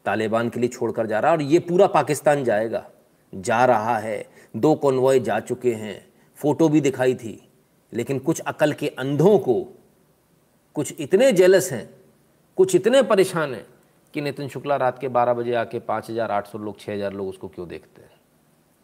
तालिबान 0.05 0.48
के 0.48 0.60
लिए 0.60 0.68
छोड़कर 0.68 1.06
जा 1.06 1.18
रहा 1.20 1.31
है 1.31 1.36
और 1.36 1.43
ये 1.43 1.59
पूरा 1.60 1.86
पाकिस्तान 1.86 2.44
जाएगा। 2.44 2.85
जा 3.32 3.64
रहा 3.64 3.98
है। 3.98 4.26
दो 4.55 4.74
कॉन्वॉय 4.74 5.20
जा 5.20 5.39
चुके 5.40 5.72
हैं। 5.74 6.05
फ़ोटो 6.39 6.68
भी 6.68 6.81
दिखाई 6.81 7.14
थी, 7.14 7.40
लेकिन 7.93 8.18
कुछ 8.18 8.40
अकल 8.40 8.72
के 8.72 8.89
अंधों 8.89 9.39
को 9.39 9.62
कुछ 10.76 10.94
इतने 11.01 11.31
जेलस 11.32 11.70
हैं, 11.72 11.89
कुछ 12.59 12.74
इतने 12.74 13.02
परेशान 13.02 13.55
हैं 13.55 13.64
कि 14.14 14.20
नितिन 14.20 14.48
शुक्ला 14.48 14.76
रात 14.76 14.98
के 14.98 15.09
12 15.09 15.35
बजे 15.35 15.55
आके 15.55 15.78
पाँच 15.81 16.10
हज़ार 16.10 16.31
आठ 16.31 16.47
सौ 16.47 16.59
लोग 16.59 16.78
छः 16.81 16.93
हज़ार 16.93 17.12
लोग 17.12 17.28
उसको 17.28 17.48
क्यों 17.48 17.68
देखते 17.68 18.02
हैं? 18.02 18.10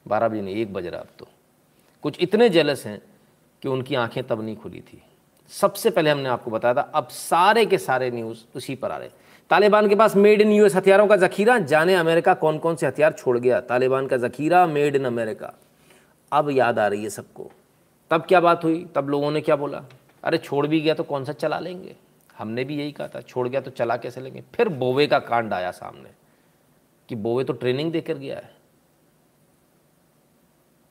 बारह 0.07 0.29
बजे 0.29 0.41
नहीं, 0.43 0.55
एक 0.57 0.73
बज 0.73 0.87
रहा 0.87 1.01
अब 1.01 1.09
तो। 1.19 1.29
कुछ 2.05 2.21
इतने 2.21 2.49
जेलस 2.49 2.85
हैं 2.87 3.01
कि 3.63 3.69
उनकी 3.69 3.95
आँखें 3.95 4.23
तब 4.27 4.43
नहीं 4.43 4.57
खुली 4.57 4.81
थी। 4.81 5.03
सबसे 5.51 5.91
पहले 5.91 6.11
हमने 6.11 6.29
आपको 6.29 6.51
बताया 6.51 6.75
था, 6.75 6.81
अब 6.81 7.09
सारे 7.09 7.65
के 7.67 7.79
सारे 7.79 8.11
न्यूज़ 8.11 8.39
उसी 8.57 8.75
पर 8.75 8.91
आ 8.91 8.97
रहे 8.97 9.09
तालिबान 9.51 9.89
के 9.89 9.95
पास 9.95 10.17
मेड 10.17 10.41
इन 10.41 10.53
यूएस 10.53 10.75
हथियारों 10.75 11.07
का 11.07 11.17
जखीरा। 11.17 11.59
जाने 11.59 11.95
अमेरिका 11.95 12.35
कौन 12.35 12.59
कौन 12.59 12.77
से 12.77 12.87
हथियार 12.87 13.13
छोड़ 13.13 13.39
गया? 13.39 13.61
तालिबान 13.61 14.07
का 14.07 14.17
जखीरा, 14.17 14.67
मेड 14.67 14.97
इन 14.97 15.05
अमेरिका। 15.05 15.53
अब 16.33 16.51
याद 16.51 16.79
आ 16.79 16.87
रही 16.89 17.03
है 17.03 17.11
सबको। 17.11 17.51
तब 18.11 18.23
क्या 18.23 18.41
बात 18.41 18.65
हुई? 18.65 18.87
तब 18.95 19.09
लोगों 19.09 19.31
ने 19.31 19.41
क्या 19.41 19.57
बोला? 19.57 19.83
अरे, 20.25 20.39
छोड़ 20.39 20.67
भी 20.67 20.81
गया 20.81 20.95
तो 20.95 21.03
कौन 21.03 21.25
सा 21.25 21.33
चला 21.33 21.59
लेंगे? 21.59 21.97
हमने 22.39 22.65
भी 22.65 22.77
यही 22.77 22.93
कहा 22.93 23.09
था, 23.09 23.21
छोड़ 23.21 23.49
गया 23.49 23.61
तो 23.61 23.71
चला 23.71 23.97
कैसे 23.97 24.21
लेंगे? 24.21 24.43
फिर 24.55 24.69
बोवे 24.69 25.07
का 25.07 25.19
कांड 25.19 25.53
आया 25.53 25.71
सामने, 25.71 26.11
कि 27.09 27.15
बोवे 27.15 27.45
तो 27.45 27.53
ट्रेनिंग 27.53 27.93
देकर 27.93 28.15
गया 28.15 28.37
है। 28.37 28.51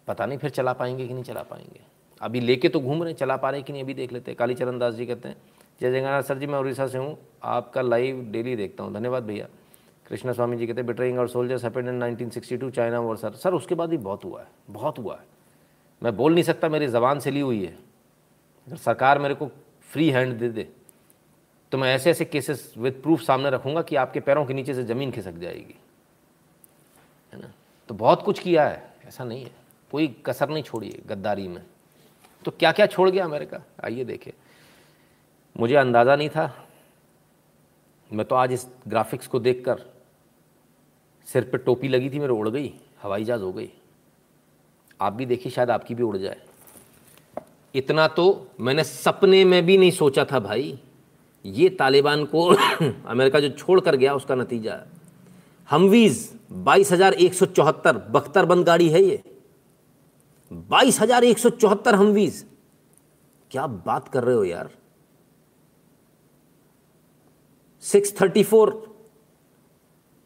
पता 0.07 0.25
नहीं 0.25 0.37
फिर 0.37 0.49
चला 0.49 0.73
पाएँगे 0.73 1.07
कि 1.07 1.13
नहीं 1.13 1.23
चला 1.23 1.41
पाएँगे। 1.41 1.79
अभी 2.21 2.39
लेके 2.39 2.69
तो 2.69 2.79
घूम 2.79 3.03
रहे 3.03 3.13
चला 3.13 3.37
पा 3.37 3.49
रहे 3.49 3.61
कि 3.61 3.73
नहीं, 3.73 3.83
अभी 3.83 3.93
देख 3.93 4.13
लेते 4.13 4.33
कालीचरण 4.33 4.79
दास 4.79 4.93
जी 4.93 5.05
कहते 5.05 5.29
हैं 5.29 5.35
जय 5.81 5.91
जगन्नाथ 5.91 6.23
सर 6.23 6.37
जी, 6.37 6.45
मैं 6.45 6.59
उड़ीसा 6.59 6.87
से 6.87 6.97
हूँ। 6.97 7.17
आपका 7.43 7.81
लाइव 7.81 8.21
डेली 8.31 8.55
देखता 8.55 8.83
हूँ। 8.83 8.93
धन्यवाद 8.93 9.23
भैया। 9.23 9.47
कृष्णा 10.07 10.31
स्वामी 10.33 10.57
जी 10.57 10.67
कहते 10.67 10.79
हैं 10.81 10.85
betraying 10.87 11.19
our 11.19 11.27
soldiers 11.29 11.63
happened 11.63 11.87
in 11.87 11.99
1962 11.99 12.69
China 12.71 12.99
war 12.99 13.17
sir 13.17 13.33
sir 13.33 13.53
उसके 13.53 13.75
बाद 13.75 13.89
भी 13.89 13.97
बहुत 13.97 14.23
हुआ 14.25 14.41
है, 14.41 14.47
बहुत 14.69 14.99
हुआ 14.99 15.15
है। 15.15 15.25
मैं 16.01 16.15
बोल 16.17 16.33
नहीं 16.33 16.43
सकता, 16.43 16.69
मेरी 16.69 16.87
ज़बान 16.87 17.19
से 17.19 17.31
ली 17.31 17.39
हुई 17.39 17.63
है। 17.65 17.77
अगर 18.67 18.77
सरकार 18.77 19.19
मेरे 19.19 19.35
को 19.35 19.49
फ्री 19.89 20.09
हैंड 20.09 20.33
दे 20.39 20.49
दे 20.49 20.67
तो 21.71 21.77
मैं 21.77 21.93
ऐसे 21.95 22.09
ऐसे 22.11 22.25
केसेस 22.25 22.73
विद 22.77 22.99
प्रूफ 23.03 23.21
सामने 23.21 23.49
रखूँगा 23.49 23.81
कि 23.81 23.95
आपके 23.95 24.19
पैरों 24.19 24.45
के 24.45 24.53
नीचे 24.53 24.73
से 24.73 24.83
ज़मीन 24.83 25.11
खिसक 25.11 25.33
जाएगी। 25.33 25.75
है 27.33 27.41
ना? 27.41 27.51
तो 27.89 27.95
बहुत 27.95 28.21
कुछ 28.23 28.39
किया 28.39 28.67
है, 28.67 28.93
ऐसा 29.05 29.23
नहीं 29.23 29.43
है। 29.43 29.51
कोई 29.91 30.07
कसर 30.25 30.49
नहीं 30.49 30.63
छोड़ी 30.63 30.89
है 30.89 30.99
गद्दारी 31.07 31.47
में। 31.47 31.61
तो 32.45 32.51
क्या 32.51 32.71
क्या 32.71 32.85
छोड़ 32.87 33.09
गया 33.09 33.25
अमेरिका? 33.25 33.61
आइए 33.83 34.03
देखिए 34.03 34.33
मुझे 35.59 35.75
अंदाज़ा 35.75 36.15
नहीं 36.15 36.29
था। 36.29 36.53
मैं 38.11 38.25
तो 38.25 38.35
आज 38.35 38.51
इस 38.51 38.65
ग्राफिक्स 38.87 39.27
को 39.27 39.39
देखकर 39.39 39.79
सिर 41.27 41.43
पे 41.43 41.57
टोपी 41.57 41.87
लगी 41.87 42.09
थी, 42.09 42.19
मेरे 42.19 42.33
उड़ 42.33 42.49
गई, 42.49 42.73
हवाई 43.01 43.23
जहाज़ 43.23 43.41
हो 43.41 43.51
गई। 43.53 43.69
आप 44.99 45.13
भी 45.13 45.25
देखिए, 45.25 45.51
शायद 45.51 45.69
आपकी 45.69 45.95
भी 45.95 46.03
उड़ 46.03 46.17
जाए। 46.17 46.37
इतना 47.75 48.07
तो 48.07 48.47
मैंने 48.59 48.83
सपने 48.83 49.43
में 49.45 49.65
भी 49.65 49.77
नहीं 49.77 49.91
सोचा 49.91 50.25
था 50.25 50.39
भाई। 50.39 50.79
ये 51.45 51.69
तालिबान 51.69 52.25
को 52.25 52.47
अमेरिका 53.07 53.39
जो 53.39 53.49
छोड़ 53.49 53.79
कर 53.79 53.95
गया, 53.95 54.15
उसका 54.15 54.35
नतीजा 54.35 54.73
है। 54.73 54.85
हमवीज, 55.69 56.29
बाईस 56.51 56.91
हज़ार 56.91 57.13
एक 57.13 57.33
सौ 57.33 57.45
चौहत्तर 57.45 57.97
बख्तरबंद 58.11 58.65
गाड़ी 58.65 58.89
है 58.89 59.03
ये। 59.03 59.21
बाईस 60.51 61.01
हज़ार 61.01 61.23
एक 61.23 61.37
सौ 61.37 61.49
चौहत्तर 61.49 61.95
हमवीज। 61.95 62.45
क्या 63.51 63.67
बात 63.67 64.07
कर 64.07 64.23
रहे 64.23 64.35
हो 64.35 64.43
यार? 64.43 64.69
Six 67.83 68.13
thirty 68.21 68.43
four 68.43 68.71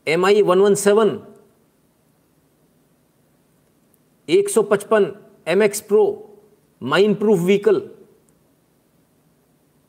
M 0.07 0.25
I 0.25 0.41
one 0.41 0.59
one 0.59 0.75
seven 0.75 1.19
एक 4.27 4.49
सौ 4.49 4.61
पचपन 4.63 5.11
M 5.47 5.63
X 5.63 5.81
pro 5.81 6.03
mine 6.81 7.13
proof 7.15 7.39
vehicle 7.39 7.81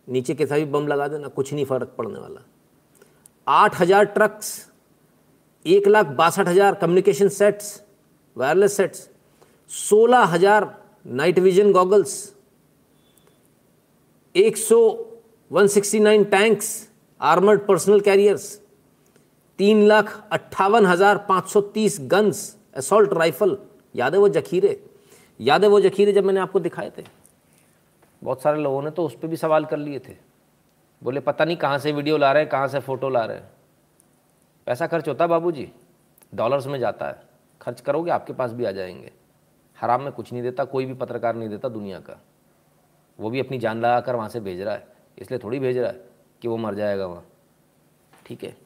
नीचे 0.09 0.35
कैसा 0.35 0.57
भी 0.57 0.65
बम 0.66 0.86
लगा 0.89 1.09
देना, 1.09 1.28
कुछ 1.28 1.53
नहीं 1.53 1.65
फ़र्क 1.65 1.95
पड़ने 1.99 2.19
वाला। 2.20 2.41
आठ 3.47 3.81
हज़ार 3.81 4.05
ट्रक्स 4.15 4.51
एक 5.66 5.86
लाख 5.89 6.07
बासठ 6.16 6.49
हज़ार 6.49 6.74
कम्युनिकेशन 6.74 7.28
सेट्स 7.28 7.81
वायरलेस 8.36 8.77
सेट्स 8.77 9.09
सोलह 9.70 10.24
हज़ार 10.35 10.69
नाइट 11.07 11.39
विजन 11.39 11.73
गॉगल्स 11.73 12.12
एक 14.35 14.57
सौ 14.57 14.81
one 15.51 15.66
sixty 15.69 16.01
nine 16.01 16.24
tanks 16.31 16.69
armoured 17.25 17.61
personal 17.67 18.01
carriers, 18.01 18.61
तीन 19.59 19.87
लाख 19.87 20.29
अट्ठावन 20.33 20.87
हज़ार 20.87 21.19
पाँच 21.29 21.49
सौ 21.49 21.61
तीस 21.75 21.97
गन्स 22.03 22.57
असॉल्ट 22.77 23.13
राइफल 23.13 23.57
याद 23.95 24.15
है 24.15 24.21
वो 24.21 24.29
जखीरे। 24.29 24.81
याद 25.41 25.65
है 25.65 25.71
वो 25.71 25.81
जखीरे 25.81 26.13
जब 26.13 26.25
मैंने 26.25 26.41
आपको 26.41 26.61
दिखाए 26.61 26.91
थे, 26.99 27.05
बहुत 28.23 28.43
सारे 28.43 28.63
लोगों 28.63 28.83
ने 28.83 28.91
तो 28.91 29.07
उस 29.07 29.15
पर 29.15 29.29
भी 29.29 29.37
सवाल 29.37 29.65
कर 29.65 29.77
लिए 29.77 29.99
थे। 29.99 30.17
बोले, 31.03 31.21
पता 31.21 31.45
नहीं 31.45 31.57
कहाँ 31.57 31.79
से 31.79 31.93
वीडियो 31.93 32.17
ला 32.17 32.33
रहे 32.33 32.43
हैं, 32.43 32.51
कहाँ 32.51 32.69
से 32.69 32.81
फ़ोटो 32.81 33.09
ला 33.09 33.25
रहे 33.25 33.37
हैं? 33.37 33.49
पैसा 34.67 34.87
खर्च 34.87 35.09
होता 35.09 35.25
है 35.25 35.29
बाबू 35.29 35.53
जी 35.53 35.71
डॉलर्स 36.35 36.67
में 36.67 36.79
जाता 36.79 37.09
है। 37.09 37.21
खर्च 37.61 37.81
करोगे, 37.81 38.11
आपके 38.11 38.33
पास 38.33 38.53
भी 38.53 38.65
आ 38.65 38.71
जाएँगे। 38.71 39.13
हराम 39.79 40.03
में 40.03 40.13
कुछ 40.13 40.33
नहीं 40.33 40.43
देता, 40.43 40.65
कोई 40.65 40.87
भी 40.87 40.95
पत्रकार 40.95 41.37
नहीं 41.37 41.49
देता 41.49 41.69
दुनिया 41.69 41.99
का। 42.01 42.21
वो 43.19 43.31
भी 43.31 43.41
अपनी 43.41 43.59
जान 43.59 43.81
लगा 43.81 44.01
कर 44.01 44.17
वहाँ 44.17 44.29
से 44.29 44.41
भेज 44.41 44.61
रहा 44.61 44.75
है। 44.75 44.87
इसलिए 45.19 45.39
थोड़ी 45.39 45.59
भेज 45.59 45.79
रहा 45.79 45.91
है। 45.91 46.14
कि 46.45 46.49
वो 46.49 46.57
मर 46.57 46.75
जाएगा 46.75 47.07
वहाँ। 47.07 47.27
ठीक 48.27 48.45
है? 48.45 48.57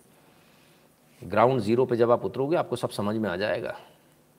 ग्राउंड 1.25 1.61
ज़ीरो 1.61 1.87
पे 1.87 1.97
जब 1.97 2.11
आप 2.11 2.25
उतरोगे, 2.25 2.57
आपको 2.57 2.77
सब 2.77 2.91
समझ 2.91 3.17
में 3.17 3.31
आ 3.31 3.37
जाएगा। 3.37 3.81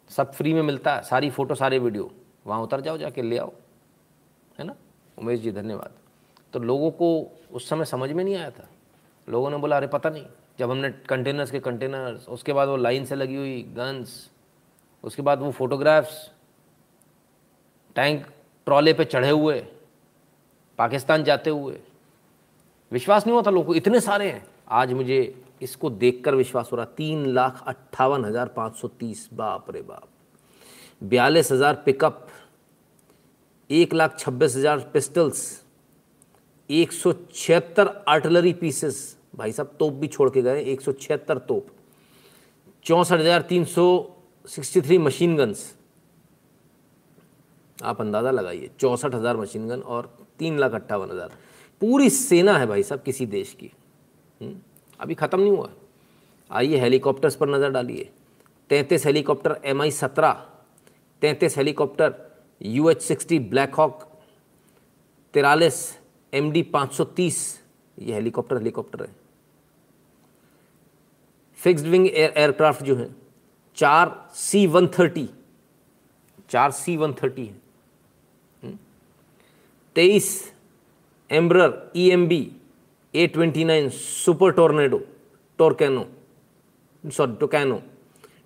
सब 0.09 0.33
फ्री 0.33 0.53
में 0.53 0.61
मिलता 0.61 0.95
है, 0.95 1.01
सारी 1.01 1.29
फ़ोटो 1.29 1.55
सारे 1.55 1.79
वीडियो 1.79 2.11
वहाँ 2.47 2.61
उतर 2.61 2.81
जाओ, 2.81 2.97
जाके 2.97 3.21
ले 3.21 3.37
आओ। 3.37 3.53
है 4.59 4.65
ना? 4.65 4.75
उमेश 5.19 5.39
जी, 5.39 5.51
धन्यवाद। 5.51 5.91
तो 6.53 6.59
लोगों 6.59 6.91
को 6.91 7.31
उस 7.51 7.69
समय 7.69 7.85
समझ 7.85 8.11
में 8.11 8.23
नहीं 8.23 8.35
आया 8.35 8.51
था। 8.51 8.69
लोगों 9.29 9.49
ने 9.49 9.57
बोला, 9.57 9.77
अरे, 9.77 9.87
पता 9.87 10.09
नहीं। 10.09 10.25
जब 10.59 10.71
हमने 10.71 10.89
कंटेनर्स 10.91 11.51
के 11.51 11.59
कंटेनर्स 11.59 12.29
उसके 12.29 12.53
बाद 12.53 12.67
वो 12.67 12.77
लाइन 12.77 13.05
से 13.05 13.15
लगी 13.15 13.35
हुई 13.35 13.61
गन्स 13.61 14.29
उसके 15.03 15.21
बाद 15.21 15.39
वो 15.39 15.51
फोटोग्राफ्स 15.51 16.31
टैंक 17.95 18.27
ट्रॉले 18.65 18.93
पे 18.93 19.05
चढ़े 19.05 19.29
हुए, 19.29 19.67
पाकिस्तान 20.77 21.23
जाते 21.23 21.49
हुए 21.49 21.79
विश्वास 22.91 23.25
नहीं 23.25 23.35
होता 23.35 23.51
लोगों 23.51 23.65
को? 23.65 23.75
इतने 23.75 23.99
सारे 23.99 24.29
हैं। 24.29 24.45
आज 24.69 24.93
मुझे 24.93 25.19
इसको 25.61 25.89
देखकर 25.91 26.35
विश्वास 26.35 26.69
हो 26.71 26.77
रहा 26.77 26.85
तीन 26.97 27.25
लाख 27.27 27.63
अट्ठावन 27.67 28.25
हज़ार 28.25 28.47
पाँच 28.47 28.75
सौ 28.75 28.87
तीस। 28.89 29.27
बाप 29.33 29.71
रे 29.71 29.81
बाप। 29.81 30.07
बयालीस 31.01 31.51
हज़ार 31.51 31.81
पिकअप। 31.85 32.27
एक 33.69 33.93
लाख 33.93 34.17
छब्बीस 34.19 34.55
हज़ार 34.55 34.79
पिस्टल्स। 34.93 35.41
एक 36.69 36.91
सौ 36.91 37.13
छिहत्तर 37.33 37.87
आर्टिलरी 38.07 38.53
पीसेस। 38.53 39.17
भाई 39.35 39.51
साहब, 39.51 39.75
तोप 39.79 39.93
भी 39.93 40.07
छोड़ 40.07 40.29
के 40.29 40.41
गए 40.41 40.61
एक 40.63 40.81
सौ 40.81 40.91
छिहत्तर 40.91 41.37
तोप। 41.39 41.67
चौंसठ 42.85 43.19
हज़ार 43.19 43.41
तीन 43.41 43.65
सौ 43.65 43.85
सिक्सटी 44.45 44.81
थ्री 44.81 44.97
मशीन 44.97 45.35
गन्स। 45.37 45.73
आप 47.77 48.01
अंदाज़ा 48.01 48.31
लगाइए। 48.31 48.69
चौंसठ 48.79 49.15
हज़ार 49.15 49.37
मशीन 49.37 49.67
गन 49.69 49.81
और 49.81 50.09
तीन 50.39 50.59
लाख 50.59 50.73
अट्ठावन 50.73 51.11
हज़ार। 51.11 51.31
पूरी 51.81 52.09
सेना 52.09 52.57
है 52.57 52.65
भाई 52.67 52.83
साहब 52.83 53.01
किसी 53.01 53.25
देश 53.27 53.53
की। 53.53 53.71
हम्म, 54.41 54.55
अभी 54.99 55.15
ख़त्म 55.15 55.39
नहीं 55.39 55.51
हुआ। 55.51 55.69
आइए 56.49 56.79
हेलीकॉप्टर्स 56.79 57.35
पर 57.35 57.49
नज़र 57.49 57.69
डालिए। 57.71 58.09
तैंतीस 58.69 59.05
हेलीकॉप्टर 59.05 59.59
एम 59.65 59.81
आई 59.81 59.91
सत्रह 59.91 60.45
तैंतीस 61.21 61.57
helicopter 61.57 62.13
U 62.61 62.89
H 62.89 63.01
sixty 63.01 63.39
Black 63.49 63.75
Hawk 63.75 64.03
तिरालीस 65.33 65.77
एम 66.33 66.51
डी 66.51 66.61
पाँच 66.73 66.93
सौ 66.93 67.03
तीस 67.05 67.37
ये 67.97 68.13
हेलीकॉप्टर 68.13 68.57
हेलीकॉप्टर 68.57 69.01
है। 69.01 69.15
फिक्स्ड 71.59 71.87
विंग 71.87 72.07
एयर 72.07 72.33
एयरक्राफ्ट 72.37 72.83
जो 72.83 72.95
हैं 72.95 73.15
चार 73.77 74.13
सी 74.35 74.65
वन 74.67 74.87
थर्टी 74.99 75.27
चार 76.49 76.71
सी 76.71 76.95
वन 76.97 77.13
थर्टी 77.13 77.45
है। 77.45 78.77
तेईस 79.95 80.29
Embraer 81.29 81.91
E 81.95 82.09
M 82.11 82.27
B 82.27 82.41
A 83.13 83.27
twenty 83.27 83.63
nine 83.63 83.89
super 83.89 84.51
tornado 84.51 85.01
Tucano 85.59 86.05
sorry 87.03 87.35
Tucano 87.39 87.81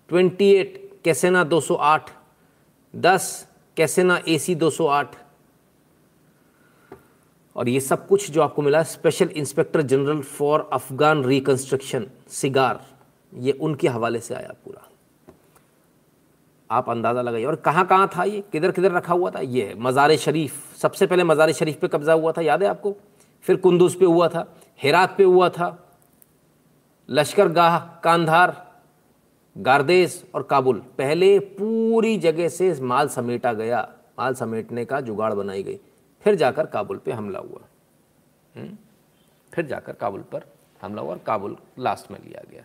twenty 0.09 0.51
eight 0.53 0.79
Cessna 1.05 1.43
दो 1.43 1.59
सौ 1.61 1.75
आठ 1.91 2.09
दस 2.93 3.47
कैसेना 3.77 4.21
ए 4.27 4.37
सी 4.37 4.55
दो 4.55 4.69
सौ 4.69 4.87
आठ 4.87 5.15
और 7.55 7.69
ये 7.69 7.79
सब 7.79 8.07
कुछ 8.07 8.29
जो 8.31 8.41
आपको 8.41 8.61
मिला 8.61 8.81
special 8.83 9.29
inspector 9.37 9.81
general 9.81 10.21
for 10.37 10.69
Afghan 10.73 11.23
reconstruction 11.23 12.05
SIGAR, 12.31 12.79
ये 13.33 13.51
उनके 13.51 13.87
हवाले 13.87 14.19
से 14.19 14.33
आया 14.35 14.53
पूरा। 14.65 14.87
आप 16.69 16.89
अंदाज़ा 16.89 17.21
लगाइए। 17.21 17.45
और 17.45 17.55
कहाँ 17.55 17.85
कहाँ 17.87 18.09
था 18.15 18.23
ये? 18.23 18.43
किधर 18.51 18.71
किधर 18.71 18.91
रखा 18.91 19.13
हुआ 19.13 19.29
था? 19.31 19.39
ये 19.39 19.73
मज़ार 19.77 20.15
शरीफ। 20.17 20.75
सबसे 20.77 21.07
पहले 21.07 21.23
मज़ार 21.23 21.51
शरीफ 21.51 21.79
पे 21.79 21.87
कब्ज़ा 21.87 22.13
हुआ 22.13 22.31
था, 22.31 22.41
याद 22.41 22.63
है 22.63 22.69
आपको? 22.69 22.95
फिर 23.45 23.55
कुंदूस 23.55 23.95
पे 23.95 24.05
हुआ 24.05 24.27
था, 24.27 24.45
हेरात 24.79 25.15
पे 25.17 25.23
हुआ 25.23 25.49
था, 25.49 25.77
लश्कर 27.09 27.47
गाह, 27.47 27.77
कांधार, 28.03 28.55
गारदेस 29.55 30.23
और 30.35 30.43
काबुल। 30.43 30.77
पहले 30.97 31.37
पूरी 31.39 32.17
जगह 32.17 32.49
से 32.49 32.73
माल 32.81 33.07
समेटा 33.07 33.53
गया। 33.53 33.87
माल 34.19 34.33
समेटने 34.33 34.85
का 34.85 34.99
जुगाड़ 35.01 35.33
बनाई 35.33 35.63
गई। 35.63 35.79
फिर 36.23 36.35
जाकर 36.35 36.65
काबुल 36.65 36.97
पे 36.97 37.11
हमला 37.11 37.39
हुआ। 37.39 37.61
हम्म? 38.55 38.77
फिर 39.53 39.65
जाकर 39.65 39.93
काबुल 39.93 40.21
पर 40.31 40.45
हमला 40.81 41.01
हुआ 41.01 41.11
और 41.11 41.19
काबुल 41.25 41.57
लास्ट 41.79 42.11
में 42.11 42.19
लिया 42.19 42.41
गया। 42.51 42.63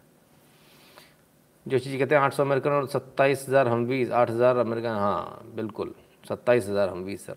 जी 1.69 1.99
कहते 1.99 2.15
हैं 2.15 2.23
आठ 2.23 2.33
सौ 2.33 2.43
अमेरिकन 2.43 2.71
और 2.71 2.87
सत्ताईस 2.89 3.45
हज़ार 3.49 3.69
हम 3.69 3.73
हमवीज 3.75 4.11
आठ 4.13 4.31
हज़ार 4.31 4.57
अमेरिकन 4.57 4.95
हाँ 4.97 5.45
बिल्कुल, 5.57 5.95
सत्ताईस 6.25 6.69
हज़ार 6.69 6.89
हम 6.89 6.99
हमवीज 6.99 7.21
सर। 7.21 7.37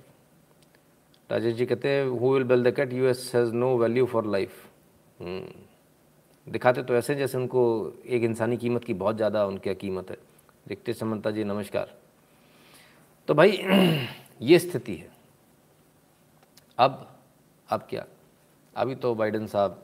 राजेश 1.29 1.55
जी 1.55 1.65
कहते 1.65 1.89
हैं 1.89 2.05
who 2.09 2.33
will 2.33 2.43
bell 2.43 2.63
the 2.63 2.73
cat 2.75 2.93
U 2.93 3.05
S 3.07 3.31
has 3.35 3.53
no 3.53 3.75
value 3.77 4.05
for 4.05 4.25
life 4.27 4.67
दिखाते 6.47 6.83
तो 6.83 6.95
ऐसे 6.95 7.15
जैसे 7.15 7.37
उनको 7.37 7.61
एक 8.05 8.23
इंसानी 8.23 8.57
कीमत 8.57 8.83
की 8.83 8.93
बहुत 8.95 9.15
ज़्यादा 9.15 9.45
उनकी 9.45 9.73
कीमत 9.75 10.09
है। 10.11 10.17
दिखते 10.67 10.93
समन्ता 10.93 11.31
जी, 11.31 11.43
नमस्कार। 11.43 11.93
तो 13.27 13.33
भाई, 13.33 13.51
ये 14.41 14.59
स्थिति 14.59 14.95
है। 14.95 15.09
अब 16.77 17.07
अब 17.69 17.85
क्या? 17.89 18.05
अभी 18.73 18.95
तो 18.95 19.13
बाइडन 19.15 19.45
साहब 19.47 19.81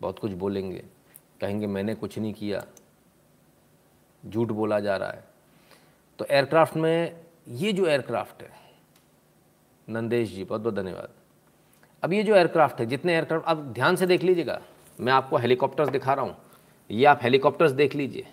बहुत 0.00 0.18
कुछ 0.18 0.32
बोलेंगे, 0.32 0.82
कहेंगे, 1.40 1.66
मैंने 1.66 1.94
कुछ 1.94 2.18
नहीं 2.18 2.32
किया। 2.34 2.64
झूठ 4.24 4.48
बोला 4.48 4.80
जा 4.80 4.96
रहा 4.96 5.10
है। 5.10 5.24
तो 6.18 6.24
एयरक्राफ्ट 6.24 6.76
में 6.76 7.20
ये 7.48 7.72
जो 7.72 7.86
एयरक्राफ्ट 7.86 8.42
है, 8.42 8.50
नंदेश 9.88 10.34
जी 10.34 10.44
बहुत 10.44 10.60
बहुत 10.60 10.74
धन्यवाद। 10.74 11.08
अब 12.02 12.12
ये 12.12 12.22
जो 12.22 12.34
एयरक्राफ्ट 12.34 12.80
है, 12.80 12.86
जितने 12.86 13.14
एयरक्राफ्ट, 13.14 13.46
अब 13.46 13.72
ध्यान 13.72 13.96
से 13.96 14.06
देख 14.06 14.22
लीजिएगा, 14.22 14.60
मैं 15.00 15.12
आपको 15.12 15.36
हेलीकॉप्टर्स 15.36 15.88
दिखा 15.88 16.14
रहा 16.14 16.24
हूँ। 16.24 16.36
ये 16.90 17.04
आप 17.04 17.20
हेलीकॉप्टर्स 17.22 17.72
देख 17.72 17.94
लीजिए। 17.94 18.26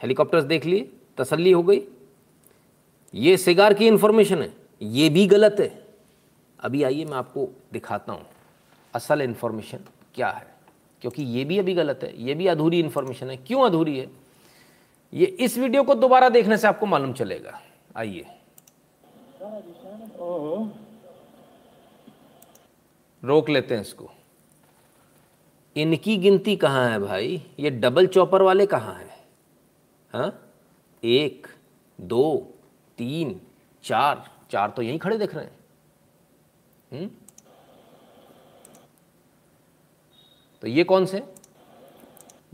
हेलीकॉप्टर्स 0.00 0.44
देख 0.44 0.66
लिए, 0.66 0.90
तसल्ली 1.18 1.52
हो 1.52 1.62
गई। 1.62 1.80
ये 3.14 3.36
सिगार 3.36 3.74
की 3.74 3.86
इन्फॉर्मेशन 3.86 4.42
है, 4.42 4.52
ये 4.82 5.08
भी 5.08 5.26
गलत 5.26 5.56
है। 5.60 5.70
अभी 6.60 6.82
आइए 6.82 7.04
मैं 7.04 7.16
आपको 7.16 7.48
दिखाता 7.72 8.12
हूँ, 8.12 8.26
असल 8.94 9.22
इन्फॉर्मेशन 9.22 9.78
क्या 10.14 10.28
है। 10.28 10.46
क्योंकि 11.02 11.22
ये 11.22 11.44
भी 11.44 11.58
अभी 11.58 11.74
गलत 11.74 12.00
है, 12.02 12.22
ये 12.22 12.34
भी 12.34 12.46
अधूरी 12.46 12.80
इन्फॉर्मेशन 12.80 13.30
है। 13.30 13.36
क्यों 13.36 13.64
अधूरी 13.66 13.98
है? 13.98 14.06
ये 15.14 15.26
इस 15.26 15.58
वीडियो 15.58 15.82
को 15.82 15.94
दोबारा 15.94 16.28
देखने 16.28 16.56
से 16.56 16.68
आपको 16.68 16.86
मालूम 16.86 17.12
चलेगा। 17.12 17.62
आइए। 17.96 18.26
रोक 23.24 23.48
लेते 23.48 23.74
हैं 23.74 23.82
इसको। 23.82 24.10
इनकी 25.76 26.16
गिनती 26.16 26.56
कहाँ 26.56 26.90
है 26.90 26.98
भाई? 26.98 27.46
ये 27.58 27.70
डबल 27.70 28.06
चॉपर 28.06 28.42
वाले 28.42 28.66
कहाँ 28.66 28.94
हैं? 28.94 29.24
हाँ? 30.12 30.52
एक, 31.04 31.46
दो, 32.00 32.54
तीन, 32.98 33.40
चार। 33.82 34.30
चार 34.50 34.70
तो 34.70 34.82
यहीं 34.82 34.98
खड़े 34.98 35.18
दिख 35.18 35.34
रहे 35.34 35.44
हैं। 35.44 35.58
हुँ? 36.92 37.10
तो 40.60 40.68
ये 40.68 40.84
कौन 40.84 41.06
से? 41.06 41.34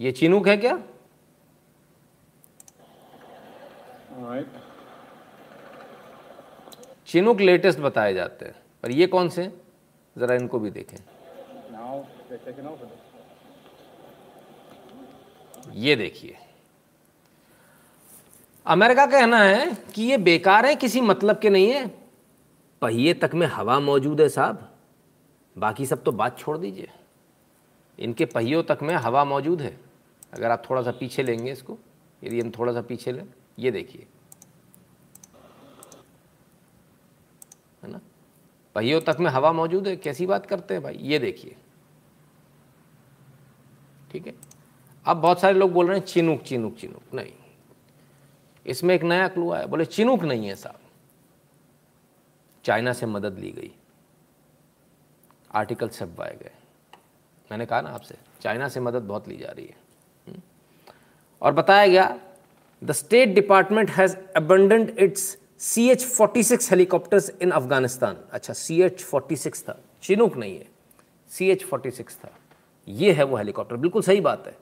ये 0.01 0.13
चिनूक 0.13 0.49
है 0.49 0.57
क्या? 0.57 0.83
चिनूक 7.07 7.41
लेटेस्ट 7.41 7.79
बताए 7.79 8.13
जाते 8.15 8.45
हैं 8.45 8.55
पर 8.83 8.91
ये 8.91 9.07
कौन 9.07 9.29
से? 9.29 9.47
ज़रा 10.17 10.35
इनको 10.35 10.59
भी 10.59 10.71
देखें। 10.71 10.97
ये 15.73 15.97
देखिए। 15.97 16.37
अमेरिका 18.67 19.07
कहना 19.07 19.39
है 19.39 19.75
कि 19.95 20.03
ये 20.03 20.19
बेकार 20.19 20.67
है 20.67 20.75
किसी 20.77 21.01
मतलब 21.01 21.39
के 21.39 21.51
नहीं 21.51 21.71
है। 21.71 21.87
पहिए 22.83 23.15
तक 23.15 23.31
में 23.35 23.47
हवा 23.47 23.79
मौजूद 23.81 24.21
है 24.21 24.29
साहब। 24.29 24.69
बाकी 25.57 25.87
सब 25.87 26.03
तो 26.03 26.13
बात 26.13 26.39
छोड़ 26.39 26.57
दीजिए। 26.59 26.91
इनके 27.99 28.25
पहियों 28.25 28.63
तक 28.63 28.79
में 28.83 28.95
हवा 28.95 29.25
मौजूद 29.25 29.63
है। 29.63 29.79
अगर 30.33 30.51
आप 30.51 30.63
थोड़ा 30.71 30.83
सा 30.83 30.91
पीछे 30.91 31.23
लेंगे 31.23 31.53
इसको 31.53 31.79
यदि 32.25 32.41
हम 32.41 32.51
थोड़ा 32.51 32.73
सा 32.73 32.83
पीछे 32.83 33.13
लें। 33.13 33.27
ये 33.61 33.71
देखिए। 33.71 34.07
है 37.83 37.91
ना? 37.91 38.01
पहियों 38.75 39.01
तक 39.01 39.17
में 39.21 39.31
हवा 39.31 39.53
मौजूद 39.53 39.89
है, 39.89 39.97
कैसी 39.97 40.27
बात 40.27 40.47
करते 40.47 40.75
हैं 40.75 40.83
भाई? 40.83 40.95
ये 40.95 41.19
देखिए। 41.19 41.57
ठीक 44.11 44.27
है? 44.27 44.35
अब 45.05 45.17
बहुत 45.17 45.41
सारे 45.41 45.59
लोग 45.59 45.73
बोल 45.73 45.89
रहे 45.89 45.99
हैं, 45.99 46.07
चिनुक 46.07 46.43
चिनुक 46.43 46.77
चिनुक। 46.77 47.03
नहीं। 47.15 47.33
इसमें 48.67 48.95
एक 48.95 49.03
नया 49.03 49.29
क्लू 49.29 49.53
आया। 49.53 49.67
बोले, 49.67 49.85
चिनुक 49.85 50.23
नहीं 50.23 50.49
है 50.49 50.55
साहब। 50.55 50.81
चाइना 52.65 52.93
से 52.93 53.07
मदद 53.07 53.39
ली 53.39 53.51
गई। 53.51 53.75
आर्टिकल 55.55 55.89
छपवाए 55.89 56.37
गए। 56.37 56.51
मैंने 57.51 57.67
कहा 57.67 57.81
ना 57.81 57.91
आपसे, 57.91 58.17
चाइना 58.41 58.69
से 58.69 58.81
मदद 58.81 59.03
बहुत 59.03 59.29
ली 59.29 59.37
जा 59.37 59.49
रही 59.49 59.67
है। 59.67 59.77
हम्म। 60.29 60.41
और 61.43 61.53
बताया 61.53 61.87
गया 61.87 62.30
state 62.83 63.29
department 63.29 63.91
has 63.91 64.17
abandoned 64.37 64.99
its 64.99 65.37
C 65.59 65.89
H 65.91 66.05
forty 66.05 66.43
six 66.43 66.71
helicopters 66.71 67.31
in 67.43 67.51
Afghanistan 67.51 68.17
अच्छा 68.33 68.53
सी 68.53 68.81
एच 68.83 69.03
फोर्टी 69.03 69.37
सिक्स 69.37 69.63
था। 69.63 69.79
चिनुक 70.03 70.37
नहीं 70.37 70.59
है। 70.59 70.67
सी 71.31 71.51
एच 71.51 71.65
फोर्टी 71.65 71.91
सिक्स 71.91 72.17
था। 72.17 72.33
ये 72.89 73.13
है 73.13 73.25
वो 73.25 73.37
हेलीकॉप्टर 73.37 73.77
बिल्कुल 73.77 74.03
सही 74.03 74.21
बात 74.21 74.47
है। 74.47 74.57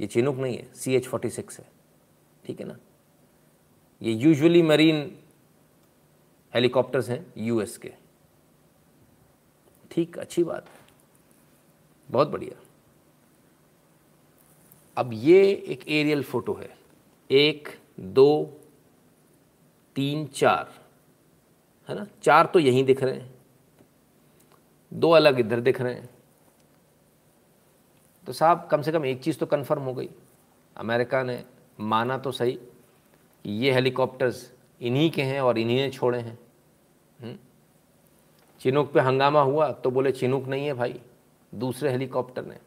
ये 0.00 0.06
चिनुक 0.06 0.36
नहीं 0.36 0.56
है। 0.58 0.72
सी 0.74 0.94
एच 0.94 1.06
फोर्टी 1.06 1.30
सिक्स 1.30 1.58
है। 1.60 1.66
ठीक 2.44 2.60
है 2.60 2.66
ना? 2.66 2.76
ये 4.02 4.12
यूजुअली 4.12 4.62
मरीन 4.62 5.18
हेलीकॉप्टर्स 6.54 7.08
हैं 7.08 7.26
यूएस 7.36 7.76
के। 7.76 7.92
ठीक, 9.90 10.18
अच्छी 10.18 10.44
बात 10.44 10.68
है। 10.68 10.78
बहुत 12.08 12.28
बढ़िया। 12.28 12.62
अब 14.96 15.10
ये 15.14 15.42
एक 15.68 15.88
एरियल 15.88 16.22
फ़ोटो 16.22 16.54
है। 16.54 16.83
एक, 17.30 17.68
दो, 18.00 18.60
तीन, 19.94 20.26
चार। 20.26 20.74
है 21.88 21.94
ना? 21.94 22.06
चार 22.22 22.46
तो 22.46 22.58
यहीं 22.58 22.84
दिख 22.84 23.02
रहे 23.02 23.14
हैं। 23.14 23.34
दो 24.94 25.10
अलग 25.10 25.40
इधर 25.40 25.60
दिख 25.60 25.80
रहे 25.80 25.94
हैं। 25.94 26.10
तो 28.26 28.32
साहब, 28.32 28.68
कम 28.70 28.82
से 28.82 28.92
कम 28.92 29.04
एक 29.04 29.22
चीज़ 29.22 29.38
तो 29.38 29.46
कंफर्म 29.46 29.82
हो 29.82 29.94
गई। 29.94 30.10
अमेरिका 30.76 31.22
ने 31.22 31.44
माना 31.80 32.18
तो 32.18 32.32
सही 32.32 32.52
कि 33.44 33.50
ये 33.50 33.72
हेलीकॉप्टर्स 33.72 34.52
इन्हीं 34.80 35.10
के 35.10 35.22
हैं 35.22 35.40
और 35.40 35.58
इन्हीं 35.58 35.76
ने 35.76 35.90
छोड़े 35.90 36.18
हैं। 36.18 36.38
हम्म? 37.20 37.38
चिनूक 38.60 38.92
पे 38.92 39.00
हंगामा 39.00 39.40
हुआ 39.40 39.72
तो 39.72 39.90
बोले, 39.90 40.12
चिनूक 40.12 40.44
नहीं 40.44 40.66
है 40.66 40.72
भाई, 40.72 41.00
दूसरे 41.54 41.90
हेलीकॉप्टर 41.90 42.44
ने। 42.44 42.58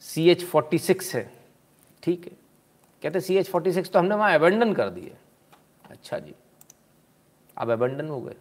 सी 0.00 0.30
एच 0.30 0.44
फोर्टी 0.44 0.78
सिक्स 0.78 1.14
है। 1.14 1.44
ठीक 2.02 2.26
है? 2.26 2.43
कहते 3.04 3.20
सी 3.20 3.36
एच 3.36 3.48
फोर्टी 3.50 3.72
सिक्स 3.72 3.90
तो 3.90 3.98
हमने 3.98 4.14
वहाँ 4.14 4.34
अबेंडन 4.34 4.72
कर 4.74 4.88
दिए 4.90 5.12
अच्छा 5.90 6.18
जी। 6.18 6.34
अब 7.56 7.70
अबेंडन 7.70 8.08
हो 8.08 8.20
गए। 8.20 8.34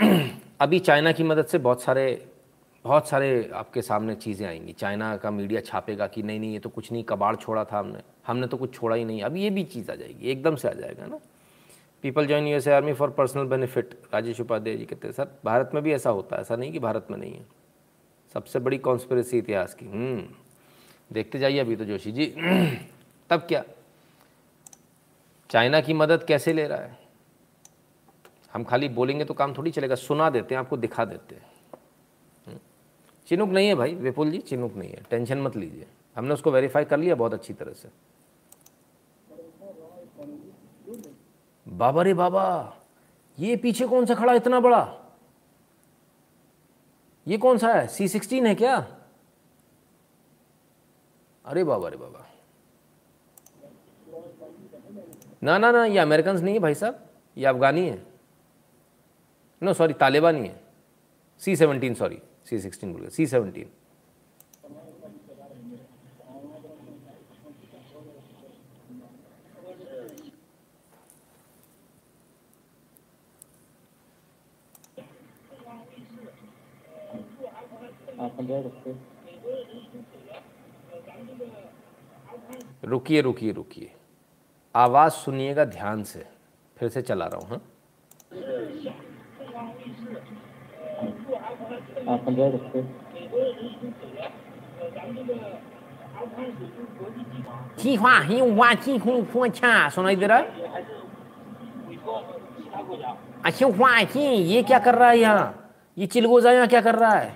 अभी 0.60 0.78
चाइना 0.78 1.12
की 1.12 1.22
मदद 1.22 1.46
से 1.46 1.58
बहुत 1.58 1.82
सारे 1.82 2.04
बहुत 2.84 3.08
सारे 3.08 3.50
आपके 3.54 3.82
सामने 3.82 4.14
चीज़ें 4.14 4.46
आएँगी। 4.46 4.72
चाइना 4.72 5.16
का 5.16 5.30
मीडिया 5.30 5.60
छापेगा 5.60 6.06
कि 6.06 6.22
नहीं 6.22 6.40
नहीं 6.40 6.52
ये 6.52 6.58
तो 6.58 6.68
कुछ 6.68 6.92
नहीं 6.92 7.02
कबाड़ 7.04 7.34
छोड़ा 7.36 7.64
था 7.64 7.78
हमने। 7.78 7.98
हमने 8.26 8.46
तो 8.46 8.56
कुछ 8.56 8.74
छोड़ा 8.74 8.96
ही 8.96 9.04
नहीं। 9.04 9.22
अब 9.22 9.36
ये 9.36 9.50
भी 9.50 9.64
चीज़ 9.64 9.90
आ 9.90 9.94
जाएगी 9.94 10.30
एकदम 10.30 10.56
से 10.56 10.68
आ 10.68 10.72
जाएगा 10.72 11.06
ना। 11.06 11.18
People 12.04 12.26
join 12.26 12.46
US 12.46 12.68
army 12.68 12.92
for 12.92 13.10
personal 13.10 13.44
benefit 13.44 13.94
Rajesh 14.14 14.40
Upadhyay 14.40 14.76
ji 14.76 14.84
कहते 14.84 15.08
हैं 15.08 15.14
सर 15.14 15.28
भारत 15.44 15.70
में 15.74 15.82
भी 15.82 15.92
ऐसा 15.92 16.10
होता 16.10 16.36
है। 16.36 16.42
ऐसा 16.42 16.56
नहीं 16.56 16.72
कि 16.72 16.78
भारत 16.78 17.06
में 17.10 17.18
नहीं 17.18 17.32
है। 17.32 17.46
सबसे 18.34 18.58
बड़ी 18.58 18.78
कॉन्स्परेसी 18.78 19.38
इतिहास 19.38 19.74
की। 19.74 19.86
हम्म, 19.86 20.24
देखते 21.12 21.38
जाइए 21.38 21.58
अभी 21.58 21.76
तो 21.76 21.84
जोशी 21.84 22.12
जी। 22.12 22.26
तब 23.30 23.40
क्या? 23.40 23.64
चाइना 25.50 25.80
की 25.80 25.94
मदद 25.94 26.24
कैसे 26.24 26.52
ले 26.52 26.66
रहा 26.66 26.78
है? 26.78 26.98
हम 28.52 28.64
खाली 28.64 28.88
बोलेंगे 28.88 29.24
तो 29.24 29.34
काम 29.34 29.54
थोड़ी 29.58 29.70
चलेगा 29.70 29.94
सुना 29.94 30.30
देते 30.30 30.54
हैं 30.54 30.60
आपको 30.60 30.76
दिखा 30.76 31.04
देते 31.04 31.34
हैं। 31.34 31.42
हम्म, 32.46 32.58
चिनुक 33.26 33.50
नहीं 33.50 33.68
है 33.68 33.74
भाई 33.74 33.94
विपुल 33.94 34.30
जी 34.30 34.38
चिनुक 34.38 34.74
नहीं 34.76 34.90
है। 34.90 35.02
टेंशन 35.10 35.38
मत 35.38 35.56
लीजिए। 35.56 35.86
हमने 36.16 36.34
उसको 36.34 36.50
वेरीफाई 36.50 36.84
कर 36.84 36.98
लिया 36.98 37.14
बहुत 37.14 37.34
अच्छी 37.34 37.54
तरह 37.54 37.72
से। 37.72 37.88
बाबा 41.68 42.02
रे 42.02 42.14
बाबा 42.14 42.76
ये 43.38 43.56
पीछे 43.56 43.86
कौन 43.86 44.06
सा 44.06 44.14
खड़ा 44.14 44.32
इतना 44.32 44.60
बड़ा? 44.60 44.96
ये 47.28 47.38
कौन 47.38 47.58
सा 47.58 47.74
है? 47.74 47.86
सी 47.86 48.08
सिक्सटीन 48.08 48.46
है 48.46 48.54
क्या? 48.54 48.99
अरे 51.44 51.64
बाबा 51.64 51.86
अरे 51.86 51.96
बाबा। 51.96 52.26
ना 55.42 55.56
ना 55.58 55.70
ना, 55.72 55.84
ये 55.84 55.98
अमेरिकन 55.98 56.40
नहीं 56.42 56.54
है 56.54 56.60
भाई 56.60 56.74
साहब, 56.74 57.08
ये 57.36 57.46
अफगानी 57.46 57.88
है। 57.88 57.98
नो 59.62 59.72
सॉरी 59.72 59.94
तालिबानी 59.94 60.46
है। 60.48 60.60
C 61.42 61.56
seventeen 61.56 61.94
sorry 61.94 62.18
C 62.48 62.58
sixteen 62.60 62.92
बोल 62.92 63.08
सी 63.08 63.26
सेवनटीन 63.26 63.70
रुकिए 82.82 83.20
रुकिए 83.20 83.52
रुकिए। 83.52 83.90
आवाज़ 84.74 85.12
सुनिएगा 85.12 85.64
ध्यान 85.64 86.02
से 86.04 86.24
फिर 86.76 86.88
से 86.88 87.02
चला 87.02 87.26
रहा 87.26 87.40
हूँ 87.40 87.48
हाँ? 87.50 87.60
हाँ, 92.06 92.18
हाँ, 92.18 92.34
अच्छा। 99.48 99.88
सुनाई 99.90 100.16
दे 100.16 100.26
रहा 100.26 100.38
अच्छा 103.44 103.66
हुआ 103.66 103.90
ये 104.24 104.62
क्या 104.62 104.78
कर 104.78 104.94
रहा 104.94 105.10
है 105.10 105.18
यहाँ? 105.18 105.54
ये 105.96 106.06
चिलगोजा 106.06 106.52
यहाँ 106.52 106.66
क्या 106.68 106.80
कर 106.80 106.94
रहा 106.94 107.12
है? 107.14 107.34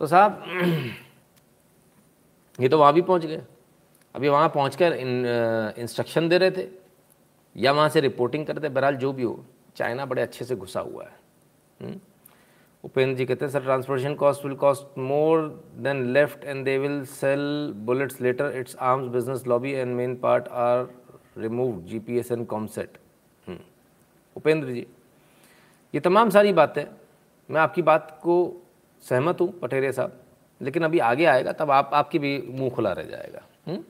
तो 0.00 0.06
साहब, 0.06 0.42
ये 2.58 2.68
तो 2.68 2.78
वहाँ 2.78 2.92
भी 2.92 3.02
पहुँच 3.02 3.26
गए। 3.26 3.42
अभी 4.14 4.28
वहाँ 4.28 4.48
पहुँच 4.48 4.76
कर 4.76 4.92
इंस्ट्रक्शन 4.92 6.28
दे 6.28 6.38
रहे 6.38 6.50
थे, 6.50 6.68
या 7.56 7.72
वहाँ 7.72 7.88
से 7.88 8.00
रिपोर्टिंग 8.00 8.46
कर 8.46 8.56
रहे 8.56 8.68
थे, 8.68 8.72
बहरहाल 8.74 8.96
जो 8.96 9.12
भी 9.12 9.22
हो, 9.22 9.44
चाइना 9.76 10.06
बड़े 10.06 10.22
अच्छे 10.22 10.44
से 10.44 10.56
घुसा 10.56 10.80
हुआ 10.80 11.04
है। 11.04 11.16
हम्म? 11.80 12.00
उपेंद्र 12.84 13.16
जी 13.16 13.24
कहते 13.26 13.44
हैं, 13.44 13.52
sir 13.52 13.62
transportation 13.62 14.14
cost 14.14 14.44
will 14.44 14.54
cost 14.56 14.98
more 14.98 15.48
than 15.78 16.04
left 16.12 16.44
and 16.44 16.64
they 16.64 16.76
will 16.78 17.04
sell 17.06 17.72
bullets 17.86 18.20
later 18.20 18.56
it's 18.56 18.76
arms 18.76 19.08
business 19.12 19.46
lobby 19.46 19.72
and 19.72 19.94
main 19.96 20.14
part 20.16 20.48
are 20.48 20.86
remove 21.38 21.80
G 21.82 21.98
P 21.98 22.18
S 22.18 22.32
and 22.32 22.46
comsat 22.46 22.98
Upendra 24.36 24.68
ji 24.68 24.86
ये 25.94 26.00
तमाम 26.00 26.30
सारी 26.30 26.52
बातें, 26.52 26.84
मैं 27.48 27.60
आपकी 27.60 27.82
बात 27.82 28.18
को 28.22 28.34
सहमत 29.02 29.40
हूँ 29.40 29.52
पटेरिया 29.60 29.92
साहब, 29.92 30.20
लेकिन 30.60 30.82
अभी 30.82 30.98
आगे 31.00 31.24
आएगा, 31.24 31.52
तब 31.52 31.70
आप, 31.70 31.90
आपकी 31.94 32.18
भी 32.18 32.42
मुँह 32.50 32.70
खुला 32.70 32.92
रह 32.92 33.02
जाएगा 33.02 33.42
हुँ? 33.66 33.84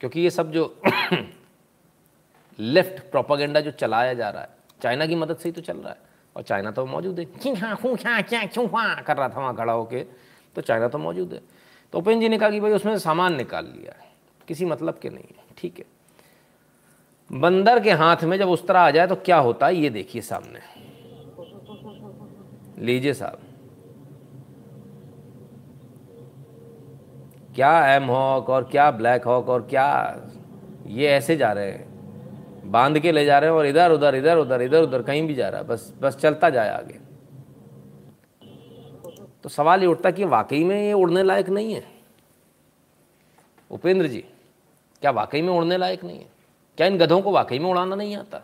क्योंकि 0.00 0.20
ये 0.20 0.30
सब 0.30 0.50
जो 0.52 0.64
लेफ़्ट 2.58 3.00
प्रोपागेंडा 3.10 3.60
जो 3.60 3.70
चलाया 3.70 4.14
जा 4.14 4.28
रहा 4.30 4.42
है, 4.42 4.48
चाइना 4.80 5.06
की 5.06 5.14
मदद 5.14 5.36
से 5.36 5.48
ही 5.48 5.52
तो 5.52 5.60
चल 5.60 5.76
रहा 5.76 5.90
है, 5.90 5.98
और 6.36 6.42
चाइना 6.42 6.70
तो 6.70 6.86
मौजूद 6.86 7.18
है। 7.18 7.24
कर 9.02 9.16
रहा 9.16 9.28
था 9.28 9.40
वहाँ 9.40 9.54
खड़ा 9.56 9.72
होके 9.72 10.02
तो 10.56 10.62
चाइना 10.62 10.88
तो 10.88 10.98
मौजूद 10.98 11.32
है। 11.32 11.40
तो 11.92 11.98
उपेन्द्र 11.98 12.20
जी 12.20 12.28
ने 12.28 12.38
कहा 12.38 12.50
कि 12.50 12.60
भाई 12.60 12.72
उसमें 12.72 12.98
सामान 12.98 13.36
निकाल 13.36 13.64
लिया 13.66 13.92
है, 13.92 14.08
किसी 14.48 14.64
मतलब 14.64 14.98
के 14.98 15.10
नहीं 15.10 15.24
है, 15.28 15.44
ठीक 15.58 15.78
है। 15.78 15.84
बंदर 17.30 17.80
के 17.80 17.92
हाथ 17.92 18.24
में 18.24 18.36
जब 18.38 18.48
उस 18.48 18.66
तरह 18.66 18.80
आ 18.80 18.90
जाए 18.90 19.06
तो 19.06 19.16
क्या 19.16 19.36
होता 19.38 19.66
है, 19.66 19.76
ये 19.76 19.90
देखिए 19.90 20.22
सामने। 20.22 20.60
लीजिए 22.78 23.14
साहब। 23.14 23.38
क्या 27.54 27.94
एम 27.94 28.04
हॉक 28.04 28.50
और 28.50 28.64
क्या 28.64 28.90
ब्लैक 28.90 29.24
हॉक 29.24 29.48
और 29.48 29.62
क्या 29.62 30.20
ये 30.86 31.08
ऐसे 31.08 31.36
जा 31.36 31.52
रहे 31.52 31.70
हैं? 31.70 32.70
बाँध 32.70 32.98
के 32.98 33.12
ले 33.12 33.24
जा 33.24 33.38
रहे 33.38 33.50
हैं 33.50 33.56
और 33.56 33.66
इधर, 33.66 33.90
उधर 33.90 34.14
इधर 34.14 34.36
उधर 34.36 34.62
इधर, 34.62 34.82
उधर 34.82 35.02
कहीं 35.02 35.26
भी 35.26 35.34
जा 35.34 35.48
रहा 35.48 35.60
है। 35.60 35.66
बस 35.66 35.94
बस 36.00 36.16
चलता 36.16 36.50
जाए 36.50 36.68
आगे। 36.68 36.98
तो 39.42 39.48
सवाल 39.48 39.80
ये 39.80 39.86
उठता 39.86 40.10
कि 40.10 40.24
वाकई 40.24 40.64
में 40.64 40.82
ये 40.86 40.92
उड़ने 40.92 41.22
लायक 41.22 41.48
नहीं 41.48 41.74
है? 41.74 41.84
उपेंद्र 43.70 44.06
जी, 44.06 44.24
क्या 45.00 45.10
वाकई 45.10 45.42
में 45.42 45.48
उड़ने 45.48 45.76
लायक 45.76 46.04
नहीं 46.04 46.18
है? 46.18 46.26
क्या 46.76 46.86
इन 46.86 46.98
गधों 46.98 47.22
को 47.22 47.32
वाकई 47.32 47.58
में 47.58 47.70
उड़ाना 47.70 47.96
नहीं 47.96 48.16
आता? 48.16 48.42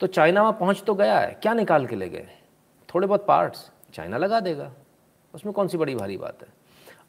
तो 0.00 0.06
चाइना 0.06 0.40
वहाँ 0.40 0.52
पहुँच 0.52 0.82
तो 0.82 0.94
गया 0.94 1.18
है। 1.20 1.38
क्या 1.42 1.54
निकाल 1.54 1.86
के 1.86 1.96
ले 1.96 2.08
गए? 2.08 2.28
थोड़े 2.94 3.06
बहुत 3.06 3.26
पार्ट्स 3.26 3.70
चाइना 3.94 4.16
लगा 4.16 4.40
देगा। 4.40 4.72
उसमें 5.34 5.54
कौन 5.54 5.68
सी 5.68 5.76
बड़ी 5.76 5.94
भारी 5.94 6.16
बात 6.16 6.42
है? 6.42 6.48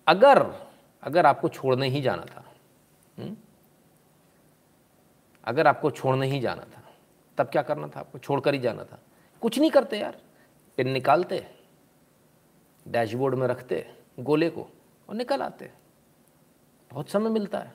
अगर 0.07 0.67
अगर 1.03 1.25
आपको 1.25 1.49
छोड़ने 1.49 1.87
ही 1.87 2.01
जाना 2.01 2.25
था 2.25 2.45
हुँ? 3.19 3.25
हम्म? 3.25 3.37
अगर 5.45 5.67
आपको 5.67 5.91
छोड़ने 5.91 6.27
ही 6.27 6.39
जाना 6.39 6.63
था, 6.63 6.81
तब 7.37 7.45
क्या 7.45 7.61
करना 7.61 7.87
था? 7.87 7.99
आपको 7.99 8.19
छोड़कर 8.19 8.53
ही 8.53 8.59
जाना 8.59 8.83
था। 8.83 8.99
कुछ 9.41 9.59
नहीं 9.59 9.71
करते 9.71 9.99
यार। 9.99 10.17
पिन 10.77 10.89
निकालते 10.89 11.55
डैशबोर्ड 12.87 13.35
में 13.35 13.47
रखते, 13.47 13.97
गोले 14.19 14.49
को, 14.49 14.69
और 15.09 15.15
निकल 15.15 15.41
आते। 15.41 15.71
बहुत 16.91 17.09
समय 17.09 17.29
मिलता 17.29 17.59
है। 17.59 17.73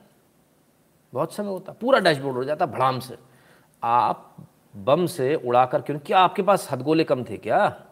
बहुत 1.13 1.33
समय 1.33 1.47
होता 1.47 1.73
पूरा 1.73 1.99
डैशबोर्ड 1.99 2.35
हो 2.35 2.43
जाता, 2.43 2.65
भड़ाम 2.65 2.99
से। 2.99 3.17
आप 3.83 4.47
बम 4.75 5.05
से 5.05 5.35
उड़ाकर 5.35 5.81
क्यों? 5.81 5.99
क्या 5.99 6.19
आपके 6.19 6.41
पास 6.41 6.71
हथगोले 6.71 7.03
कम 7.03 7.23
थे 7.23 7.37
क्या? 7.37 7.85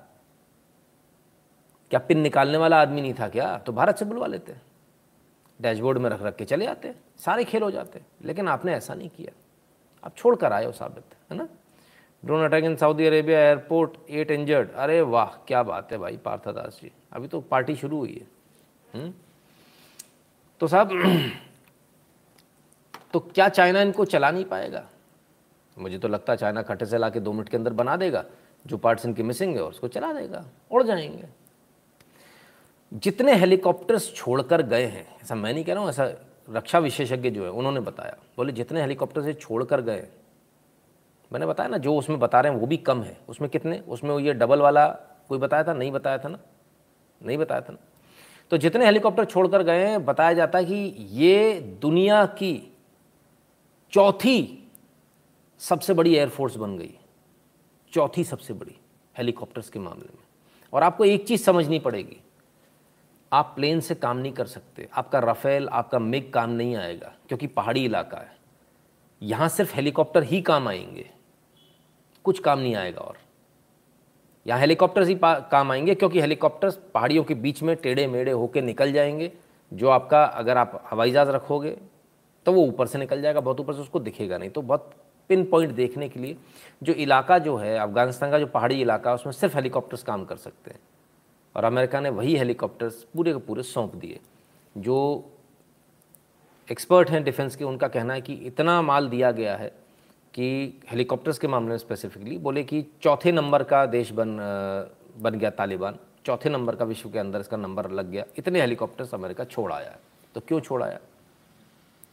क्या 1.89 1.99
पिन 1.99 2.19
निकालने 2.19 2.57
वाला 2.57 2.81
आदमी 2.81 3.01
नहीं 3.01 3.13
था 3.13 3.29
क्या? 3.29 3.57
तो 3.57 3.71
भारत 3.71 3.97
से 3.97 4.05
बुलवा 4.05 4.27
लेते। 4.27 4.55
डैशबोर्ड 5.61 5.97
में 5.97 6.09
रख 6.09 6.21
रख 6.21 6.35
के 6.35 6.45
चले 6.45 6.65
आते। 6.65 6.95
सारे 7.17 7.43
खेल 7.43 7.63
हो 7.63 7.71
जाते। 7.71 8.01
लेकिन 8.21 8.47
आपने 8.47 8.73
ऐसा 8.73 8.93
नहीं 8.93 9.09
किया। 9.09 9.31
आप 10.03 10.15
छोड़ 10.15 10.35
कर 10.35 10.53
आए 10.53 10.65
हो 10.65 10.71
साबित, 10.71 11.03
है 11.31 11.37
ना? 11.37 11.47
Drone 12.25 12.45
attack 12.45 12.63
in 12.63 12.75
Saudi 12.75 13.05
Arabia 13.05 13.39
airport, 13.39 13.91
eight 14.09 14.31
injured. 14.31 14.71
अरे 14.71 15.01
वाह, 15.01 15.25
क्या 15.25 15.63
बात 15.63 15.91
है 15.91 15.97
भाई 15.97 16.17
पार्थदास 16.17 16.79
जी। 16.83 16.91
अभी 17.13 17.27
तो 17.27 17.41
पार्टी 17.41 17.75
शुरू 17.75 17.97
हुई 17.97 18.13
है? 18.13 18.27
हम्म? 19.01 19.13
तो 20.59 20.67
साहब 20.67 20.91
तो 23.13 23.19
क्या 23.19 23.49
चाइना 23.49 23.81
इनको 23.81 24.05
चला 24.05 24.31
नहीं 24.31 24.45
पाएगा? 24.45 24.89
मुझे 25.77 25.97
तो 25.97 26.07
लगता 26.07 26.33
है 26.33 26.37
चाइना 26.37 26.61
खट्टे 26.61 26.85
से 26.85 26.97
ला 26.97 27.09
के 27.09 27.19
दो 27.19 27.33
मिनट 27.33 27.49
के 27.49 27.57
अंदर 27.57 27.73
बना 27.73 27.95
देगा। 27.95 28.25
जो 28.67 28.77
पार्ट्स 28.77 29.05
इनके 29.05 29.23
मिसिंग 29.23 29.55
है, 29.55 29.63
उसको 29.63 29.87
चला 29.87 30.13
देगा। 30.13 30.45
उड़ 30.71 30.83
जाएँगे। 30.83 31.38
जितने 32.93 33.35
हेलीकॉप्टर्स 33.35 34.13
छोड़कर 34.13 34.61
गए 34.61 34.85
हैं, 34.85 35.17
ऐसा 35.23 35.35
मैं 35.35 35.53
नहीं 35.53 35.63
कह 35.63 35.73
रहा 35.73 35.81
हूँ, 35.81 35.89
ऐसा 35.89 36.11
रक्षा 36.49 36.79
विशेषज्ञ 36.79 37.29
जो 37.29 37.43
है, 37.43 37.51
उन्होंने 37.51 37.79
बताया। 37.79 38.17
बोले, 38.37 38.51
जितने 38.51 38.81
हेलीकॉप्टर 38.81 39.21
से 39.21 39.33
छोड़कर 39.33 39.81
गए 39.81 40.07
मैंने 41.33 41.45
बताया 41.45 41.69
ना, 41.69 41.77
जो 41.77 41.95
उसमें 41.95 42.19
बता 42.19 42.41
रहे 42.41 42.53
हैं, 42.53 42.59
वो 42.59 42.67
भी 42.67 42.77
कम 42.77 43.03
है। 43.03 43.17
उसमें 43.29 43.49
कितने? 43.49 43.79
उसमें 43.79 44.19
ये 44.19 44.33
डबल 44.33 44.61
वाला 44.61 44.87
कोई 45.29 45.37
बताया 45.37 45.63
था? 45.63 45.73
नहीं 45.73 45.91
बताया 45.91 46.17
था 46.17 46.29
ना? 46.29 46.39
नहीं 47.25 47.37
बताया 47.37 47.61
था 47.61 47.73
ना? 47.73 47.77
तो 48.51 48.57
जितने 48.57 48.85
हेलीकॉप्टर 48.85 49.25
छोड़कर 49.25 49.63
गए 49.63 49.85
हैं, 49.85 50.05
बताया 50.05 50.33
जाता 50.33 50.59
है 50.59 50.65
कि 50.65 50.95
ये 50.99 51.61
दुनिया 51.61 52.25
की 52.25 52.73
चौथी 53.91 54.71
सबसे 55.59 55.93
बड़ी 55.93 56.15
एयरफोर्स 56.15 56.55
बन 56.55 56.77
गई। 56.77 56.97
चौथी 57.93 58.23
सबसे 58.23 58.53
बड़ी 58.53 58.79
हेलीकॉप्टर्स 59.17 59.69
के 59.69 59.79
मामले 59.79 60.05
में। 60.05 60.23
और 60.73 60.83
आपको 60.83 61.05
एक 61.05 61.27
चीज़ 61.27 61.43
समझनी 61.43 61.79
पड़ेगी 61.79 62.17
आप 63.31 63.51
प्लेन 63.55 63.79
से 63.79 63.95
काम 63.95 64.17
नहीं 64.17 64.31
कर 64.31 64.45
सकते। 64.45 64.87
आपका 64.93 65.19
रफ़ेल, 65.19 65.67
आपका 65.67 65.99
मिग 65.99 66.31
काम 66.33 66.49
नहीं 66.49 66.75
आएगा, 66.75 67.13
क्योंकि 67.27 67.47
पहाड़ी 67.47 67.83
इलाका 67.85 68.17
है। 68.17 68.37
यहाँ 69.21 69.49
सिर्फ़ 69.49 69.75
हेलीकॉप्टर 69.75 70.23
ही 70.23 70.41
काम 70.41 70.67
आएँगे। 70.67 71.09
कुछ 72.25 72.39
काम 72.39 72.59
नहीं 72.59 72.75
आएगा 72.75 73.01
और। 73.01 73.17
यहाँ 74.45 74.59
हेलीकॉप्टर 74.59 75.03
ही 75.03 75.17
काम 75.23 75.71
आएँगे, 75.71 75.95
क्योंकि 75.95 76.21
हेलीकॉप्टर्स 76.21 76.79
पहाड़ियों 76.93 77.23
के 77.23 77.33
बीच 77.35 77.61
में 77.63 77.75
टेढ़े 77.75 78.07
मेढ़े 78.07 78.31
होकर 78.31 78.61
निकल 78.61 78.91
जाएँगे। 78.91 79.31
जो 79.71 79.89
आपका, 79.89 80.23
अगर 80.23 80.57
आप 80.57 80.83
हवाई 80.91 81.11
जहाज़ 81.11 81.29
रखोगे 81.29 81.77
तो 82.45 82.51
वो 82.53 82.61
ऊपर 82.61 82.87
से 82.87 82.99
निकल 82.99 83.21
जाएगा, 83.21 83.39
बहुत 83.39 83.59
ऊपर 83.59 83.73
से 83.73 83.79
उसको 83.79 83.99
दिखेगा 83.99 84.37
नहीं। 84.37 84.49
तो 84.49 84.61
बहुत 84.61 84.93
पिन 85.29 85.43
पॉइंट 85.45 85.73
देखने 85.73 86.07
के 86.09 86.19
लिए 86.19 86.37
जो 86.83 86.93
इलाका 86.93 87.37
जो 87.39 87.55
है, 87.57 87.77
अफ़गानिस्तान 87.77 88.31
का 88.31 88.39
जो 88.39 88.45
पहाड़ी 88.47 88.81
इलाका 88.81 89.09
है, 89.09 89.15
उसमें 89.15 89.33
सिर्फ़ 89.33 89.55
हेलीकॉप्टर्स 89.55 90.03
काम 90.03 90.23
कर 90.25 90.35
सकते 90.37 90.71
हैं। 90.71 90.79
और 91.55 91.63
अमेरिका 91.63 91.99
ने 91.99 92.09
वही 92.09 92.35
हेलीकॉप्टर्स 92.35 93.03
पूरे 93.13 93.33
के 93.33 93.39
पूरे 93.39 93.63
सौंप 93.63 93.95
दिए। 93.95 94.19
जो 94.77 95.29
एक्सपर्ट 96.71 97.09
हैं 97.09 97.23
डिफेंस 97.23 97.55
के, 97.55 97.63
उनका 97.63 97.87
कहना 97.87 98.13
है 98.13 98.21
कि 98.21 98.33
इतना 98.33 98.81
माल 98.81 99.09
दिया 99.09 99.31
गया 99.31 99.55
है 99.57 99.69
कि 100.33 100.79
हेलीकॉप्टर्स 100.91 101.39
के 101.39 101.47
मामले 101.47 101.69
में 101.69 101.77
स्पेसिफिकली 101.77 102.37
बोले 102.37 102.63
कि 102.63 102.85
चौथे 103.01 103.31
नंबर 103.31 103.63
का 103.63 103.85
देश 103.85 104.11
बन 104.11 104.37
बन 105.19 105.35
गया 105.35 105.49
तालिबान। 105.49 105.97
चौथे 106.25 106.49
नंबर 106.49 106.75
का 106.75 106.85
विश्व 106.85 107.09
के 107.09 107.19
अंदर 107.19 107.39
इसका 107.39 107.57
नंबर 107.57 107.89
लग 107.91 108.09
गया। 108.11 108.25
इतने 108.37 108.61
हेलीकॉप्टर्स 108.61 109.13
अमेरिका 109.13 109.43
छोड़ 109.43 109.71
आया 109.73 109.89
है। 109.89 109.99
तो 110.35 110.41
क्यों 110.41 110.59
छोड़ 110.59 110.83
आया? 110.83 110.99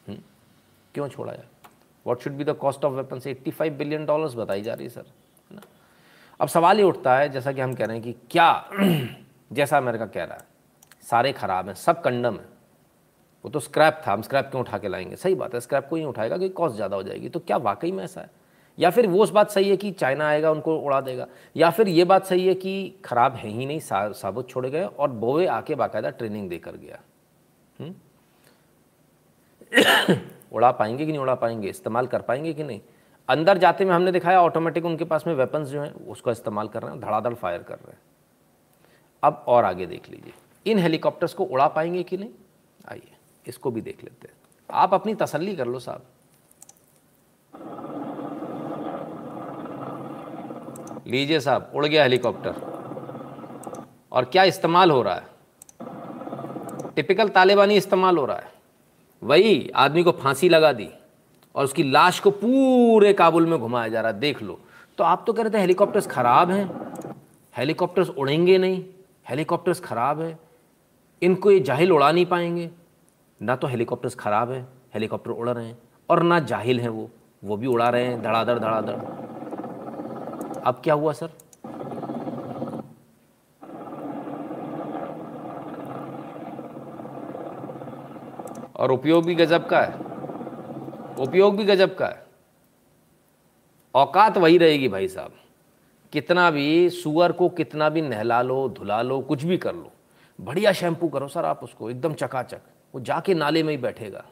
हम्म? 0.09 0.19
क्यों 0.95 1.09
छोड़ 1.09 1.29
आया? 1.31 1.45
What 2.07 2.21
should 2.21 2.33
be 2.33 2.45
the 2.45 2.51
cost 2.51 2.85
of 2.85 2.93
weapon 2.93 3.21
eighty 3.31 3.51
five 3.51 3.75
billion 3.75 4.07
dollars 4.07 4.35
बताई 4.35 4.63
जा 4.63 4.75
रही 4.75 4.85
है 4.85 4.91
सर 4.91 5.05
है 5.51 5.57
ना? 5.57 5.63
अब 6.41 6.49
सवाल 6.49 6.79
ये 6.79 6.85
उठता 6.85 7.17
है, 7.19 7.29
जैसा 7.29 7.53
कि 7.53 7.61
हम 7.61 7.75
कह 7.75 7.87
रहे 7.87 7.97
हैं 7.97 8.05
कि 8.05 8.13
क्या 8.31 8.71
जैसा 9.51 9.77
अमेरिका 9.77 10.07
कह 10.07 10.25
रहा 10.25 10.37
है, 10.37 10.45
सारे 11.03 11.33
ख़राब 11.33 11.67
हैं, 11.69 11.75
सब 11.75 12.03
कंडम 12.03 12.35
है। 12.35 12.57
वो 13.45 13.51
तो 13.51 13.61
स्क्रैप 13.61 14.03
था, 14.07 14.13
हम 14.13 14.23
स्क्रैप 14.23 14.45
क्यों 14.45 14.61
उठा 14.61 14.79
के 14.79 14.89
लाएँगे? 14.89 15.17
सही 15.17 15.35
बात 15.35 15.55
है 15.55 15.61
स्क्रैप 15.61 15.89
को 15.89 15.97
ही 15.97 16.05
उठाएगा 16.05 16.37
क्योंकि 16.37 16.55
कॉस्ट 16.55 16.77
ज़्यादा 16.77 16.97
हो 16.97 17.03
जाएगी। 17.03 17.29
तो 17.29 17.41
क्या 17.41 17.57
वाकई 17.57 17.93
में 17.93 18.05
ऐसा 18.05 18.21
है? 18.21 18.31
या 18.79 18.91
फिर 18.91 19.07
वो 19.07 19.23
उस 19.23 19.31
बात 19.31 19.51
सही 19.51 19.71
है 19.71 19.77
कि 19.77 19.91
चाइना 19.91 20.29
आएगा, 20.29 20.51
उनको 20.51 20.77
उड़ा 20.79 21.01
देगा? 21.01 21.27
या 21.57 21.71
फिर 21.71 21.89
ये 21.89 22.05
बात 22.05 22.25
सही 22.25 22.47
है 22.47 22.55
कि 22.55 22.95
ख़राब 23.05 23.35
है 23.35 23.49
ही 23.49 23.67
नहीं 23.67 23.81
साबुत 24.13 24.49
छोड़े 24.49 24.71
गए 24.71 24.85
और 24.85 25.11
बोवे 25.11 25.47
आके 25.47 25.75
बाकायदा 25.75 26.11
ट्रेनिंग 26.11 26.49
देकर 26.51 26.77
गया। 26.77 26.99
हम्म? 27.81 27.95
उड़ा 30.53 30.71
पाएँगे 30.71 31.07
कि 31.07 31.13
नहीं 31.13 31.21
उड़ा 31.21 31.35
पाएँगे? 31.35 31.69
इस्तेमाल 31.69 32.07
कर 32.07 32.21
पाएँगे 32.21 32.53
कि 32.55 32.65
नहीं? 32.65 32.81
अंदर 33.29 33.59
जाते 33.59 33.85
में 33.85 33.93
हमने 33.93 34.13
दिखाया 34.13 34.43
ऑटोमेटिक 34.43 34.85
उनके 34.85 35.05
पास 35.05 35.27
में 35.27 35.35
वेपन्स 35.35 35.69
जो 35.69 35.83
हैं, 35.83 35.93
उसका 35.93 36.33
इस्तेमाल 36.33 36.69
कर 36.69 36.83
रहे 36.83 36.91
हैं, 36.93 37.01
धड़ाधड़ 37.01 37.35
फायर 37.35 37.63
कर 37.63 37.75
रहे 37.75 37.93
हैं। 37.93 37.99
अब 39.23 39.45
और 39.49 39.65
आगे 39.65 39.87
देख 39.87 40.11
लीजिए। 40.11 40.33
इन 40.67 40.79
हेलीकॉप्टर्स 40.79 41.35
को 41.35 41.45
उड़ा 41.45 41.67
पाएँगे 41.69 42.03
कि 42.03 42.17
नहीं? 42.17 42.31
आइए, 42.91 43.13
इसको 43.47 43.71
भी 43.71 43.81
देख 43.81 44.05
लेते 44.05 44.29
हैं। 44.29 44.35
आप 44.71 44.95
अपनी 44.95 45.15
तसल्ली 45.15 45.57
कर 45.57 45.67
लो 45.67 45.79
साहब। 45.79 46.03
लीजिए 51.07 51.41
साहब, 51.41 51.71
उड़ 51.75 51.87
गया 51.87 52.03
हेलीकॉप्टर। 52.03 52.55
और 54.13 54.25
क्या 54.25 54.45
इस्तेमाल 54.45 54.91
हो 54.91 55.03
रहा 55.03 55.15
है? 55.15 55.27
टिपिकल 56.97 57.29
तालिबानी 57.29 57.77
इस्तेमाल 57.77 58.19
हो 58.19 58.25
रहा 58.25 58.37
है। 58.37 58.53
वही 59.23 59.71
आदमी 59.77 60.03
को 60.03 60.13
फांसी 60.13 60.49
लगा 60.49 60.73
दी 60.73 60.89
और 61.55 61.65
उसकी 61.65 61.83
लाश 61.83 62.21
को 62.21 62.31
पूरे 62.31 63.13
काबुल 63.13 63.47
में 63.47 63.59
घुमाया 63.59 63.89
जा 63.89 64.01
रहा 64.01 64.13
है। 64.13 64.19
देख 64.21 64.43
लो। 64.43 64.59
तो 64.99 65.05
आप 65.05 65.25
तो 65.27 65.33
कह 65.33 65.43
रहे 65.43 65.53
थे 65.53 65.59
हेलीकॉप्टर्स 65.59 66.07
ख़राब 66.07 66.51
हैं। 66.51 66.67
हेलीकॉप्टर्स 67.57 68.09
उड़ेंगे 68.09 68.59
नहीं। 68.59 68.85
हेलीकॉप्टर्स 69.31 69.81
ख़राब 69.81 70.21
है। 70.21 70.39
इनको 71.23 71.51
ये 71.51 71.61
जाहिल 71.61 71.93
उड़ा 71.93 72.13
नहीं 72.13 72.27
पाएँगे। 72.27 72.71
ना 73.43 73.57
तो 73.57 73.67
हेलीकॉप्टर्स 73.67 74.15
ख़राब 74.15 74.51
है, 74.51 74.67
हेलीकॉप्टर 74.95 75.31
उड़ 75.31 75.49
रहे 75.51 75.67
हैं, 75.67 75.79
और 76.09 76.23
ना 76.23 76.39
जाहिल 76.41 76.81
हैं 76.81 76.89
वो। 76.89 77.11
वो 77.45 77.57
भी 77.57 77.67
उड़ा 77.67 77.89
रहे 77.89 78.05
हैं, 78.05 78.23
धड़ाधड़ 78.23 78.59
धड़ाधड़। 78.59 78.95
अब 80.61 80.81
क्या 80.85 80.95
हुआ, 80.95 81.13
सर? 81.13 81.31
और 88.77 88.93
उपयोग 88.93 89.25
भी 89.25 89.35
गजब 89.35 89.67
का 89.67 89.81
है। 89.81 89.95
उपयोग 91.19 91.57
भी 91.57 91.65
गजब 91.65 91.97
का 91.97 92.07
है। 92.07 92.27
औकात 93.95 94.39
वही 94.39 94.59
रहेगी 94.59 94.89
भाई 94.89 95.09
साहब। 95.09 95.33
कितना 96.13 96.51
भी 96.51 96.91
सुअर 96.91 97.33
को 97.33 97.49
कितना 97.49 97.89
भी 97.89 98.01
नहला 98.01 98.43
लो, 98.43 98.69
धुला 98.69 99.03
लो, 99.03 99.21
कुछ 99.21 99.45
भी 99.45 99.59
कर 99.59 99.75
लो। 99.75 99.93
बढ़िया 100.41 100.73
शैम्पू 100.73 101.09
करो 101.09 101.29
सर 101.29 101.45
आप 101.45 101.65
उसको, 101.65 101.91
एकदम 101.91 102.15
चकाचक। 102.15 102.61
वो 102.95 103.01
जाके 103.01 103.35
नाले 103.35 103.63
में 103.63 103.71
ही 103.71 103.77
बैठेगा। 103.77 104.25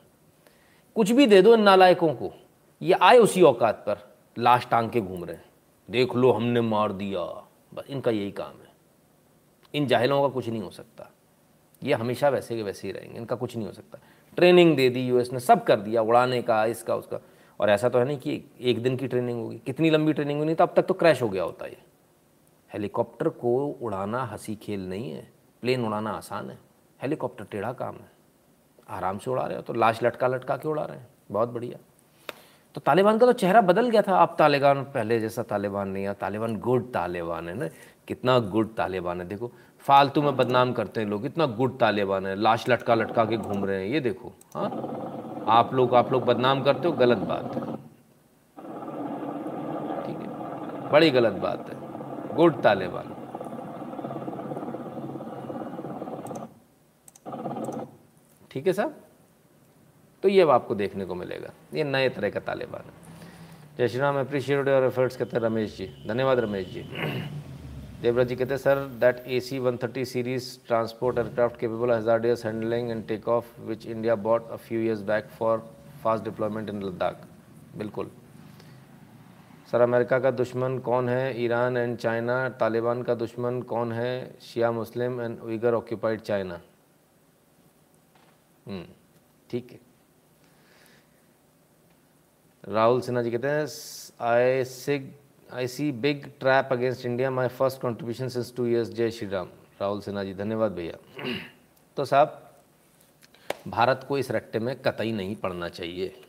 कुछ 0.95 1.11
भी 1.11 1.27
दे 1.27 1.43
दो 1.43 1.55
इन 1.55 1.63
नालायकों 1.63 2.15
को। 2.15 2.33
ये 2.83 2.93
आए 2.93 3.19
उसी 3.19 3.43
औकात 3.43 3.75
पर, 3.75 4.17
लाश 4.39 4.67
टांग 4.71 4.91
के 4.91 5.01
घूम 5.01 5.25
रहे 5.25 5.37
हैं। 5.37 5.45
देख 5.91 6.15
लो 6.15 6.33
हमने 6.33 6.61
मार 6.61 6.93
दिया। 6.93 7.21
बस 7.75 7.85
इनका 7.89 8.11
यही 8.11 8.31
काम 8.31 8.53
है। 8.53 8.75
इन 9.75 9.87
जाहिलों 9.87 10.23
का 10.23 10.29
कुछ 10.29 10.49
नहीं 10.49 10.63
हो 10.63 10.71
सकता। 10.71 11.11
ये 11.83 11.95
हमेशा 11.95 12.29
वैसे 12.29 12.57
के 12.57 12.63
वैसे 12.63 12.89
ही 12.89 12.95
रहेंगे, 12.95 13.19
इनका 13.19 13.37
कुछ 13.37 13.57
नहीं 13.57 13.67
हो 13.67 13.73
सकता। 13.73 13.99
ट्रेनिंग 14.37 14.77
दे 14.77 14.91
दी 14.91 15.07
यूएस 15.07 15.33
ने 15.33 15.41
सब 15.41 15.65
कर 15.65 15.81
दिया, 15.81 16.03
उड़ाने 16.03 16.43
का, 16.43 16.65
इसका, 16.65 16.97
उसका। 16.97 17.21
और 17.61 17.71
ऐसा 17.71 17.89
तो 17.89 17.99
है 17.99 18.05
नहीं 18.05 18.19
कि 18.19 18.43
एक 18.61 18.83
दिन 18.83 18.97
की 18.97 19.09
ट्रेनिंग 19.09 19.43
होगी। 19.43 19.59
कितनी 19.67 19.91
लंबी 19.91 20.13
ट्रेनिंग 20.13 20.43
नहीं 20.43 20.57
तो 20.57 20.65
अब 20.65 20.73
तक 20.77 20.83
तो 20.83 20.95
क्रैश 20.95 21.23
हो 21.23 21.29
गया 21.29 21.43
होता 21.43 21.67
ये। 21.67 21.77
हेलीकॉप्टर 22.71 23.29
को 23.29 23.55
उड़ाना 23.83 24.23
हँसी 24.25 24.55
खेल 24.55 24.89
नहीं 24.89 25.11
है। 25.11 25.27
प्लेन 25.63 25.85
उड़ाना 25.85 26.11
आसान 26.11 26.51
है। 26.51 26.59
हेलीकॉप्टर 27.01 27.45
टेढ़ा 27.45 27.73
काम 27.73 27.95
है। 27.95 28.13
आराम 28.89 29.19
से 29.19 29.31
उड़ा 29.31 29.47
रहे 29.47 29.57
हो 29.57 29.63
तो 29.63 29.73
लाश 29.73 30.03
लटका 30.03 30.27
लटका 30.27 30.57
के 30.57 30.69
उड़ा 30.69 30.85
रहे 30.85 30.97
हैं। 30.97 31.07
बहुत 31.31 31.49
बढ़िया। 31.49 31.79
तो 32.75 32.81
तालिबान 32.81 33.19
का 33.19 33.27
तो 33.27 33.33
चेहरा 33.33 33.61
बदल 33.61 33.91
गया 33.91 34.03
था। 34.03 34.17
अब 34.17 34.35
तालिबान 34.39 34.83
पहले 34.85 35.19
जैसा 35.21 35.43
तालिबान 35.43 35.89
नहीं 35.89 36.05
है। 36.05 36.15
तालिबान 36.15 36.57
गुड 36.57 36.93
तालिबान 36.93 37.49
है 37.49 37.55
ना। 37.55 37.69
कितना 38.09 38.39
गुड 38.39 38.75
तालिबान 38.75 39.21
है। 39.21 39.27
देखो, 39.29 39.51
फालतू 39.81 40.23
में 40.23 40.37
बदनाम 40.37 40.73
करते 40.73 41.01
हैं 41.01 41.09
लोग। 41.09 41.27
इतना 41.27 41.47
गुड 41.47 41.79
तालिबान 41.79 42.27
है। 42.27 42.35
लाश 42.37 42.69
लटका 42.69 42.95
लटका 42.95 43.25
के 43.25 43.37
घूम 43.37 43.65
रहे 43.65 43.81
हैं। 43.81 43.89
ये 43.89 44.01
देखो 44.01 44.33
हाँ? 44.55 45.34
आप 45.49 45.75
लोग 45.75 45.95
आप 45.95 46.13
लोग 46.13 46.25
बदनाम 46.25 46.63
करते 46.63 46.89
हो, 46.89 46.93
गलत 46.93 47.19
बात 47.19 47.55
है। 47.55 47.77
ठीक 50.07 50.19
है? 50.19 50.91
बड़ी 50.91 51.11
गलत 51.11 51.33
बात 51.33 51.71
है। 51.71 52.35
गुड 52.35 52.63
तालिबान 52.63 53.11
ठीक 58.51 58.67
है 58.67 58.73
साहब? 58.73 58.95
तो 60.23 60.29
ये 60.29 60.41
अब 60.41 60.51
आपको 60.51 60.75
देखने 60.75 61.05
को 61.05 61.15
मिलेगा। 61.15 61.51
ये 61.75 61.85
नए 61.85 62.09
तरह 62.09 62.31
का 62.31 62.41
तालिबान 62.41 62.83
है 62.83 63.03
जय 63.79 63.89
Shri 63.89 64.01
Ram 64.01 64.21
appreciate 64.21 64.69
your 64.69 64.85
efforts 64.85 65.17
कहते 65.17 65.37
हैं 65.37 65.45
रमेश 65.45 65.77
जी। 65.79 65.87
धन्यवाद 66.09 66.39
रमेश 66.39 66.69
जी। 66.69 66.83
देवराज 68.05 68.29
जी 68.29 68.37
कहते 68.37 68.55
हैं, 68.55 68.59
sir 68.59 68.79
that 69.01 69.23
A 69.27 69.39
C 69.41 69.59
one 69.59 69.77
thirty 69.83 70.05
series 70.05 70.47
transport 70.67 71.19
aircraft 71.19 71.59
capable 71.61 71.91
hazardous 71.91 72.45
handling 72.47 72.91
and 72.91 73.07
take 73.09 73.29
off 73.29 73.47
which 73.69 73.87
India 73.87 74.15
bought 74.27 74.51
a 74.51 74.57
few 74.57 74.81
years 74.81 75.01
back 75.11 75.29
for 75.39 75.59
fast 76.03 76.25
deployment 76.25 76.69
in 76.71 76.83
Ladakh 76.83 77.23
बिल्कुल। 77.77 78.11
Sir, 79.71 79.81
America 79.81 80.19
का 80.19 80.31
दुश्मन 80.33 80.79
कौन 80.81 81.09
है? 81.09 81.45
ईरान 81.45 81.77
एंड 81.77 81.97
चाइना 81.99 82.49
तालिबान 82.61 83.03
का 83.03 83.15
दुश्मन 83.15 83.63
कौन 83.73 83.93
है? 83.93 84.39
Shia 84.43 84.71
Muslim 84.73 85.21
and 85.21 85.41
Uyghur 85.41 85.75
occupied 85.75 86.21
China 86.21 86.61
ठीक 89.51 89.73
है। 89.73 89.81
राहुल 92.65 93.01
सिन्हा 93.01 93.23
जी 93.23 93.31
कहते 93.31 93.49
हैं 93.49 93.67
I 94.29 94.65
see 94.67 95.13
I 95.55 95.67
see 95.67 95.91
big 95.93 96.25
trap 96.41 96.69
against 96.73 97.05
India 97.07 97.31
my 97.31 97.49
first 97.49 97.81
contribution 97.81 98.29
since 98.29 98.53
two 98.57 98.67
years 98.67 98.89
जय 98.89 99.11
श्री 99.11 99.29
राम 99.29 99.49
राहुल 99.81 100.01
सिन्हा 100.01 100.25
जी 100.25 100.35
धन्यवाद 100.35 100.73
भैया। 100.73 100.97
तो 101.97 102.05
साहब, 102.05 102.41
भारत 103.69 104.05
को 104.09 104.19
इस 104.19 104.31
रट्टे 104.31 104.59
में 104.59 104.75
कतई 104.77 105.13
नहीं 105.13 105.37
पड़ना 105.37 105.69
चाहिए। 105.69 106.23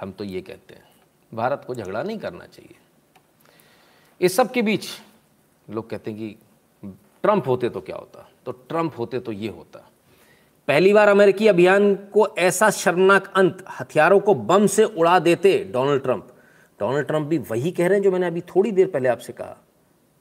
हम 0.00 0.12
तो 0.12 0.24
ये 0.24 0.40
कहते 0.40 0.74
हैं, 0.74 0.84
भारत 1.32 1.64
को 1.66 1.74
झगड़ा 1.74 2.02
नहीं 2.02 2.18
करना 2.18 2.46
चाहिए। 2.46 2.76
इस 4.20 4.36
सब 4.36 4.52
के 4.52 4.62
बीच 4.62 4.88
लोग 5.70 5.90
कहते 5.90 6.10
हैं 6.10 6.20
कि 6.20 6.92
ट्रंप 7.22 7.48
होते 7.48 7.68
तो 7.68 7.80
क्या 7.80 7.96
होता? 7.96 8.28
तो 8.46 8.52
ट्रंप 8.52 8.98
होते 8.98 9.20
तो 9.20 9.32
ये 9.32 9.48
होता। 9.48 9.88
पहली 10.68 10.92
बार 10.92 11.08
अमेरिकी 11.08 11.48
अभियान 11.48 11.94
को 11.94 12.34
ऐसा 12.38 12.70
शर्मनाक 12.70 13.32
अंत 13.36 13.64
हथियारों 13.80 14.20
को 14.20 14.34
बम 14.34 14.66
से 14.66 14.84
उड़ा 14.84 15.18
देते 15.18 15.58
डोनाल्ड 15.72 16.02
ट्रंप। 16.02 16.34
डोनाल्ड 16.80 17.06
ट्रंप 17.06 17.26
भी 17.26 17.38
वही 17.38 17.72
कह 17.72 17.86
रहे 17.86 17.98
हैं 17.98 18.02
जो 18.02 18.10
मैंने 18.10 18.26
अभी 18.26 18.40
थोड़ी 18.40 18.72
देर 18.72 18.90
पहले 18.90 19.08
आपसे 19.08 19.32
कहा। 19.32 19.56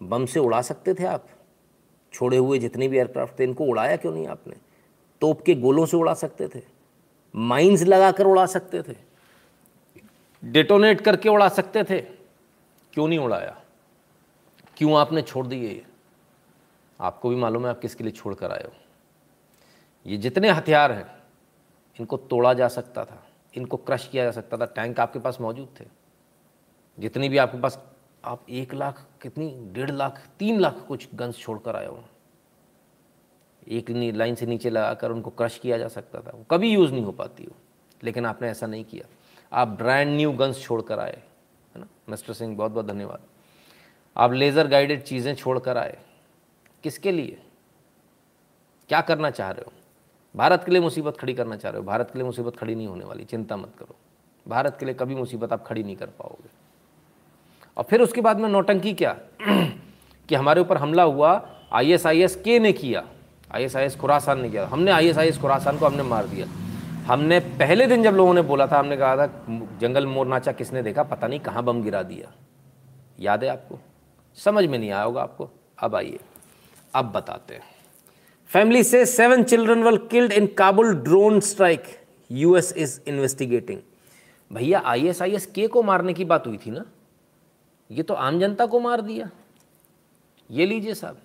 बम 0.03 0.25
से 0.25 0.39
उड़ा 0.39 0.61
सकते 0.61 0.93
थे 0.93 1.05
आप। 1.05 1.29
छोड़े 2.13 2.37
हुए 2.37 2.59
जितने 2.59 2.87
भी 2.87 2.97
एयरक्राफ्ट 2.97 3.39
थे, 3.39 3.43
इनको 3.43 3.65
उड़ाया 3.65 3.95
क्यों 3.95 4.13
नहीं 4.13 4.27
आपने? 4.27 4.53
तोप 5.21 5.41
के 5.41 5.55
गोलों 5.55 5.85
से 5.85 5.97
उड़ा 5.97 6.13
सकते 6.13 6.47
थे। 6.47 6.61
माइंस 7.35 7.81
लगाकर 7.81 8.25
उड़ा 8.25 8.45
सकते 8.45 8.81
थे। 8.81 8.95
डिटोनेट 10.45 11.01
करके 11.01 11.29
उड़ा 11.29 11.49
सकते 11.49 11.83
थे। 11.83 12.01
क्यों 12.93 13.07
नहीं 13.07 13.19
उड़ाया? 13.19 13.61
क्यों 14.77 14.97
आपने 14.97 15.21
छोड़ 15.21 15.47
दिए 15.47 15.69
ये? 15.69 15.85
आपको 17.01 17.29
भी 17.29 17.35
मालूम 17.35 17.63
है 17.63 17.69
आप 17.69 17.79
किसके 17.79 18.03
लिए 18.03 18.13
छोड़ 18.13 18.35
कर 18.35 18.51
आए 18.51 18.63
हो? 18.63 18.71
ये 20.05 20.17
जितने 20.17 20.49
हथियार 20.49 20.91
हैं, 20.91 21.17
इनको 21.99 22.17
तोड़ा 22.17 22.53
जा 22.53 22.67
सकता 22.67 23.05
था। 23.05 23.27
इनको 23.55 23.77
क्रश 23.77 24.07
किया 24.07 24.23
जा 24.23 24.31
सकता 24.31 24.57
था। 24.57 24.65
टैंक 24.65 24.99
आपके 24.99 25.19
पास 25.19 25.37
मौजूद 25.41 25.69
थे। 25.79 25.96
जितनी 26.99 27.29
भी 27.29 27.37
आपके 27.37 27.57
पास, 27.57 27.85
आप 28.25 28.45
एक 28.49 28.73
लाख, 28.73 29.07
कितनी, 29.21 29.69
डेढ़ 29.71 29.91
लाख, 29.91 30.27
तीन 30.39 30.59
लाख 30.59 30.85
कुछ 30.87 31.07
गन्स 31.15 31.37
छोड़ 31.37 31.59
कर 31.59 31.75
आए 31.75 31.85
हो। 31.85 32.03
एक 33.67 33.89
लाइन 33.89 34.35
से 34.35 34.45
नीचे 34.45 34.69
लगाकर 34.69 35.11
उनको 35.11 35.29
क्रश 35.29 35.59
किया 35.59 35.77
जा 35.77 35.87
सकता 35.87 36.21
था। 36.21 36.37
वो 36.37 36.45
कभी 36.51 36.73
यूज़ 36.73 36.91
नहीं 36.91 37.03
हो 37.03 37.11
पाती 37.11 37.43
हो। 37.43 37.51
लेकिन 38.03 38.25
आपने 38.25 38.49
ऐसा 38.49 38.67
नहीं 38.67 38.85
किया। 38.85 39.05
आप 39.53 39.67
ब्रांड 39.67 40.17
न्यू 40.17 40.31
गन्स 40.31 40.61
छोड़ 40.61 40.81
कर 40.81 40.99
आए, 40.99 41.23
है 41.75 41.81
ना? 41.81 41.87
मिस्टर 42.09 42.33
सिंह 42.33 42.57
बहुत 42.57 42.71
बहुत 42.71 42.85
धन्यवाद। 42.85 43.19
आप 44.17 44.33
लेज़र 44.33 44.67
गाइडेड 44.67 45.03
चीज़ें 45.03 45.35
छोड़ 45.35 45.59
कर 45.59 45.77
आए। 45.77 45.97
किसके 46.83 47.11
लिए? 47.11 47.43
क्या 48.89 49.01
करना 49.01 49.29
चाह 49.29 49.51
रहे 49.51 49.61
हो? 49.61 49.71
भारत 50.35 50.63
के 50.63 50.71
लिए 50.71 50.81
मुसीबत 50.81 51.17
खड़ी 51.17 51.33
करना 51.33 51.57
चाह 51.57 51.71
रहे 51.71 51.81
हो? 51.81 51.87
भारत 51.87 52.11
के 52.11 52.19
लिए 52.19 52.25
मुसीबत 52.25 52.57
खड़ी 52.57 52.75
नहीं 52.75 52.87
होने 52.87 53.05
वाली। 53.05 53.23
चिंता 53.23 53.57
मत 53.57 53.71
करो। 53.79 53.95
भारत 54.47 54.77
के 54.79 54.85
लिए 54.85 54.95
कभी 54.95 55.15
मुसीबत 55.15 55.53
आप 55.53 55.63
खड़ी 55.65 55.83
नहीं 55.83 55.95
कर 55.95 56.07
पाओगे। 56.07 56.66
और 57.77 57.83
फिर 57.83 58.01
उसके 58.01 58.21
बाद 58.21 58.39
में 58.39 58.49
नौटंकी 58.49 58.93
क्या? 58.93 59.17
कि 60.29 60.35
हमारे 60.35 60.61
ऊपर 60.61 60.77
हमला 60.77 61.03
हुआ, 61.03 61.49
आईएसआईएस 61.71 62.35
के 62.35 62.59
ने 62.59 62.73
किया? 62.73 63.03
आईएसआईएस 63.55 63.95
खुरासान 63.95 64.41
ने 64.41 64.49
किया। 64.49 64.67
हमने 64.67 64.91
आईएसआईएस 64.91 65.37
खुरासान 65.37 65.77
को 65.77 65.85
हमने 65.85 66.03
मार 66.03 66.25
दिया। 66.25 66.47
हमने 67.13 67.39
पहले 67.39 67.87
दिन 67.87 68.03
जब 68.03 68.11
लोगों 68.11 68.33
ने 68.33 68.41
बोला 68.41 68.67
था, 68.67 68.79
हमने 68.79 68.97
कहा 68.97 69.17
था, 69.17 69.45
जंगल 69.81 70.05
मोर 70.05 70.27
नाचा 70.27 70.51
किसने 70.51 70.83
देखा? 70.83 71.03
पता 71.03 71.27
नहीं 71.27 71.39
कहाँ 71.39 71.63
बम 71.63 71.83
गिरा 71.83 72.03
दिया। 72.03 72.31
याद 73.19 73.43
है 73.43 73.49
आपको? 73.49 73.79
समझ 74.35 74.65
में 74.65 74.79
नहीं 74.79 74.91
आया 74.91 75.03
होगा 75.03 75.21
आपको? 75.21 75.49
अब 75.79 75.95
आइए। 75.95 76.19
अब 76.95 77.11
बताते 77.11 77.53
हैं। 77.53 77.63
फैमिली 78.47 78.83
से 78.83 79.05
seven 79.05 79.43
children 79.43 79.83
were 79.83 79.97
killed 79.97 80.31
in 80.31 80.47
Kabul 80.47 80.95
drone 80.95 81.39
strike. 81.39 81.83
US 82.31 82.73
is 82.77 83.01
investigating. 83.07 83.79
भैया, 84.53 84.81
आईएसआईएस 84.85 85.45
के 85.45 85.67
को 85.67 85.83
मारने 85.83 86.13
की 86.13 86.25
बात 86.25 86.47
हुई 86.47 86.57
थी 86.57 86.71
ना? 86.71 86.85
ये 87.91 88.03
तो 88.03 88.13
आम 88.13 88.39
जनता 88.39 88.65
को 88.65 88.79
मार 88.79 89.01
दिया। 89.01 89.29
ये 90.51 90.65
लीजिए 90.65 90.93
साहब, 90.93 91.21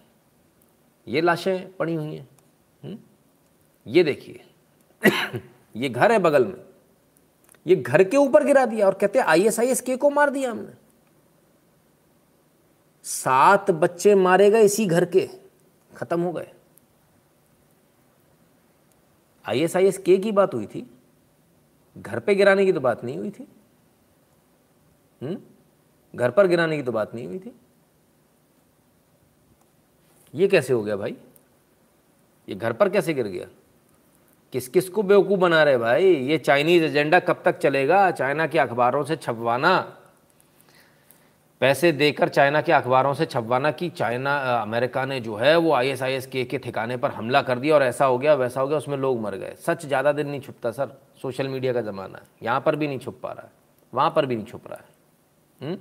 ये 1.09 1.21
लाशें 1.21 1.73
पड़ी 1.77 1.95
हुई 1.95 2.15
हैं 2.15 2.29
हम्म? 2.85 2.99
ये 3.87 4.05
देखिए, 4.05 4.45
ये 5.77 5.89
घर 5.89 6.13
है 6.13 6.19
बगल 6.19 6.47
में, 6.47 6.65
ये 7.67 7.77
घर 7.77 8.05
के 8.05 8.17
ऊपर 8.17 8.45
गिरा 8.45 8.67
दिया 8.67 8.87
और 8.87 8.95
कहते 8.95 9.19
हैं 9.19 9.27
आईएसआईएस 9.27 9.81
के 9.81 9.97
को 9.97 10.11
मार 10.11 10.31
दिया 10.31 10.51
हमने। 10.51 10.73
सात 13.05 13.71
बच्चे 13.71 14.15
मारे 14.15 14.51
गए 14.51 14.63
इसी 14.63 14.87
घर 14.87 15.05
के, 15.05 15.29
खत्म 15.97 16.21
हो 16.21 16.33
गए। 16.33 16.53
आई 19.47 19.61
एस 19.61 19.77
आई 19.77 19.87
एस 19.87 19.99
के 19.99 20.17
की 20.19 20.33
बात 20.33 20.55
हुई 20.55 20.67
थी? 20.67 20.91
घर 21.99 22.19
पे 22.21 22.35
गिराने 22.35 22.65
की 22.65 22.73
तो 22.73 22.81
बात 22.81 23.05
नहीं 23.05 23.17
हुई 23.19 23.31
थी। 23.31 23.49
हम्म? 25.23 25.41
घर 26.15 26.31
पर 26.31 26.47
गिराने 26.47 26.77
की 26.77 26.83
तो 26.83 26.93
बात 26.93 27.15
नहीं 27.15 27.27
हुई 27.27 27.39
थी। 27.39 27.53
ये 30.35 30.49
कैसे 30.49 30.73
हो 30.73 30.83
गया 30.83 30.97
भाई? 30.97 31.17
ये 32.49 32.55
घर 32.55 32.73
पर 32.73 32.89
कैसे 32.89 33.15
गिर 33.15 33.27
गया? 33.27 33.47
किस 34.53 34.69
किस 34.69 34.89
को 34.89 35.03
बेवकूफ़ 35.03 35.41
बना 35.41 35.63
रहे 35.63 35.79
भाई? 35.79 36.05
ये 36.05 36.39
चाइनीज़ 36.39 36.85
एजेंडा 36.85 37.19
कब 37.21 37.43
तक 37.45 37.59
चलेगा? 37.59 38.11
चाइना 38.11 38.47
के 38.47 38.59
अखबारों 38.59 39.05
से 39.05 39.17
छपवाना। 39.17 39.79
पैसे 41.61 41.93
देकर 41.93 42.29
चाइना 42.29 42.61
के 42.61 42.73
अखबारों 42.73 43.13
से 43.15 43.27
छपवाना 43.27 43.71
कि 43.71 43.89
चाइना 43.91 44.37
अमेरिका 44.53 45.05
ने 45.05 45.21
जो 45.21 45.37
है 45.37 45.57
वो 45.57 45.73
आईएसआईएस 45.73 46.27
के 46.27 46.45
के 46.45 46.59
ठिकाने 46.59 46.97
पर 46.97 47.11
हमला 47.11 47.43
कर 47.43 47.59
दिया 47.59 47.75
और 47.75 47.83
ऐसा 47.83 48.05
हो 48.05 48.19
गया, 48.19 48.35
वैसा 48.35 48.61
हो 48.61 48.69
गया, 48.69 48.79
उसमें 48.79 48.97
लोग 48.97 49.21
मर 49.21 49.37
गए। 49.37 49.55
सच 49.67 49.87
ज़्यादा 49.87 50.13
दिन 50.13 50.29
नहीं 50.29 50.41
छुपता 50.41 50.71
सर। 50.71 50.99
सोशल 51.23 51.49
मीडिया 51.49 51.73
का 51.73 51.81
ज़माना 51.81 52.19
है। 52.19 52.25
यहाँ 52.43 52.61
पर 52.61 52.77
भी 52.77 52.87
नहीं 52.87 52.99
छुप 52.99 53.19
पा 53.23 53.33
रहा 53.33 53.43
है। 53.43 53.51
वहाँ 53.93 54.13
पर 54.17 54.27
भी 54.27 54.37
नहीं 54.37 54.47
छुप 54.47 54.67
रहा 54.69 54.79
है। 54.79 55.69
हुँ? 55.69 55.79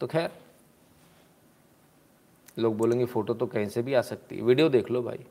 तो 0.00 0.06
खैर 0.06 0.30
लोग 2.58 2.76
बोलेंगे 2.78 3.04
फ़ोटो 3.04 3.34
तो 3.34 3.46
कहीं 3.46 3.68
से 3.68 3.82
भी 3.82 3.94
आ 3.94 4.00
सकती 4.12 4.36
है 4.36 4.42
वीडियो 4.42 4.68
देख 4.68 4.90
लो 4.90 5.02
भाई 5.02 5.26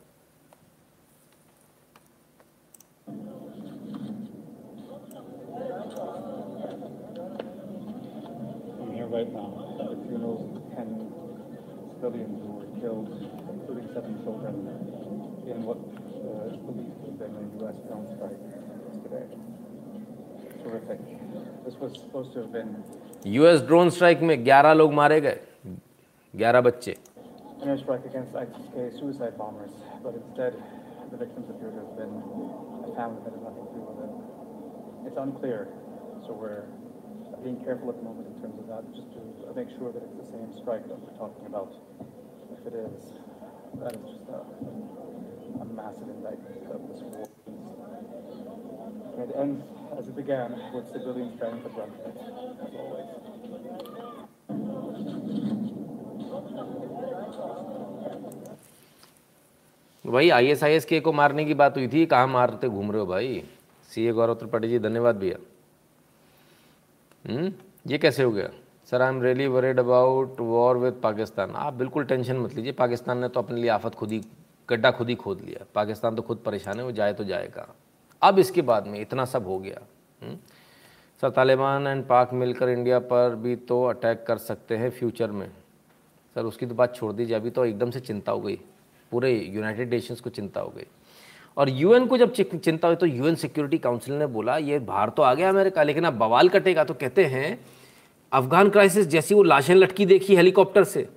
right 9.11 9.33
now 9.33 9.45
at 9.81 9.89
the 9.89 9.95
funerals 10.07 10.55
of 10.55 10.63
10 10.77 10.89
civilians 11.99 12.41
who 12.41 12.49
were 12.57 12.69
killed, 12.79 13.09
including 13.53 13.87
seven 13.93 14.13
children, 14.23 14.55
in 15.49 15.63
what 15.63 15.79
uh, 16.21 16.53
is 16.53 16.59
believed 16.67 16.93
to 17.01 17.09
have 17.09 17.17
been 17.17 17.33
a 17.35 17.45
U.S. 17.57 17.75
drone 17.87 18.05
strike 18.13 18.37
yesterday. 18.85 19.25
Terrific. 20.63 21.01
This 21.65 21.75
was 21.81 21.97
supposed 21.97 22.33
to 22.33 22.41
have 22.41 22.51
been 22.53 22.83
US 23.26 23.60
drone 23.66 23.90
strike 23.90 24.20
में 24.20 24.36
11 24.44 24.74
लोग 24.76 24.92
मारे 24.92 25.20
गए 25.20 25.40
11 26.36 26.62
बच्चे 26.64 26.96
an 27.64 27.70
airstrike 27.72 28.04
against 28.04 28.36
ISIS-K 28.36 28.90
suicide 29.00 29.38
bombers, 29.38 29.72
but 30.02 30.14
instead 30.14 30.52
the 31.10 31.16
victims 31.16 31.48
appear 31.48 31.70
to 31.72 31.80
have 31.80 31.96
been 31.96 32.14
a 32.84 32.92
family 32.92 33.20
that 33.24 33.32
had 33.32 33.40
nothing 33.40 33.64
to 33.64 33.72
do 33.72 33.82
with 33.88 34.04
it. 34.04 34.12
It's 35.08 35.16
unclear, 35.16 35.68
so 36.26 36.36
we're 36.36 36.68
being 37.42 37.56
careful 37.64 37.88
at 37.88 37.96
the 37.96 38.04
moment 38.04 38.28
in 38.28 38.36
terms 38.42 38.60
of 38.60 38.68
that, 38.68 38.84
just 38.92 39.08
to 39.16 39.20
make 39.56 39.72
sure 39.80 39.92
that 39.96 40.02
it's 40.04 40.16
the 40.20 40.28
same 40.28 40.52
strike 40.60 40.84
that 40.88 40.98
we're 41.00 41.16
talking 41.16 41.46
about. 41.46 41.72
If 42.52 42.68
it 42.68 42.76
is, 42.76 43.16
that 43.80 43.96
is 43.96 44.04
just 44.12 44.28
a, 44.28 44.44
a 45.60 45.66
massive 45.72 46.08
indictment 46.12 46.68
of 46.68 46.84
this 46.92 47.00
war. 47.00 47.24
And 49.16 49.24
it 49.24 49.32
ends 49.40 49.64
as 49.97 50.07
it 50.07 50.15
began, 50.15 50.51
with 50.73 50.91
the 50.93 50.99
brunt 50.99 51.65
of 51.65 51.77
it, 51.77 51.87
as 52.65 52.73
always. 52.75 53.07
भाई 60.05 60.29
ISIS 60.29 60.85
के 60.85 60.99
को 60.99 61.11
मारने 61.13 61.43
की 61.45 61.53
बात 61.53 61.75
हुई 61.77 61.87
थी 61.87 62.05
कहाँ 62.05 62.27
मारते 62.27 62.67
घूम 62.67 62.91
रहे 62.91 62.99
हो 62.99 63.05
भाई। 63.05 63.43
सी 63.89 64.05
ए 64.07 64.11
गौरव 64.11 64.33
त्रिपाठी 64.35 64.67
जी 64.69 64.79
धन्यवाद 64.79 65.15
भैया। 65.19 65.37
हम्म? 67.25 67.51
ये 67.87 67.97
कैसे 67.97 68.23
हो 68.23 68.31
गया? 68.31 68.49
Sir 68.91 69.01
I 69.01 69.09
am 69.09 69.21
really 69.23 69.47
worried 69.47 69.79
about 69.79 70.39
war 70.39 70.77
with 70.77 70.99
Pakistan 71.03 71.51
आप 71.55 71.73
बिल्कुल 71.73 72.03
टेंशन 72.05 72.37
मत 72.37 72.53
लीजिए 72.55 72.71
पाकिस्तान 72.79 73.17
ने 73.17 73.27
तो 73.29 73.39
अपने 73.39 73.61
लिए 73.61 73.69
आफत 73.69 73.95
खुद 73.95 74.11
ही 74.11 74.21
गड्ढा 74.69 74.91
खुद 74.91 75.09
ही 75.09 75.15
खोद 75.15 75.41
लिया। 75.41 75.65
पाकिस्तान 75.75 76.15
तो 76.15 76.21
खुद 76.21 76.37
परेशान 76.45 76.79
है 76.79 76.85
वो 76.85 76.91
जाए 76.91 77.13
तो 77.13 77.23
जाएगा। 77.23 77.67
अब 78.21 78.39
इसके 78.39 78.61
बाद 78.61 78.87
में 78.87 78.99
इतना 79.01 79.25
सब 79.25 79.47
हो 79.47 79.59
गया 79.59 79.81
हम्म? 80.21 80.37
सर, 81.23 81.29
तालिबान 81.29 81.87
एंड 81.87 82.05
पाक 82.07 82.33
मिलकर 82.33 82.69
इंडिया 82.69 82.99
पर 82.99 83.35
भी 83.35 83.55
तो 83.55 83.83
अटैक 83.85 84.23
कर 84.27 84.37
सकते 84.37 84.77
हैं 84.77 84.89
फ्यूचर 84.89 85.31
में। 85.31 85.47
सर, 86.35 86.45
उसकी 86.45 86.65
तो 86.65 86.75
बात 86.75 86.95
छोड़ 86.95 87.11
दीजिए, 87.13 87.35
अभी 87.35 87.49
तो 87.49 87.65
एकदम 87.65 87.91
से 87.91 87.99
चिंता 87.99 88.31
हो 88.31 88.39
गई। 88.39 88.55
पूरे 89.11 89.31
यूनाइटेड 89.33 89.93
नेशंस 89.93 90.19
को 90.21 90.29
चिंता 90.29 90.61
हो 90.61 90.73
गई। 90.77 90.85
और 91.57 91.69
यूएन 91.69 92.05
को 92.07 92.17
जब 92.17 92.33
चिंता 92.33 92.87
हुई 92.87 92.95
तो 92.95 93.05
यूएन 93.05 93.35
सिक्योरिटी 93.35 93.77
काउंसिल 93.77 94.15
ने 94.15 94.25
बोला, 94.27 94.57
ये 94.57 94.79
बाहर 94.79 95.09
तो 95.09 95.23
आ 95.23 95.33
गया 95.33 95.49
अमेरिका, 95.49 95.83
लेकिन 95.83 96.03
अब 96.03 96.13
बवाल 96.13 96.49
कटेगा। 96.49 96.83
तो 96.83 96.93
कहते 96.93 97.25
हैं, 97.25 97.59
अफगान 98.31 98.69
क्राइसिस 98.69 99.07
जैसी 99.07 99.35
वो 99.35 99.43
लाशें 99.43 99.73
लटकी 99.75 100.05
देखी 100.05 100.35
हेलीकॉप्टर 100.35 100.83
से। 100.83 101.07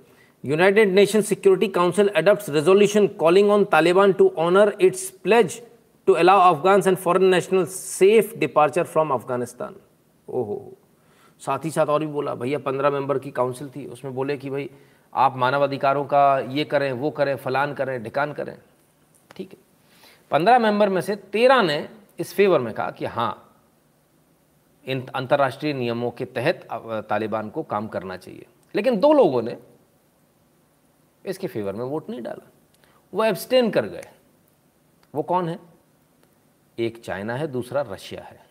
United 0.43 0.93
Nation 0.93 1.21
Security 1.21 1.67
Council 1.67 2.07
adopt 2.07 2.49
resolution 2.49 3.07
calling 3.19 3.49
on 3.51 3.63
Taliban 3.65 4.13
to 4.13 4.31
honour 4.37 4.75
its 4.81 5.09
pledge 5.23 5.61
to 6.07 6.13
allow 6.13 6.55
Afghan 6.55 6.83
and 6.87 6.97
foreign 6.97 7.25
national 7.25 7.65
safe 7.65 8.35
departure 8.35 8.83
from 8.83 9.11
Afghanistan 9.11 9.75
ओहो। 10.29 10.73
साथ 11.39 11.59
ही 11.65 11.71
साथ 11.71 11.85
और 11.85 11.99
भी 11.99 12.05
बोला, 12.05 12.35
भैया, 12.35 12.59
पंद्रह 12.59 12.89
मेंबर 12.89 13.19
की 13.19 13.31
काउंसिल 13.31 13.69
थी। 13.69 13.85
उसमें 13.85 14.15
बोले 14.15 14.37
कि, 14.37 14.49
भाई, 14.49 14.69
आप 15.13 15.37
मानवाधिकारों 15.37 16.05
का 16.05 16.39
ये 16.39 16.65
करें, 16.65 16.91
वो 16.91 17.11
करें, 17.11 17.35
फलान 17.35 17.73
करें, 17.73 18.03
ढिकान 18.03 18.33
करें। 18.33 18.57
ठीक 19.35 19.51
है। 19.51 19.57
पंद्रह 20.31 20.59
मेंबर 20.59 20.89
में 20.89 21.01
से 21.01 21.15
तेरह 21.15 21.61
ने 21.61 21.89
इस 22.19 22.33
फेवर 22.33 22.59
में 22.59 22.73
कहा 22.73 22.91
कि 22.91 23.05
हाँ 23.05 23.57
इन 24.85 25.07
अंतर्राष्ट्रीय 25.15 25.73
नियमों 25.73 26.11
के 26.11 26.25
तहत 26.25 26.67
तालिबान 27.09 27.49
को 27.49 27.63
काम 27.63 27.87
करना 27.87 28.17
चाहिए। 28.17 28.45
लेकिन 28.75 28.99
दो 28.99 29.13
लोगों 29.13 29.41
ने 29.41 29.57
इसके 31.25 31.47
फेवर 31.47 31.73
में 31.73 31.85
वोट 31.85 32.09
नहीं 32.09 32.21
डाला। 32.21 32.51
वो 33.13 33.23
एब्सटेन 33.23 33.71
कर 33.71 33.85
गए। 33.85 34.07
वो 35.15 35.23
कौन 35.23 35.49
है? 35.49 35.72
एक 36.77 37.03
चाइना 37.05 37.35
है, 37.35 37.47
दूसरा 37.47 37.81
रशिया 37.81 38.23
है। 38.23 38.41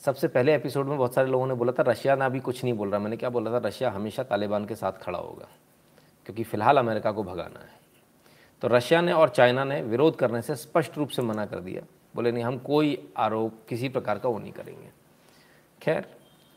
सबसे 0.00 0.28
पहले 0.28 0.54
एपिसोड 0.54 0.86
में 0.86 0.98
बहुत 0.98 1.14
सारे 1.14 1.28
लोगों 1.28 1.46
ने 1.46 1.54
बोला 1.54 1.72
था, 1.72 1.82
रशिया 1.82 2.14
ना 2.14 2.26
अभी 2.26 2.40
कुछ 2.40 2.64
नहीं 2.64 2.74
बोल 2.74 2.90
रहा। 2.90 3.00
मैंने 3.00 3.16
क्या 3.16 3.30
बोला 3.30 3.52
था, 3.52 3.68
रशिया 3.68 3.90
हमेशा 3.90 4.22
तालिबान 4.22 4.64
के 4.64 4.74
साथ 4.74 4.92
खड़ा 4.92 5.18
होगा, 5.18 5.48
क्योंकि 6.26 6.44
फ़िलहाल 6.44 6.76
अमेरिका 6.76 7.12
को 7.12 7.22
भगाना 7.22 7.60
है। 7.60 7.72
तो 8.62 8.68
रशिया 8.68 9.00
ने 9.00 9.12
और 9.12 9.28
चाइना 9.28 9.64
ने 9.64 9.82
विरोध 9.82 10.16
करने 10.16 10.42
से 10.42 10.56
स्पष्ट 10.56 10.98
रूप 10.98 11.08
से 11.08 11.22
मना 11.22 11.46
कर 11.46 11.60
दिया। 11.60 11.82
बोले, 12.14 12.32
नहीं, 12.32 12.44
हम 12.44 12.58
कोई 12.58 13.12
आरोप 13.16 13.60
किसी 13.68 13.88
प्रकार 13.88 14.18
का 14.18 14.28
वो 14.28 14.38
नहीं 14.38 14.52
करेंगे। 14.52 14.90
खैर, 15.82 16.06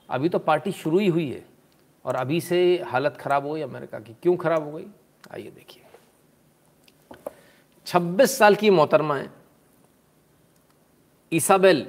अभी 0.10 0.30
तो 0.30 0.40
पार्टी 0.40 0.72
शुरू 0.72 1.00
ही 1.00 1.08
हुई 1.08 1.32
है, 1.32 1.46
और 2.06 2.16
अभी 2.16 2.42
से 2.42 2.84
हालत 2.88 3.18
ख़राब 3.18 3.46
हो 3.46 3.54
गई 3.54 3.62
अमेरिका 3.62 4.00
की। 4.00 4.16
क्यों 4.22 4.36
ख़राब 4.38 4.64
हो 4.64 4.72
गई? 4.72 4.86
आइए 5.32 5.52
देखिए। 5.52 5.84
26 7.86 8.38
साल 8.38 8.56
की 8.56 8.70
मोहतरमा 8.70 9.18
Isabel 11.32 11.86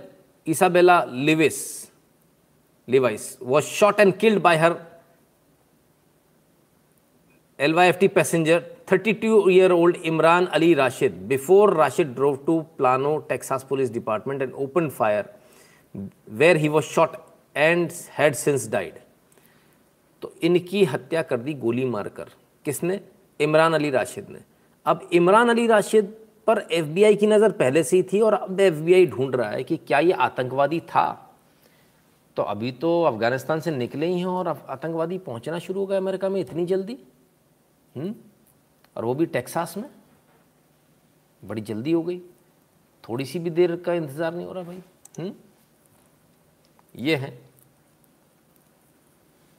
Isabella 0.47 1.05
Lewis 1.29 1.59
Levis 2.89 3.39
was 3.43 3.69
shot 3.69 4.01
and 4.05 4.19
killed 4.19 4.43
by 4.43 4.57
her 4.57 4.73
LYFT 7.59 8.15
passenger 8.15 8.65
32 8.87 9.51
year 9.51 9.73
old 9.73 9.97
Imran 10.11 10.49
Ali 10.55 10.75
Rashid 10.75 11.29
before 11.29 11.71
Rashid 11.71 12.15
drove 12.15 12.47
to 12.47 12.67
Plano, 12.79 13.21
Texas 13.21 13.65
Police 13.65 13.91
Department 13.91 14.43
and 14.43 14.53
opened 14.55 14.93
fire 14.93 15.27
where 16.43 16.57
he 16.57 16.69
was 16.69 16.85
shot 16.85 17.35
and 17.55 17.93
had 18.13 18.37
since 18.37 18.67
died. 18.67 19.01
तो 20.23 20.33
इनकी 20.43 20.85
हत्या 20.85 21.23
कर 21.23 21.37
दी 21.47 21.53
गोली 21.55 21.85
मारकर 21.85 22.29
किसने 22.65 23.01
इमरान 23.41 23.75
अली 23.75 23.91
राशिद 23.91 24.31
ने 24.31 24.39
अब 24.87 25.09
इमरान 25.19 25.49
अली 25.49 25.67
राशिद 25.67 26.15
पर 26.49 26.59
एफबीआई 26.73 27.17
की 27.17 27.27
नज़र 27.27 27.53
पहले 27.53 27.83
से 27.85 27.97
ही 27.97 28.03
थी 28.03 28.21
और 28.21 28.35
अब 28.35 28.61
एफबीआई 28.61 29.07
ढूंढ 29.07 29.35
रहा 29.37 29.51
है 29.51 29.65
कि 29.65 29.77
क्या 29.77 29.99
ये 29.99 30.13
आतंकवादी 30.13 30.81
था। 30.81 31.35
तो 32.37 32.43
अभी 32.43 32.73
तो 32.73 33.03
अफ़गानिस्तान 33.03 33.61
से 33.61 33.71
निकले 33.71 34.07
ही 34.07 34.19
हैं 34.19 34.27
और 34.27 34.49
आतंकवादी 34.49 35.19
पहुँचना 35.19 35.59
शुरू 35.59 35.81
हो 35.81 35.87
गए 35.87 35.97
अमेरिका 35.97 36.29
में 36.29 36.41
इतनी 36.41 36.67
जल्दी। 36.67 36.99
हम्म? 37.97 38.15
और 38.97 39.05
वो 39.05 39.15
भी 39.15 39.27
टेक्सास 39.27 39.77
में। 39.77 39.91
बड़ी 41.45 41.63
जल्दी 41.63 41.93
हो 41.93 42.03
गई। 42.03 42.19
थोड़ी 43.09 43.25
सी 43.25 43.39
भी 43.39 43.51
देर 43.51 43.77
का 43.77 43.95
इंतज़ार 43.95 44.35
नहीं 44.35 44.47
हो 44.47 44.53
रहा 44.53 44.63
भाई। 44.63 44.83
हम्म? 45.19 45.33
ये 46.97 47.17
है। 47.17 47.49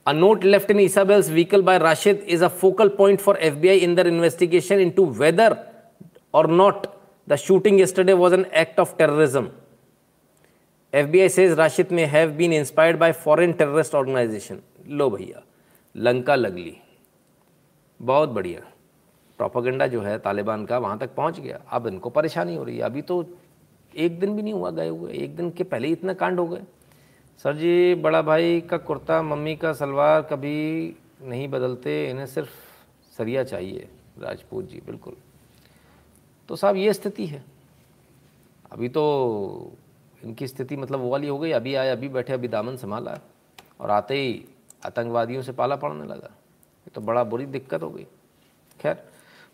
A 0.08 0.14
note 0.14 0.44
left 0.44 0.72
in 0.72 0.80
Isabel's 0.80 1.28
vehicle 1.30 1.62
by 1.62 1.78
Rashid 1.78 2.22
is 2.26 2.42
a 2.42 2.50
focal 2.50 2.90
point 2.90 3.22
for 3.22 3.36
FBI 3.36 3.82
in 3.82 3.94
their 3.94 4.08
investigation 4.08 4.80
into 4.80 5.04
whether 5.04 5.50
or 6.36 6.46
not, 6.50 6.88
the 7.30 7.38
shooting 7.38 7.74
yesterday 7.86 8.20
was 8.20 8.34
an 8.38 8.46
act 8.46 8.80
of 8.80 8.98
terrorism. 8.98 9.46
FBI 10.96 11.30
says 11.30 11.58
Rashid 11.58 11.88
may 11.90 12.06
have 12.14 12.30
been 12.38 12.64
inspired 12.64 12.98
by 12.98 13.14
foreign 13.28 13.54
terrorist 13.54 13.96
organization. 13.96 14.56
लो 14.88 15.10
भैया 15.10 15.42
लंका 15.96 16.36
लगली 16.36 16.78
बहुत 18.02 18.30
बढ़िया। 18.30 18.60
Propaganda 19.38 19.88
जो 19.88 20.02
है, 20.02 20.20
तालिबान 20.20 20.66
का, 20.66 20.78
वहाँ 20.78 21.00
तक 21.00 21.16
पहुँच 21.16 21.40
गया। 21.40 21.62
अब 21.72 21.88
इनको 21.88 22.10
परेशानी 22.10 22.56
हो 22.56 22.64
रही 22.64 22.78
है। 22.78 22.84
अभी 22.84 23.02
तो 23.02 23.30
एक 23.96 24.20
दिन 24.20 24.36
भी 24.36 24.42
नहीं 24.42 24.54
हुआ, 24.54 24.72
गए 24.72 24.90
हुए। 24.90 25.14
एक 25.14 25.36
दिन 25.36 25.50
के 25.50 25.64
पहले 25.64 25.88
ही 25.88 25.94
इतना 25.94 26.14
कांड 26.14 26.40
हो 26.40 26.48
गए। 26.48 26.62
सर 27.38 27.56
जी, 27.56 27.96
बड़ा 27.96 28.22
भाई 28.22 28.62
का 28.62 28.78
कुर्ता, 28.78 29.22
मम्मी 29.22 29.56
का 29.56 29.74
सलवार 29.74 30.22
कभी 30.22 30.96
नहीं 31.22 31.48
बदलते। 31.48 32.10
इन्हें 32.10 32.26
सिर्फ़ 32.26 32.50
सरिया 33.18 33.44
चाहिए। 33.44 33.88
राजपूत 34.20 34.70
जी, 34.70 34.82
बिल्कुल। 34.86 35.16
तो 36.50 36.56
साहब, 36.56 36.76
ये 36.76 36.94
स्थिति 36.94 37.26
है। 37.26 37.44
अभी 38.72 38.90
तो 38.90 39.74
इनकी 40.24 40.48
स्थिति 40.48 40.78
मतलब 40.78 41.00
वो 41.00 41.10
वाली 41.10 41.28
हो 41.28 41.40
गई, 41.40 41.52
अभी 41.52 41.76
आए, 41.76 41.90
अभी 41.90 42.10
बैठे, 42.10 42.34
अभी 42.34 42.48
दामन 42.48 42.78
संभाला 42.78 43.20
और 43.80 43.90
आते 43.90 44.14
ही 44.14 44.46
आतंकवादियों 44.86 45.42
से 45.42 45.52
पाला 45.52 45.76
पड़ने 45.76 46.04
लगा। 46.04 46.30
ये 46.80 46.92
तो 46.96 47.02
बड़ा 47.02 47.24
बुरी 47.24 47.46
दिक्कत 47.46 47.84
हो 47.84 47.90
गई। 47.90 48.08
खैर, 48.80 49.04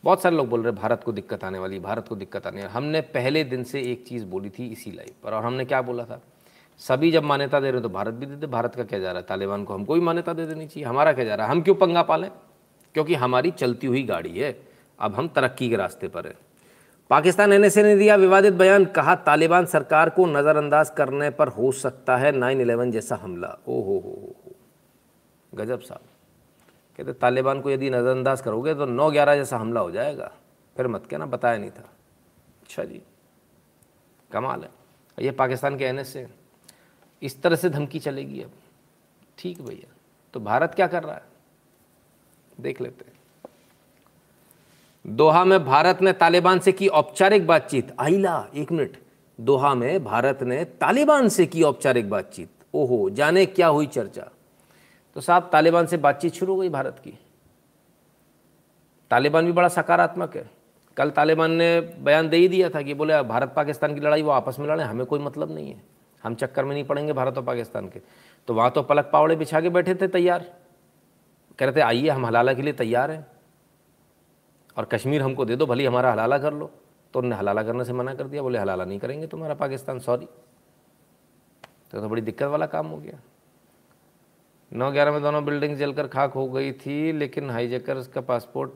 बहुत 0.03 0.21
सारे 0.21 0.35
लोग 0.35 0.49
बोल 0.49 0.63
रहे 0.63 0.73
हैं, 0.73 0.81
भारत 0.81 1.03
को 1.03 1.11
दिक्कत 1.11 1.43
आने 1.43 1.59
वाली, 1.59 1.79
भारत 1.79 2.07
को 2.07 2.15
दिक्कत 2.15 2.47
आने 2.47 2.61
वाली। 2.61 2.73
हमने 2.73 3.01
पहले 3.01 3.43
दिन 3.43 3.63
से 3.63 3.81
एक 3.81 4.07
चीज़ 4.07 4.25
बोली 4.25 4.49
थी 4.49 4.67
इसी 4.67 4.91
लाइव 4.91 5.13
पर 5.23 5.33
और 5.33 5.43
हमने 5.43 5.65
क्या 5.65 5.81
बोला 5.81 6.05
था? 6.05 6.21
सभी 6.77 7.11
जब 7.11 7.23
मान्यता 7.23 7.59
दे 7.59 7.71
रहे 7.71 7.81
तो 7.81 7.89
भारत 7.89 8.13
भी 8.13 8.25
देते 8.25 8.47
भारत 8.47 8.75
का 8.75 8.83
क्या 8.83 8.99
जा 8.99 9.11
रहा 9.11 9.21
है? 9.21 9.27
तालिबान 9.27 9.63
को 9.63 9.73
हमको 9.73 9.93
भी 9.93 9.99
मान्यता 9.99 10.33
दे 10.33 10.45
देनी 10.45 10.67
चाहिए, 10.67 10.89
हमारा 10.89 11.13
क्या 11.13 11.25
जा 11.25 11.35
रहा 11.35 11.47
है? 11.47 11.51
हम 11.51 11.61
क्यों 11.61 11.75
पंगा 11.75 12.03
पालें? 12.03 12.31
क्योंकि 12.93 13.15
हमारी 13.15 13.51
चलती 13.51 13.87
हुई 13.87 14.03
गाड़ी 14.03 14.39
है। 14.39 14.67
अब 14.99 15.15
हम 15.15 15.27
तरक्की 15.27 15.69
के 15.69 15.75
रास्ते 15.75 16.07
पर 16.07 16.27
हैं। 16.27 16.35
पाकिस्तान 17.09 17.53
एनएसए 17.53 17.83
ने 17.83 17.95
दिया। 17.95 18.15
विवादित 18.15 18.53
बयान 18.53 18.85
कहा, 18.87 19.15
तालिबान 19.17 19.65
सरकार 19.65 20.09
को 20.09 20.25
नज़रअंदाज 20.27 20.89
करने 20.89 21.29
पर 21.31 21.47
हो 21.47 21.71
सकता 21.73 22.17
है 22.17 22.31
नाइन 22.31 22.61
इलेवन 22.61 22.91
जैसा 22.91 23.15
हमला। 23.15 23.57
ओ 23.67 23.81
हो 23.81 23.97
हो 23.99 24.33
गजब 25.51 25.81
साहब। 25.81 26.01
कहते, 26.99 27.13
तालिबान 27.13 27.61
को 27.61 27.71
यदि 27.71 27.89
नज़रअंदाज 27.89 28.41
करोगे 28.41 28.73
तो 28.75 28.85
नौ 28.87 29.09
ग्यारह 29.11 29.35
जैसा 29.35 29.57
हमला 29.57 29.79
हो 29.79 29.91
जाएगा। 29.91 30.31
फिर 30.75 30.87
मत 30.87 31.05
कहना, 31.05 31.25
बताया 31.27 31.57
नहीं 31.57 31.71
था। 31.71 31.89
अच्छा 32.63 32.83
जी, 32.83 33.01
कमाल 34.31 34.63
है। 34.63 34.69
ये 35.17 35.31
पाकिस्तान 35.33 35.77
के 35.77 35.85
एन 35.85 35.99
इस 37.21 37.41
तरह 37.41 37.55
से 37.55 37.69
धमकी 37.69 37.99
चलेगी 37.99 38.41
अब। 38.41 38.51
ठीक 39.37 39.61
भैया 39.61 39.93
तो 40.33 40.39
भारत 40.41 40.73
क्या 40.75 40.87
कर 40.87 41.03
रहा 41.03 41.15
है? 41.15 41.23
देख 42.57 42.81
लेते 42.81 43.05
हैं। 43.05 43.14
दोहा 45.05 45.45
में 45.45 45.65
भारत 45.65 46.01
ने 46.01 46.13
तालिबान 46.13 46.59
से 46.59 46.71
की 46.71 46.87
औपचारिक 46.87 47.47
बातचीत। 47.47 47.95
आइला 47.99 48.47
एक 48.55 48.71
मिनट। 48.71 48.97
दोहा 49.41 49.75
में 49.75 50.03
भारत 50.03 50.43
ने 50.43 50.65
तालिबान 50.65 51.29
से 51.29 51.45
की 51.45 51.63
औपचारिक 51.63 52.09
बातचीत। 52.09 52.49
ओहो, 52.73 53.09
जाने 53.09 53.45
क्या 53.45 53.67
हुई 53.67 53.85
चर्चा? 53.85 54.29
तो 55.13 55.21
साहब, 55.21 55.49
तालिबान 55.51 55.85
से 55.85 55.97
बातचीत 55.97 56.33
शुरू 56.33 56.53
हो 56.53 56.59
गई 56.59 56.69
भारत 56.69 57.01
की। 57.03 57.19
तालिबान 59.09 59.45
भी 59.45 59.51
बड़ा 59.51 59.67
सकारात्मक 59.67 60.35
है। 60.35 60.49
कल 60.97 61.09
तालिबान 61.09 61.51
ने 61.51 61.81
बयान 61.81 62.29
दे 62.29 62.37
ही 62.37 62.47
दिया 62.47 62.69
था 62.69 62.81
कि 62.81 62.93
बोले, 62.93 63.21
भारत 63.21 63.53
पाकिस्तान 63.55 63.93
की 63.93 63.99
लड़ाई 63.99 64.21
वो 64.21 64.31
आपस 64.31 64.59
में 64.59 64.67
लड़े, 64.67 64.83
हमें 64.83 65.05
कोई 65.05 65.19
मतलब 65.19 65.55
नहीं 65.55 65.69
है। 65.69 65.81
हम 66.23 66.35
चक्कर 66.35 66.65
में 66.65 66.73
नहीं 66.73 66.83
पड़ेंगे 66.83 67.13
भारत 67.13 67.37
और 67.37 67.43
पाकिस्तान 67.43 67.87
के। 67.87 68.01
तो 68.47 68.53
वहाँ 68.53 68.71
तो 68.71 68.81
पलक 68.81 69.09
पावड़े 69.13 69.35
बिछा 69.35 69.61
के 69.61 69.69
बैठे 69.69 69.95
थे 69.95 70.07
तैयार। 70.07 70.39
कह 71.59 71.65
रहे 71.65 71.75
थे, 71.75 71.81
आइए, 71.81 72.09
हम 72.09 72.25
हलाला 72.25 72.53
के 72.53 72.61
लिए 72.61 72.73
तैयार 72.73 73.11
हैं। 73.11 73.27
और 74.77 74.85
कश्मीर 74.85 75.21
हमको 75.21 75.45
दे 75.45 75.55
दो 75.55 75.65
भले 75.65 75.85
हमारा 75.85 76.11
हलाला 76.11 76.37
कर 76.37 76.53
लो। 76.53 76.71
तो 77.13 77.19
उन्होंने 77.19 77.35
हलाला 77.35 77.63
करने 77.63 77.85
से 77.85 77.93
मना 77.93 78.15
कर 78.15 78.27
दिया 78.27 78.41
बोले 78.41 78.59
हलाला 78.59 78.85
नहीं 78.85 78.99
करेंगे 78.99 79.27
तुम्हारा 79.27 79.53
पाकिस्तान 79.53 79.99
सॉरी। 79.99 80.25
तो, 81.91 82.01
तो 82.01 82.09
बड़ी 82.09 82.21
दिक्कत 82.21 82.45
वाला 82.45 82.65
काम 82.65 82.87
हो 82.87 82.97
गया। 82.97 83.19
नौ 84.73 84.91
ग्यारह 84.91 85.11
में 85.11 85.21
दोनों 85.21 85.45
बिल्डिंग 85.45 85.77
जलकर 85.77 86.07
खाक 86.07 86.31
हो 86.31 86.47
गई 86.47 86.71
थी 86.71 87.11
लेकिन 87.11 87.49
हाईजेकर्स 87.49 88.07
का 88.07 88.21
पासपोर्ट 88.21 88.71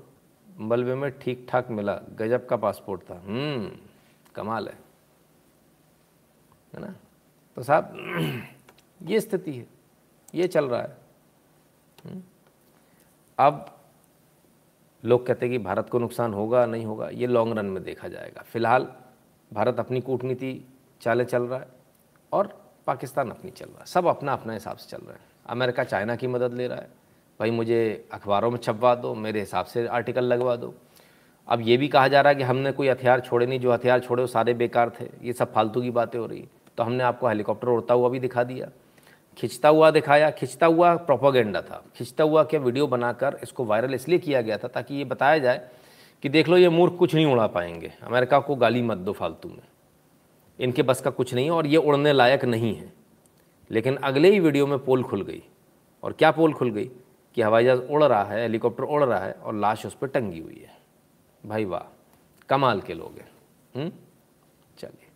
मलबे 0.60 0.96
में 0.96 1.20
ठीक 1.20 1.48
ठाक 1.50 1.70
मिला। 1.70 1.96
गजब 1.96 2.46
का 2.46 2.56
पासपोर्ट 2.56 3.02
था। 3.02 3.22
हम्म 3.26 3.72
कमाल 4.36 4.68
है। 4.68 4.78
है 6.74 6.82
ना? 6.82 6.96
तो 7.56 7.64
साहब 7.64 7.94
ये 9.04 9.20
स्थिति 9.20 9.54
है 9.54 9.68
ये 10.36 10.48
चल 10.48 10.66
रहा 10.66 10.82
है। 10.82 10.98
हम्म। 12.06 12.24
अब 13.40 13.79
लोग 15.04 15.26
कहते 15.28 15.46
हैं 15.46 15.52
कि 15.52 15.64
भारत 15.64 15.90
को 15.90 16.00
नुकसान 16.00 16.34
होगा, 16.34 16.66
नहीं 16.66 16.86
होगा, 16.86 17.10
ये 17.10 17.28
लॉन्ग 17.28 17.58
रन 17.58 17.66
में 17.66 17.84
देखा 17.84 18.08
जाएगा। 18.08 18.42
फ़िलहाल 18.42 18.88
भारत 19.52 19.80
अपनी 19.80 20.02
कूटनीति 20.02 20.68
चाले 21.02 21.26
चल 21.26 21.44
रहा 21.44 21.60
है 21.60 21.68
और 22.32 22.48
पाकिस्तान 22.88 23.30
अपनी 23.30 23.52
चल 23.52 23.66
रहा 23.66 23.80
है। 23.80 23.86
सब 23.86 24.08
अपना 24.08 24.34
अपना 24.34 24.54
हिसाब 24.54 24.78
से 24.78 24.90
चल 24.90 25.04
रहे 25.04 25.14
हैं। 25.14 25.26
अमेरिका 25.50 25.84
चाइना 25.84 26.16
की 26.16 26.28
मदद 26.28 26.54
ले 26.54 26.68
रहा 26.68 26.78
है। 26.78 26.88
भाई, 27.40 27.52
मुझे 27.52 28.08
अखबारों 28.14 28.52
में 28.52 28.58
छपवा 28.58 28.94
दो, 28.96 29.14
मेरे 29.16 29.40
हिसाब 29.40 29.66
से 29.66 29.86
आर्टिकल 29.88 30.24
लगवा 30.24 30.56
दो। 30.56 30.74
अब 31.48 31.62
ये 31.62 31.78
भी 31.78 31.88
कहा 31.88 32.08
जा 32.08 32.22
रहा 32.22 32.30
है 32.30 32.36
कि 32.36 32.44
हमने 32.44 32.72
कोई 32.72 32.88
हथियार 32.88 33.20
छोड़े 33.20 33.46
नहीं। 33.46 33.60
जो 33.60 33.72
हथियार 33.72 34.00
छोड़े 34.00 34.24
वो 34.24 34.28
सारे 34.28 34.54
बेकार 34.54 34.92
थे। 35.00 35.06
ये 35.22 35.34
सब 35.34 35.54
फालतू 35.54 35.82
की 35.82 35.92
बातें 35.92 36.20
हो 36.20 36.26
रही 36.26 36.48
तो 36.78 36.84
हमने 36.84 37.04
आपको 37.04 37.28
हेलीकॉप्टर 37.28 37.68
उड़ता 37.68 37.94
हुआ 37.94 38.10
भी 38.10 38.20
दिखा 38.20 38.44
दिया। 38.44 38.68
खिंचता 39.40 39.70
हुआ 39.70 39.92
दिखाया, 39.92 40.32
खिंचता 40.32 40.66
हुआ 40.66 40.96
प्रोपोगेंडा 40.96 41.62
था। 41.62 41.86
खिंचता 41.96 42.24
हुआ 42.24 42.44
क्या 42.44 42.60
वीडियो 42.60 42.88
बनाकर 42.88 43.40
इसको 43.44 43.66
वायरल 43.66 43.94
इसलिए 43.94 44.20
किया 44.20 44.42
गया 44.42 44.58
था 44.58 44.68
ताकि 44.68 44.96
ये 44.96 45.04
बताया 45.04 45.38
जाए 45.38 45.70
कि 46.22 46.30
देख 46.30 46.48
लो 46.48 46.58
ये 46.58 46.70
मूर्ख 46.70 46.96
कुछ 47.00 47.16
नहीं 47.16 47.26
उड़ा 47.26 47.48
पाएँगे। 47.48 47.94
अमेरिका 48.04 48.40
को 48.40 48.56
गाली 48.56 48.82
मत 48.82 48.98
दो 48.98 49.14
फालतू 49.14 49.50
में। 49.50 49.64
इनके 50.60 50.84
बस 50.84 51.02
का 51.02 51.10
कुछ 51.10 51.34
नहीं 51.34 51.46
है 51.46 51.52
और 51.52 51.68
ये 51.68 51.78
उड़ने 51.78 52.14
लायक 52.14 52.46
नहीं 52.46 52.76
है। 52.76 52.94
लेकिन 53.72 53.96
अगले 53.96 54.32
ही 54.32 54.40
वीडियो 54.40 54.68
में 54.68 54.80
पोल 54.80 55.04
खुल 55.04 55.22
गई। 55.22 55.44
और 56.04 56.14
क्या 56.14 56.32
पोल 56.32 56.54
खुल 56.54 56.72
गई? 56.72 56.92
कि 57.36 57.42
हवाई 57.42 57.64
जहाज़ 57.64 57.80
उड़ 57.80 58.04
रहा 58.04 58.24
है 58.24 58.42
हेलीकॉप्टर 58.42 58.84
उड़ 58.84 59.04
रहा 59.04 59.20
है 59.20 59.32
और 59.32 59.56
लाश 59.56 59.86
उस 59.86 59.94
पर 59.94 60.08
टंगी 60.08 60.40
हुई 60.40 60.66
है। 60.68 60.78
भाई 61.46 61.66
वाह, 61.66 61.98
कमाल 62.50 62.82
के 62.82 62.94
लोग 62.94 63.18
हैं। 63.18 63.32
हम्म? 63.76 63.92
चलिए। 64.80 65.09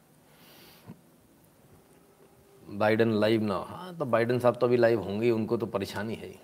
बाइडन 2.73 3.11
लाइव 3.11 3.43
ना 3.43 3.55
हाँ। 3.67 3.95
तो 3.99 4.05
बाइडन 4.05 4.39
साहब 4.39 4.55
तो 4.55 4.67
अभी 4.67 4.77
लाइव 4.77 5.01
होंगे 5.01 5.31
उनको 5.31 5.57
तो 5.57 5.65
परेशानी 5.65 6.13
है 6.13 6.27
ही। 6.27 6.35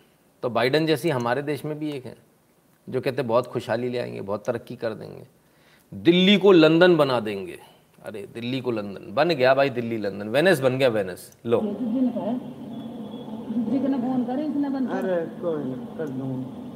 तो 0.44 0.50
बाइडन 0.50 0.86
जैसी 0.86 1.10
हमारे 1.10 1.42
देश 1.42 1.66
में 1.66 1.80
भी 1.80 1.92
एक 1.92 2.06
है 2.06 2.16
जो 2.88 3.02
कहते 3.02 3.22
बहुत 3.22 3.48
खुशहाली 3.48 3.90
ले 3.90 3.98
आएँगे 3.98 4.22
बहुत 4.22 4.46
तरक्की 4.46 4.76
कर 4.76 4.94
देंगे। 4.94 5.28
दिल्ली 5.94 6.38
को 6.38 6.52
लंदन 6.52 6.96
बना 6.98 7.20
देंगे। 7.20 7.60
अरे 8.06 8.22
दिल्ली 8.34 8.62
को 8.62 8.72
लंदन। 8.72 9.14
बन 9.14 9.30
गया 9.30 9.54
भाई 9.54 9.70
दिल्ली 9.70 9.98
लंदन। 9.98 10.30
वेनिस 10.30 10.60
बन 10.60 10.78
गया 10.78 10.90
वेनिस। 10.90 11.32
लो। 11.46 11.60
अरे 14.98 15.26
कोई 15.42 15.64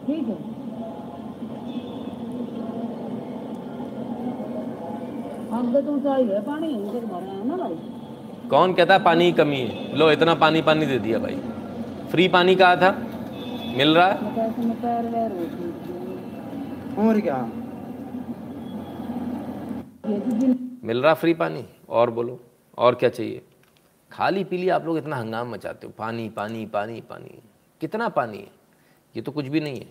ठीक 0.07 0.27
है। 0.27 0.37
आगे 5.53 5.81
तो 5.81 5.99
चाहिए 5.99 6.39
पानी 6.39 6.73
है 6.73 7.47
ना 7.47 7.57
भाई? 7.57 7.75
कौन 8.49 8.73
कहता 8.73 8.93
है 8.93 9.03
पानी 9.03 9.25
की 9.25 9.37
कमी 9.37 9.57
है? 9.57 9.97
लो 9.97 10.11
इतना 10.11 10.33
पानी 10.35 10.61
पानी 10.61 10.85
दे 10.85 10.97
दिया 10.99 11.19
भाई। 11.19 11.35
फ्री 12.11 12.27
पानी 12.27 12.55
कहा 12.55 12.75
था? 12.75 12.91
मिल 13.77 13.95
रहा 13.97 14.07
है? 14.07 14.15
और 16.99 17.19
क्या? 17.21 17.37
मिल 20.83 21.01
रहा 21.01 21.13
फ्री 21.13 21.33
पानी? 21.33 21.65
और 21.89 22.11
बोलो 22.11 22.39
और 22.77 22.95
क्या 22.95 23.09
चाहिए? 23.09 23.41
खाली 24.11 24.43
पी 24.43 24.57
लिया 24.57 24.75
आप 24.75 24.85
लोग 24.85 24.97
इतना 24.97 25.15
हंगाम 25.15 25.51
मचाते 25.51 25.87
हो। 25.87 25.93
पानी 25.97 26.29
पानी 26.29 26.65
पानी 26.65 27.01
पानी। 27.09 27.41
कितना 27.81 28.09
पानी 28.09 28.37
है? 28.37 28.49
ये 29.15 29.21
तो 29.21 29.31
कुछ 29.31 29.45
भी 29.45 29.59
नहीं 29.59 29.79
है। 29.79 29.87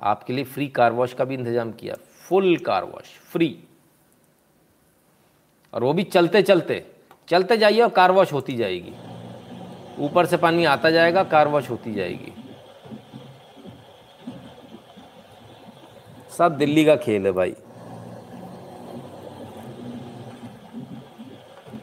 आपके 0.00 0.32
लिए 0.32 0.44
फ्री 0.44 0.66
कार 0.68 0.92
वॉश 0.92 1.14
का 1.14 1.24
भी 1.24 1.34
इंतज़ाम 1.34 1.72
किया। 1.72 1.94
फुल 2.28 2.56
कार 2.66 2.84
वॉश 2.84 3.12
फ्री 3.32 3.56
और 5.74 5.84
वो 5.84 5.92
भी 5.92 6.02
चलते 6.04 6.42
चलते 6.42 6.84
चलते 7.28 7.56
जाइए 7.56 7.80
और 7.80 7.88
कार 7.88 8.12
वॉश 8.12 8.32
होती 8.32 8.56
जाएगी। 8.56 8.94
ऊपर 9.98 10.26
से 10.26 10.36
पानी 10.36 10.64
आता 10.64 10.90
जाएगा, 10.90 11.24
कार 11.24 11.48
वॉश 11.48 11.70
होती 11.70 11.94
जाएगी। 11.94 12.32
सब 16.38 16.56
दिल्ली 16.56 16.84
का 16.84 16.96
खेल 16.96 17.26
है 17.26 17.32
भाई। 17.32 17.54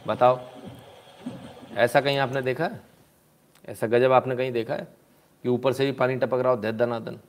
बताओ, 0.08 0.40
ऐसा 1.76 2.02
कहीं 2.02 2.18
आपने 2.18 2.42
देखा 2.42 2.64
है? 2.64 2.82
ऐसा 3.70 3.88
गजब 3.88 4.12
आपने 4.12 4.36
कहीं 4.36 4.52
देखा 4.52 4.74
है? 4.74 4.88
कि 5.44 5.50
ऊपर 5.50 5.74
से 5.74 5.86
भी 5.86 5.92
पानी 5.92 6.16
टपक 6.16 6.40
रहा 6.40 6.50
हो 6.50 6.58
दे 6.58 6.72
दनादन 6.72 7.20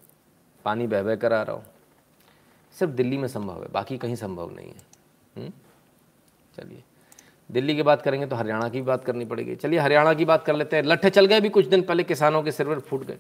पानी 0.65 0.87
बह 0.87 1.03
बह 1.03 1.17
कर 1.17 1.33
आ 1.33 1.43
रहा 1.43 1.57
हो। 1.57 1.63
सिर्फ़ 2.79 2.93
दिल्ली 2.93 3.17
में 3.17 3.29
संभव 3.29 3.63
है, 3.63 3.69
बाकी 3.69 3.99
कहीं 3.99 4.17
संभव 4.17 4.51
नहीं 4.51 4.69
है। 4.69 4.83
हम्म? 5.37 5.53
चलिए। 6.57 6.83
दिल्ली 7.51 7.75
की 7.77 7.83
बात 7.83 8.03
करेंगे 8.03 8.27
तो 8.27 8.37
हरियाणा 8.37 8.69
की 8.69 8.83
बात 8.83 9.05
करनी 9.05 9.25
पड़ेगी 9.25 9.55
चलिए 9.57 9.79
हरियाणा 9.79 10.15
की 10.15 10.25
बात 10.25 10.45
कर 10.45 10.57
लेते 10.57 10.77
हैं 10.77 10.85
लट्ठे 10.85 11.11
चल 11.11 11.27
गए 11.27 11.41
भी 11.41 11.49
कुछ 11.57 11.67
दिन 11.67 11.83
पहले 11.91 12.05
किसानों 12.05 12.43
के 12.43 12.53
सिर 12.53 12.67
पर 12.67 12.81
फूट 12.89 13.05
गए 13.07 13.19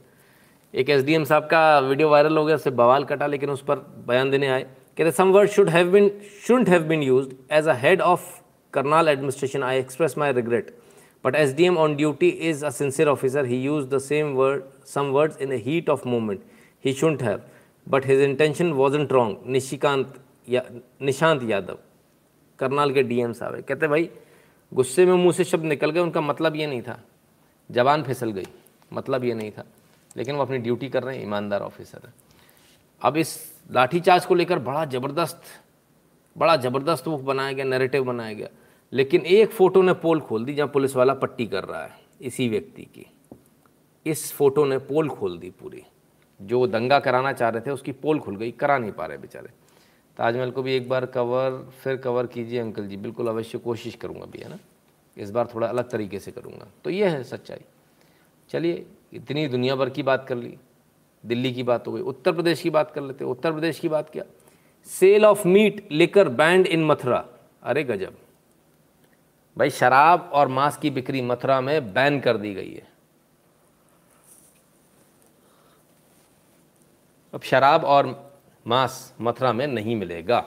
एक 0.74 0.90
एसडीएम 0.90 1.24
साहब 1.24 1.46
का 1.50 1.78
वीडियो 1.80 2.08
वायरल 2.10 2.36
हो 2.38 2.44
गया 2.44 2.56
उससे 2.56 2.70
बवाल 2.80 3.04
कटा 3.12 3.26
लेकिन 3.26 3.50
उस 3.50 3.62
पर 3.68 3.86
बयान 4.08 4.30
देने 4.30 4.48
आए 4.48 4.66
कहते 4.98 5.10
some 5.10 5.30
word 5.32 5.50
should 5.50 5.68
have 5.70 5.90
been 5.92 6.10
shouldn't 6.46 6.68
have 6.68 6.82
been 6.88 7.02
used 7.02 7.34
as 7.52 7.68
a 7.68 7.74
head 7.82 8.00
of 8.00 8.34
Karnal 8.74 9.08
administration, 9.08 9.62
I 9.62 9.74
express 9.74 10.16
my 10.16 10.28
regret. 10.30 10.70
But 11.24 11.34
SDM 11.34 11.78
on 11.78 11.96
duty 11.96 12.28
is 12.48 12.62
a 12.62 12.70
sincere 12.70 13.08
officer. 13.08 13.44
He 13.44 13.56
used 13.56 13.88
the 13.90 14.00
same 14.00 14.34
word, 14.34 14.64
some 14.84 15.12
words 15.12 15.36
in 15.38 15.50
a 15.50 15.56
heat 15.56 15.88
of 15.88 16.04
moment. 16.04 16.42
He 16.80 16.92
shouldn't 16.92 17.22
have. 17.22 17.40
But 17.86 18.04
his 18.04 18.20
intention 18.20 18.76
wasn't 18.76 19.12
wrong 19.12 19.48
Nishikant 19.50 20.18
या 20.48 20.62
निशांत 21.00 21.42
यादव 21.48 21.78
करनाल 22.58 22.92
के 22.92 23.02
DM 23.02 23.32
साहब 23.32 23.54
है 23.54 23.62
कहते, 23.62 23.88
भाई, 23.88 24.10
गुस्से 24.74 25.06
में 25.06 25.14
मुँह 25.14 25.32
से 25.32 25.44
शब्द 25.44 25.64
निकल 25.64 25.90
गए, 25.90 26.00
उनका 26.00 26.20
मतलब 26.20 26.56
ये 26.56 26.66
नहीं 26.66 26.82
था। 26.82 27.00
जबान 27.70 28.02
फिसल 28.02 28.30
गई 28.30 28.46
मतलब 28.92 29.24
ये 29.24 29.34
नहीं 29.34 29.50
था। 29.50 29.64
लेकिन 30.16 30.36
वो 30.36 30.42
अपनी 30.42 30.58
ड्यूटी 30.58 30.88
कर 30.88 31.02
रहे 31.02 31.16
हैं, 31.16 31.24
ईमानदार 31.24 31.60
ऑफिसर 31.60 32.00
है। 32.06 32.14
अब 33.02 33.16
इस 33.16 33.54
लाठीचार्ज 33.72 34.26
को 34.26 34.34
लेकर 34.34 34.58
बड़ा 34.58 34.84
ज़बरदस्त 34.84 35.42
बड़ा 36.38 36.56
ज़बरदस्त 36.56 37.06
वो 37.06 37.18
बनाया 37.18 37.52
गया 37.52 37.64
नैरेटिव 37.64 38.04
बनाया 38.04 38.32
गया। 38.32 38.48
लेकिन 38.92 39.20
एक 39.20 39.50
फ़ोटो 39.50 39.82
ने 39.82 39.92
पोल 39.92 40.20
खोल 40.20 40.44
दी, 40.44 40.54
जहाँ 40.54 40.68
पुलिस 40.68 40.96
वाला 40.96 41.14
पट्टी 41.14 41.46
कर 41.46 41.64
रहा 41.64 41.82
है, 41.82 41.90
इसी 42.22 42.48
व्यक्ति 42.48 42.82
की। 42.82 43.06
इस 44.06 44.32
फ़ोटो 44.32 44.64
ने 44.64 44.78
पोल 44.78 45.08
खोल 45.08 45.38
दी 45.38 45.50
पूरी। 45.50 45.82
जो 46.42 46.66
दंगा 46.66 46.98
कराना 46.98 47.32
चाह 47.32 47.48
रहे 47.48 47.60
थे, 47.60 47.70
उसकी 47.70 47.92
पोल 47.92 48.18
खुल 48.20 48.36
गई, 48.36 48.50
करा 48.50 48.78
नहीं 48.78 48.92
पा 48.92 49.06
रहे 49.06 49.18
बेचारे। 49.18 49.48
ताजमहल 50.16 50.50
को 50.50 50.62
भी 50.62 50.74
एक 50.74 50.88
बार 50.88 51.06
कवर 51.06 51.70
फिर 51.70 51.96
कवर 51.96 52.26
कीजिए 52.26 52.60
अंकल 52.60 52.86
जी। 52.86 52.96
बिल्कुल 52.96 53.28
अवश्य 53.28 53.58
कोशिश 53.58 53.94
करूँगा 53.94 54.26
भी, 54.26 54.38
है 54.38 54.48
ना? 54.48 54.58
इस 55.18 55.30
बार 55.30 55.48
थोड़ा 55.54 55.66
अलग 55.66 55.90
तरीके 55.90 56.18
से 56.18 56.30
करूँगा। 56.30 56.66
तो 56.84 56.90
ये 56.90 57.08
है 57.08 57.24
सच्चाई। 57.24 57.60
चलिए, 58.48 58.86
इतनी 59.12 59.46
दुनिया 59.46 59.76
भर 59.76 59.90
की 59.90 60.02
बात 60.02 60.26
कर 60.28 60.36
ली। 60.36 60.58
दिल्ली 61.26 61.54
की 61.54 61.62
बात 61.62 61.86
हो 61.86 61.92
गई, 61.92 62.00
उत्तर 62.00 62.32
प्रदेश 62.32 62.62
की 62.62 62.70
बात 62.70 62.90
कर 62.90 63.00
लेते 63.00 63.24
उत्तर 63.24 63.52
प्रदेश 63.52 63.78
की 63.78 63.88
बात 63.88 64.10
क्या? 64.10 64.24
सेल 64.84 65.24
ऑफ़ 65.24 65.48
मीट 65.48 65.88
लेकर 65.92 66.28
बैंड 66.28 66.66
इन 66.66 66.84
मथुरा। 66.84 67.28
अरे 67.62 67.84
गजब। 67.84 68.16
भाई, 69.58 69.70
शराब 69.70 70.30
और 70.32 70.48
मांस 70.48 70.76
की 70.76 70.90
बिक्री 70.90 71.22
मथुरा 71.22 71.60
में 71.60 71.92
बैन 71.92 72.20
कर 72.20 72.36
दी 72.36 72.54
गई 72.54 72.72
है। 72.74 72.88
अब 77.34 77.42
शराब 77.42 77.84
और 77.84 78.25
मांस 78.66 79.12
मथुरा 79.20 79.52
में 79.52 79.66
नहीं 79.66 79.96
मिलेगा। 79.96 80.44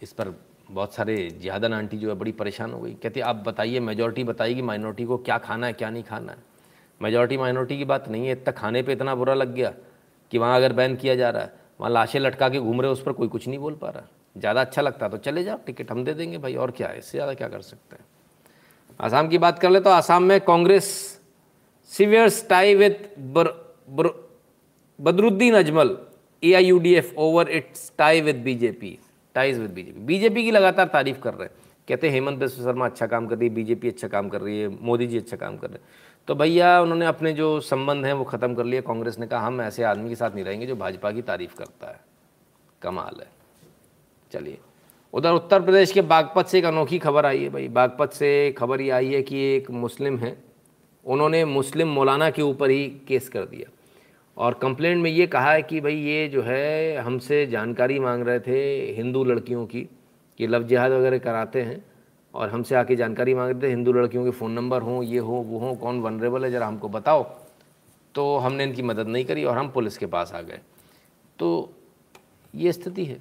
इस 0.00 0.12
पर 0.12 0.32
बहुत 0.70 0.94
सारे 0.94 1.16
जियादन 1.32 1.72
आंटी 1.74 1.98
जो 1.98 2.08
है 2.08 2.14
बड़ी 2.14 2.32
परेशान 2.32 2.72
हो 2.72 2.80
गई। 2.80 2.92
कहती, 2.94 3.20
आप 3.20 3.36
बताइए 3.36 3.80
मेजोरिटी 3.80 4.24
बताइए 4.24 4.62
माइनॉरिटी 4.62 5.04
को 5.04 5.16
क्या 5.18 5.38
खाना 5.38 5.66
है, 5.66 5.72
क्या 5.72 5.90
नहीं 5.90 6.02
खाना 6.02 6.32
है? 6.32 6.38
मेजोरिटी 7.00 7.36
माइनॉरिटी 7.36 7.78
की 7.78 7.84
बात 7.84 8.08
नहीं 8.08 8.26
है, 8.26 8.32
इतना 8.32 8.52
खाने 8.52 8.82
पे 8.82 8.92
इतना 8.92 9.14
बुरा 9.14 9.34
लग 9.34 9.54
गया 9.54 9.72
कि 10.32 10.38
वहाँ 10.38 10.56
अगर 10.56 10.72
बैन 10.72 10.96
किया 10.96 11.14
जा 11.14 11.30
रहा 11.30 11.42
है, 11.42 11.52
वहाँ 11.80 11.92
लाशें 11.92 12.20
लटका 12.20 12.48
के 12.48 12.58
घूम 12.58 12.80
रहे 12.80 12.90
उस 12.92 13.02
पर 13.02 13.12
कोई 13.12 13.28
कुछ 13.28 13.46
नहीं 13.48 13.58
बोल 13.58 13.74
पा 13.74 13.88
रहा। 13.90 14.06
ज़्यादा 14.36 14.60
अच्छा 14.60 14.82
लगता 14.82 15.08
तो 15.08 15.16
चले 15.18 15.44
जाओ 15.44 15.58
टिकट 15.66 15.90
हम 15.90 16.04
दे 16.04 16.14
देंगे 16.14 16.38
भाई, 16.38 16.54
और 16.54 16.70
क्या 16.70 16.88
है, 16.88 16.98
इससे 16.98 17.18
ज़्यादा 17.18 17.34
क्या 17.34 17.48
कर 17.48 17.60
सकते 17.62 17.96
हैं? 17.96 18.04
आसाम 19.00 19.28
की 19.28 19.38
बात 19.38 19.58
कर 19.58 19.70
ले 19.70 19.80
तो 19.80 19.90
आसाम 19.90 20.22
में 20.22 20.40
Congress 20.42 20.86
severe 21.90 22.30
tie 22.48 22.74
with 22.74 22.92
Badruddin 24.98 25.54
Ajmal 25.54 25.96
A 26.42 26.52
I 26.52 26.64
U 26.64 26.78
D 26.78 26.94
F 26.94 27.14
over 27.16 27.48
its 27.48 27.92
tie 27.98 28.20
with 28.20 28.36
BJP 28.36 28.98
ties 29.34 29.58
with 29.58 29.70
BJP 29.70 30.00
BJP 30.00 30.44
की 30.44 30.50
लगातार 30.50 30.86
तारीफ़ 30.86 31.20
कर 31.20 31.34
रहे 31.34 31.48
हैं। 31.48 31.54
कहते 31.88 32.06
हैं, 32.06 32.14
हेमंत 32.14 32.38
बिस्व 32.38 32.62
शर्मा 32.62 32.86
अच्छा 32.86 33.06
काम 33.06 33.26
कर 33.26 33.38
रही 33.38 33.48
है 33.48 33.54
बीजेपी 33.54 33.88
अच्छा 33.88 34.08
काम 34.08 34.28
कर 34.28 34.40
रही 34.40 34.60
है, 34.60 34.68
मोदी 34.68 35.06
जी 35.06 35.18
अच्छा 35.18 35.36
काम 35.36 35.56
कर 35.56 35.68
रहे 35.68 35.78
हैं। 35.78 35.84
तो 36.28 36.34
भैया, 36.34 36.80
उन्होंने 36.80 37.06
अपने 37.06 37.32
जो 37.32 37.60
संबंध 37.60 38.06
हैं 38.06 38.12
वो 38.12 38.24
ख़त्म 38.24 38.54
कर 38.54 38.64
लिए। 38.64 38.80
कांग्रेस 38.80 39.18
ने 39.18 39.26
कहा, 39.26 39.46
हम 39.46 39.60
ऐसे 39.60 39.82
आदमी 39.82 40.08
के 40.08 40.14
साथ 40.14 40.30
नहीं 40.30 40.44
रहेंगे 40.44 40.66
जो 40.66 40.76
भाजपा 40.76 41.10
की 41.10 41.22
तारीफ़ 41.22 41.54
करता 41.54 41.86
है। 41.86 42.00
कमाल 42.82 43.20
है। 43.20 43.28
चलिए, 44.32 44.58
उधर 45.12 45.32
उत्तर 45.32 45.62
प्रदेश 45.62 45.92
के 45.92 46.00
बागपत 46.00 46.46
से 46.46 46.58
एक 46.58 46.64
अनोखी 46.64 46.98
खबर 46.98 47.26
आई 47.26 47.42
है 47.42 47.48
भाई। 47.48 47.68
बागपत 47.68 48.12
से 48.12 48.54
खबर 48.58 48.80
ये 48.80 48.90
आई 48.90 49.12
है 49.14 49.22
कि 49.22 49.40
एक 49.40 49.70
मुस्लिम 49.70 50.18
है। 50.18 50.36
उन्होंने 51.04 51.44
मुस्लिम 51.44 51.88
मौलाना 51.88 52.30
के 52.30 52.42
ऊपर 52.42 52.70
ही 52.70 52.88
केस 53.08 53.28
कर 53.28 53.44
दिया। 53.44 53.70
और 54.36 54.54
कंप्लेंट 54.54 55.02
में 55.02 55.10
ये 55.10 55.26
कहा 55.26 55.52
है 55.52 55.62
कि 55.62 55.80
भाई 55.80 55.94
ये 55.94 56.28
जो 56.28 56.42
है, 56.42 56.96
हमसे 56.96 57.46
जानकारी 57.46 57.98
मांग 57.98 58.22
रहे 58.22 58.40
थे 58.40 58.60
हिंदू 58.92 59.24
लड़कियों 59.24 59.66
की 59.66 59.88
कि 60.38 60.46
लव 60.46 60.62
जिहाद 60.62 60.92
वगैरह 60.92 61.18
कराते 61.18 61.62
हैं 61.62 61.84
और 62.34 62.50
हमसे 62.50 62.74
आके 62.74 62.96
जानकारी 62.96 63.34
मांग 63.34 63.50
रहे 63.50 63.62
थे, 63.62 63.68
हिंदू 63.68 63.92
लड़कियों 63.92 64.24
के 64.24 64.30
फ़ोन 64.30 64.52
नंबर 64.52 64.82
हों, 64.82 65.02
ये 65.02 65.18
हो, 65.18 65.34
वो 65.34 65.58
हों, 65.58 65.74
कौन 65.76 66.00
वनरेबल 66.00 66.44
है, 66.44 66.50
ज़रा 66.50 66.66
हमको 66.66 66.88
बताओ। 66.88 67.22
तो 68.14 68.36
हमने 68.36 68.64
इनकी 68.64 68.82
मदद 68.82 69.08
नहीं 69.08 69.24
करी 69.24 69.44
और 69.44 69.58
हम 69.58 69.70
पुलिस 69.70 69.98
के 69.98 70.06
पास 70.06 70.32
आ 70.32 70.40
गए। 70.40 70.60
तो 71.38 71.72
ये 72.54 72.72
स्थिति 72.72 73.04
है 73.04 73.20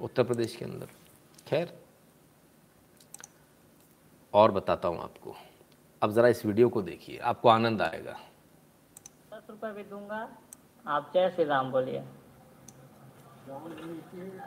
उत्तर 0.00 0.22
प्रदेश 0.22 0.56
के 0.56 0.64
अंदर। 0.64 0.86
खैर, 1.48 1.72
और 4.34 4.50
बताता 4.50 4.88
हूँ 4.88 5.02
आपको। 5.02 5.34
अब 6.02 6.12
ज़रा 6.12 6.28
इस 6.28 6.44
वीडियो 6.46 6.68
को 6.68 6.82
देखिए, 6.82 7.18
आपको 7.18 7.48
आनंद 7.48 7.82
आएगा। 7.82 8.12
दस 9.32 9.46
रुपये 9.50 9.72
भी 9.72 9.82
दूँगा। 9.82 10.28
आप 10.90 11.10
जय 11.14 11.28
श्री 11.30 11.44
राम 11.44 11.70
बोलिए। 11.70 12.02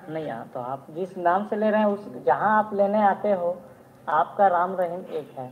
नहीं 0.09 0.29
हाँ 0.29 0.47
तो 0.53 0.59
आप 0.61 0.87
जिस 0.91 1.17
नाम 1.17 1.45
से 1.47 1.55
ले 1.55 1.69
रहे 1.69 1.79
हैं 1.79 1.87
उस 1.87 2.25
जहाँ 2.25 2.57
आप 2.57 2.73
लेने 2.73 3.01
आते 3.03 3.31
हो 3.33 3.51
आपका 4.07 4.47
राम 4.47 4.75
रहीम 4.75 5.05
एक 5.13 5.29
है। 5.37 5.49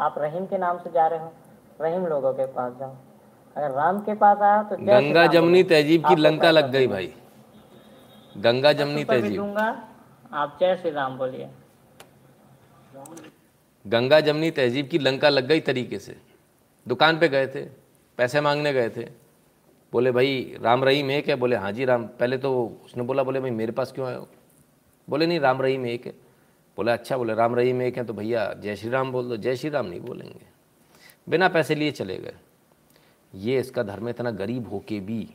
आप 0.00 0.14
रहीम 0.18 0.46
के 0.46 0.58
नाम 0.58 0.78
से 0.78 0.90
जा 0.90 1.06
रहे 1.06 1.18
हो 1.18 1.32
रहीम 1.80 2.06
लोगों 2.06 2.32
के 2.34 2.46
पास 2.52 2.72
जाओ। 2.80 2.96
अगर 3.56 3.70
राम 3.70 4.00
के 4.00 4.14
पास 4.14 4.38
आया 4.40 4.62
तो 4.62 4.76
गंगा 4.82 5.26
जमनी 5.28 5.62
तहजीब 5.64 6.06
की 6.08 6.14
लंका 6.16 6.50
लग 6.50 6.70
गई 6.70 6.86
भाई। 6.86 7.12
गंगा 8.34 8.72
जमनी 8.74 9.04
तहजीब। 9.04 9.36
दूँगा। 9.36 9.66
आप 10.32 10.56
जय 10.60 10.76
श्री 10.76 10.90
राम 10.90 11.18
बोलिए। 11.18 11.50
गंगा 13.84 14.20
जमनी 14.20 14.50
तहजीब 14.52 14.88
की 14.88 14.98
लंका 14.98 15.28
लग 15.28 15.46
गई 15.46 15.60
तरीके 15.62 15.98
से। 15.98 16.20
दुकान 16.86 17.18
पे 17.18 17.28
गए 17.28 17.46
थे 17.46 17.64
पैसे 18.18 18.40
मांगने 18.40 18.72
गए 18.72 18.88
थे। 18.90 19.04
बोले, 19.94 20.10
भाई, 20.10 20.56
राम 20.60 20.84
रहीम 20.84 21.10
एक 21.10 21.28
है। 21.28 21.34
बोले 21.34 21.56
हाँ 21.56 21.72
जी, 21.72 21.84
राम। 21.84 22.06
पहले 22.06 22.38
तो 22.38 22.78
उसने 22.84 23.02
बोला, 23.02 23.22
बोले, 23.22 23.40
भाई, 23.40 23.50
मेरे 23.50 23.72
पास 23.72 23.92
क्यों 23.92 24.06
आए 24.06 24.16
हो? 24.16 24.28
बोले, 25.08 25.26
नहीं, 25.26 25.40
राम 25.40 25.62
रहीम 25.62 25.86
एक 25.86 26.06
है। 26.06 26.12
बोले 26.76 26.92
अच्छा 26.92 27.16
बोले, 27.16 27.34
राम 27.34 27.54
रहीम 27.54 27.82
एक 27.82 27.96
है 27.96 28.04
तो 28.04 28.12
भैया, 28.12 28.52
जय 28.52 28.76
श्री 28.76 28.90
राम 28.90 29.12
बोल 29.12 29.28
दो, 29.28 29.36
जय 29.36 29.56
श्री 29.56 29.70
राम 29.70 29.86
नहीं 29.86 30.00
बोलेंगे। 30.00 30.46
बिना 31.28 31.48
पैसे 31.48 31.74
लिए 31.74 31.90
चले 31.90 32.16
गए। 32.16 32.34
ये 33.34 33.60
इसका 33.60 33.82
धर्म 33.82 34.08
इतना 34.08 34.30
गरीब 34.30 34.68
होके 34.68 35.00
भी 35.00 35.30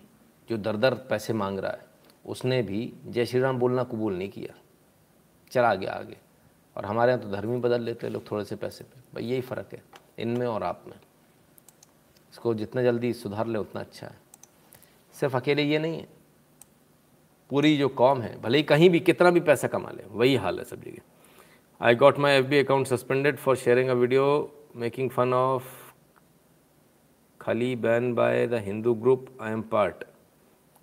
जो 0.50 0.58
दर 0.58 0.78
दर 0.78 0.94
पैसे 0.94 1.34
मांग 1.34 1.60
रहा 1.60 1.72
है, 1.72 1.86
उसने 2.26 2.62
भी 2.62 2.94
जय 3.06 3.26
श्री 3.26 3.40
राम 3.40 3.60
बोलना 3.60 3.84
कबूल 3.84 4.14
नहीं 4.14 4.30
किया। 4.30 4.56
चला 5.52 5.76
गया 5.76 5.92
आगे। 5.92 6.18
और 6.78 6.86
हमारे 6.86 7.12
यहाँ 7.12 7.24
तो 7.24 7.32
धर्म 7.32 7.54
ही 7.54 7.58
बदल 7.58 7.82
लेते 7.82 8.08
हैं 8.08 8.14
लोग 8.14 8.32
थोड़े 8.32 8.46
से 8.46 8.56
पैसे 8.56 8.84
पे। 8.84 9.00
भाई, 9.16 9.24
यही 9.24 9.42
फ़र्क 9.42 9.70
है, 9.74 9.84
इनमें 10.20 10.48
और 10.48 10.64
आप 10.64 10.84
में। 10.88 11.00
इसको 12.32 12.54
जितना 12.54 12.84
जल्दी 12.84 13.14
सुधार 13.14 13.48
ले, 13.48 13.60
उतना 13.60 13.82
अच्छा 13.82 14.08
है। 14.08 14.29
सिर्फ़ 15.20 15.36
अकेले 15.38 15.64
ये 15.64 15.80
नहीं 15.80 16.00
है। 16.00 16.08
पूरी 17.50 17.78
जो 17.78 17.90
कॉम 17.90 18.22
है, 18.22 18.40
भले 18.42 18.58
ही 18.58 18.64
कहीं 18.64 18.90
भी 18.90 19.00
कितना 19.00 19.32
भी 19.32 19.40
पैसा 19.40 19.68
कमा 19.68 19.90
ले, 19.92 20.04
वही 20.10 20.36
हाल 20.36 20.60
है 20.60 20.66
सब 20.66 20.84
जगह। 20.84 21.86
I 21.86 21.96
got 21.96 22.20
my 22.20 22.38
F 22.38 22.46
B 22.48 22.58
account 22.60 22.88
suspended 22.88 23.38
for 23.38 23.56
sharing 23.56 23.90
a 23.90 23.94
video 23.94 24.26
making 24.76 25.10
fun 25.10 25.34
of 25.34 25.64
Kali 27.42 27.76
ban 27.88 28.14
by 28.16 28.46
the 28.48 28.62
Hindu 28.66 28.94
group 28.94 29.28
I 29.42 29.52
am 29.52 29.62
part 29.74 30.04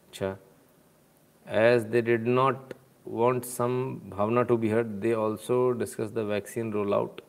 अच्छा 0.09 0.37
as 1.47 1.85
they 1.91 2.01
did 2.03 2.25
not 2.27 2.73
want 3.19 3.45
some 3.49 3.75
bhavna 4.11 4.43
to 4.47 4.57
be 4.57 4.69
heard, 4.69 5.01
they 5.01 5.13
also 5.15 5.59
discussed 5.83 6.15
the 6.15 6.25
vaccine 6.25 6.73
rollout. 6.73 7.21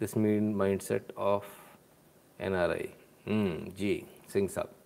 This 0.00 0.16
mean 0.16 0.48
mindset 0.62 1.12
of 1.16 1.44
nri 2.40 2.88
hmm 3.28 3.70
जी 3.78 3.92
सिंह 4.32 4.48
साहब 4.48 4.79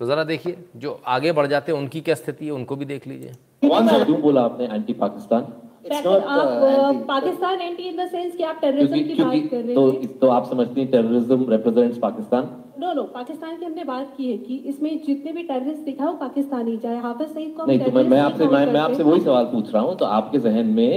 तो 0.00 0.06
ज़रा 0.06 0.24
देखिए 0.24 0.56
जो 0.76 1.00
आगे 1.06 1.32
बढ़ 1.32 1.46
जाते 1.46 1.72
हैं 1.72 1.78
उनकी 1.78 2.00
क्या 2.00 2.14
स्थिति 2.14 2.46
है 2.46 2.52
उनको 2.52 2.76
भी 2.76 2.84
देख 2.84 3.06
लीजिए। 3.06 3.32
कौन 3.68 3.88
सा 3.88 4.04
क्यों 4.04 4.20
बोला 4.20 4.42
आपने 4.42 4.64
एंटी 4.74 4.92
पाकिस्तान? 5.00 5.46
आप 5.88 7.04
Pakistan 7.08 7.60
anti 7.60 7.82
in 7.82 7.96
the 7.96 8.08
sense 8.08 8.36
कि 8.36 8.42
आप 8.44 8.58
टेररिज्म 8.60 9.02
की 9.04 9.14
बात 9.14 9.50
कर 9.50 9.62
रहे 9.62 9.74
तो 9.74 9.90
हैं। 9.90 10.18
तो 10.18 10.28
आप 10.28 10.48
समझती 10.50 10.80
हैं 10.80 10.90
terrorism 10.90 11.50
represents 11.50 11.98
Pakistan? 11.98 12.48
No 12.80 12.92
no 12.94 13.02
Pakistan 13.14 13.56
की 13.58 13.64
हमने 13.64 13.84
बात 13.84 14.12
की 14.16 14.30
है 14.30 14.36
कि 14.38 14.56
इसमें 14.72 14.90
जितने 15.06 15.32
भी 15.32 15.42
टेररिस्ट 15.44 15.80
दिखा 15.84 16.04
वो 16.04 16.12
पाकिस्तानी 16.18 16.76
चाहे 16.78 16.98
हाफिज 16.98 17.28
सईद 17.28 17.54
को 17.56 17.64
नहीं 17.66 17.80
तो 17.80 17.90
मैं 17.92 18.04
मैं 18.04 18.20
आपसे 18.20 18.46
मैं, 18.46 18.66
मैं 18.66 18.80
आपसे 18.80 19.02
वही 19.02 19.20
सवाल 19.20 19.44
पूछ 19.52 19.72
रहा 19.74 19.82
हूँ 19.82 19.96
तो 19.96 20.04
आपके 20.18 20.38
जहन 20.40 20.66
में 20.76 20.92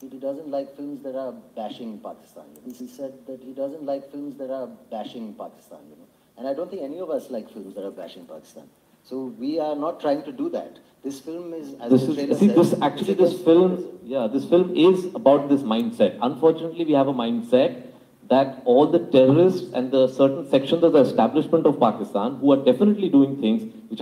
you 0.02 0.10
know. 0.10 0.10
He 0.10 0.10
he 0.10 0.20
doesn't 0.20 0.50
like 0.50 0.76
films 0.78 1.04
that 1.04 1.16
are 1.16 1.34
bashing 1.56 2.00
Pakistan. 2.00 2.44
You 2.56 2.62
know. 2.66 2.78
He 2.78 2.88
said 2.88 3.14
that 3.28 3.42
he 3.42 3.54
doesn't 3.54 3.86
like 3.86 4.12
films 4.12 4.38
that 4.38 4.52
are 4.52 4.68
bashing 4.92 5.34
Pakistan, 5.34 5.80
you 5.90 5.96
know. 5.96 6.08
And 6.38 6.48
I 6.48 6.54
don't 6.54 6.70
think 6.70 6.82
any 6.82 7.00
of 7.00 7.10
us 7.10 7.30
like 7.30 7.50
films 7.52 7.76
that 7.76 7.86
are 7.86 7.92
bashing 7.92 8.26
Pakistan. 8.26 8.64
So 9.04 9.34
we 9.40 9.60
are 9.60 9.76
not 9.76 10.00
trying 10.02 10.24
to 10.24 10.32
do 10.32 10.50
that. 10.50 10.80
This 11.04 11.20
film 11.20 11.54
is, 11.54 11.76
as 11.80 11.92
This 11.92 12.02
the 12.04 12.10
is, 12.10 12.16
trailer 12.16 12.36
see, 12.36 12.48
says, 12.48 12.72
this 12.72 12.82
actually 12.82 13.14
this 13.14 13.42
film, 13.42 13.86
yeah, 14.04 14.28
this 14.28 14.46
film 14.46 14.76
is 14.76 15.06
about 15.14 15.50
this 15.50 15.62
mindset. 15.62 16.18
Unfortunately, 16.22 16.86
we 16.86 16.94
have 16.94 17.08
a 17.08 17.14
mindset 17.14 17.84
that 18.28 18.62
all 18.66 18.88
the 18.88 19.00
terrorists 19.00 19.72
and 19.74 19.92
the 19.92 20.08
certain 20.08 20.50
sections 20.50 20.84
of 20.84 20.94
the 20.94 21.02
establishment 21.02 21.66
of 21.68 21.80
Pakistan 21.80 22.38
who 22.38 22.52
are 22.52 22.58
definitely 22.58 23.10
doing 23.10 23.40
things 23.42 23.72
which 23.90 24.02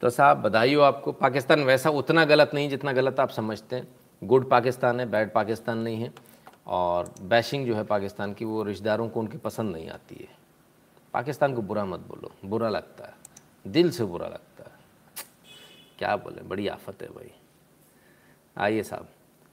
तो 0.00 0.10
साहब 0.10 0.42
बधाई 0.42 0.74
हो 0.74 0.82
आपको 0.82 1.12
पाकिस्तान 1.12 1.62
वैसा 1.64 1.90
उतना 2.00 2.24
गलत 2.24 2.50
नहीं 2.54 2.68
जितना 2.70 2.92
गलत 2.92 3.20
आप 3.20 3.30
समझते 3.36 3.76
हैं 3.76 3.86
गुड 4.23 4.49
पाकिस्तान 4.49 4.99
है, 4.99 5.05
बैड 5.05 5.31
पाकिस्तान 5.33 5.77
नहीं 5.77 6.01
है 6.01 6.11
और 6.67 7.13
बैशिंग 7.21 7.65
जो 7.67 7.75
है 7.75 7.83
पाकिस्तान 7.83 8.33
की, 8.33 8.45
वो 8.45 8.63
रिश्तेदारों 8.63 9.09
को 9.09 9.19
उनकी 9.19 9.37
पसंद 9.37 9.75
नहीं 9.75 9.89
आती 9.89 10.15
है। 10.15 10.27
पाकिस्तान 11.13 11.53
को 11.55 11.61
बुरा 11.61 11.85
मत 11.85 11.99
बोलो, 11.99 12.31
बुरा 12.45 12.69
लगता 12.69 13.05
है, 13.05 13.13
दिल 13.67 13.91
से 13.91 14.05
बुरा 14.05 14.27
लगता 14.27 14.63
है। 14.63 14.71
क्या 15.99 16.15
बोले, 16.15 16.41
बड़ी 16.41 16.67
आफत 16.67 17.01
है 17.01 17.07
भाई। 17.07 17.31
आइए 18.57 18.83
साहब, 18.83 19.07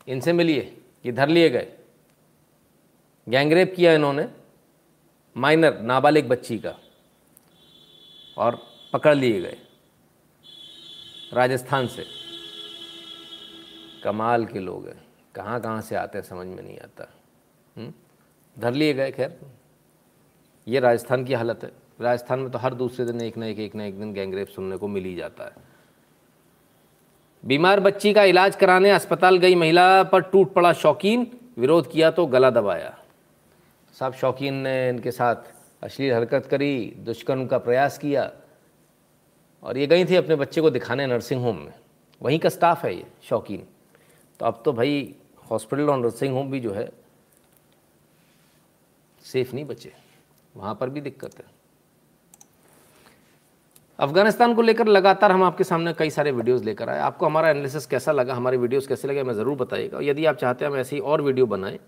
इनसे 0.09 0.33
मिलिए 0.33 0.77
ये 1.07 1.13
धर 1.13 1.29
लिए 1.29 1.51
गए। 1.51 1.73
गैंगरेप 3.27 3.73
किया 3.77 3.93
इन्होंने 3.93 4.29
माइनर 5.37 5.81
नाबालिग 5.81 6.29
बच्ची 6.29 6.59
का, 6.59 6.75
और 8.37 8.59
पकड़ 8.93 9.15
लिए 9.15 9.41
गए, 9.41 9.57
राजस्थान 11.33 11.87
से। 11.87 12.20
कमाल 14.05 14.45
के 14.45 14.59
लोग 14.59 14.89
हैं। 14.89 15.05
कहाँ 15.35 15.61
कहाँ 15.61 15.81
से 15.81 15.97
आते 15.97 16.19
हैं 16.19 16.25
समझ 16.25 16.47
में 16.47 16.63
नहीं 16.63 16.79
आता। 16.79 17.09
हम्म? 17.77 17.93
धर 18.59 18.73
लिए 18.73 18.95
गए, 18.95 19.11
खैर। 19.11 19.41
ये 20.69 20.81
राजस्थान 20.81 21.25
की 21.25 21.35
हालत 21.35 21.61
है। 21.65 21.73
राजस्थान 22.01 22.39
में 22.39 22.51
तो 22.51 22.59
हर 22.59 22.75
दूसरे 22.75 23.05
दिन 23.05 23.21
एक 23.21 23.37
ना 23.37 23.47
एक 23.47 23.59
एक 23.59 23.75
ना 23.75 23.85
एक 23.85 23.99
दिन 23.99 24.13
गैंगरेप 24.13 24.49
सुनने 24.49 24.77
को 24.77 24.89
मिल 24.89 25.05
ही 25.05 25.15
जाता 25.15 25.45
है। 25.45 25.53
बीमार 27.45 27.81
बच्ची 27.81 28.13
का 28.13 28.25
इलाज 28.25 28.57
कराने 28.57 28.91
अस्पताल 28.91 29.37
गई 29.37 29.55
महिला 29.55 30.03
पर 30.03 30.23
टूट 30.23 30.53
पड़ा 30.53 30.73
शौकीन। 30.73 31.41
विरोध 31.59 31.93
किया 31.93 32.11
तो 32.11 32.27
गला 32.27 32.51
दबाया। 32.51 32.99
साहब, 33.95 34.13
शौकीन 34.13 34.55
ने 34.55 34.89
इनके 34.89 35.11
साथ 35.11 35.37
अश्लील 35.83 36.13
हरकत 36.13 36.47
करी, 36.47 36.95
दुष्कर्म 36.99 37.47
का 37.47 37.59
प्रयास 37.59 37.99
किया। 37.99 38.33
और 39.63 39.79
ये 39.79 39.87
गई 39.87 40.05
थी 40.05 40.17
अपने 40.17 40.37
बच्चे 40.37 40.61
को 40.61 40.71
दिखाने 40.71 41.07
नर्सिंग 41.07 41.43
होम 41.43 41.57
में। 41.57 41.75
वहीं 42.23 42.39
का 42.39 42.49
स्टाफ 42.49 42.85
है 42.85 42.97
ये, 42.97 43.07
शौकीन। 43.23 43.67
तो 44.41 44.47
अब 44.47 44.63
तो 44.65 44.73
भाई 44.73 45.15
हॉस्पिटल 45.51 45.91
और 45.91 45.99
नर्सिंग 45.99 46.35
होम 46.35 46.51
भी 46.51 46.61
जो 46.61 46.73
है 46.73 46.89
सेफ़ 49.23 49.55
नहीं 49.55 49.65
बचे। 49.65 49.93
वहाँ 50.55 50.75
पर 50.75 50.89
भी 50.91 51.01
दिक्कत 51.01 51.39
है। 51.39 51.45
अफ़गानिस्तान 53.99 54.55
को 54.55 54.63
लेकर 54.63 54.87
लगातार 54.87 55.33
हम 55.33 55.43
आपके 55.43 55.65
सामने 55.65 55.93
कई 55.93 56.11
सारे 56.11 56.31
वीडियोस 56.33 56.63
लेकर 56.65 56.89
आए। 56.91 56.99
आपको 57.01 57.27
हमारा 57.27 57.51
एनालिसिस 57.51 57.87
कैसा 57.87 58.13
लगा? 58.13 58.35
हमारे 58.35 58.57
वीडियोस 58.57 58.87
कैसे 58.87 59.09
लगे? 59.09 59.21
हमें 59.21 59.35
ज़रूर 59.35 59.57
बताइएगा। 59.57 59.99
यदि 60.03 60.25
आप 60.27 60.37
चाहते 60.37 60.65
हैं 60.65 60.73
हम 60.73 60.79
ऐसे 60.79 60.97
ही 60.97 61.03
और 61.03 61.23
वीडियो 61.23 61.47
बनाएँ, 61.47 61.79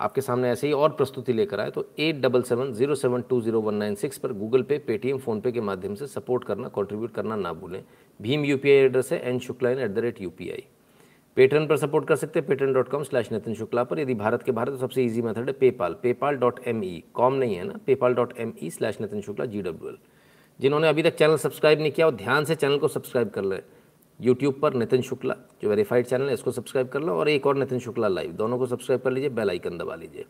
आपके 0.00 0.20
सामने 0.20 0.50
ऐसे 0.50 0.66
ही 0.66 0.72
और 0.72 0.92
प्रस्तुति 0.92 1.32
लेकर 1.32 1.60
आए 1.60 1.70
तो 1.70 1.86
eight 1.98 2.20
double 2.20 2.42
seven 2.42 2.72
zero 2.72 2.94
seven 2.94 3.22
two 3.22 3.40
zero 3.40 3.60
one 3.60 3.74
nine 3.74 3.94
six 3.96 4.18
पर 4.18 4.32
गूगल 4.34 4.62
पे 4.62 4.78
पेटीएम 4.80 5.18
फ़ोनपे 5.18 5.52
के 5.52 5.60
माध्यम 5.62 5.94
से 5.94 6.06
सपोर्ट 6.08 6.44
करना 6.44 6.68
कॉन्ट्रीब्यूट 6.70 7.14
करना 7.14 7.36
ना 7.36 7.52
भूलें। 7.54 7.82
भीम 8.20 8.44
यूपीआई 8.44 8.84
एड्रेस 8.84 9.12
है 9.12 9.20
N 9.30 9.38
Shukla 9.40 9.70
at 9.70 9.90
the 9.90 9.98
rate 9.98 10.20
U 10.20 10.30
Patreon 11.36 11.66
पर 11.66 11.76
सपोर्ट 11.76 12.06
कर 12.08 12.16
सकते 12.16 12.38
हैं। 12.38 12.46
Patreon 12.48 12.72
dot 12.72 12.88
com 12.88 13.02
slash 13.02 13.30
Nitin 13.32 13.54
Shukla 13.54 13.84
पर। 13.84 13.98
यदि 13.98 14.14
भारत 14.14 14.42
के 14.42 14.52
बाहर 14.52 14.68
तो 14.68 14.76
सबसे 14.76 15.02
ईजी 15.02 15.22
मेथड 15.22 15.46
है 15.46 15.52
PayPal 15.60 15.92
PayPal 16.02 16.36
dot 16.36 16.60
M 16.68 16.82
E 16.84 17.02
com 17.14 17.34
नहीं 17.34 17.54
है 17.54 17.64
ना? 17.64 17.78
PayPal 17.86 18.14
dot 18.14 18.32
M 18.38 18.52
E 18.62 18.70
slash 18.70 19.00
Nitin 19.00 19.20
Shukla 19.20 19.44
ji 19.46 19.62
W 19.62 19.90
L 19.90 19.98
जिन्होंने 20.60 20.88
अभी 20.88 21.02
तक 21.02 21.14
चैनल 21.16 21.36
सब्सक्राइब 21.38 21.80
नहीं 21.80 21.92
किया, 21.92 22.06
वो 22.06 22.12
ध्यान 22.12 22.44
से 22.44 22.54
चैनल 22.54 22.78
को 22.78 22.88
सब्सक्राइब 22.88 23.30
कर 23.30 23.44
लें। 23.44 23.60
यूट्यूब 24.20 24.58
पर 24.62 24.74
नितिन 24.74 25.02
शुक्ला 25.02 25.34
जो 25.62 25.68
वेरीफाइड 25.68 26.06
चैनल 26.06 26.28
है, 26.28 26.34
इसको 26.34 26.50
सब्सक्राइब 26.52 26.88
कर 26.88 27.00
लो 27.00 27.12
और 27.14 27.28
एक 27.28 27.46
और 27.46 27.56
नितिन 27.56 27.78
शुक्ला 27.78 28.08
लाइव 28.08 28.32
दोनों 28.32 28.58
को 28.58 28.66
सब्सक्राइब 28.66 29.00
कर 29.00 29.10
लीजिए 29.10 29.30
बेल 29.30 29.50
आइकन 29.50 29.78
दबा 29.78 29.94
लीजिए। 29.94 30.24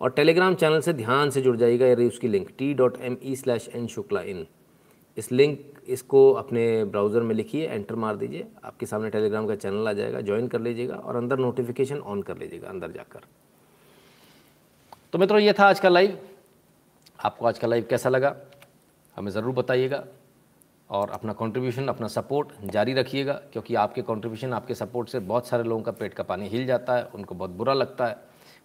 और 0.00 0.10
टेलीग्राम 0.10 0.54
चैनल 0.54 0.80
से 0.80 0.92
ध्यान 0.92 1.30
से 1.30 1.40
जुड़ 1.42 1.56
जाइएगा, 1.56 1.86
ये 1.86 2.06
उसकी 2.06 2.28
link 2.28 2.48
T 2.58 2.72
dot 2.74 2.96
M 3.00 3.16
E 3.22 3.36
slash 3.36 3.68
N 3.74 3.86
Shukla 3.88 4.20
इन 4.22 4.46
इस 5.16 5.30
लिंक 5.32 5.72
इसको 5.88 6.30
अपने 6.32 6.84
ब्राउज़र 6.84 7.20
में 7.20 7.34
लिखिए, 7.34 7.66
एंटर 7.66 7.94
मार 7.94 8.16
दीजिए, 8.16 8.46
आपके 8.64 8.86
सामने 8.86 9.10
टेलीग्राम 9.10 9.46
का 9.46 9.54
चैनल 9.54 9.88
आ 9.88 9.92
जाएगा, 9.92 10.20
ज्वाइन 10.20 10.48
कर 10.48 10.60
लीजिएगा 10.60 10.94
और 10.94 11.16
अंदर 11.16 11.38
नोटिफिकेशन 11.38 11.98
ऑन 11.98 12.22
कर 12.22 12.38
लीजिएगा 12.38 12.68
अंदर 12.68 12.90
जाकर। 12.92 13.20
तो 15.12 15.18
मित्रों, 15.18 15.40
ये 15.40 15.52
था 15.52 15.68
आज 15.68 15.80
का 15.80 15.88
लाइव। 15.88 16.18
आपको 17.18 17.46
आज 17.46 17.58
का 17.58 17.66
लाइव 17.66 17.86
कैसा 17.90 18.08
लगा? 18.08 18.34
हमें 19.16 19.30
ज़रूर 19.32 19.54
बताइएगा 19.54 20.04
और 20.90 21.10
अपना 21.10 21.32
कंट्रीब्यूशन 21.32 21.88
अपना 21.88 22.08
सपोर्ट 22.08 22.48
जारी 22.64 22.94
रखिएगा, 22.94 23.32
क्योंकि 23.52 23.74
आपके 23.74 24.02
कंट्रीब्यूशन 24.02 24.52
आपके 24.52 24.74
सपोर्ट 24.74 25.08
से 25.08 25.18
बहुत 25.20 25.46
सारे 25.48 25.62
लोगों 25.62 25.82
का 25.82 25.92
पेट 25.92 26.14
का 26.14 26.22
पानी 26.22 26.48
हिल 26.48 26.66
जाता 26.66 26.96
है, 26.96 27.04
उनको 27.14 27.34
बहुत 27.34 27.50
बुरा 27.52 27.74
लगता 27.74 28.06
है। 28.06 28.16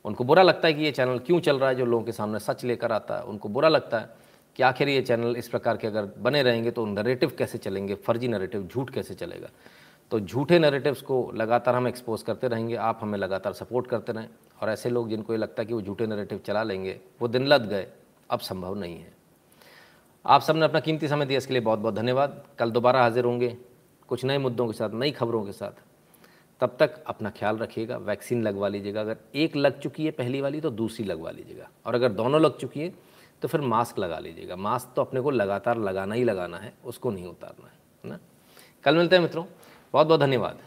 उनको 0.06 0.23
बुरा 0.23 0.44
लगता 0.44 0.68
है 0.68 0.73
कि 0.73 0.84
ये 0.84 0.91
चैनल 0.91 1.19
क्यों 1.19 1.40
चल 1.40 1.60
रहा 1.60 1.69
है, 1.69 1.76
जो 1.76 1.86
लोगों 1.86 2.03
के 2.03 2.11
सामने 2.11 2.40
सच 2.40 2.64
लेकर 2.64 2.91
आता 2.91 3.18
है, 3.18 3.23
उनको 3.23 3.49
बुरा 3.49 3.69
लगता 3.69 3.99
है। 3.99 4.10
कि 4.56 4.64
आखिर 4.64 4.90
ये 4.90 5.02
चैनल 5.02 5.36
इस 5.36 5.48
प्रकार 5.48 5.78
के 5.78 5.88
अगर 5.88 6.06
बने 6.18 6.41
रहेंगे 6.44 6.72
तो 6.72 6.86
नरेटिव 6.86 7.32
कैसे 7.38 7.57
चलेंगे? 7.57 7.95
फर्जी 7.95 8.28
नरेटिव 8.28 8.68
झूठ 8.68 8.90
कैसे 8.90 9.14
चलेगा? 9.14 9.49
तो 10.11 10.19
झूठे 10.19 10.60
नरेटिव्स 10.60 11.02
को 11.02 11.32
लगातार 11.36 11.76
हम 11.76 11.88
एक्सपोज 11.88 12.23
करते 12.23 12.48
रहेंगे, 12.48 12.76
आप 12.76 12.99
हमें 13.02 13.18
लगातार 13.19 13.53
सपोर्ट 13.53 13.88
करते 13.88 14.11
रहें 14.11 14.28
और 14.61 14.69
ऐसे 14.69 14.90
लोग 14.90 15.10
जिनको 15.10 15.34
ये 15.34 15.40
लगता 15.40 15.61
है 15.61 15.65
कि 15.65 15.73
वो 15.73 15.82
झूठे 15.82 16.07
नरेटिव 16.07 16.41
चला 16.45 16.64
लेंगे, 16.64 16.99
वो 17.22 17.28
दिन 17.28 17.48
लद 17.48 17.65
गए, 17.65 17.88
अब 18.30 18.40
संभव 18.40 18.76
नहीं 18.76 18.98
है। 18.98 19.14
आप 20.26 20.41
सबने 20.41 20.65
अपना 20.65 20.80
कीमती 20.80 21.07
समय 21.07 21.26
दिया, 21.26 21.38
इसके 21.38 21.53
लिए 21.53 21.61
बहुत 21.61 21.80
बहुत 21.80 21.95
धन्यवाद। 21.95 22.44
कल 22.60 22.72
दोबारा 22.72 23.02
हाजिर 23.02 23.26
होंगे, 23.26 23.56
कुछ 24.10 24.26
नए 24.26 24.38
मुद्दों 24.38 24.68
के 24.68 24.73
साथ, 24.73 24.90
नई 24.90 25.11
खबरों 25.11 25.44
के 25.45 25.52
साथ। 25.52 25.82
तब 26.61 26.76
तक 26.80 27.03
अपना 27.07 27.30
ख्याल 27.30 27.57
रखिएगा 27.57 27.98
वैक्सीन 27.98 28.44
लगवा 28.44 28.68
लीजिएगा। 28.68 29.02
अगर 29.02 29.18
एक 29.36 29.56
लग 29.56 29.80
चुकी 29.80 30.06
है 30.06 30.11
पहली 30.11 30.41
वाली 30.41 30.61
तो 30.61 30.69
दूसरी 30.69 31.06
लगवा 31.06 31.32
लीजिएगा। 31.32 31.69
और 31.86 31.95
अगर 31.95 32.11
दोनों 32.11 32.41
लग 32.41 32.57
चुकी 32.57 32.80
है 32.80 32.94
तो 33.42 33.48
फिर 33.48 33.62
मास्क 33.62 34.00
लगा 34.00 34.20
लीजिएगा। 34.20 34.56
मास्क 34.56 34.94
तो 34.96 35.02
अपने 35.02 35.22
को 35.22 35.32
लगातार 35.32 35.78
लगाना 35.78 36.16
ही 36.16 36.24
लगाना 36.24 36.58
है, 36.58 36.74
उसको 36.86 37.12
नहीं 37.12 37.28
उतारना 37.28 37.68
है 37.68 38.10
ना? 38.10 38.20
कल 38.84 38.96
मिलते 38.96 39.16
हैं 39.16 39.24
मित्रों। 39.24 39.46
बहुत 39.94 40.08
बहुत 40.08 40.20
धन्यवाद। 40.20 40.60